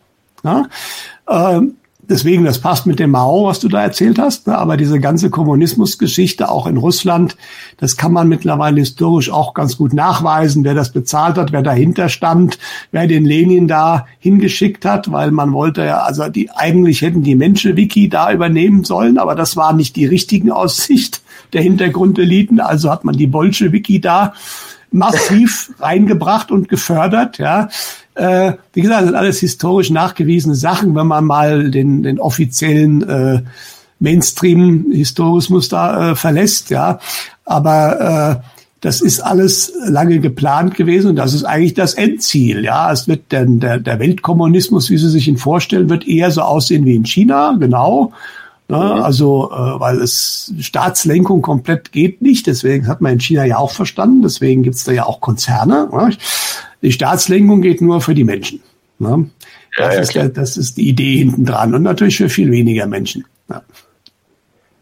ja. 0.44 0.68
Ähm, 1.30 1.76
deswegen, 2.10 2.44
das 2.44 2.60
passt 2.60 2.86
mit 2.86 3.00
dem 3.00 3.12
Mao, 3.12 3.46
was 3.46 3.60
du 3.60 3.68
da 3.68 3.82
erzählt 3.82 4.20
hast. 4.20 4.48
Ne? 4.48 4.58
Aber 4.58 4.78
diese 4.78 5.00
ganze 5.00 5.30
Kommunismusgeschichte 5.30 6.50
auch 6.50 6.68
in 6.68 6.78
Russland, 6.78 7.38
das 7.78 7.98
kann 7.98 8.14
man 8.14 8.28
mittlerweile 8.28 8.80
historisch 8.80 9.30
auch 9.30 9.54
ganz 9.54 9.78
gut 9.78 9.94
nachweisen, 9.94 10.64
wer 10.64 10.74
das 10.74 10.92
bezahlt 10.92 11.38
hat, 11.38 11.52
wer 11.52 11.62
dahinter 11.62 12.10
stand, 12.10 12.58
wer 12.92 13.08
den 13.08 13.26
Lenin 13.26 13.68
da 13.68 14.08
hingeschickt 14.20 14.86
hat, 14.86 15.12
weil 15.12 15.32
man 15.32 15.54
wollte 15.54 15.86
ja, 15.86 16.00
also 16.00 16.28
die 16.30 16.50
eigentlich 16.52 17.02
hätten 17.02 17.24
die 17.24 17.36
Menschewiki 17.36 18.10
da 18.10 18.32
übernehmen 18.32 18.84
sollen, 18.84 19.18
aber 19.18 19.36
das 19.36 19.56
war 19.56 19.74
nicht 19.74 19.96
die 19.96 20.06
richtigen 20.06 20.52
Aussicht 20.52 21.22
der 21.54 21.62
Hintergrundeliten. 21.62 22.60
Also 22.60 22.92
hat 22.92 23.04
man 23.04 23.16
die 23.16 23.28
Bolschewiki 23.28 24.02
da 24.02 24.34
massiv 24.92 25.74
reingebracht 25.80 26.52
und 26.52 26.70
gefördert, 26.70 27.38
ja. 27.38 27.70
Äh, 28.18 28.54
wie 28.74 28.82
gesagt, 28.82 29.02
das 29.02 29.08
sind 29.10 29.16
alles 29.16 29.40
historisch 29.40 29.92
nachgewiesene 29.92 30.56
Sachen, 30.56 30.96
wenn 30.96 31.08
man 31.08 31.26
mal 31.26 31.70
den, 31.70 32.02
den 32.02 32.20
offiziellen 32.20 33.08
äh, 33.08 33.42
Mainstream-Historismus 34.00 35.70
da 35.70 36.12
äh, 36.12 36.16
verlässt, 36.16 36.70
ja. 36.72 37.00
Aber 37.46 38.42
äh, 38.44 38.48
das 38.82 39.02
ist 39.02 39.20
alles 39.20 39.74
lange 39.86 40.20
geplant 40.20 40.76
gewesen 40.76 41.12
und 41.12 41.16
das 41.16 41.34
ist 41.34 41.44
eigentlich 41.44 41.74
das 41.74 41.94
Endziel. 41.94 42.64
Ja, 42.64 42.92
es 42.92 43.08
wird 43.08 43.32
denn 43.32 43.60
der, 43.60 43.80
der 43.80 44.00
Weltkommunismus, 44.00 44.90
wie 44.90 44.98
Sie 44.98 45.10
sich 45.10 45.28
ihn 45.28 45.38
vorstellen, 45.38 45.90
wird 45.90 46.08
eher 46.08 46.32
so 46.32 46.42
aussehen 46.42 46.86
wie 46.86 46.96
in 46.96 47.06
China, 47.06 47.56
genau. 47.60 48.14
Ne? 48.70 48.78
Mhm. 48.78 49.02
Also, 49.02 49.50
äh, 49.52 49.80
weil 49.80 50.02
es 50.02 50.54
Staatslenkung 50.60 51.42
komplett 51.42 51.92
geht 51.92 52.22
nicht. 52.22 52.48
Deswegen 52.48 52.88
hat 52.88 53.02
man 53.02 53.14
in 53.14 53.20
China 53.20 53.46
ja 53.46 53.58
auch 53.58 53.72
verstanden. 53.72 54.22
Deswegen 54.22 54.64
gibt's 54.64 54.84
da 54.84 54.92
ja 54.92 55.06
auch 55.06 55.22
Konzerne. 55.22 55.90
Ne? 55.92 56.16
Die 56.82 56.92
Staatslenkung 56.92 57.62
geht 57.62 57.82
nur 57.82 58.02
für 58.02 58.14
die 58.14 58.26
Menschen. 58.26 58.62
Ne? 59.00 59.30
Das, 59.78 59.96
ja, 59.96 60.02
ist, 60.02 60.16
der, 60.16 60.30
das 60.30 60.58
ist 60.58 60.78
die 60.78 60.90
Idee 60.90 61.18
hinten 61.18 61.46
dran 61.46 61.74
und 61.74 61.84
natürlich 61.84 62.18
für 62.18 62.30
viel 62.30 62.52
weniger 62.52 62.88
Menschen. 62.88 63.26
Ja. 63.50 63.62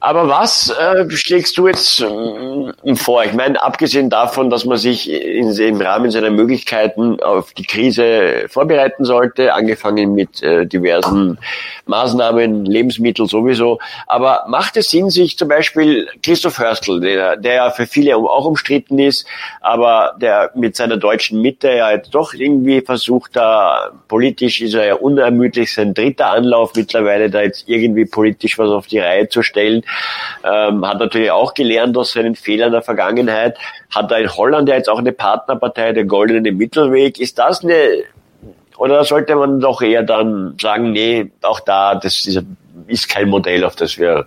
Aber 0.06 0.27
was 0.27 0.69
äh, 0.69 1.10
schlägst 1.10 1.57
du 1.57 1.68
jetzt 1.68 1.99
äh, 1.99 2.95
vor? 2.95 3.26
Ich 3.26 3.34
meine, 3.34 3.60
abgesehen 3.64 4.11
davon, 4.11 4.52
dass 4.52 4.64
man 4.64 4.77
sich 4.77 5.10
in, 5.10 5.49
im 5.49 5.82
Rahmen 5.82 6.11
seiner 6.11 6.30
Möglichkeiten 6.30 7.19
auf 7.23 7.53
die 7.53 7.64
Krise 7.64 8.45
vorbereiten 8.48 9.03
sollte, 9.03 9.56
angefangen 9.56 10.14
mit 10.14 10.44
äh, 10.44 10.68
diversen 10.68 11.40
Maßnahmen, 11.88 12.65
Lebensmittel 12.65 13.26
sowieso. 13.26 13.80
Aber 14.06 14.45
macht 14.48 14.77
es 14.77 14.91
Sinn, 14.91 15.10
sich 15.10 15.40
zum 15.40 15.48
Beispiel 15.48 16.07
Christoph 16.22 16.60
Hörstl, 16.60 16.99
der, 16.99 17.36
der 17.38 17.53
ja 17.56 17.69
für 17.72 17.88
viele 17.88 18.15
auch 18.15 18.45
umstritten 18.45 18.99
ist, 18.99 19.26
aber 19.61 20.14
der 20.22 20.52
mit 20.53 20.76
seiner 20.76 20.98
deutschen 20.98 21.41
Mitte 21.41 21.72
ja 21.72 21.91
jetzt 21.91 22.14
doch 22.14 22.36
irgendwie 22.36 22.82
versucht, 22.82 23.36
da 23.36 23.90
politisch 24.07 24.61
ist 24.61 24.76
er 24.76 24.86
ja 24.86 24.94
unermüdlich, 24.94 25.73
sein 25.73 25.95
dritter 25.95 26.30
Anlauf 26.30 26.73
mittlerweile, 26.76 27.32
da 27.32 27.41
jetzt 27.41 27.68
irgendwie 27.68 28.06
politisch 28.06 28.60
was 28.60 28.69
auf 28.69 28.86
die 28.86 28.99
Reihe 28.99 29.30
zu 29.30 29.41
stellen 29.41 29.84
ähm, 30.44 30.86
hat 30.86 31.00
natürlich 31.00 31.32
auch 31.32 31.54
gelernt 31.54 31.98
aus 31.98 32.14
seinen 32.14 32.36
Fehlern 32.36 32.72
der 32.72 32.82
Vergangenheit, 32.82 33.58
hat 33.90 34.12
da 34.12 34.18
in 34.18 34.30
Holland 34.30 34.70
ja 34.70 34.76
jetzt 34.76 34.90
auch 34.90 35.00
eine 35.00 35.12
Partnerpartei, 35.12 35.94
der 35.94 36.06
goldene 36.06 36.52
Mittelweg. 36.52 37.20
Ist 37.20 37.40
das 37.40 37.64
eine, 37.64 38.04
oder 38.78 39.04
sollte 39.04 39.36
man 39.36 39.60
doch 39.60 39.82
eher 39.82 40.04
dann 40.04 40.56
sagen, 40.60 40.92
nee, 40.92 41.32
auch 41.42 41.60
da, 41.60 41.96
das 41.96 42.26
ist, 42.26 42.44
ist 42.88 43.10
kein 43.10 43.30
Modell, 43.30 43.64
auf 43.64 43.76
das 43.76 43.98
wir 43.98 44.26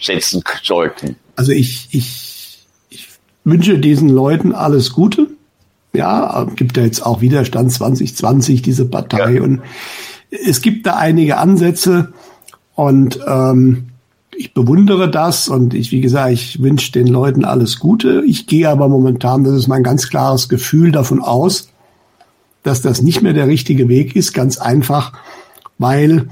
setzen 0.00 0.42
sollten? 0.62 1.16
Also 1.36 1.52
ich, 1.52 1.88
ich, 1.92 2.66
ich 2.90 3.08
wünsche 3.44 3.78
diesen 3.78 4.08
Leuten 4.08 4.52
alles 4.52 4.92
Gute. 4.92 5.28
Ja, 5.92 6.46
gibt 6.56 6.76
ja 6.76 6.82
jetzt 6.82 7.06
auch 7.06 7.20
Widerstand 7.20 7.72
2020, 7.72 8.62
diese 8.62 8.86
Partei. 8.86 9.34
Ja. 9.34 9.42
Und 9.42 9.62
es 10.30 10.60
gibt 10.60 10.86
da 10.86 10.96
einige 10.96 11.38
Ansätze. 11.38 12.12
Und 12.74 13.20
ähm, 13.26 13.90
ich 14.36 14.54
bewundere 14.54 15.10
das 15.10 15.48
und 15.48 15.74
ich, 15.74 15.92
wie 15.92 16.00
gesagt, 16.00 16.32
ich 16.32 16.62
wünsche 16.62 16.92
den 16.92 17.06
Leuten 17.06 17.44
alles 17.44 17.78
Gute. 17.78 18.22
Ich 18.26 18.46
gehe 18.46 18.68
aber 18.68 18.88
momentan, 18.88 19.44
das 19.44 19.54
ist 19.54 19.68
mein 19.68 19.82
ganz 19.82 20.08
klares 20.08 20.48
Gefühl 20.48 20.92
davon 20.92 21.20
aus, 21.20 21.68
dass 22.62 22.82
das 22.82 23.02
nicht 23.02 23.22
mehr 23.22 23.32
der 23.32 23.46
richtige 23.46 23.88
Weg 23.88 24.16
ist, 24.16 24.32
ganz 24.32 24.58
einfach, 24.58 25.12
weil 25.78 26.28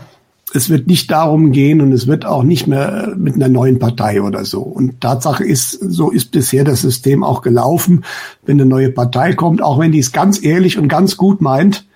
es 0.54 0.68
wird 0.68 0.86
nicht 0.86 1.10
darum 1.10 1.52
gehen 1.52 1.80
und 1.80 1.92
es 1.92 2.06
wird 2.06 2.26
auch 2.26 2.42
nicht 2.42 2.66
mehr 2.66 3.14
mit 3.16 3.34
einer 3.34 3.48
neuen 3.48 3.78
Partei 3.78 4.20
oder 4.20 4.44
so. 4.44 4.60
Und 4.60 5.00
Tatsache 5.00 5.44
ist, 5.44 5.72
so 5.72 6.10
ist 6.10 6.30
bisher 6.30 6.64
das 6.64 6.82
System 6.82 7.24
auch 7.24 7.42
gelaufen. 7.42 8.04
Wenn 8.44 8.60
eine 8.60 8.68
neue 8.68 8.90
Partei 8.90 9.32
kommt, 9.32 9.62
auch 9.62 9.78
wenn 9.78 9.92
die 9.92 9.98
es 9.98 10.12
ganz 10.12 10.42
ehrlich 10.42 10.78
und 10.78 10.88
ganz 10.88 11.16
gut 11.16 11.40
meint, 11.40 11.86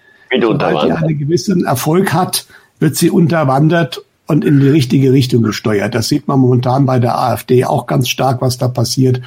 sobald 0.41 0.85
die 0.85 0.93
einen 0.93 1.19
gewissen 1.19 1.65
Erfolg 1.65 2.13
hat, 2.13 2.47
wird 2.79 2.97
sie 2.97 3.11
unterwandert 3.11 4.03
und 4.27 4.45
in 4.45 4.61
die 4.61 4.69
richtige 4.69 5.13
Richtung 5.13 5.43
gesteuert. 5.43 5.95
Das 5.95 6.09
sieht 6.09 6.29
man 6.29 6.41
momentan 6.41 6.87
bei 6.87 6.99
der 6.99 7.19
AfD 7.19 7.65
auch 7.65 7.87
ganz 7.87 8.09
stark, 8.09 8.41
was 8.41 8.59
da 8.59 8.69
passiert. 8.69 9.21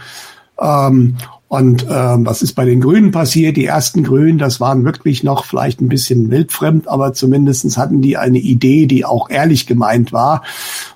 Ähm, 0.59 1.15
und 1.47 1.87
ähm, 1.89 2.27
was 2.27 2.43
ist 2.43 2.53
bei 2.53 2.65
den 2.65 2.79
Grünen 2.79 3.11
passiert? 3.11 3.57
Die 3.57 3.65
ersten 3.65 4.03
Grünen, 4.03 4.37
das 4.37 4.59
waren 4.59 4.85
wirklich 4.85 5.23
noch 5.23 5.45
vielleicht 5.45 5.81
ein 5.81 5.89
bisschen 5.89 6.29
wildfremd, 6.29 6.87
aber 6.87 7.13
zumindestens 7.13 7.75
hatten 7.75 8.01
die 8.01 8.17
eine 8.17 8.37
Idee, 8.37 8.85
die 8.85 9.03
auch 9.03 9.31
ehrlich 9.31 9.65
gemeint 9.65 10.13
war. 10.13 10.43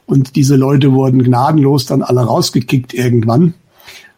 Und 0.05 0.35
diese 0.35 0.55
Leute 0.55 0.93
wurden 0.93 1.23
gnadenlos 1.23 1.87
dann 1.87 2.03
alle 2.03 2.21
rausgekickt 2.21 2.93
irgendwann. 2.93 3.55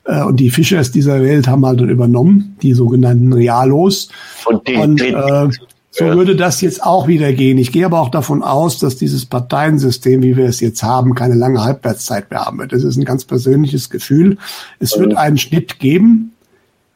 Äh, 0.03 0.23
und 0.23 0.41
die 0.41 0.49
Fischers 0.49 0.91
dieser 0.91 1.21
Welt 1.21 1.47
haben 1.47 1.65
halt 1.65 1.79
dann 1.79 1.89
übernommen, 1.89 2.57
die 2.61 2.73
sogenannten 2.73 3.31
Realos. 3.31 4.09
Und, 4.45 4.67
die, 4.67 4.75
und 4.75 5.01
äh, 5.01 5.47
so 5.97 6.05
würde 6.05 6.35
das 6.35 6.59
jetzt 6.59 6.83
auch 6.83 7.07
wieder 7.07 7.31
gehen. 7.31 7.57
Ich 7.57 7.71
gehe 7.71 7.85
aber 7.85 8.01
auch 8.01 8.09
davon 8.09 8.43
aus, 8.43 8.79
dass 8.79 8.97
dieses 8.97 9.25
Parteiensystem, 9.25 10.21
wie 10.21 10.35
wir 10.35 10.45
es 10.45 10.59
jetzt 10.59 10.83
haben, 10.83 11.15
keine 11.15 11.35
lange 11.35 11.63
Halbwertszeit 11.63 12.29
mehr 12.31 12.45
haben 12.45 12.59
wird. 12.59 12.73
Das 12.73 12.83
ist 12.83 12.97
ein 12.97 13.05
ganz 13.05 13.23
persönliches 13.23 13.89
Gefühl. 13.89 14.37
Es 14.79 14.99
wird 14.99 15.15
einen 15.15 15.37
Schnitt 15.37 15.79
geben. 15.79 16.33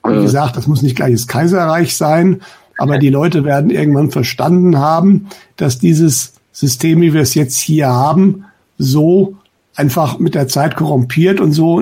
Wie 0.05 0.21
gesagt, 0.21 0.57
das 0.57 0.67
muss 0.67 0.81
nicht 0.81 0.97
gleich 0.97 1.13
das 1.13 1.27
Kaiserreich 1.27 1.95
sein, 1.95 2.41
aber 2.77 2.97
die 2.97 3.09
Leute 3.09 3.45
werden 3.45 3.69
irgendwann 3.69 4.11
verstanden 4.11 4.79
haben, 4.79 5.27
dass 5.55 5.79
dieses 5.79 6.33
System, 6.51 7.01
wie 7.01 7.13
wir 7.13 7.21
es 7.21 7.35
jetzt 7.35 7.57
hier 7.57 7.87
haben, 7.87 8.45
so 8.77 9.37
einfach 9.75 10.19
mit 10.19 10.35
der 10.35 10.49
Zeit 10.49 10.75
korrumpiert 10.75 11.39
und 11.39 11.53
so 11.53 11.81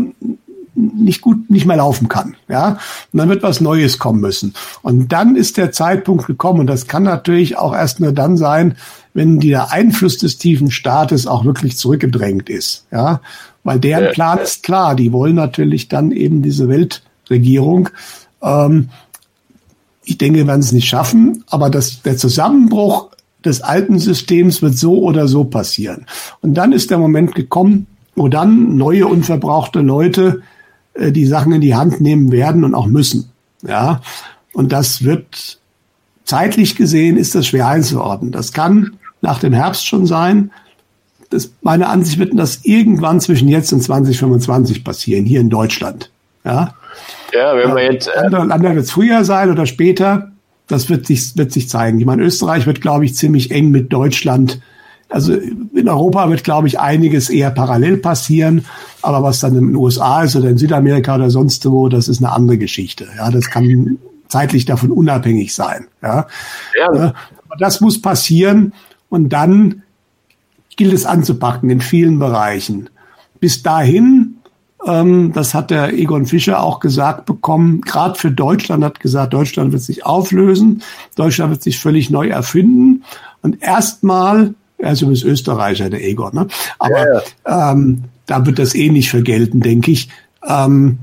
nicht 1.00 1.22
gut, 1.22 1.50
nicht 1.50 1.66
mehr 1.66 1.78
laufen 1.78 2.08
kann. 2.08 2.36
Ja, 2.48 2.78
und 3.12 3.20
dann 3.20 3.30
wird 3.30 3.44
was 3.44 3.62
Neues 3.62 4.00
kommen 4.00 4.22
müssen. 4.22 4.54
Und 4.82 5.12
dann 5.12 5.36
ist 5.36 5.58
der 5.58 5.72
Zeitpunkt 5.72 6.28
gekommen. 6.28 6.62
Und 6.62 6.68
das 6.68 6.88
kann 6.88 7.04
natürlich 7.04 7.58
auch 7.58 7.74
erst 7.74 8.00
nur 8.00 8.12
dann 8.12 8.38
sein, 8.38 8.76
wenn 9.14 9.40
der 9.40 9.72
Einfluss 9.72 10.18
des 10.18 10.38
tiefen 10.38 10.72
Staates 10.72 11.28
auch 11.28 11.46
wirklich 11.46 11.78
zurückgedrängt 11.78 12.50
ist. 12.50 12.86
Ja, 12.92 13.22
weil 13.64 13.80
deren 13.80 14.14
Plan 14.14 14.40
ist 14.40 14.64
klar. 14.64 14.96
Die 14.96 15.12
wollen 15.12 15.36
natürlich 15.36 15.88
dann 15.88 16.12
eben 16.12 16.42
diese 16.42 16.70
Weltregierung. 16.70 17.90
Ähm, 18.42 18.90
ich 20.04 20.18
denke, 20.18 20.40
wir 20.40 20.48
werden 20.48 20.62
es 20.62 20.72
nicht 20.72 20.88
schaffen. 20.88 21.44
Aber 21.48 21.70
das, 21.70 22.02
der 22.02 22.18
Zusammenbruch 22.18 23.10
des 23.44 23.62
alten 23.62 24.00
Systems 24.00 24.62
wird 24.62 24.78
so 24.78 25.00
oder 25.00 25.28
so 25.28 25.44
passieren. 25.44 26.06
Und 26.42 26.54
dann 26.54 26.72
ist 26.72 26.92
der 26.92 26.98
Moment 26.98 27.36
gekommen, 27.36 27.88
wo 28.16 28.28
dann 28.28 28.78
neue 28.78 29.08
unverbrauchte 29.08 29.80
Leute 29.80 30.42
äh, 30.98 31.12
die 31.12 31.26
Sachen 31.26 31.54
in 31.54 31.62
die 31.62 31.76
Hand 31.76 32.02
nehmen 32.02 32.32
werden 32.32 32.64
und 32.64 32.76
auch 32.76 32.88
müssen. 32.88 33.30
Ja, 33.62 34.02
und 34.54 34.72
das 34.72 35.04
wird 35.04 35.60
zeitlich 36.28 36.76
gesehen 36.76 37.18
ist 37.18 37.36
das 37.36 37.48
schwer 37.48 37.68
einzuordnen. 37.68 38.32
Das 38.32 38.52
kann 38.52 38.98
nach 39.22 39.40
dem 39.40 39.54
Herbst 39.54 39.88
schon 39.88 40.06
sein. 40.06 40.52
Das, 41.30 41.52
meine 41.62 41.88
Ansicht 41.88 42.20
wird 42.20 42.38
das 42.38 42.60
irgendwann 42.64 43.20
zwischen 43.20 43.48
jetzt 43.48 43.74
und 43.74 43.82
2025 43.82 44.84
passieren, 44.84 45.26
hier 45.26 45.42
in 45.42 45.50
Deutschland. 45.50 46.12
Ja, 46.44 46.76
ja 47.34 47.56
wenn 47.56 47.70
man 47.70 47.80
jetzt. 47.80 48.08
Äh 48.08 48.26
andere, 48.26 48.42
andere 48.42 48.76
wird 48.76 48.86
es 48.86 48.92
früher 48.92 49.24
sein 49.24 49.50
oder 49.50 49.66
später. 49.66 50.32
Das 50.68 50.90
wird 50.90 51.08
sich, 51.08 51.38
wird 51.38 51.52
sich 51.52 51.70
zeigen. 51.70 52.00
Ich 52.00 52.06
meine, 52.06 52.24
Österreich 52.24 52.66
wird, 52.66 52.82
glaube 52.82 53.06
ich, 53.06 53.16
ziemlich 53.16 53.52
eng 53.52 53.72
mit 53.72 53.92
Deutschland 53.92 54.60
also 55.10 55.34
in 55.34 55.88
Europa 55.88 56.30
wird, 56.30 56.44
glaube 56.44 56.68
ich, 56.68 56.80
einiges 56.80 57.30
eher 57.30 57.52
parallel 57.52 57.98
passieren. 57.98 58.66
Aber 59.02 59.24
was 59.24 59.40
dann 59.40 59.56
in 59.56 59.68
den 59.68 59.76
USA 59.76 60.24
ist 60.24 60.36
oder 60.36 60.50
in 60.50 60.58
Südamerika 60.58 61.16
oder 61.16 61.30
sonst 61.30 61.66
wo, 61.70 61.88
das 61.88 62.08
ist 62.08 62.22
eine 62.22 62.32
andere 62.32 62.58
Geschichte. 62.58 63.08
Ja, 63.16 63.32
das 63.32 63.50
kann 63.50 63.98
zeitlich 64.28 64.66
davon 64.66 64.92
unabhängig 64.92 65.54
sein. 65.54 65.88
Ja, 66.02 66.28
ja. 66.78 66.88
aber 66.90 67.14
das 67.60 67.80
muss 67.82 68.02
passieren 68.02 68.74
und 69.10 69.30
dann 69.30 69.84
gilt 70.76 70.94
es 70.94 71.06
anzupacken 71.06 71.70
in 71.70 71.82
vielen 71.82 72.20
Bereichen. 72.20 72.90
Bis 73.40 73.64
dahin, 73.64 74.38
ähm, 74.86 75.32
das 75.34 75.54
hat 75.54 75.72
der 75.72 75.94
Egon 75.94 76.26
Fischer 76.26 76.62
auch 76.62 76.80
gesagt 76.80 77.26
bekommen, 77.26 77.82
gerade 77.82 78.16
für 78.16 78.32
Deutschland 78.32 78.84
hat 78.84 79.00
gesagt, 79.00 79.34
Deutschland 79.34 79.72
wird 79.72 79.82
sich 79.82 80.06
auflösen, 80.06 80.84
Deutschland 81.16 81.52
wird 81.52 81.64
sich 81.64 81.80
völlig 81.80 82.10
neu 82.10 82.28
erfinden 82.28 83.04
und 83.42 83.62
erstmal 83.62 84.54
er 84.78 84.92
ist 84.92 85.02
übrigens 85.02 85.24
Österreicher, 85.24 85.90
der 85.90 86.04
Egon. 86.04 86.36
Ne? 86.36 86.48
Aber 86.80 87.24
ja. 87.46 87.72
Ähm, 87.72 88.04
da 88.26 88.46
wird 88.46 88.60
das 88.60 88.76
eh 88.76 88.90
nicht 88.90 89.10
vergelten, 89.10 89.62
denke 89.62 89.92
ich. 89.92 90.10
Ähm, 90.46 91.00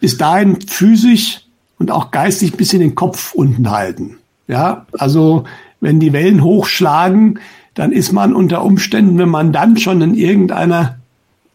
bis 0.00 0.18
dahin 0.18 0.60
physisch 0.60 1.40
und 1.78 1.90
auch 1.90 2.10
geistig 2.10 2.52
ein 2.52 2.56
bisschen 2.56 2.80
den 2.80 2.94
Kopf 2.94 3.32
unten 3.32 3.70
halten. 3.70 4.18
Ja, 4.48 4.86
also 4.92 5.44
wenn 5.80 6.00
die 6.00 6.12
Wellen 6.12 6.42
hochschlagen, 6.42 7.40
dann 7.74 7.92
ist 7.92 8.12
man 8.12 8.34
unter 8.34 8.62
Umständen, 8.64 9.18
wenn 9.18 9.28
man 9.28 9.52
dann 9.52 9.76
schon 9.76 10.00
in 10.00 10.14
irgendeiner 10.14 10.98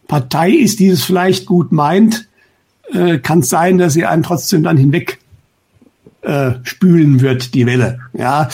Partei 0.08 0.50
ist, 0.50 0.78
die 0.78 0.88
es 0.88 1.04
vielleicht 1.04 1.46
gut 1.46 1.72
meint, 1.72 2.28
äh, 2.92 3.18
kann 3.18 3.40
es 3.40 3.48
sein, 3.48 3.78
dass 3.78 3.94
sie 3.94 4.04
einen 4.04 4.22
trotzdem 4.22 4.62
dann 4.62 4.76
hinweg 4.76 5.18
äh, 6.22 6.52
spülen 6.62 7.20
wird, 7.20 7.54
die 7.54 7.66
Welle. 7.66 8.00
Ja, 8.12 8.48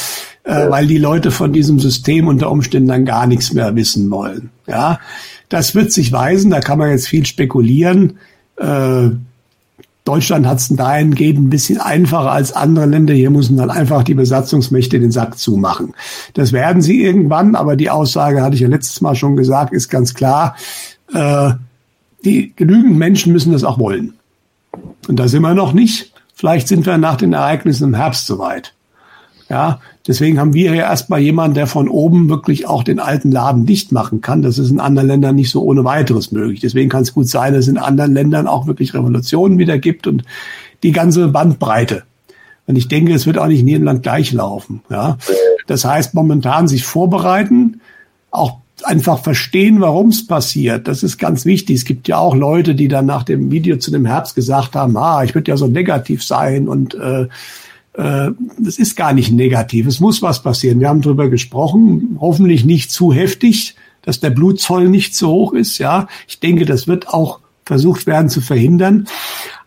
äh, 0.49 0.70
weil 0.70 0.87
die 0.87 0.97
Leute 0.97 1.31
von 1.31 1.53
diesem 1.53 1.79
System 1.79 2.27
unter 2.27 2.51
Umständen 2.51 2.89
dann 2.89 3.05
gar 3.05 3.27
nichts 3.27 3.53
mehr 3.53 3.77
wissen 3.77 4.11
wollen. 4.11 4.49
Ja, 4.66 4.99
das 5.51 5.75
wird 5.75 5.93
sich 5.93 6.11
weisen. 6.11 6.51
Da 6.51 6.61
kann 6.61 6.79
man 6.79 6.91
jetzt 6.91 7.07
viel 7.07 7.27
spekulieren. 7.27 8.19
Äh, 8.57 9.11
Deutschland 10.07 10.47
hat 10.47 10.59
es 10.59 10.69
dahingehend 10.69 11.39
ein 11.39 11.51
bisschen 11.51 11.79
einfacher 11.79 12.33
als 12.33 12.55
andere 12.55 12.87
Länder. 12.87 13.12
Hier 13.12 13.29
müssen 13.29 13.59
dann 13.59 13.69
einfach 13.69 14.03
die 14.05 14.15
Besatzungsmächte 14.15 14.99
den 14.99 15.11
Sack 15.11 15.37
zumachen. 15.39 15.93
Das 16.33 16.55
werden 16.55 16.81
sie 16.81 17.03
irgendwann, 17.03 17.55
aber 17.55 17.77
die 17.77 17.91
Aussage 17.91 18.41
hatte 18.41 18.55
ich 18.55 18.62
ja 18.62 18.69
letztes 18.69 19.03
Mal 19.03 19.15
schon 19.15 19.37
gesagt, 19.37 19.75
ist 19.75 19.91
ganz 19.91 20.15
klar. 20.15 20.57
Äh, 21.12 21.51
die 22.25 22.55
genügend 22.57 22.97
Menschen 22.97 23.35
müssen 23.35 23.53
das 23.53 23.65
auch 23.65 23.79
wollen. 23.79 24.15
Und 25.09 25.16
da 25.16 25.29
sind 25.29 25.43
wir 25.43 25.55
noch 25.55 25.75
nicht. 25.75 26.15
Vielleicht 26.33 26.69
sind 26.69 26.87
wir 26.87 26.97
nach 26.97 27.16
den 27.16 27.35
Ereignissen 27.35 27.85
im 27.85 27.95
Herbst 27.95 28.27
soweit. 28.27 28.73
Ja, 29.49 29.81
deswegen 30.07 30.39
haben 30.39 30.53
wir 30.53 30.75
ja 30.75 30.83
erstmal 30.83 31.20
jemanden, 31.20 31.55
der 31.55 31.66
von 31.66 31.89
oben 31.89 32.29
wirklich 32.29 32.66
auch 32.66 32.83
den 32.83 33.01
alten 33.01 33.33
Laden 33.33 33.65
dicht 33.65 33.93
machen 33.93 34.20
kann. 34.20 34.43
Das 34.43 34.59
ist 34.59 34.70
in 34.70 34.79
anderen 34.79 35.09
Ländern 35.09 35.37
nicht 35.37 35.51
so 35.51 35.62
ohne 35.62 35.85
weiteres 35.85 36.33
möglich. 36.33 36.61
Deswegen 36.61 36.91
kann 36.91 37.03
es 37.03 37.15
gut 37.15 37.29
sein, 37.29 37.55
dass 37.55 37.62
es 37.62 37.69
in 37.69 37.79
anderen 37.79 38.12
Ländern 38.12 38.47
auch 38.47 38.66
wirklich 38.66 38.93
Revolutionen 38.93 39.57
wieder 39.57 39.79
gibt 39.79 40.07
und 40.07 40.23
die 40.83 40.93
ganze 40.93 41.29
Bandbreite. 41.29 42.03
Und 42.66 42.77
ich 42.77 42.89
denke, 42.89 43.15
es 43.15 43.27
wird 43.27 43.39
auch 43.39 43.47
nicht 43.47 43.61
in 43.61 43.69
jedem 43.69 43.85
Land 43.85 44.03
gleich 44.03 44.33
laufen. 44.33 44.83
Ja, 44.91 45.16
das 45.66 45.87
heißt, 45.87 46.12
momentan 46.12 46.69
sich 46.69 46.85
vorbereiten, 46.85 47.81
auch 48.31 48.59
einfach 48.85 49.20
verstehen, 49.23 49.81
warum 49.81 50.09
es 50.09 50.27
passiert. 50.27 50.87
Das 50.87 51.03
ist 51.03 51.19
ganz 51.19 51.47
wichtig. 51.47 51.77
Es 51.77 51.85
gibt 51.87 52.07
ja 52.07 52.19
auch 52.19 52.37
Leute, 52.37 52.75
die 52.75 52.89
dann 52.89 53.07
nach 53.07 53.23
dem 53.23 53.51
Video 53.51 53.79
zu 53.79 53.91
dem 53.91 54.05
Herbst 54.05 54.35
gesagt 54.35 54.77
haben, 54.77 54.97
ah, 54.99 55.25
ich 55.25 55.35
würde 55.35 55.51
ja 55.51 55.57
so 55.57 55.66
negativ 55.66 56.23
sein 56.23 56.69
und 56.69 56.95
äh, 56.95 57.29
äh, 57.94 58.31
das 58.59 58.78
ist 58.78 58.97
gar 58.97 59.12
nicht 59.12 59.32
negativ. 59.32 59.86
Es 59.86 60.01
muss 60.01 60.23
was 60.23 60.43
passieren. 60.43 60.81
Wir 60.81 60.89
haben 60.89 61.02
darüber 61.02 61.28
gesprochen, 61.28 62.16
hoffentlich 62.20 62.65
nicht 62.65 62.90
zu 62.90 63.12
heftig, 63.12 63.74
dass 64.02 64.20
der 64.20 64.31
Blutzoll 64.31 64.89
nicht 64.89 65.15
zu 65.15 65.28
hoch 65.28 65.52
ist. 65.52 65.78
Ja, 65.78 66.06
ich 66.27 66.40
denke, 66.40 66.65
das 66.65 66.86
wird 66.86 67.09
auch 67.09 67.40
versucht 67.65 68.06
werden 68.06 68.31
zu 68.31 68.40
verhindern. 68.40 69.06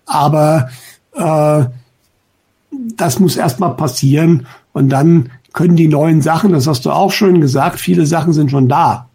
Aber 0.06 0.70
äh, 1.14 1.66
das 2.96 3.20
muss 3.20 3.36
erstmal 3.36 3.76
passieren 3.76 4.48
und 4.74 4.90
dann 4.90 5.30
können 5.54 5.76
die 5.76 5.90
neuen 5.90 6.22
Sachen, 6.22 6.54
das 6.54 6.66
hast 6.68 6.86
du 6.86 6.92
auch 6.92 7.12
schon 7.12 7.42
gesagt, 7.42 7.80
viele 7.80 8.06
Sachen 8.06 8.32
sind 8.34 8.50
schon 8.50 8.70
da 8.70 9.11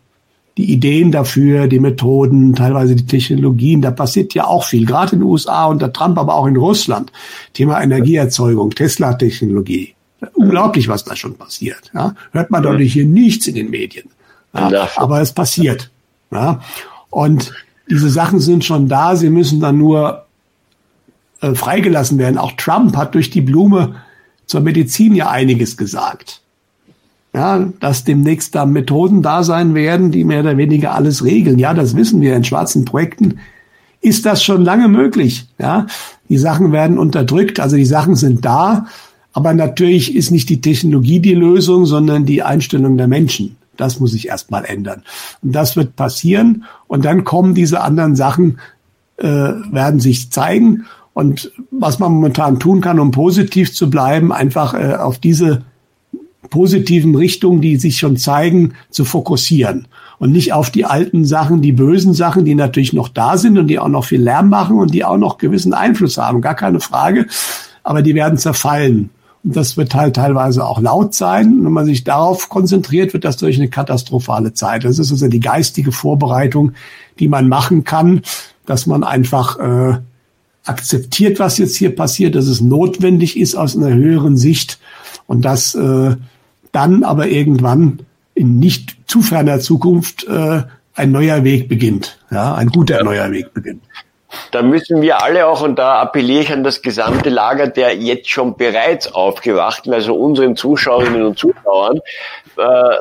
die 0.57 0.73
Ideen 0.73 1.13
dafür, 1.13 1.67
die 1.67 1.81
Methoden, 1.81 2.55
teilweise 2.55 2.97
die 2.97 3.07
Technologien, 3.07 3.83
da 3.83 3.91
passiert 3.91 4.33
ja 4.35 4.47
auch 4.47 4.65
viel, 4.65 4.87
gerade 4.87 5.13
in 5.13 5.21
den 5.21 5.29
USA 5.29 5.67
unter 5.67 5.93
Trump, 5.93 6.19
aber 6.19 6.35
auch 6.35 6.47
in 6.47 6.57
Russland. 6.57 7.13
Thema 7.53 7.83
Energieerzeugung, 7.83 8.71
Tesla-Technologie. 8.71 9.95
Unglaublich, 10.33 10.89
was 10.89 11.05
da 11.05 11.15
schon 11.15 11.35
passiert. 11.35 11.91
Ja? 11.95 12.15
Hört 12.33 12.51
man 12.51 12.63
dadurch 12.63 12.95
hier 12.95 13.05
nichts 13.05 13.47
in 13.47 13.55
den 13.55 13.69
Medien. 13.69 14.09
Ja? 14.55 14.89
Aber 14.97 15.21
es 15.21 15.33
passiert. 15.33 15.91
Ja? 16.31 16.61
Und 17.11 17.53
diese 17.91 18.09
Sachen 18.09 18.41
sind 18.41 18.65
schon 18.65 18.89
da, 18.89 19.15
sie 19.15 19.31
müssen 19.31 19.61
dann 19.61 19.77
nur 19.77 20.25
äh, 21.43 21.55
freigelassen 21.55 22.19
werden. 22.19 22.39
Auch 22.39 22.53
Trump 22.53 22.97
hat 22.97 23.15
durch 23.15 23.29
die 23.29 23.43
Blume 23.43 23.97
zur 24.47 24.63
Medizin 24.63 25.15
ja 25.15 25.29
einiges 25.29 25.77
gesagt. 25.77 26.41
Ja, 27.37 27.69
dass 27.81 28.05
demnächst 28.05 28.55
da 28.55 28.65
Methoden 28.65 29.21
da 29.21 29.43
sein 29.45 29.75
werden, 29.75 30.11
die 30.11 30.25
mehr 30.25 30.41
oder 30.41 30.57
weniger 30.57 30.95
alles 30.95 31.23
regeln. 31.23 31.59
Ja, 31.59 31.75
das 31.75 31.95
wissen 31.95 32.23
wir 32.23 32.35
in 32.35 32.45
schwarzen 32.45 32.87
Projekten. 32.87 33.41
Ist 34.01 34.25
das 34.25 34.43
schon 34.43 34.65
lange 34.65 34.89
möglich? 34.89 35.47
Ja, 35.59 35.87
die 36.31 36.39
Sachen 36.39 36.73
werden 36.73 36.99
unterdrückt, 36.99 37.61
also 37.61 37.77
die 37.77 37.85
Sachen 37.85 38.17
sind 38.17 38.47
da, 38.47 38.87
aber 39.35 39.53
natürlich 39.53 40.17
ist 40.17 40.31
nicht 40.31 40.49
die 40.49 40.63
Technologie 40.63 41.21
die 41.21 41.35
Lösung, 41.35 41.85
sondern 41.85 42.25
die 42.25 42.43
Einstellung 42.43 42.97
der 42.97 43.07
Menschen. 43.07 43.57
Das 43.77 44.01
muss 44.01 44.13
sich 44.13 44.29
erstmal 44.29 44.65
ändern. 44.65 45.03
Und 45.43 45.53
das 45.53 45.77
wird 45.77 45.95
passieren. 45.95 46.65
Und 46.87 47.05
dann 47.05 47.25
kommen 47.25 47.55
diese 47.55 47.83
anderen 47.83 48.17
Sachen, 48.17 48.59
äh, 49.19 49.27
werden 49.27 50.01
sich 50.01 50.31
zeigen. 50.31 50.87
Und 51.13 51.53
was 51.71 51.99
man 51.99 52.13
momentan 52.13 52.59
tun 52.59 52.81
kann, 52.81 52.99
um 52.99 53.11
positiv 53.11 53.75
zu 53.75 53.91
bleiben, 53.91 54.33
einfach 54.33 54.73
äh, 54.73 54.95
auf 54.95 55.19
diese 55.19 55.65
positiven 56.51 57.15
Richtungen, 57.15 57.61
die 57.61 57.77
sich 57.77 57.99
schon 57.99 58.17
zeigen, 58.17 58.75
zu 58.91 59.05
fokussieren. 59.05 59.89
Und 60.19 60.33
nicht 60.33 60.53
auf 60.53 60.71
die 60.71 60.85
alten 60.85 61.25
Sachen, 61.25 61.61
die 61.61 61.73
bösen 61.73 62.15
Sachen, 62.15 62.45
die 62.45 62.55
natürlich 62.55 62.93
noch 62.93 63.09
da 63.09 63.37
sind 63.37 63.59
und 63.59 63.67
die 63.67 63.79
auch 63.79 63.89
noch 63.89 64.05
viel 64.05 64.23
Lärm 64.23 64.49
machen 64.49 64.79
und 64.79 64.95
die 64.95 65.05
auch 65.05 65.19
noch 65.19 65.39
gewissen 65.39 65.75
Einfluss 65.75 66.17
haben. 66.19 66.41
Gar 66.41 66.55
keine 66.55 66.81
Frage. 66.81 67.27
Aber 67.83 68.03
die 68.03 68.15
werden 68.15 68.39
zerfallen. 68.39 69.11
Das 69.43 69.77
wird 69.77 69.95
halt 69.95 70.17
teilweise 70.17 70.65
auch 70.65 70.81
laut 70.81 71.15
sein. 71.15 71.63
Wenn 71.63 71.73
man 71.73 71.87
sich 71.87 72.03
darauf 72.03 72.49
konzentriert, 72.49 73.13
wird 73.13 73.25
das 73.25 73.37
durch 73.37 73.57
eine 73.57 73.69
katastrophale 73.69 74.55
Zeit. 74.55 74.85
Das 74.85 74.99
ist 74.99 75.13
also 75.13 75.29
die 75.29 75.41
geistige 75.41 75.93
Vorbereitung, 75.93 76.73
die 77.21 77.29
man 77.29 77.49
machen 77.49 77.85
kann, 77.85 78.23
dass 78.65 78.87
man 78.87 79.05
einfach 79.05 79.59
äh, 79.61 79.99
akzeptiert, 80.65 81.39
was 81.39 81.59
jetzt 81.59 81.77
hier 81.77 81.95
passiert, 81.95 82.35
dass 82.35 82.47
es 82.47 82.61
notwendig 82.61 83.39
ist 83.39 83.55
aus 83.55 83.77
einer 83.77 83.95
höheren 83.95 84.37
Sicht 84.37 84.79
und 85.27 85.45
dass 85.45 85.75
äh, 85.75 86.17
dann 86.77 87.03
aber 87.05 87.29
irgendwann 87.29 88.01
in 88.35 88.59
nicht 88.59 88.97
zu 89.07 89.23
ferner 89.23 89.61
Zukunft 89.61 90.27
äh, 90.29 90.63
ein 90.95 91.11
neuer 91.11 91.43
Weg 91.43 91.69
beginnt. 91.69 92.19
Ja, 92.31 92.55
ein 92.55 92.69
guter 92.69 93.03
neuer 93.03 93.31
Weg 93.33 93.53
beginnt 93.55 93.83
da 94.51 94.63
müssen 94.63 95.03
wir 95.03 95.23
alle 95.23 95.47
auch, 95.47 95.63
und 95.63 95.79
da 95.79 96.01
appelliere 96.01 96.43
ich 96.43 96.53
an 96.53 96.65
das 96.65 96.83
gesamte 96.83 97.31
Lager 97.31 97.69
der 97.69 97.97
jetzt 97.97 98.29
schon 98.29 98.57
bereits 98.57 99.13
aufgewachten, 99.13 99.93
also 99.93 100.15
unseren 100.15 100.57
Zuschauerinnen 100.57 101.25
und 101.25 101.39
Zuschauern, 101.39 102.01
äh, 102.57 102.97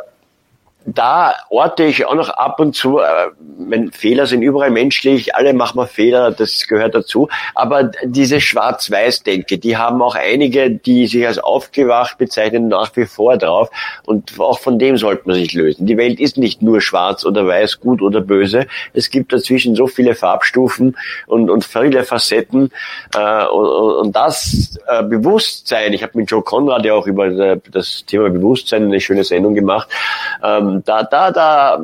da 0.85 1.33
orte 1.49 1.83
ich 1.83 2.05
auch 2.05 2.13
noch 2.13 2.29
ab 2.29 2.59
und 2.59 2.75
zu, 2.75 2.99
äh, 2.99 3.29
mein, 3.57 3.91
Fehler 3.91 4.27
sind 4.27 4.43
überall 4.43 4.69
menschlich, 4.69 5.35
alle 5.35 5.53
machen 5.53 5.79
wir 5.79 5.87
Fehler, 5.87 6.31
das 6.31 6.67
gehört 6.67 6.93
dazu. 6.93 7.27
Aber 7.55 7.91
diese 8.03 8.39
Schwarz-Weiß-Denke, 8.39 9.57
die 9.57 9.77
haben 9.77 10.01
auch 10.01 10.15
einige, 10.15 10.69
die 10.69 11.07
sich 11.07 11.25
als 11.25 11.39
aufgewacht 11.39 12.19
bezeichnen, 12.19 12.67
nach 12.67 12.95
wie 12.95 13.05
vor 13.05 13.37
drauf. 13.37 13.69
Und 14.05 14.39
auch 14.39 14.59
von 14.59 14.77
dem 14.77 14.97
sollte 14.97 15.23
man 15.25 15.35
sich 15.35 15.53
lösen. 15.53 15.87
Die 15.87 15.97
Welt 15.97 16.19
ist 16.19 16.37
nicht 16.37 16.61
nur 16.61 16.81
schwarz 16.81 17.25
oder 17.25 17.47
weiß, 17.47 17.79
gut 17.79 18.01
oder 18.01 18.21
böse. 18.21 18.67
Es 18.93 19.09
gibt 19.09 19.33
dazwischen 19.33 19.75
so 19.75 19.87
viele 19.87 20.13
Farbstufen 20.13 20.95
und, 21.25 21.49
und 21.49 21.65
viele 21.65 22.03
Facetten. 22.03 22.71
Äh, 23.15 23.45
und, 23.47 23.65
und 24.05 24.15
das 24.15 24.77
äh, 24.87 25.01
Bewusstsein, 25.01 25.93
ich 25.93 26.03
habe 26.03 26.17
mit 26.19 26.29
Joe 26.29 26.43
Conrad 26.43 26.85
ja 26.85 26.93
auch 26.93 27.07
über 27.07 27.25
äh, 27.25 27.59
das 27.71 28.05
Thema 28.05 28.29
Bewusstsein 28.29 28.83
eine 28.83 29.01
schöne 29.01 29.23
Sendung 29.23 29.55
gemacht. 29.55 29.89
Ähm, 30.43 30.74
da, 30.83 31.03
da, 31.03 31.31
da 31.31 31.81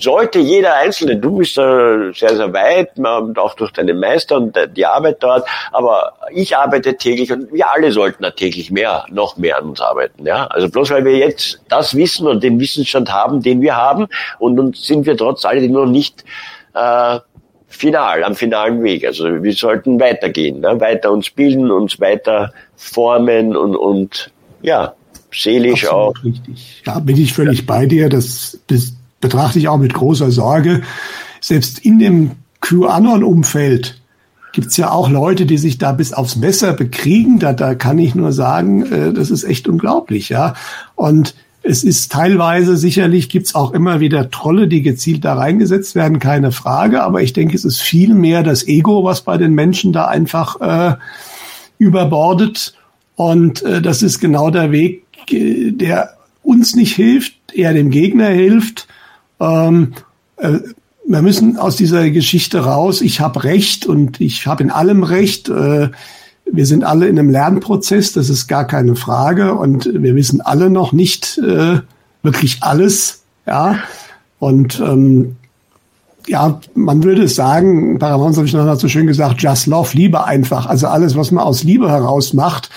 sollte 0.00 0.38
jeder 0.38 0.74
Einzelne, 0.76 1.16
du 1.16 1.38
bist 1.38 1.56
da 1.56 2.12
sehr, 2.12 2.36
sehr 2.36 2.52
weit, 2.52 2.92
auch 3.36 3.54
durch 3.54 3.72
deinen 3.72 3.98
Meister 3.98 4.36
und 4.36 4.56
die 4.76 4.86
Arbeit 4.86 5.16
dort, 5.20 5.48
aber 5.72 6.14
ich 6.32 6.56
arbeite 6.56 6.96
täglich 6.96 7.32
und 7.32 7.52
wir 7.52 7.70
alle 7.70 7.92
sollten 7.92 8.22
da 8.22 8.30
täglich 8.30 8.70
mehr, 8.70 9.04
noch 9.10 9.36
mehr 9.36 9.58
an 9.58 9.70
uns 9.70 9.80
arbeiten. 9.80 10.26
Ja? 10.26 10.46
Also 10.46 10.68
bloß 10.68 10.90
weil 10.90 11.04
wir 11.04 11.16
jetzt 11.16 11.60
das 11.68 11.94
wissen 11.96 12.26
und 12.26 12.42
den 12.42 12.60
Wissensstand 12.60 13.12
haben, 13.12 13.42
den 13.42 13.60
wir 13.60 13.76
haben, 13.76 14.06
und 14.38 14.54
nun 14.54 14.72
sind 14.74 15.06
wir 15.06 15.16
trotz 15.16 15.44
alledem 15.44 15.72
noch 15.72 15.86
nicht 15.86 16.24
äh, 16.74 17.18
final, 17.66 18.24
am 18.24 18.34
finalen 18.34 18.82
Weg. 18.82 19.04
Also 19.04 19.42
wir 19.42 19.52
sollten 19.52 19.98
weitergehen, 19.98 20.60
ne? 20.60 20.80
weiter 20.80 21.10
uns 21.10 21.30
bilden, 21.30 21.70
uns 21.70 22.00
weiter 22.00 22.52
formen 22.76 23.56
und, 23.56 23.76
und 23.76 24.30
ja, 24.62 24.94
seelisch 25.36 25.84
Absolut 25.84 26.16
auch. 26.18 26.24
Richtig. 26.24 26.82
Ja, 26.86 26.98
bin 26.98 27.16
ich 27.16 27.32
völlig 27.32 27.60
ja. 27.60 27.64
bei 27.66 27.86
dir. 27.86 28.08
Das, 28.08 28.58
das 28.66 28.94
betrachte 29.20 29.58
ich 29.58 29.68
auch 29.68 29.78
mit 29.78 29.94
großer 29.94 30.30
Sorge. 30.30 30.82
Selbst 31.40 31.78
in 31.78 31.98
dem 31.98 32.32
QAnon-Umfeld 32.60 34.00
gibt's 34.52 34.76
ja 34.76 34.90
auch 34.90 35.10
Leute, 35.10 35.44
die 35.44 35.58
sich 35.58 35.78
da 35.78 35.92
bis 35.92 36.12
aufs 36.12 36.36
Messer 36.36 36.72
bekriegen. 36.72 37.38
Da, 37.38 37.52
da 37.52 37.74
kann 37.74 37.98
ich 37.98 38.14
nur 38.14 38.32
sagen, 38.32 38.90
äh, 38.90 39.12
das 39.12 39.30
ist 39.30 39.44
echt 39.44 39.68
unglaublich, 39.68 40.30
ja. 40.30 40.54
Und 40.94 41.34
es 41.62 41.82
ist 41.84 42.12
teilweise 42.12 42.76
sicherlich 42.76 43.28
gibt's 43.28 43.54
auch 43.54 43.72
immer 43.72 44.00
wieder 44.00 44.30
Trolle, 44.30 44.68
die 44.68 44.82
gezielt 44.82 45.24
da 45.24 45.34
reingesetzt 45.34 45.94
werden, 45.94 46.20
keine 46.20 46.52
Frage. 46.52 47.02
Aber 47.02 47.22
ich 47.22 47.32
denke, 47.32 47.56
es 47.56 47.64
ist 47.64 47.80
viel 47.80 48.14
mehr 48.14 48.42
das 48.42 48.66
Ego, 48.66 49.04
was 49.04 49.22
bei 49.22 49.36
den 49.36 49.52
Menschen 49.52 49.92
da 49.92 50.06
einfach 50.06 50.60
äh, 50.60 50.96
überbordet. 51.78 52.74
Und 53.16 53.62
äh, 53.62 53.82
das 53.82 54.02
ist 54.02 54.20
genau 54.20 54.50
der 54.50 54.70
Weg, 54.70 55.05
der 55.30 56.16
uns 56.42 56.76
nicht 56.76 56.94
hilft, 56.94 57.34
eher 57.52 57.72
dem 57.72 57.90
Gegner 57.90 58.28
hilft. 58.28 58.86
Ähm, 59.40 59.94
äh, 60.36 60.58
wir 61.06 61.22
müssen 61.22 61.56
aus 61.56 61.76
dieser 61.76 62.10
Geschichte 62.10 62.60
raus. 62.60 63.00
Ich 63.00 63.20
habe 63.20 63.44
Recht 63.44 63.86
und 63.86 64.20
ich 64.20 64.46
habe 64.46 64.62
in 64.62 64.70
allem 64.70 65.02
Recht. 65.02 65.48
Äh, 65.48 65.90
wir 66.50 66.66
sind 66.66 66.84
alle 66.84 67.08
in 67.08 67.18
einem 67.18 67.30
Lernprozess, 67.30 68.12
das 68.12 68.28
ist 68.28 68.46
gar 68.46 68.66
keine 68.66 68.96
Frage. 68.96 69.54
Und 69.54 69.86
wir 69.92 70.14
wissen 70.14 70.40
alle 70.40 70.70
noch 70.70 70.92
nicht 70.92 71.38
äh, 71.38 71.80
wirklich 72.22 72.58
alles. 72.62 73.22
Ja. 73.46 73.78
Und 74.38 74.80
ähm, 74.80 75.36
ja, 76.26 76.60
man 76.74 77.04
würde 77.04 77.28
sagen, 77.28 77.98
Paramount 77.98 78.36
habe 78.36 78.46
ich 78.46 78.52
noch 78.52 78.78
so 78.78 78.88
schön 78.88 79.06
gesagt, 79.06 79.42
just 79.42 79.66
love, 79.66 79.96
Liebe 79.96 80.24
einfach. 80.24 80.66
Also 80.66 80.88
alles, 80.88 81.16
was 81.16 81.30
man 81.30 81.44
aus 81.44 81.62
Liebe 81.62 81.88
heraus 81.88 82.32
macht, 82.32 82.70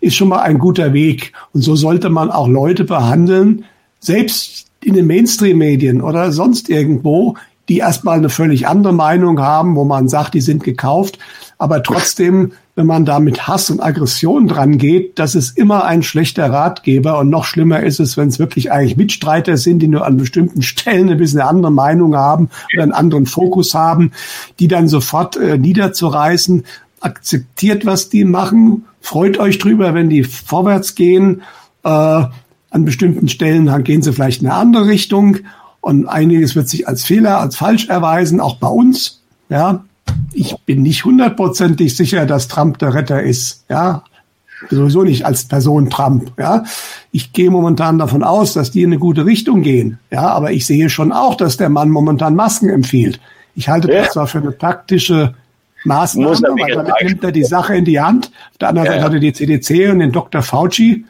ist 0.00 0.16
schon 0.16 0.28
mal 0.28 0.40
ein 0.40 0.58
guter 0.58 0.92
Weg. 0.92 1.32
Und 1.52 1.62
so 1.62 1.76
sollte 1.76 2.10
man 2.10 2.30
auch 2.30 2.48
Leute 2.48 2.84
behandeln, 2.84 3.64
selbst 4.00 4.66
in 4.82 4.94
den 4.94 5.06
Mainstream-Medien 5.06 6.00
oder 6.00 6.32
sonst 6.32 6.68
irgendwo, 6.70 7.36
die 7.68 7.78
erstmal 7.78 8.18
eine 8.18 8.30
völlig 8.30 8.66
andere 8.66 8.92
Meinung 8.92 9.40
haben, 9.40 9.76
wo 9.76 9.84
man 9.84 10.08
sagt, 10.08 10.34
die 10.34 10.40
sind 10.40 10.64
gekauft. 10.64 11.18
Aber 11.58 11.82
trotzdem, 11.82 12.52
wenn 12.74 12.86
man 12.86 13.04
da 13.04 13.20
mit 13.20 13.46
Hass 13.46 13.70
und 13.70 13.80
Aggression 13.80 14.48
dran 14.48 14.78
geht, 14.78 15.18
das 15.18 15.34
ist 15.34 15.56
immer 15.56 15.84
ein 15.84 16.02
schlechter 16.02 16.50
Ratgeber. 16.50 17.18
Und 17.18 17.28
noch 17.28 17.44
schlimmer 17.44 17.80
ist 17.80 18.00
es, 18.00 18.16
wenn 18.16 18.28
es 18.28 18.38
wirklich 18.38 18.72
eigentlich 18.72 18.96
Mitstreiter 18.96 19.56
sind, 19.56 19.80
die 19.80 19.88
nur 19.88 20.04
an 20.04 20.16
bestimmten 20.16 20.62
Stellen 20.62 21.10
ein 21.10 21.18
bisschen 21.18 21.40
eine 21.40 21.48
andere 21.48 21.70
Meinung 21.70 22.16
haben 22.16 22.48
oder 22.74 22.82
einen 22.82 22.92
anderen 22.92 23.26
Fokus 23.26 23.74
haben, 23.74 24.12
die 24.58 24.66
dann 24.66 24.88
sofort 24.88 25.36
äh, 25.36 25.58
niederzureißen. 25.58 26.64
Akzeptiert, 27.02 27.86
was 27.86 28.08
die 28.08 28.24
machen 28.24 28.84
Freut 29.00 29.38
euch 29.38 29.58
drüber, 29.58 29.94
wenn 29.94 30.08
die 30.08 30.24
vorwärts 30.24 30.94
gehen. 30.94 31.42
Äh, 31.82 31.88
an 32.72 32.84
bestimmten 32.84 33.28
Stellen 33.28 33.82
gehen 33.84 34.02
sie 34.02 34.12
vielleicht 34.12 34.42
in 34.42 34.48
eine 34.48 34.56
andere 34.56 34.86
Richtung 34.86 35.38
und 35.80 36.06
einiges 36.06 36.54
wird 36.54 36.68
sich 36.68 36.86
als 36.86 37.04
Fehler, 37.04 37.40
als 37.40 37.56
falsch 37.56 37.88
erweisen, 37.88 38.40
auch 38.40 38.56
bei 38.56 38.68
uns. 38.68 39.22
Ja, 39.48 39.84
ich 40.32 40.54
bin 40.66 40.82
nicht 40.82 41.04
hundertprozentig 41.04 41.96
sicher, 41.96 42.26
dass 42.26 42.48
Trump 42.48 42.78
der 42.78 42.94
Retter 42.94 43.22
ist. 43.22 43.64
Ja, 43.68 44.04
sowieso 44.68 45.02
nicht 45.02 45.24
als 45.24 45.44
Person 45.44 45.90
Trump. 45.90 46.32
Ja, 46.38 46.64
ich 47.10 47.32
gehe 47.32 47.50
momentan 47.50 47.98
davon 47.98 48.22
aus, 48.22 48.52
dass 48.52 48.70
die 48.70 48.82
in 48.82 48.90
eine 48.90 48.98
gute 48.98 49.24
Richtung 49.24 49.62
gehen. 49.62 49.98
Ja, 50.10 50.28
aber 50.28 50.52
ich 50.52 50.66
sehe 50.66 50.90
schon 50.90 51.12
auch, 51.12 51.34
dass 51.34 51.56
der 51.56 51.70
Mann 51.70 51.90
momentan 51.90 52.36
Masken 52.36 52.68
empfiehlt. 52.68 53.20
Ich 53.54 53.68
halte 53.68 53.92
ja. 53.92 54.02
das 54.02 54.12
zwar 54.12 54.26
für 54.26 54.38
eine 54.38 54.56
taktische 54.56 55.34
Maßnahmen, 55.84 56.42
weil 56.42 56.74
damit 56.74 56.94
nimmt 57.02 57.24
er 57.24 57.32
die 57.32 57.44
Sache 57.44 57.74
in 57.74 57.84
die 57.84 58.00
Hand. 58.00 58.30
Auf 58.52 58.58
der 58.58 58.68
anderen 58.68 58.86
ja, 58.86 58.92
Seite 58.92 59.04
hat 59.04 59.14
er 59.14 59.20
die 59.20 59.32
CDC 59.32 59.90
und 59.90 60.00
den 60.00 60.12
Dr. 60.12 60.42
Fauci 60.42 61.04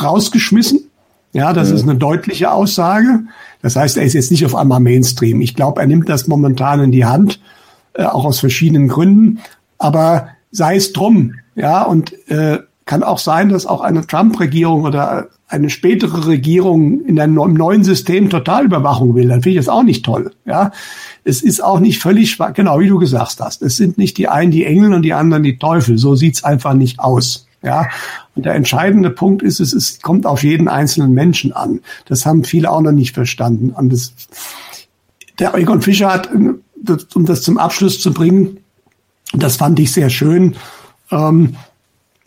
rausgeschmissen. 0.00 0.90
Ja, 1.32 1.52
das 1.52 1.70
mhm. 1.70 1.76
ist 1.76 1.82
eine 1.84 1.94
deutliche 1.96 2.50
Aussage. 2.50 3.20
Das 3.62 3.76
heißt, 3.76 3.96
er 3.96 4.04
ist 4.04 4.14
jetzt 4.14 4.30
nicht 4.30 4.44
auf 4.44 4.56
einmal 4.56 4.80
Mainstream. 4.80 5.40
Ich 5.40 5.54
glaube, 5.54 5.80
er 5.80 5.86
nimmt 5.86 6.08
das 6.08 6.26
momentan 6.26 6.80
in 6.80 6.92
die 6.92 7.04
Hand, 7.04 7.40
äh, 7.94 8.04
auch 8.04 8.24
aus 8.24 8.40
verschiedenen 8.40 8.88
Gründen. 8.88 9.40
Aber 9.78 10.28
sei 10.50 10.76
es 10.76 10.92
drum, 10.92 11.34
ja, 11.54 11.82
und 11.82 12.12
äh, 12.28 12.58
kann 12.84 13.02
auch 13.02 13.18
sein, 13.18 13.50
dass 13.50 13.66
auch 13.66 13.82
eine 13.82 14.06
Trump-Regierung 14.06 14.82
oder 14.82 15.28
eine 15.50 15.68
spätere 15.68 16.26
Regierung 16.28 17.04
in 17.04 17.18
einem 17.18 17.34
neuen 17.34 17.82
System 17.82 18.30
Totalüberwachung 18.30 19.14
will. 19.16 19.28
Dann 19.28 19.42
finde 19.42 19.58
ich 19.58 19.66
das 19.66 19.68
auch 19.68 19.82
nicht 19.82 20.04
toll. 20.04 20.32
Ja, 20.46 20.70
es 21.24 21.42
ist 21.42 21.62
auch 21.62 21.80
nicht 21.80 22.00
völlig 22.00 22.38
genau 22.54 22.78
wie 22.78 22.88
du 22.88 22.98
gesagt 22.98 23.40
hast. 23.40 23.60
Es 23.62 23.76
sind 23.76 23.98
nicht 23.98 24.16
die 24.16 24.28
einen 24.28 24.52
die 24.52 24.64
Engel 24.64 24.94
und 24.94 25.02
die 25.02 25.12
anderen 25.12 25.42
die 25.42 25.58
Teufel. 25.58 25.98
So 25.98 26.14
sieht's 26.14 26.44
einfach 26.44 26.74
nicht 26.74 27.00
aus. 27.00 27.48
Ja, 27.62 27.88
und 28.34 28.46
der 28.46 28.54
entscheidende 28.54 29.10
Punkt 29.10 29.42
ist, 29.42 29.60
es, 29.60 29.74
es 29.74 30.00
kommt 30.00 30.24
auf 30.24 30.44
jeden 30.44 30.68
einzelnen 30.68 31.12
Menschen 31.12 31.52
an. 31.52 31.80
Das 32.06 32.24
haben 32.24 32.44
viele 32.44 32.70
auch 32.70 32.80
noch 32.80 32.92
nicht 32.92 33.12
verstanden. 33.12 33.70
Und 33.70 33.92
das, 33.92 34.14
der 35.38 35.54
Egon 35.54 35.82
Fischer 35.82 36.10
hat, 36.10 36.30
um 36.32 37.26
das 37.26 37.42
zum 37.42 37.58
Abschluss 37.58 38.00
zu 38.00 38.14
bringen, 38.14 38.58
das 39.34 39.56
fand 39.56 39.78
ich 39.78 39.92
sehr 39.92 40.08
schön, 40.08 40.56
ähm, 41.10 41.56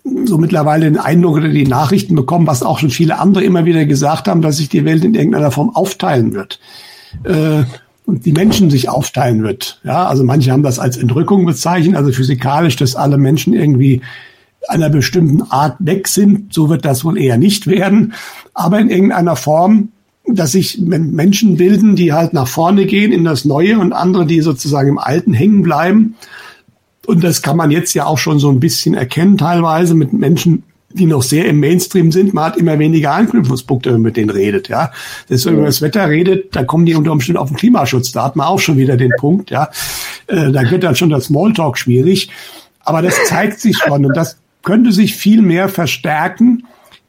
so 0.03 0.37
mittlerweile 0.37 0.85
den 0.85 0.97
Eindruck 0.97 1.37
oder 1.37 1.49
die 1.49 1.65
Nachrichten 1.65 2.15
bekommen, 2.15 2.47
was 2.47 2.63
auch 2.63 2.79
schon 2.79 2.89
viele 2.89 3.19
andere 3.19 3.43
immer 3.43 3.65
wieder 3.65 3.85
gesagt 3.85 4.27
haben, 4.27 4.41
dass 4.41 4.57
sich 4.57 4.69
die 4.69 4.85
Welt 4.85 5.03
in 5.03 5.15
irgendeiner 5.15 5.51
Form 5.51 5.75
aufteilen 5.75 6.33
wird. 6.33 6.59
Äh, 7.23 7.63
und 8.05 8.25
die 8.25 8.33
Menschen 8.33 8.69
sich 8.69 8.89
aufteilen 8.89 9.43
wird. 9.43 9.79
Ja, 9.85 10.07
also 10.07 10.25
manche 10.25 10.51
haben 10.51 10.63
das 10.63 10.77
als 10.77 10.97
Entrückung 10.97 11.45
bezeichnet, 11.45 11.95
also 11.95 12.11
physikalisch, 12.11 12.75
dass 12.75 12.97
alle 12.97 13.17
Menschen 13.17 13.53
irgendwie 13.53 14.01
einer 14.67 14.89
bestimmten 14.89 15.41
Art 15.43 15.77
weg 15.79 16.09
sind. 16.09 16.53
So 16.53 16.69
wird 16.69 16.83
das 16.83 17.05
wohl 17.05 17.17
eher 17.17 17.37
nicht 17.37 17.67
werden. 17.67 18.13
Aber 18.53 18.79
in 18.79 18.89
irgendeiner 18.89 19.37
Form, 19.37 19.89
dass 20.25 20.53
sich 20.53 20.79
Menschen 20.79 21.57
bilden, 21.57 21.95
die 21.95 22.13
halt 22.13 22.33
nach 22.33 22.47
vorne 22.47 22.85
gehen 22.85 23.11
in 23.11 23.23
das 23.23 23.45
Neue 23.45 23.79
und 23.79 23.93
andere, 23.93 24.25
die 24.25 24.41
sozusagen 24.41 24.89
im 24.89 24.97
Alten 24.97 25.33
hängen 25.33 25.63
bleiben. 25.63 26.15
Und 27.05 27.23
das 27.23 27.41
kann 27.41 27.57
man 27.57 27.71
jetzt 27.71 27.93
ja 27.93 28.05
auch 28.05 28.17
schon 28.17 28.39
so 28.39 28.49
ein 28.49 28.59
bisschen 28.59 28.93
erkennen, 28.93 29.37
teilweise 29.37 29.93
mit 29.93 30.13
Menschen, 30.13 30.63
die 30.93 31.05
noch 31.05 31.23
sehr 31.23 31.45
im 31.45 31.59
Mainstream 31.59 32.11
sind. 32.11 32.33
Man 32.33 32.45
hat 32.45 32.57
immer 32.57 32.77
weniger 32.79 33.11
Anknüpfungspunkte, 33.13 33.89
wenn 33.89 33.95
man 33.95 34.03
mit 34.03 34.17
denen 34.17 34.29
redet, 34.29 34.69
ja. 34.69 34.91
Das, 35.27 35.45
wenn 35.45 35.53
man 35.53 35.61
über 35.61 35.67
das 35.67 35.81
Wetter 35.81 36.07
redet, 36.07 36.55
da 36.55 36.63
kommen 36.63 36.85
die 36.85 36.95
unter 36.95 37.11
Umständen 37.11 37.39
auf 37.39 37.49
den 37.49 37.57
Klimaschutz. 37.57 38.11
Da 38.11 38.23
hat 38.23 38.35
man 38.35 38.47
auch 38.47 38.59
schon 38.59 38.77
wieder 38.77 38.95
den 38.95 39.11
Punkt, 39.17 39.49
ja. 39.49 39.69
Äh, 40.27 40.51
da 40.51 40.69
wird 40.69 40.83
dann 40.83 40.95
schon 40.95 41.09
das 41.09 41.25
Smalltalk 41.25 41.77
schwierig. 41.77 42.29
Aber 42.81 43.01
das 43.01 43.15
zeigt 43.25 43.59
sich 43.59 43.77
schon 43.77 44.05
und 44.05 44.15
das 44.15 44.37
könnte 44.61 44.91
sich 44.91 45.15
viel 45.15 45.41
mehr 45.41 45.69
verstärken, 45.69 46.63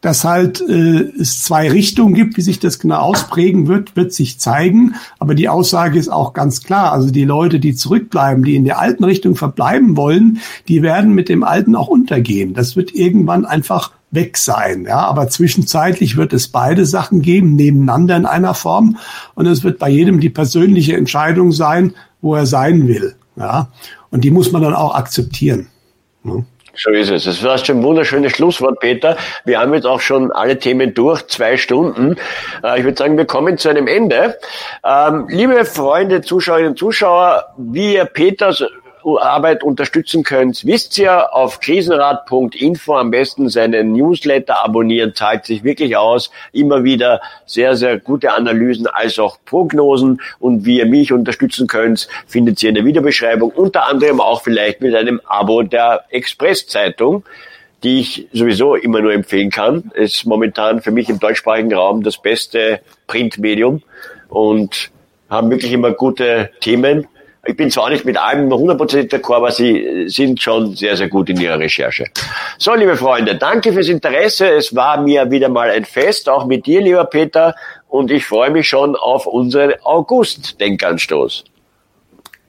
dass 0.04 0.22
halt 0.22 0.60
äh, 0.60 1.12
es 1.18 1.44
zwei 1.44 1.70
Richtungen 1.70 2.12
gibt, 2.12 2.36
wie 2.36 2.42
sich 2.42 2.58
das 2.58 2.78
genau 2.78 2.98
ausprägen 2.98 3.68
wird, 3.68 3.96
wird 3.96 4.12
sich 4.12 4.38
zeigen. 4.38 4.96
Aber 5.18 5.34
die 5.34 5.48
Aussage 5.48 5.98
ist 5.98 6.10
auch 6.10 6.34
ganz 6.34 6.62
klar. 6.62 6.92
Also 6.92 7.10
die 7.10 7.24
Leute, 7.24 7.58
die 7.58 7.74
zurückbleiben, 7.74 8.44
die 8.44 8.54
in 8.54 8.66
der 8.66 8.78
alten 8.78 9.02
Richtung 9.02 9.34
verbleiben 9.34 9.96
wollen, 9.96 10.40
die 10.68 10.82
werden 10.82 11.14
mit 11.14 11.30
dem 11.30 11.42
Alten 11.42 11.74
auch 11.74 11.88
untergehen. 11.88 12.52
Das 12.52 12.76
wird 12.76 12.94
irgendwann 12.94 13.46
einfach 13.46 13.92
weg 14.10 14.36
sein. 14.36 14.84
Ja, 14.86 14.98
aber 15.06 15.30
zwischenzeitlich 15.30 16.18
wird 16.18 16.34
es 16.34 16.48
beide 16.48 16.84
Sachen 16.84 17.22
geben, 17.22 17.56
nebeneinander 17.56 18.14
in 18.18 18.26
einer 18.26 18.52
Form. 18.52 18.98
Und 19.34 19.46
es 19.46 19.64
wird 19.64 19.78
bei 19.78 19.88
jedem 19.88 20.20
die 20.20 20.28
persönliche 20.28 20.98
Entscheidung 20.98 21.50
sein, 21.50 21.94
wo 22.20 22.34
er 22.34 22.44
sein 22.44 22.88
will. 22.88 23.14
Ja, 23.36 23.68
und 24.10 24.22
die 24.22 24.30
muss 24.30 24.52
man 24.52 24.60
dann 24.60 24.74
auch 24.74 24.94
akzeptieren. 24.94 25.68
Ne? 26.24 26.44
So 26.76 26.90
ist 26.90 27.10
es. 27.10 27.24
Das 27.24 27.42
war 27.42 27.58
schon 27.58 27.78
ein 27.78 27.82
wunderschönes 27.82 28.32
Schlusswort, 28.32 28.80
Peter. 28.80 29.16
Wir 29.44 29.60
haben 29.60 29.74
jetzt 29.74 29.86
auch 29.86 30.00
schon 30.00 30.32
alle 30.32 30.58
Themen 30.58 30.94
durch, 30.94 31.26
zwei 31.28 31.56
Stunden. 31.56 32.16
Äh, 32.62 32.78
ich 32.78 32.84
würde 32.84 32.96
sagen, 32.96 33.16
wir 33.16 33.26
kommen 33.26 33.58
zu 33.58 33.68
einem 33.68 33.86
Ende. 33.86 34.38
Ähm, 34.84 35.26
liebe 35.28 35.64
Freunde, 35.64 36.22
Zuschauerinnen 36.22 36.72
und 36.72 36.78
Zuschauer, 36.78 37.54
wie 37.56 37.94
ihr 37.94 38.04
Peters 38.04 38.64
Arbeit 39.04 39.62
unterstützen 39.62 40.22
könnt, 40.24 40.64
wisst 40.64 40.98
ihr, 40.98 41.34
auf 41.34 41.60
krisenrad.info 41.60 42.96
am 42.96 43.10
besten 43.10 43.48
seinen 43.48 43.92
Newsletter 43.92 44.64
abonnieren, 44.64 45.14
zahlt 45.14 45.44
sich 45.44 45.64
wirklich 45.64 45.96
aus. 45.96 46.30
Immer 46.52 46.84
wieder 46.84 47.20
sehr, 47.46 47.76
sehr 47.76 47.98
gute 47.98 48.32
Analysen 48.32 48.86
als 48.86 49.18
auch 49.18 49.38
Prognosen. 49.44 50.20
Und 50.38 50.64
wie 50.64 50.78
ihr 50.78 50.86
mich 50.86 51.12
unterstützen 51.12 51.66
könnt, 51.66 52.08
findet 52.26 52.62
ihr 52.62 52.70
in 52.70 52.74
der 52.76 52.84
Videobeschreibung. 52.84 53.50
Unter 53.50 53.86
anderem 53.86 54.20
auch 54.20 54.42
vielleicht 54.42 54.80
mit 54.80 54.94
einem 54.94 55.20
Abo 55.24 55.62
der 55.62 56.04
Express-Zeitung 56.10 57.24
die 57.82 58.00
ich 58.00 58.28
sowieso 58.32 58.76
immer 58.76 59.02
nur 59.02 59.12
empfehlen 59.12 59.50
kann. 59.50 59.92
Ist 59.94 60.24
momentan 60.24 60.80
für 60.80 60.90
mich 60.90 61.10
im 61.10 61.20
deutschsprachigen 61.20 61.72
Raum 61.74 62.02
das 62.02 62.16
beste 62.16 62.80
Printmedium 63.06 63.82
und 64.30 64.90
haben 65.28 65.50
wirklich 65.50 65.72
immer 65.72 65.92
gute 65.92 66.50
Themen 66.60 67.06
ich 67.46 67.56
bin 67.56 67.70
zwar 67.70 67.90
nicht 67.90 68.04
mit 68.04 68.16
allem 68.16 68.52
100% 68.52 69.10
d'accord, 69.10 69.36
aber 69.36 69.50
Sie 69.52 70.04
sind 70.06 70.40
schon 70.40 70.74
sehr, 70.74 70.96
sehr 70.96 71.08
gut 71.08 71.28
in 71.30 71.40
Ihrer 71.40 71.58
Recherche. 71.58 72.06
So, 72.58 72.74
liebe 72.74 72.96
Freunde, 72.96 73.36
danke 73.36 73.72
fürs 73.72 73.88
Interesse. 73.88 74.48
Es 74.48 74.74
war 74.74 75.00
mir 75.00 75.30
wieder 75.30 75.48
mal 75.48 75.70
ein 75.70 75.84
Fest, 75.84 76.28
auch 76.28 76.46
mit 76.46 76.66
dir, 76.66 76.80
lieber 76.80 77.04
Peter. 77.04 77.54
Und 77.88 78.10
ich 78.10 78.26
freue 78.26 78.50
mich 78.50 78.68
schon 78.68 78.96
auf 78.96 79.26
unseren 79.26 79.72
August-Denkanstoß. 79.82 81.44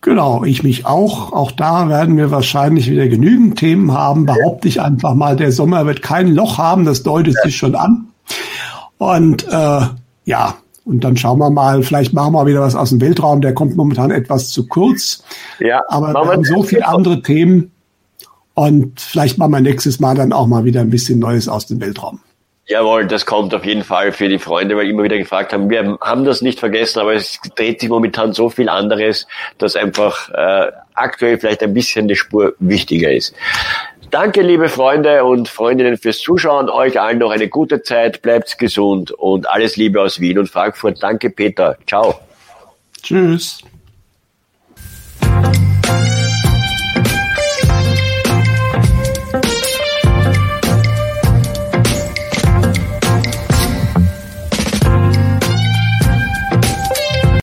Genau, 0.01 0.43
ich 0.43 0.61
mich 0.61 0.85
auch. 0.85 1.33
Auch 1.33 1.51
da 1.51 1.89
werden 1.89 2.15
wir 2.15 2.29
wahrscheinlich 2.29 2.89
wieder 2.89 3.07
genügend 3.07 3.57
Themen 3.57 3.91
haben. 3.91 4.25
Behaupte 4.27 4.67
ich 4.67 4.79
einfach 4.79 5.15
mal, 5.15 5.35
der 5.35 5.51
Sommer 5.51 5.87
wird 5.87 6.03
kein 6.03 6.33
Loch 6.33 6.59
haben, 6.59 6.85
das 6.85 7.01
deutet 7.01 7.35
sich 7.43 7.57
schon 7.57 7.73
an. 7.73 8.09
Und 8.99 9.47
äh, 9.47 9.81
ja, 10.25 10.55
und 10.85 11.03
dann 11.03 11.17
schauen 11.17 11.39
wir 11.39 11.49
mal, 11.49 11.81
vielleicht 11.81 12.13
machen 12.13 12.33
wir 12.33 12.45
wieder 12.45 12.61
was 12.61 12.75
aus 12.75 12.89
dem 12.89 13.01
Weltraum. 13.01 13.41
Der 13.41 13.53
kommt 13.53 13.75
momentan 13.75 14.11
etwas 14.11 14.51
zu 14.51 14.67
kurz. 14.67 15.23
Ja, 15.59 15.81
aber 15.89 16.13
wir 16.13 16.31
haben 16.31 16.43
so 16.43 16.61
viele 16.63 16.87
andere 16.87 17.21
Themen. 17.21 17.71
Und 18.53 19.01
vielleicht 19.01 19.37
machen 19.37 19.51
wir 19.51 19.61
nächstes 19.61 19.99
Mal 19.99 20.15
dann 20.15 20.31
auch 20.31 20.47
mal 20.47 20.63
wieder 20.63 20.81
ein 20.81 20.91
bisschen 20.91 21.19
Neues 21.19 21.49
aus 21.49 21.65
dem 21.65 21.81
Weltraum. 21.81 22.19
Jawohl, 22.67 23.05
das 23.05 23.25
kommt 23.25 23.53
auf 23.53 23.63
jeden 23.63 23.83
Fall 23.83 24.11
für 24.11 24.27
die 24.27 24.39
Freunde, 24.39 24.75
weil 24.75 24.89
immer 24.89 25.03
wieder 25.03 25.17
gefragt 25.17 25.53
haben, 25.53 25.69
wir 25.69 25.97
haben 26.01 26.23
das 26.23 26.41
nicht 26.41 26.59
vergessen, 26.59 26.99
aber 26.99 27.13
es 27.13 27.39
dreht 27.55 27.79
sich 27.79 27.89
momentan 27.89 28.33
so 28.33 28.49
viel 28.49 28.69
anderes, 28.69 29.27
dass 29.59 29.75
einfach 29.75 30.29
äh, 30.29 30.71
aktuell 30.95 31.37
vielleicht 31.37 31.61
ein 31.61 31.75
bisschen 31.75 32.07
die 32.07 32.15
Spur 32.15 32.55
wichtiger 32.57 33.11
ist. 33.11 33.35
Danke, 34.15 34.43
liebe 34.43 34.69
Freunde 34.69 35.25
und 35.25 35.49
Freundinnen 35.49 35.97
fürs 35.97 36.19
Zuschauen. 36.19 36.69
Euch 36.69 37.01
allen 37.01 37.17
noch 37.17 37.31
eine 37.31 37.49
gute 37.49 37.81
Zeit. 37.81 38.21
Bleibt 38.21 38.57
gesund 38.57 39.11
und 39.11 39.49
alles 39.49 39.75
Liebe 39.75 40.01
aus 40.01 40.21
Wien 40.21 40.39
und 40.39 40.47
Frankfurt. 40.49 41.03
Danke, 41.03 41.29
Peter. 41.29 41.77
Ciao. 41.85 42.21
Tschüss. 43.03 43.59